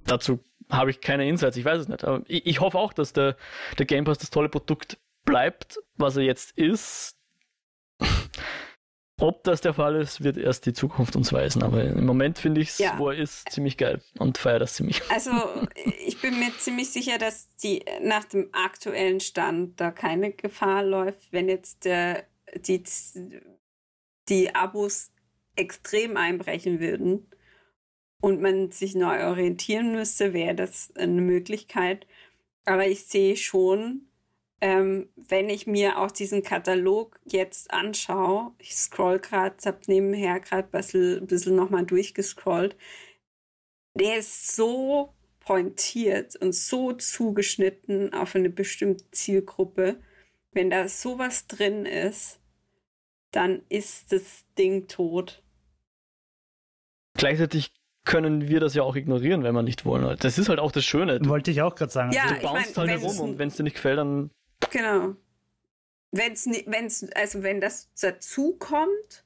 Dazu 0.06 0.40
habe 0.70 0.90
ich 0.90 1.02
keine 1.02 1.28
Insights, 1.28 1.56
ich 1.56 1.66
weiß 1.66 1.82
es 1.82 1.88
nicht. 1.88 2.04
Aber 2.04 2.24
ich, 2.28 2.46
ich 2.46 2.60
hoffe 2.60 2.80
auch, 2.80 2.94
dass 2.94 3.14
der, 3.14 3.38
der 3.78 3.86
Game 3.86 4.06
Pass 4.06 4.18
das 4.18 4.32
tolle 4.32 4.50
Produkt 4.50 4.98
bleibt, 5.24 5.80
was 5.98 6.18
er 6.18 6.24
jetzt 6.24 6.58
ist. 6.58 7.18
Ob 9.19 9.44
das 9.44 9.61
der 9.61 9.76
Fall 9.76 9.95
ist, 9.95 10.23
wird 10.23 10.38
erst 10.38 10.65
die 10.65 10.73
Zukunft 10.73 11.15
uns 11.15 11.31
weisen. 11.31 11.61
Aber 11.61 11.84
im 11.84 12.06
Moment 12.06 12.40
finde 12.40 12.61
ich 12.61 12.69
es, 12.69 12.77
ja. 12.80 12.98
wo 12.98 13.10
er 13.10 13.18
ist, 13.18 13.49
ziemlich 13.52 13.77
geil 13.77 14.02
und 14.18 14.38
feiere 14.38 14.60
das 14.60 14.73
ziemlich. 14.73 15.02
Also 15.11 15.31
ich 16.06 16.19
bin 16.19 16.40
mir 16.40 16.52
ziemlich 16.57 16.90
sicher, 16.90 17.19
dass 17.19 17.56
die 17.57 17.85
nach 18.02 18.26
dem 18.26 18.49
aktuellen 18.53 19.19
Stand 19.19 19.80
da 19.80 19.91
keine 19.91 20.31
Gefahr 20.31 20.84
läuft, 20.84 21.31
wenn 21.31 21.48
jetzt 21.48 21.85
der, 21.85 22.26
die, 22.56 22.84
die 24.30 24.56
Abos 24.56 25.11
extrem 25.56 26.18
einbrechen 26.18 26.80
würden 26.80 27.30
und 28.19 28.41
man 28.41 28.72
sich 28.72 28.95
neu 28.95 29.27
orientieren 29.27 29.91
müsste, 29.91 30.34
wäre 30.34 30.56
das 30.56 30.91
eine 30.95 31.22
Möglichkeit. 31.22 32.07
Aber 32.65 32.88
ich 32.88 33.06
sehe 33.06 33.38
schon, 33.38 34.07
ähm, 34.64 35.10
wenn 35.18 35.49
ich 35.49 35.68
mir 35.68 35.99
auch 35.99 36.10
diesen 36.10 36.41
Katalog 36.41 37.19
jetzt 37.26 37.69
anschaue, 37.72 38.53
ich 38.60 38.73
scroll 38.73 39.19
gerade, 39.19 39.57
habe 39.65 39.80
nebenher 39.88 40.40
gerade 40.40 40.69
ein 40.69 40.72
bisschen, 40.72 41.27
bisschen 41.27 41.57
nochmal 41.57 41.85
durchgescrollt, 41.85 42.77
der 43.94 44.19
ist 44.19 44.56
so 44.56 45.14
pointiert 45.41 46.38
und 46.38 46.56
so 46.56 46.94
zugeschnitten 46.94 48.14
auf 48.14 48.35
eine 48.35 48.49
bestimmte 48.49 49.03
Zielgruppe. 49.11 49.99
Wenn 50.53 50.69
da 50.69 50.88
sowas 50.88 51.48
drin 51.48 51.85
ist, 51.85 52.40
dann 53.31 53.64
ist 53.68 54.14
das 54.14 54.45
Ding 54.57 54.88
tot. 54.88 55.44
Gleichzeitig 57.18 57.73
können 58.06 58.48
wir 58.48 58.61
das 58.61 58.76
ja 58.76 58.84
auch 58.84 58.95
ignorieren, 58.95 59.44
wenn 59.44 59.56
wir 59.56 59.61
nicht 59.61 59.84
wollen. 59.84 60.18
Das 60.22 60.38
ist 60.38 60.48
halt 60.48 60.60
auch 60.60 60.72
das 60.72 60.85
Schöne. 60.85 61.19
Du, 61.19 61.30
Wollte 61.30 61.52
ich 61.52 61.61
auch 61.61 61.76
gerade 61.76 61.91
sagen. 61.91 62.14
Ja, 62.14 62.30
du 62.30 62.35
ich 62.35 62.41
baust 62.41 62.77
mein, 62.77 62.90
halt 62.90 63.02
herum 63.02 63.19
und 63.19 63.40
wenn 63.40 63.49
es 63.49 63.57
dir 63.57 63.64
nicht 63.64 63.76
gefällt, 63.76 63.98
dann 63.98 64.30
Genau. 64.72 65.15
Wenn's, 66.11 66.45
wenn's, 66.45 67.03
also 67.15 67.41
wenn 67.44 67.60
das 67.60 67.91
dazu 67.99 68.56
kommt, 68.57 69.26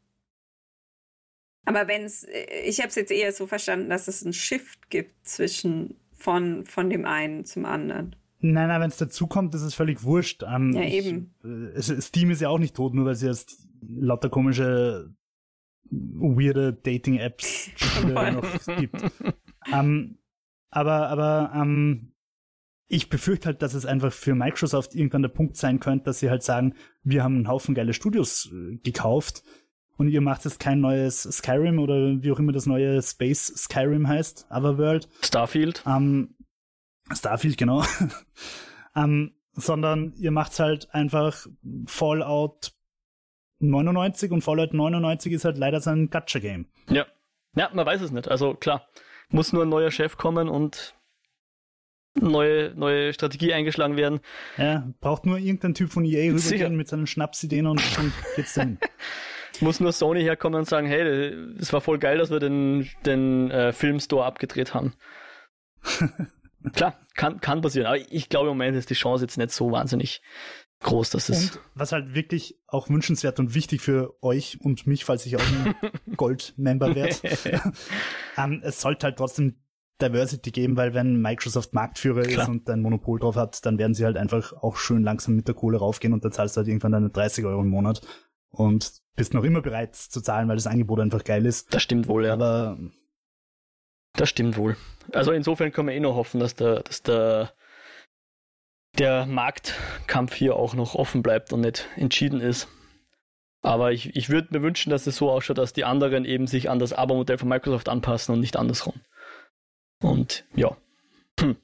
aber 1.66 1.88
wenn 1.90 2.04
es, 2.04 2.26
ich 2.64 2.80
habe 2.80 2.88
es 2.90 2.96
jetzt 2.96 3.12
eher 3.12 3.34
so 3.34 3.46
verstanden, 3.46 3.90
dass 3.90 4.08
es 4.08 4.24
einen 4.24 4.32
Shift 4.34 4.90
gibt 4.90 5.28
zwischen 5.28 5.96
von, 6.14 6.66
von 6.66 6.90
dem 6.90 7.06
einen 7.06 7.44
zum 7.44 7.66
anderen. 7.66 8.16
Nein, 8.40 8.70
nein, 8.70 8.80
wenn 8.82 8.90
es 8.90 8.98
dazu 8.98 9.28
kommt, 9.28 9.54
ist 9.54 9.64
es 9.64 9.74
völlig 9.74 10.04
wurscht. 10.04 10.44
Ähm, 10.44 10.72
Ja, 10.74 10.84
ich, 10.84 10.94
eben. 11.06 11.34
äh, 11.44 11.78
es- 11.78 12.06
Steam 12.08 12.32
ist 12.32 12.40
ja 12.42 12.48
auch 12.50 12.60
nicht 12.60 12.76
tot, 12.76 12.94
nur 12.94 13.06
weil 13.06 13.16
sie 13.16 13.28
jetzt 13.28 13.68
lauter 13.82 14.30
komische, 14.30 15.14
weirde 15.90 16.72
Dating-Apps 16.74 17.72
noch 18.06 18.78
gibt. 18.78 19.02
ähm, 19.74 20.18
aber 20.70 21.10
aber 21.10 21.52
ähm, 21.56 22.14
ich 22.88 23.10
befürchte 23.10 23.48
halt, 23.48 23.62
dass 23.62 23.74
es 23.74 23.86
einfach 23.86 24.14
für 24.14 24.34
Microsoft 24.34 24.96
irgendwann 24.96 25.22
der 25.22 25.30
Punkt 25.30 25.58
sein 25.58 25.80
könnte, 25.80 26.06
dass 26.06 26.20
sie 26.20 26.30
halt 26.30 26.44
sagen, 26.44 26.76
wir 27.04 27.24
haben 27.24 27.36
einen 27.36 27.48
Haufen 27.48 27.76
geile 27.76 27.94
Studios 27.94 28.50
äh, 28.52 28.78
gekauft 28.78 29.44
und 29.98 30.10
ihr 30.10 30.22
macht 30.22 30.46
jetzt 30.46 30.60
kein 30.60 30.80
neues 30.80 31.24
Skyrim 31.24 31.80
oder 31.80 32.22
wie 32.22 32.32
auch 32.32 32.40
immer 32.40 32.54
das 32.54 32.66
neue 32.66 33.02
Space 33.02 33.48
Skyrim 33.48 34.08
heißt, 34.08 34.48
Otherworld, 34.50 35.10
Starfield. 35.22 35.84
ähm, 35.86 36.36
Starfield, 37.12 37.58
genau. 37.58 37.84
ähm, 38.96 39.34
sondern 39.54 40.14
ihr 40.18 40.32
macht's 40.32 40.60
halt 40.60 40.94
einfach 40.94 41.48
Fallout 41.88 42.72
99 43.60 44.32
und 44.32 44.42
Fallout 44.44 44.74
99 44.74 45.34
ist 45.34 45.46
halt 45.46 45.58
leider 45.58 45.82
so 45.82 45.90
ein 45.90 46.10
Gacha-Game. 46.10 46.68
Ja. 46.90 47.06
Ja, 47.56 47.72
man 47.74 47.86
weiß 47.86 48.02
es 48.02 48.12
nicht. 48.12 48.28
Also 48.28 48.54
klar, 48.54 48.88
muss 49.30 49.52
nur 49.52 49.64
ein 49.64 49.70
neuer 49.70 49.90
Chef 49.90 50.16
kommen 50.16 50.48
und 50.48 50.96
neue, 52.22 52.74
neue 52.76 53.14
Strategie 53.14 53.54
eingeschlagen 53.54 53.98
werden. 53.98 54.20
Ja, 54.58 54.88
braucht 55.00 55.26
nur 55.26 55.38
irgendein 55.38 55.74
Typ 55.74 55.92
von 55.92 56.06
EA 56.06 56.38
Sicher. 56.38 56.56
rübergehen 56.56 56.76
mit 56.76 56.88
seinen 56.88 57.08
Schnapsideen 57.08 57.68
und 57.68 57.82
schon 57.82 58.12
geht's 58.36 58.54
dann. 58.54 58.80
Muss 59.60 59.80
nur 59.80 59.92
Sony 59.92 60.22
herkommen 60.22 60.60
und 60.60 60.66
sagen, 60.68 60.86
hey, 60.88 61.02
es 61.60 61.74
war 61.74 61.82
voll 61.82 61.98
geil, 61.98 62.20
dass 62.20 62.30
wir 62.30 62.40
den, 62.40 62.88
den 63.06 63.50
äh, 63.50 63.74
Filmstore 63.74 64.26
abgedreht 64.26 64.74
haben. 64.74 64.94
Klar, 66.74 67.00
kann, 67.16 67.40
kann 67.40 67.62
passieren. 67.62 67.88
Aber 67.88 67.98
ich 67.98 68.30
glaube 68.30 68.50
im 68.50 68.58
Moment 68.58 68.78
ist 68.78 68.90
die 68.90 68.96
Chance 68.96 69.24
jetzt 69.24 69.38
nicht 69.38 69.52
so 69.52 69.72
wahnsinnig 69.72 70.22
groß, 70.82 71.10
dass 71.12 71.30
es. 71.30 71.52
Und 71.52 71.60
was 71.74 71.92
halt 71.92 72.14
wirklich 72.14 72.60
auch 72.68 72.90
wünschenswert 72.90 73.40
und 73.40 73.56
wichtig 73.56 73.82
für 73.82 74.16
euch 74.22 74.60
und 74.62 74.86
mich, 74.86 75.06
falls 75.06 75.26
ich 75.26 75.36
auch 75.36 75.42
ein 75.42 75.76
Gold-Member 76.18 76.96
werde, 76.96 77.16
ähm, 78.38 78.62
es 78.64 78.82
sollte 78.82 79.08
halt 79.08 79.18
trotzdem 79.18 79.56
Diversity 80.02 80.52
geben, 80.52 80.78
weil 80.78 80.94
wenn 80.94 81.22
Microsoft 81.22 81.74
Marktführer 81.74 82.24
Klar. 82.24 82.44
ist 82.44 82.50
und 82.50 82.70
ein 82.70 82.82
Monopol 82.82 83.20
drauf 83.20 83.36
hat, 83.36 83.66
dann 83.66 83.78
werden 83.78 83.94
sie 83.94 84.06
halt 84.06 84.18
einfach 84.18 84.54
auch 84.54 84.78
schön 84.78 85.04
langsam 85.04 85.36
mit 85.36 85.48
der 85.48 85.56
Kohle 85.56 85.78
raufgehen 85.78 86.14
und 86.14 86.24
dann 86.24 86.32
zahlst 86.32 86.56
du 86.56 86.60
halt 86.60 86.68
irgendwann 86.68 86.92
deine 86.92 87.10
30 87.10 87.46
Euro 87.46 87.62
im 87.62 87.70
Monat 87.70 88.02
und 88.50 89.02
bist 89.16 89.34
noch 89.34 89.44
immer 89.44 89.62
bereit 89.62 89.96
zu 89.96 90.22
zahlen, 90.22 90.48
weil 90.48 90.56
das 90.56 90.68
Angebot 90.68 91.00
einfach 91.00 91.24
geil 91.24 91.46
ist. 91.46 91.74
Das 91.74 91.84
stimmt 91.84 92.08
wohl, 92.08 92.26
ja. 92.26 92.34
Aber 92.34 92.78
Das 94.14 94.30
stimmt 94.30 94.58
wohl. 94.58 94.78
Also 95.12 95.32
insofern 95.32 95.72
können 95.72 95.88
wir 95.88 95.96
eh 95.96 96.00
nur 96.00 96.16
hoffen, 96.16 96.40
dass 96.40 96.56
der, 96.56 96.84
dass 96.84 97.02
der, 97.02 97.54
der 98.98 99.26
Marktkampf 99.26 100.34
hier 100.36 100.56
auch 100.56 100.76
noch 100.76 100.96
offen 100.96 101.24
bleibt 101.24 101.54
und 101.54 101.62
nicht 101.62 101.88
entschieden 101.96 102.42
ist. 102.42 102.68
Aber 103.62 103.92
ich, 103.92 104.16
ich 104.16 104.30
würde 104.30 104.50
mir 104.52 104.62
wünschen, 104.62 104.92
dass 104.92 105.08
es 105.08 105.18
so 105.18 105.32
ausschaut, 105.32 105.58
dass 105.58 105.74
die 105.74 105.84
anderen 105.84 106.26
eben 106.26 106.48
sich 106.48 106.70
an 106.70 106.80
das 106.80 106.94
Abo-Modell 106.94 107.40
von 107.40 107.50
Microsoft 107.50 107.90
anpassen 107.90 108.34
und 108.34 108.40
nicht 108.40 108.56
andersrum. 108.56 108.94
Und 110.00 110.46
ja. 110.56 110.76
Hm. 111.40 111.56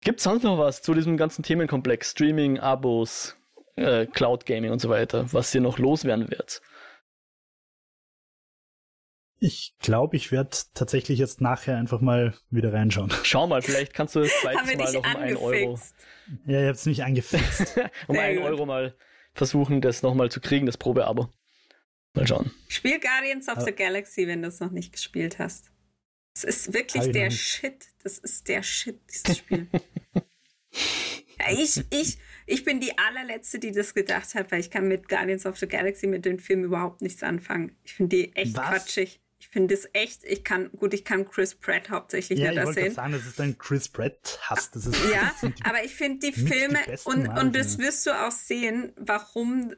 Gibt 0.00 0.18
es 0.18 0.24
sonst 0.24 0.42
noch 0.44 0.58
was 0.58 0.82
zu 0.82 0.94
diesem 0.94 1.16
ganzen 1.16 1.42
Themenkomplex? 1.42 2.10
Streaming, 2.12 2.58
Abos, 2.58 3.36
äh, 3.76 4.06
Cloud 4.06 4.46
Gaming 4.46 4.70
und 4.70 4.78
so 4.80 4.88
weiter, 4.88 5.32
was 5.32 5.54
ihr 5.54 5.60
noch 5.60 5.78
loswerden 5.78 6.30
werdet? 6.30 6.60
ich 9.40 9.76
glaube, 9.78 10.16
ich 10.16 10.32
werde 10.32 10.50
tatsächlich 10.74 11.18
jetzt 11.20 11.40
nachher 11.40 11.76
einfach 11.76 12.00
mal 12.00 12.34
wieder 12.50 12.72
reinschauen. 12.72 13.12
Schau 13.22 13.46
mal, 13.46 13.62
vielleicht 13.62 13.94
kannst 13.94 14.16
du 14.16 14.20
das 14.20 14.32
zweite 14.42 14.64
Mal 14.64 14.76
dich 14.76 14.92
noch 14.94 15.04
um 15.04 15.16
einen 15.16 15.36
Euro. 15.36 15.68
angefixt? 15.74 15.94
Ja, 16.46 16.60
ihr 16.60 16.68
habt's 16.68 16.86
mich 16.86 17.04
angefixt. 17.04 17.76
um 18.08 18.16
Sehr 18.16 18.24
einen 18.24 18.38
gut. 18.40 18.46
Euro 18.46 18.66
mal 18.66 18.96
versuchen, 19.34 19.80
das 19.80 20.02
nochmal 20.02 20.28
zu 20.30 20.40
kriegen, 20.40 20.66
das 20.66 20.76
Probeabo. 20.76 21.28
Mal 22.14 22.26
schauen. 22.26 22.50
Spiel 22.66 22.98
Guardians 22.98 23.46
of 23.48 23.58
Aber- 23.58 23.64
the 23.66 23.72
Galaxy, 23.72 24.26
wenn 24.26 24.42
du 24.42 24.48
es 24.48 24.58
noch 24.58 24.72
nicht 24.72 24.92
gespielt 24.92 25.38
hast. 25.38 25.70
Es 26.44 26.44
ist 26.44 26.74
wirklich 26.74 27.02
ich 27.02 27.06
noch 27.08 27.12
der. 27.12 27.30
Shit. 27.30 27.86
Das 28.02 28.18
ist 28.18 28.48
der 28.48 28.62
Shit, 28.62 28.98
dieses 29.10 29.38
Spiel. 29.38 29.66
Ich, 31.50 31.82
ich, 31.90 32.18
ich 32.46 32.64
bin 32.64 32.80
die 32.80 32.96
allerletzte, 32.98 33.58
die 33.58 33.72
das 33.72 33.94
gedacht 33.94 34.34
hat, 34.34 34.50
weil 34.52 34.60
ich 34.60 34.70
kann 34.70 34.88
mit 34.88 35.08
Guardians 35.08 35.46
of 35.46 35.58
the 35.58 35.66
Galaxy 35.66 36.06
mit 36.06 36.24
dem 36.24 36.38
Film 36.38 36.64
überhaupt 36.64 37.00
nichts 37.00 37.22
anfangen. 37.22 37.76
Ich 37.84 37.94
finde 37.94 38.16
die 38.16 38.36
echt 38.36 38.56
Was? 38.56 38.68
quatschig. 38.68 39.20
Ich 39.40 39.48
finde 39.48 39.74
es 39.74 39.88
echt, 39.92 40.24
ich 40.24 40.42
kann, 40.42 40.68
gut, 40.72 40.92
ich 40.92 41.04
kann 41.04 41.28
Chris 41.28 41.54
Pratt 41.54 41.90
hauptsächlich 41.90 42.40
ja, 42.40 42.50
nicht 42.50 42.58
ich 42.58 42.64
gerade 42.64 42.74
sehen. 42.74 42.94
sagen, 42.94 43.12
das 43.12 43.24
ist 43.24 43.40
ein 43.40 43.56
Chris 43.56 43.88
Pratt-Hass. 43.88 44.72
Das 44.72 44.86
ist, 44.86 44.96
Ja, 45.12 45.32
das 45.40 45.52
die 45.52 45.64
aber 45.64 45.84
ich 45.84 45.94
finde 45.94 46.18
die 46.26 46.32
die 46.32 46.46
Filme 46.46 46.80
besten 46.84 47.08
und, 47.08 47.28
und 47.28 47.54
das 47.54 47.78
wirst 47.78 48.04
du 48.06 48.10
auch 48.10 48.32
sehen, 48.32 48.92
warum, 48.96 49.74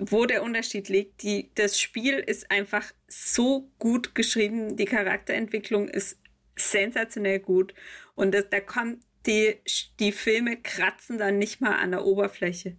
wo 0.00 0.26
der 0.26 0.42
Unterschied 0.42 0.88
liegt. 0.88 1.22
Die, 1.22 1.50
das 1.54 1.78
Spiel 1.78 2.14
ist 2.14 2.50
einfach 2.50 2.84
so 3.06 3.70
gut 3.78 4.14
geschrieben, 4.14 4.76
die 4.76 4.86
Charakterentwicklung 4.86 5.88
ist 5.88 6.18
sensationell 6.56 7.38
gut 7.38 7.74
und 8.14 8.34
das, 8.34 8.48
da 8.50 8.60
kommt 8.60 9.04
die, 9.26 9.56
die 9.98 10.12
Filme 10.12 10.56
kratzen 10.56 11.18
dann 11.18 11.38
nicht 11.38 11.60
mal 11.60 11.76
an 11.76 11.90
der 11.90 12.04
Oberfläche. 12.04 12.76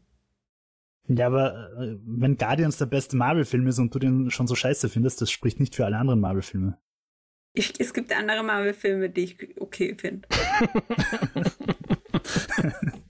Ja, 1.07 1.27
aber 1.27 1.71
äh, 1.79 1.97
wenn 2.05 2.37
Guardians 2.37 2.77
der 2.77 2.85
beste 2.85 3.17
Marvel-Film 3.17 3.67
ist 3.67 3.79
und 3.79 3.93
du 3.93 3.99
den 3.99 4.31
schon 4.31 4.47
so 4.47 4.55
scheiße 4.55 4.89
findest, 4.89 5.21
das 5.21 5.31
spricht 5.31 5.59
nicht 5.59 5.75
für 5.75 5.85
alle 5.85 5.97
anderen 5.97 6.19
Marvel-Filme. 6.19 6.77
Es 7.53 7.93
gibt 7.93 8.15
andere 8.15 8.43
Marvel-Filme, 8.43 9.09
die 9.09 9.23
ich 9.23 9.59
okay 9.59 9.95
finde. 9.99 10.27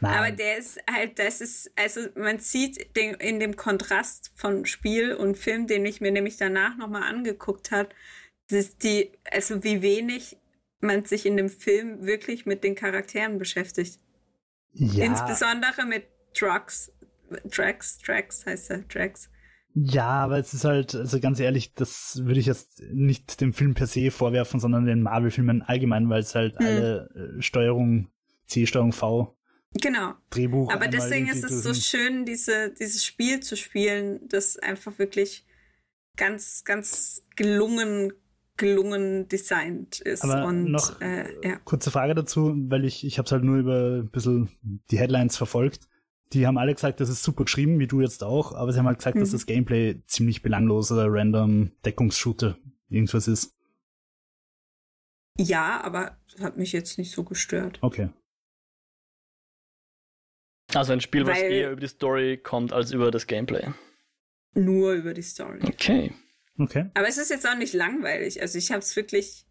Nein, 0.00 0.16
Aber 0.18 0.30
der 0.30 0.58
ist 0.58 0.78
halt, 0.90 1.18
das 1.18 1.40
ist, 1.40 1.70
also 1.76 2.00
man 2.14 2.38
sieht 2.38 2.96
den, 2.96 3.14
in 3.14 3.38
dem 3.40 3.56
Kontrast 3.56 4.32
von 4.34 4.64
Spiel 4.66 5.12
und 5.14 5.36
Film, 5.36 5.66
den 5.66 5.84
ich 5.86 6.00
mir 6.00 6.10
nämlich 6.12 6.36
danach 6.36 6.76
nochmal 6.76 7.02
angeguckt 7.02 7.70
habe, 7.70 7.90
dass 8.48 8.76
die, 8.78 9.12
also 9.30 9.62
wie 9.62 9.82
wenig 9.82 10.36
man 10.80 11.04
sich 11.04 11.26
in 11.26 11.36
dem 11.36 11.48
Film 11.50 12.06
wirklich 12.06 12.46
mit 12.46 12.64
den 12.64 12.74
Charakteren 12.74 13.38
beschäftigt. 13.38 14.00
ja, 14.72 15.04
Insbesondere 15.04 15.84
mit 15.86 16.04
Drugs. 16.38 16.92
Drax, 17.44 17.98
Drax 17.98 18.44
heißt 18.46 18.70
er, 18.70 18.78
Drax. 18.78 19.30
ja, 19.74 20.08
aber 20.08 20.38
es 20.38 20.52
ist 20.52 20.64
halt, 20.64 20.94
also 20.96 21.20
ganz 21.20 21.38
ehrlich, 21.38 21.74
das 21.74 22.22
würde 22.24 22.40
ich 22.40 22.46
jetzt 22.46 22.82
nicht 22.90 23.40
dem 23.40 23.52
Film 23.52 23.74
per 23.74 23.86
se 23.86 24.10
vorwerfen, 24.10 24.58
sondern 24.58 24.84
den 24.86 25.02
Marvel-Filmen 25.02 25.62
allgemein, 25.62 26.08
weil 26.08 26.20
es 26.22 26.34
halt 26.34 26.58
Hm. 26.58 26.66
alle 26.66 27.36
äh, 27.38 27.42
Steuerung 27.42 28.10
C, 28.46 28.66
Steuerung 28.66 28.92
V, 28.92 29.36
Genau. 29.74 30.14
Drehbuch. 30.30 30.72
Aber 30.72 30.88
deswegen 30.88 31.28
ist 31.28 31.44
es 31.44 31.62
so 31.62 31.72
schön, 31.74 32.24
diese, 32.24 32.70
dieses 32.72 33.04
Spiel 33.04 33.40
zu 33.40 33.56
spielen, 33.56 34.28
das 34.28 34.58
einfach 34.58 34.98
wirklich 34.98 35.46
ganz, 36.16 36.64
ganz 36.64 37.24
gelungen, 37.36 38.12
gelungen 38.56 39.28
designt 39.28 40.00
ist. 40.00 40.24
Aber 40.24 40.44
und 40.46 40.70
noch 40.70 41.00
äh, 41.00 41.32
ja. 41.46 41.56
kurze 41.64 41.90
Frage 41.90 42.14
dazu, 42.14 42.54
weil 42.68 42.84
ich, 42.84 43.04
ich 43.06 43.18
habe 43.18 43.26
es 43.26 43.32
halt 43.32 43.44
nur 43.44 43.58
über 43.58 44.00
ein 44.02 44.10
bisschen 44.10 44.50
die 44.90 44.98
Headlines 44.98 45.36
verfolgt. 45.36 45.88
Die 46.32 46.46
haben 46.46 46.58
alle 46.58 46.74
gesagt, 46.74 47.00
das 47.00 47.08
ist 47.08 47.22
super 47.22 47.44
geschrieben, 47.44 47.78
wie 47.78 47.86
du 47.86 48.00
jetzt 48.00 48.22
auch, 48.22 48.52
aber 48.52 48.72
sie 48.72 48.78
haben 48.78 48.86
halt 48.86 48.98
gesagt, 48.98 49.16
dass 49.20 49.30
Mhm. 49.30 49.32
das 49.32 49.46
Gameplay 49.46 50.02
ziemlich 50.06 50.42
belangloser, 50.42 51.06
random 51.08 51.72
Deckungsshooter 51.84 52.56
irgendwas 52.88 53.28
ist. 53.28 53.54
ja, 55.38 55.80
aber 55.82 56.18
das 56.30 56.42
hat 56.42 56.56
mich 56.56 56.72
jetzt 56.72 56.98
nicht 56.98 57.12
so 57.12 57.24
gestört. 57.24 57.78
Okay. 57.82 58.10
Also 60.74 60.92
ein 60.92 61.00
Spiel, 61.00 61.26
was 61.26 61.38
eher 61.38 61.72
über 61.72 61.80
die 61.80 61.88
Story 61.88 62.38
kommt 62.38 62.72
als 62.72 62.92
über 62.92 63.10
das 63.10 63.26
Gameplay. 63.26 63.66
Nur 64.54 64.92
über 64.92 65.14
die 65.14 65.22
Story. 65.22 65.60
Okay. 65.62 66.12
Okay. 66.58 66.90
Aber 66.94 67.08
es 67.08 67.18
ist 67.18 67.30
jetzt 67.30 67.48
auch 67.48 67.56
nicht 67.56 67.72
langweilig. 67.72 68.40
Also 68.42 68.58
ich 68.58 68.70
habe 68.70 68.80
es 68.80 68.94
wirklich 68.94 69.46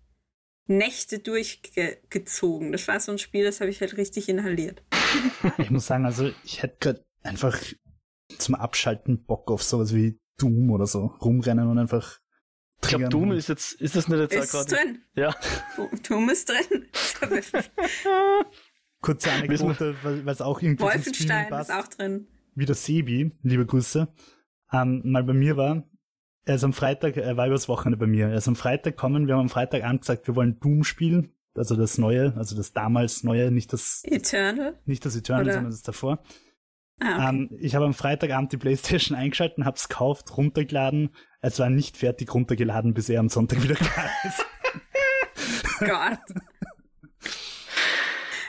Nächte 0.67 1.19
durchgezogen. 1.19 2.71
Das 2.71 2.87
war 2.87 2.99
so 2.99 3.11
ein 3.11 3.17
Spiel, 3.17 3.43
das 3.43 3.59
habe 3.59 3.71
ich 3.71 3.81
halt 3.81 3.97
richtig 3.97 4.29
inhaliert. 4.29 4.83
Ich 5.57 5.71
muss 5.71 5.87
sagen, 5.87 6.05
also 6.05 6.31
ich 6.43 6.61
hätte 6.61 6.77
gerade 6.79 7.05
einfach 7.23 7.59
zum 8.37 8.53
Abschalten 8.53 9.23
Bock 9.23 9.49
auf 9.49 9.63
sowas 9.63 9.95
wie 9.95 10.19
Doom 10.37 10.69
oder 10.69 10.85
so 10.85 11.05
rumrennen 11.21 11.67
und 11.67 11.79
einfach. 11.79 12.19
Ich 12.83 12.89
glaube, 12.89 13.09
Doom 13.09 13.31
ist 13.31 13.49
jetzt, 13.49 13.73
ist 13.73 13.95
das 13.95 14.07
nicht 14.07 14.19
jetzt 14.19 14.35
ist 14.35 14.51
gerade? 14.51 14.75
drin. 14.75 15.01
Ja. 15.15 15.35
Doom 16.07 16.29
ist 16.29 16.49
drin. 16.49 16.85
Kurze 19.01 19.31
Anekdote, 19.31 19.95
weil 20.03 20.27
es 20.27 20.41
auch 20.41 20.61
irgendwie 20.61 20.83
Wolfenstein 20.83 21.51
ist 21.53 21.71
auch 21.71 21.87
drin. 21.87 22.27
Wie 22.55 22.65
der 22.65 22.75
Sebi, 22.75 23.31
liebe 23.43 23.65
Grüße, 23.65 24.07
ähm, 24.73 25.01
mal 25.05 25.23
bei 25.23 25.33
mir 25.33 25.55
war. 25.55 25.83
Er 26.45 26.55
ist 26.55 26.63
am 26.63 26.73
Freitag, 26.73 27.15
er 27.15 27.37
war 27.37 27.47
übers 27.47 27.69
Wochenende 27.69 27.97
bei 27.97 28.07
mir. 28.07 28.27
Er 28.27 28.37
ist 28.37 28.47
am 28.47 28.55
Freitag 28.55 28.97
kommen, 28.97 29.27
wir 29.27 29.35
haben 29.35 29.41
am 29.41 29.49
Freitag 29.49 29.83
angesagt, 29.83 30.27
wir 30.27 30.35
wollen 30.35 30.59
Doom 30.59 30.83
spielen. 30.83 31.33
Also 31.55 31.75
das 31.75 31.97
Neue, 31.97 32.33
also 32.37 32.55
das 32.55 32.73
damals 32.73 33.23
Neue, 33.23 33.51
nicht 33.51 33.73
das 33.73 34.01
Eternal. 34.05 34.79
Nicht 34.85 35.05
das 35.05 35.15
Eternal, 35.15 35.43
Oder? 35.43 35.53
sondern 35.53 35.71
das 35.71 35.81
davor. 35.81 36.23
Ah, 36.99 37.15
okay. 37.15 37.29
Ähm, 37.29 37.57
ich 37.59 37.75
habe 37.75 37.85
am 37.85 37.93
Freitagabend 37.93 38.51
die 38.51 38.57
Playstation 38.57 39.17
eingeschalten, 39.17 39.65
hab's 39.65 39.89
gekauft, 39.89 40.35
runtergeladen. 40.37 41.09
Es 41.41 41.59
war 41.59 41.69
nicht 41.69 41.97
fertig 41.97 42.33
runtergeladen, 42.33 42.93
bis 42.93 43.09
er 43.09 43.19
am 43.19 43.29
Sonntag 43.29 43.63
wieder 43.63 43.75
da 43.75 44.27
ist. 44.27 44.45
Gott. 45.79 46.19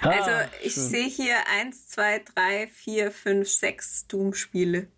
Ah, 0.03 0.09
Also 0.11 0.31
ich 0.63 0.75
schön. 0.75 0.83
sehe 0.85 1.07
hier 1.09 1.37
eins, 1.59 1.89
zwei, 1.89 2.21
drei, 2.35 2.67
vier, 2.69 3.11
fünf, 3.11 3.49
sechs 3.49 4.07
Doom-Spiele 4.07 4.89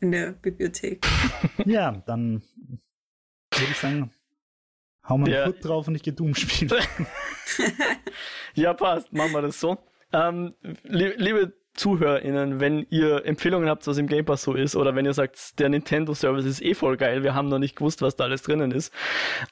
in 0.00 0.12
der 0.12 0.32
Bibliothek. 0.32 1.06
ja, 1.64 1.92
dann 2.06 2.42
würde 3.54 3.70
ich 3.72 3.76
sagen, 3.76 4.10
hau 5.08 5.18
mal 5.18 5.28
Ja. 5.30 5.44
einen 5.44 5.52
Foot 5.52 5.64
drauf 5.64 5.88
und 5.88 5.94
ich 5.94 6.02
gehe 6.02 6.12
Doom 6.12 6.34
spielen. 6.34 6.70
Ja, 8.54 8.74
passt. 8.74 9.12
Machen 9.12 9.32
wir 9.32 9.42
das 9.42 9.60
so. 9.60 9.78
Ähm, 10.12 10.54
li 10.82 11.12
liebe 11.16 11.52
ZuhörerInnen, 11.74 12.58
wenn 12.60 12.86
ihr 12.90 13.24
Empfehlungen 13.24 13.68
habt, 13.68 13.86
was 13.86 13.98
im 13.98 14.08
Game 14.08 14.24
Pass 14.24 14.42
so 14.42 14.54
ist, 14.54 14.74
oder 14.74 14.96
wenn 14.96 15.04
ihr 15.04 15.12
sagt, 15.14 15.60
der 15.60 15.68
Nintendo 15.68 16.12
Service 16.12 16.44
ist 16.44 16.60
eh 16.60 16.74
voll 16.74 16.96
geil, 16.96 17.22
wir 17.22 17.34
haben 17.34 17.48
noch 17.48 17.60
nicht 17.60 17.76
gewusst, 17.76 18.02
was 18.02 18.16
da 18.16 18.24
alles 18.24 18.42
drinnen 18.42 18.72
ist, 18.72 18.92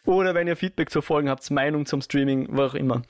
oder 0.05 0.35
wenn 0.35 0.49
ihr 0.49 0.57
Feedback 0.57 0.91
zur 0.91 1.03
Folgen 1.03 1.31
habt, 1.31 1.49
Meinung 1.53 1.87
zum 1.87 2.01
Streaming, 2.03 2.49
wo 2.51 2.63
auch 2.63 2.75
immer, 2.75 3.03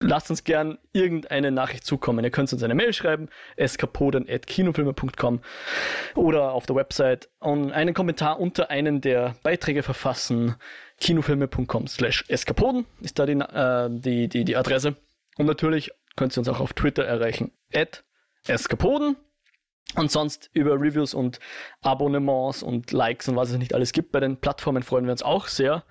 lasst 0.00 0.30
uns 0.30 0.44
gern 0.44 0.78
irgendeine 0.92 1.50
Nachricht 1.50 1.84
zukommen. 1.84 2.24
Ihr 2.24 2.30
könnt 2.30 2.52
uns 2.52 2.62
eine 2.62 2.74
Mail 2.74 2.92
schreiben, 2.92 3.28
eskapoden.kinofilme.com 3.56 5.40
oder 6.14 6.52
auf 6.52 6.66
der 6.66 6.76
Website 6.76 7.28
und 7.38 7.72
einen 7.72 7.94
Kommentar 7.94 8.40
unter 8.40 8.70
einen 8.70 9.00
der 9.00 9.36
Beiträge 9.42 9.82
verfassen. 9.82 10.56
kinofilme.com 10.98 11.86
slash 11.86 12.24
eskapoden 12.28 12.86
ist 13.00 13.18
da 13.18 13.26
die, 13.26 13.32
äh, 13.32 13.88
die, 13.90 14.28
die, 14.28 14.44
die 14.44 14.56
Adresse. 14.56 14.96
Und 15.36 15.46
natürlich 15.46 15.90
könnt 16.16 16.36
ihr 16.36 16.40
uns 16.40 16.48
auch 16.48 16.60
auf 16.60 16.72
Twitter 16.72 17.04
erreichen. 17.04 17.52
At 17.72 18.02
eskapoden. 18.46 19.16
Und 19.96 20.10
sonst 20.10 20.50
über 20.52 20.74
Reviews 20.74 21.14
und 21.14 21.40
Abonnements 21.82 22.62
und 22.62 22.92
Likes 22.92 23.28
und 23.28 23.34
was 23.34 23.50
es 23.50 23.58
nicht 23.58 23.74
alles 23.74 23.92
gibt 23.92 24.12
bei 24.12 24.20
den 24.20 24.36
Plattformen 24.36 24.84
freuen 24.84 25.04
wir 25.04 25.12
uns 25.12 25.22
auch 25.22 25.48
sehr. 25.48 25.84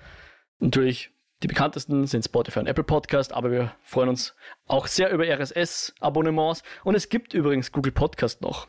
Natürlich 0.59 1.11
die 1.41 1.47
bekanntesten 1.47 2.05
sind 2.05 2.25
Spotify 2.25 2.59
und 2.59 2.67
Apple 2.67 2.83
Podcast, 2.83 3.33
aber 3.33 3.51
wir 3.51 3.73
freuen 3.81 4.09
uns 4.09 4.35
auch 4.67 4.87
sehr 4.87 5.11
über 5.11 5.25
RSS-Abonnements. 5.25 6.63
Und 6.83 6.95
es 6.95 7.09
gibt 7.09 7.33
übrigens 7.33 7.71
Google 7.71 7.93
Podcast 7.93 8.41
noch. 8.41 8.67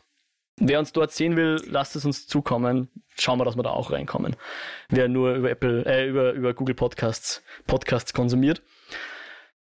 Wer 0.57 0.79
uns 0.79 0.93
dort 0.93 1.11
sehen 1.11 1.35
will, 1.35 1.61
lasst 1.67 1.95
es 1.95 2.05
uns 2.05 2.27
zukommen. 2.27 2.89
Schauen 3.19 3.39
wir, 3.39 3.45
dass 3.45 3.55
wir 3.55 3.63
da 3.63 3.71
auch 3.71 3.91
reinkommen. 3.91 4.35
Wer 4.89 5.07
nur 5.07 5.33
über 5.33 5.49
Apple, 5.49 5.85
äh, 5.85 6.07
über, 6.07 6.33
über 6.33 6.53
Google 6.53 6.75
Podcasts, 6.75 7.43
Podcasts 7.67 8.13
konsumiert. 8.13 8.61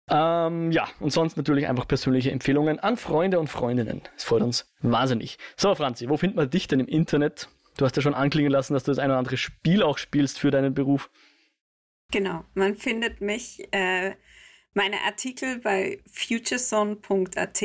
Ähm, 0.08 0.70
ja, 0.70 0.88
und 1.00 1.10
sonst 1.10 1.36
natürlich 1.36 1.66
einfach 1.66 1.86
persönliche 1.86 2.30
Empfehlungen 2.30 2.78
an 2.78 2.96
Freunde 2.96 3.38
und 3.40 3.48
Freundinnen. 3.48 4.02
Das 4.14 4.24
freut 4.24 4.42
uns 4.42 4.72
wahnsinnig. 4.80 5.38
So, 5.56 5.74
Franzi, 5.74 6.08
wo 6.08 6.16
findet 6.16 6.36
man 6.36 6.50
dich 6.50 6.68
denn 6.68 6.80
im 6.80 6.86
Internet? 6.86 7.48
Du 7.76 7.84
hast 7.84 7.96
ja 7.96 8.02
schon 8.02 8.14
anklingen 8.14 8.50
lassen, 8.50 8.72
dass 8.72 8.84
du 8.84 8.90
das 8.90 8.98
ein 8.98 9.10
oder 9.10 9.18
andere 9.18 9.36
Spiel 9.36 9.82
auch 9.82 9.98
spielst 9.98 10.38
für 10.38 10.50
deinen 10.50 10.74
Beruf. 10.74 11.10
Genau, 12.12 12.44
man 12.54 12.76
findet 12.76 13.20
mich, 13.20 13.66
äh, 13.72 14.14
meine 14.74 15.00
Artikel 15.02 15.58
bei 15.58 16.00
futurezone.at 16.06 17.64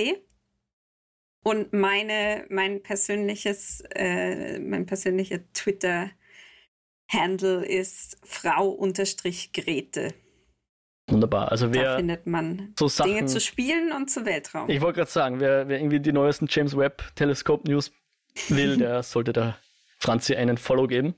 und 1.44 1.74
meine, 1.74 2.46
mein 2.50 2.84
persönliches, 2.84 3.84
äh, 3.94 4.60
mein 4.60 4.86
persönlicher 4.86 5.40
Twitter-Handle 5.54 7.66
ist 7.66 8.20
Frau-Grete. 8.24 10.14
Wunderbar. 11.10 11.52
Also 11.52 11.66
Da 11.68 11.74
wer 11.74 11.98
findet 11.98 12.28
man 12.28 12.74
so 12.80 12.88
Sachen. 12.88 13.14
Dinge 13.14 13.26
zu 13.26 13.42
spielen 13.42 13.92
und 13.92 14.10
zu 14.10 14.26
Weltraum. 14.26 14.70
Ich 14.70 14.80
wollte 14.82 15.00
gerade 15.00 15.12
sagen, 15.12 15.40
wer, 15.40 15.68
wer 15.68 15.80
irgendwie 15.80 16.00
die 16.00 16.14
neuesten 16.14 16.48
James 16.50 16.78
Webb 16.78 17.04
Telescope 17.16 17.68
News 17.70 17.92
will, 18.50 18.78
der 18.78 19.04
sollte 19.04 19.34
der 19.34 19.58
Franzi 20.00 20.36
einen 20.36 20.58
Follow 20.58 20.88
geben. 20.88 21.16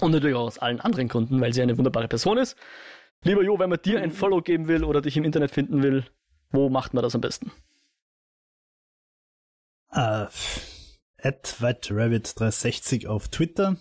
Und 0.00 0.12
natürlich 0.12 0.36
auch 0.36 0.46
aus 0.46 0.58
allen 0.58 0.80
anderen 0.80 1.08
Gründen, 1.08 1.40
weil 1.40 1.52
sie 1.52 1.62
eine 1.62 1.76
wunderbare 1.78 2.08
Person 2.08 2.38
ist. 2.38 2.56
Lieber 3.22 3.42
Jo, 3.42 3.58
wenn 3.58 3.70
man 3.70 3.80
dir 3.82 4.00
ein 4.02 4.10
Follow 4.10 4.42
geben 4.42 4.68
will 4.68 4.84
oder 4.84 5.00
dich 5.00 5.16
im 5.16 5.24
Internet 5.24 5.50
finden 5.50 5.82
will, 5.82 6.04
wo 6.50 6.68
macht 6.68 6.94
man 6.94 7.02
das 7.02 7.14
am 7.14 7.20
besten? 7.20 7.50
äh, 9.96 10.26
at 11.18 11.56
WhiteRabbit360 11.60 13.06
auf 13.06 13.28
Twitter. 13.28 13.76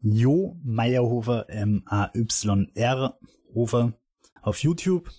Jo 0.00 0.58
Meyerhofer, 0.62 1.48
M-A-Y-R 1.48 3.18
Hofer 3.54 3.92
auf 4.42 4.62
YouTube. 4.62 5.10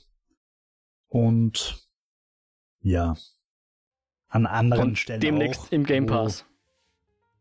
Und 1.08 1.90
ja, 2.82 3.16
an 4.30 4.46
anderen 4.46 4.96
Stellen 4.96 5.20
demnächst 5.20 5.62
auch, 5.62 5.72
im 5.72 5.84
Game 5.84 6.06
Pass. 6.06 6.42
wo 6.42 6.57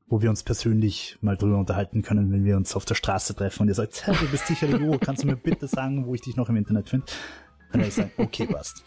wir 0.08 0.30
uns 0.30 0.42
persönlich 0.42 1.18
mal 1.20 1.36
drüber 1.36 1.58
unterhalten 1.58 2.02
können, 2.02 2.32
wenn 2.32 2.44
wir 2.44 2.56
uns 2.56 2.76
auf 2.76 2.84
der 2.84 2.94
Straße 2.94 3.34
treffen 3.34 3.62
und 3.62 3.68
ihr 3.68 3.74
sagt, 3.74 4.06
hey, 4.06 4.14
du 4.14 4.28
bist 4.28 4.46
sicher 4.46 4.68
der 4.68 4.80
Jo, 4.80 4.98
kannst 4.98 5.24
du 5.24 5.26
mir 5.26 5.36
bitte 5.36 5.66
sagen, 5.66 6.06
wo 6.06 6.14
ich 6.14 6.20
dich 6.20 6.36
noch 6.36 6.48
im 6.48 6.56
Internet 6.56 6.88
finde? 6.88 7.06
Dann 7.72 7.80
werde 7.80 7.88
ich 7.88 7.94
sagen, 7.94 8.12
okay, 8.16 8.46
passt. 8.46 8.84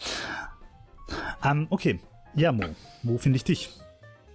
Ähm, 1.44 1.68
okay, 1.70 2.00
ja, 2.36 2.52
Mo, 2.52 2.64
wo 3.04 3.18
finde 3.18 3.38
ich 3.38 3.44
dich? 3.44 3.70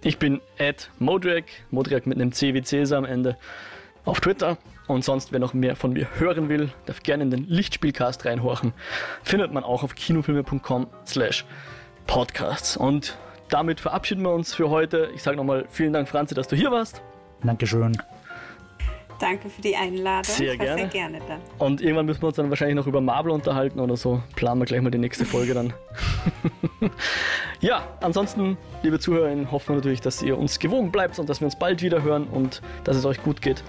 Ich 0.03 0.19
bin 0.19 0.41
at 0.59 0.91
Modriak, 0.99 1.45
Modriak 1.71 2.05
mit 2.05 2.19
einem 2.19 2.31
C 2.31 2.53
wie 2.53 2.61
Cäsar 2.61 2.99
am 2.99 3.05
Ende, 3.05 3.37
auf 4.03 4.19
Twitter. 4.19 4.57
Und 4.87 5.03
sonst, 5.03 5.31
wer 5.31 5.39
noch 5.39 5.55
mehr 5.55 5.75
von 5.75 5.93
mir 5.93 6.07
hören 6.19 6.47
will, 6.47 6.69
darf 6.85 7.01
gerne 7.01 7.23
in 7.23 7.31
den 7.31 7.47
Lichtspielcast 7.47 8.25
reinhorchen. 8.25 8.73
Findet 9.23 9.51
man 9.51 9.63
auch 9.63 9.81
auf 9.81 9.95
kinofilme.com 9.95 10.87
slash 11.07 11.45
podcasts. 12.05 12.77
Und 12.77 13.17
damit 13.49 13.79
verabschieden 13.79 14.23
wir 14.23 14.31
uns 14.31 14.53
für 14.53 14.69
heute. 14.69 15.09
Ich 15.15 15.23
sage 15.23 15.37
nochmal 15.37 15.65
vielen 15.69 15.93
Dank, 15.93 16.07
Franzi, 16.07 16.35
dass 16.35 16.47
du 16.47 16.55
hier 16.55 16.71
warst. 16.71 17.01
Dankeschön. 17.43 17.97
Danke 19.19 19.49
für 19.49 19.61
die 19.61 19.75
Einladung. 19.75 20.23
Sehr 20.23 20.53
Ich 20.53 20.59
war 20.59 20.65
gerne. 20.65 20.81
Sehr 20.81 20.89
gerne 20.89 21.19
da. 21.27 21.37
Und 21.63 21.81
irgendwann 21.81 22.05
müssen 22.05 22.21
wir 22.21 22.27
uns 22.27 22.35
dann 22.35 22.49
wahrscheinlich 22.49 22.75
noch 22.75 22.87
über 22.87 23.01
Marvel 23.01 23.31
unterhalten 23.31 23.79
oder 23.79 23.95
so. 23.95 24.21
Planen 24.35 24.59
wir 24.59 24.65
gleich 24.65 24.81
mal 24.81 24.91
die 24.91 24.97
nächste 24.97 25.25
Folge 25.25 25.53
dann. 25.53 25.73
ja, 27.61 27.87
ansonsten, 28.01 28.57
liebe 28.83 28.99
ZuhörerInnen, 28.99 29.51
hoffen 29.51 29.69
wir 29.69 29.75
natürlich, 29.77 30.01
dass 30.01 30.21
ihr 30.21 30.37
uns 30.37 30.59
gewogen 30.59 30.91
bleibt 30.91 31.17
und 31.19 31.29
dass 31.29 31.39
wir 31.39 31.45
uns 31.45 31.57
bald 31.57 31.81
wieder 31.81 32.03
hören 32.03 32.27
und 32.27 32.61
dass 32.83 32.97
es 32.97 33.05
euch 33.05 33.21
gut 33.23 33.41
geht. 33.41 33.63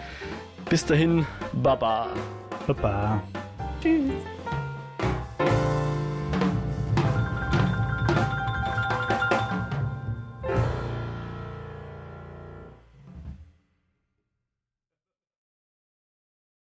Bis 0.68 0.84
dahin, 0.84 1.26
Baba. 1.52 2.08
Baba. 2.66 3.22
Tschüss. 3.80 4.10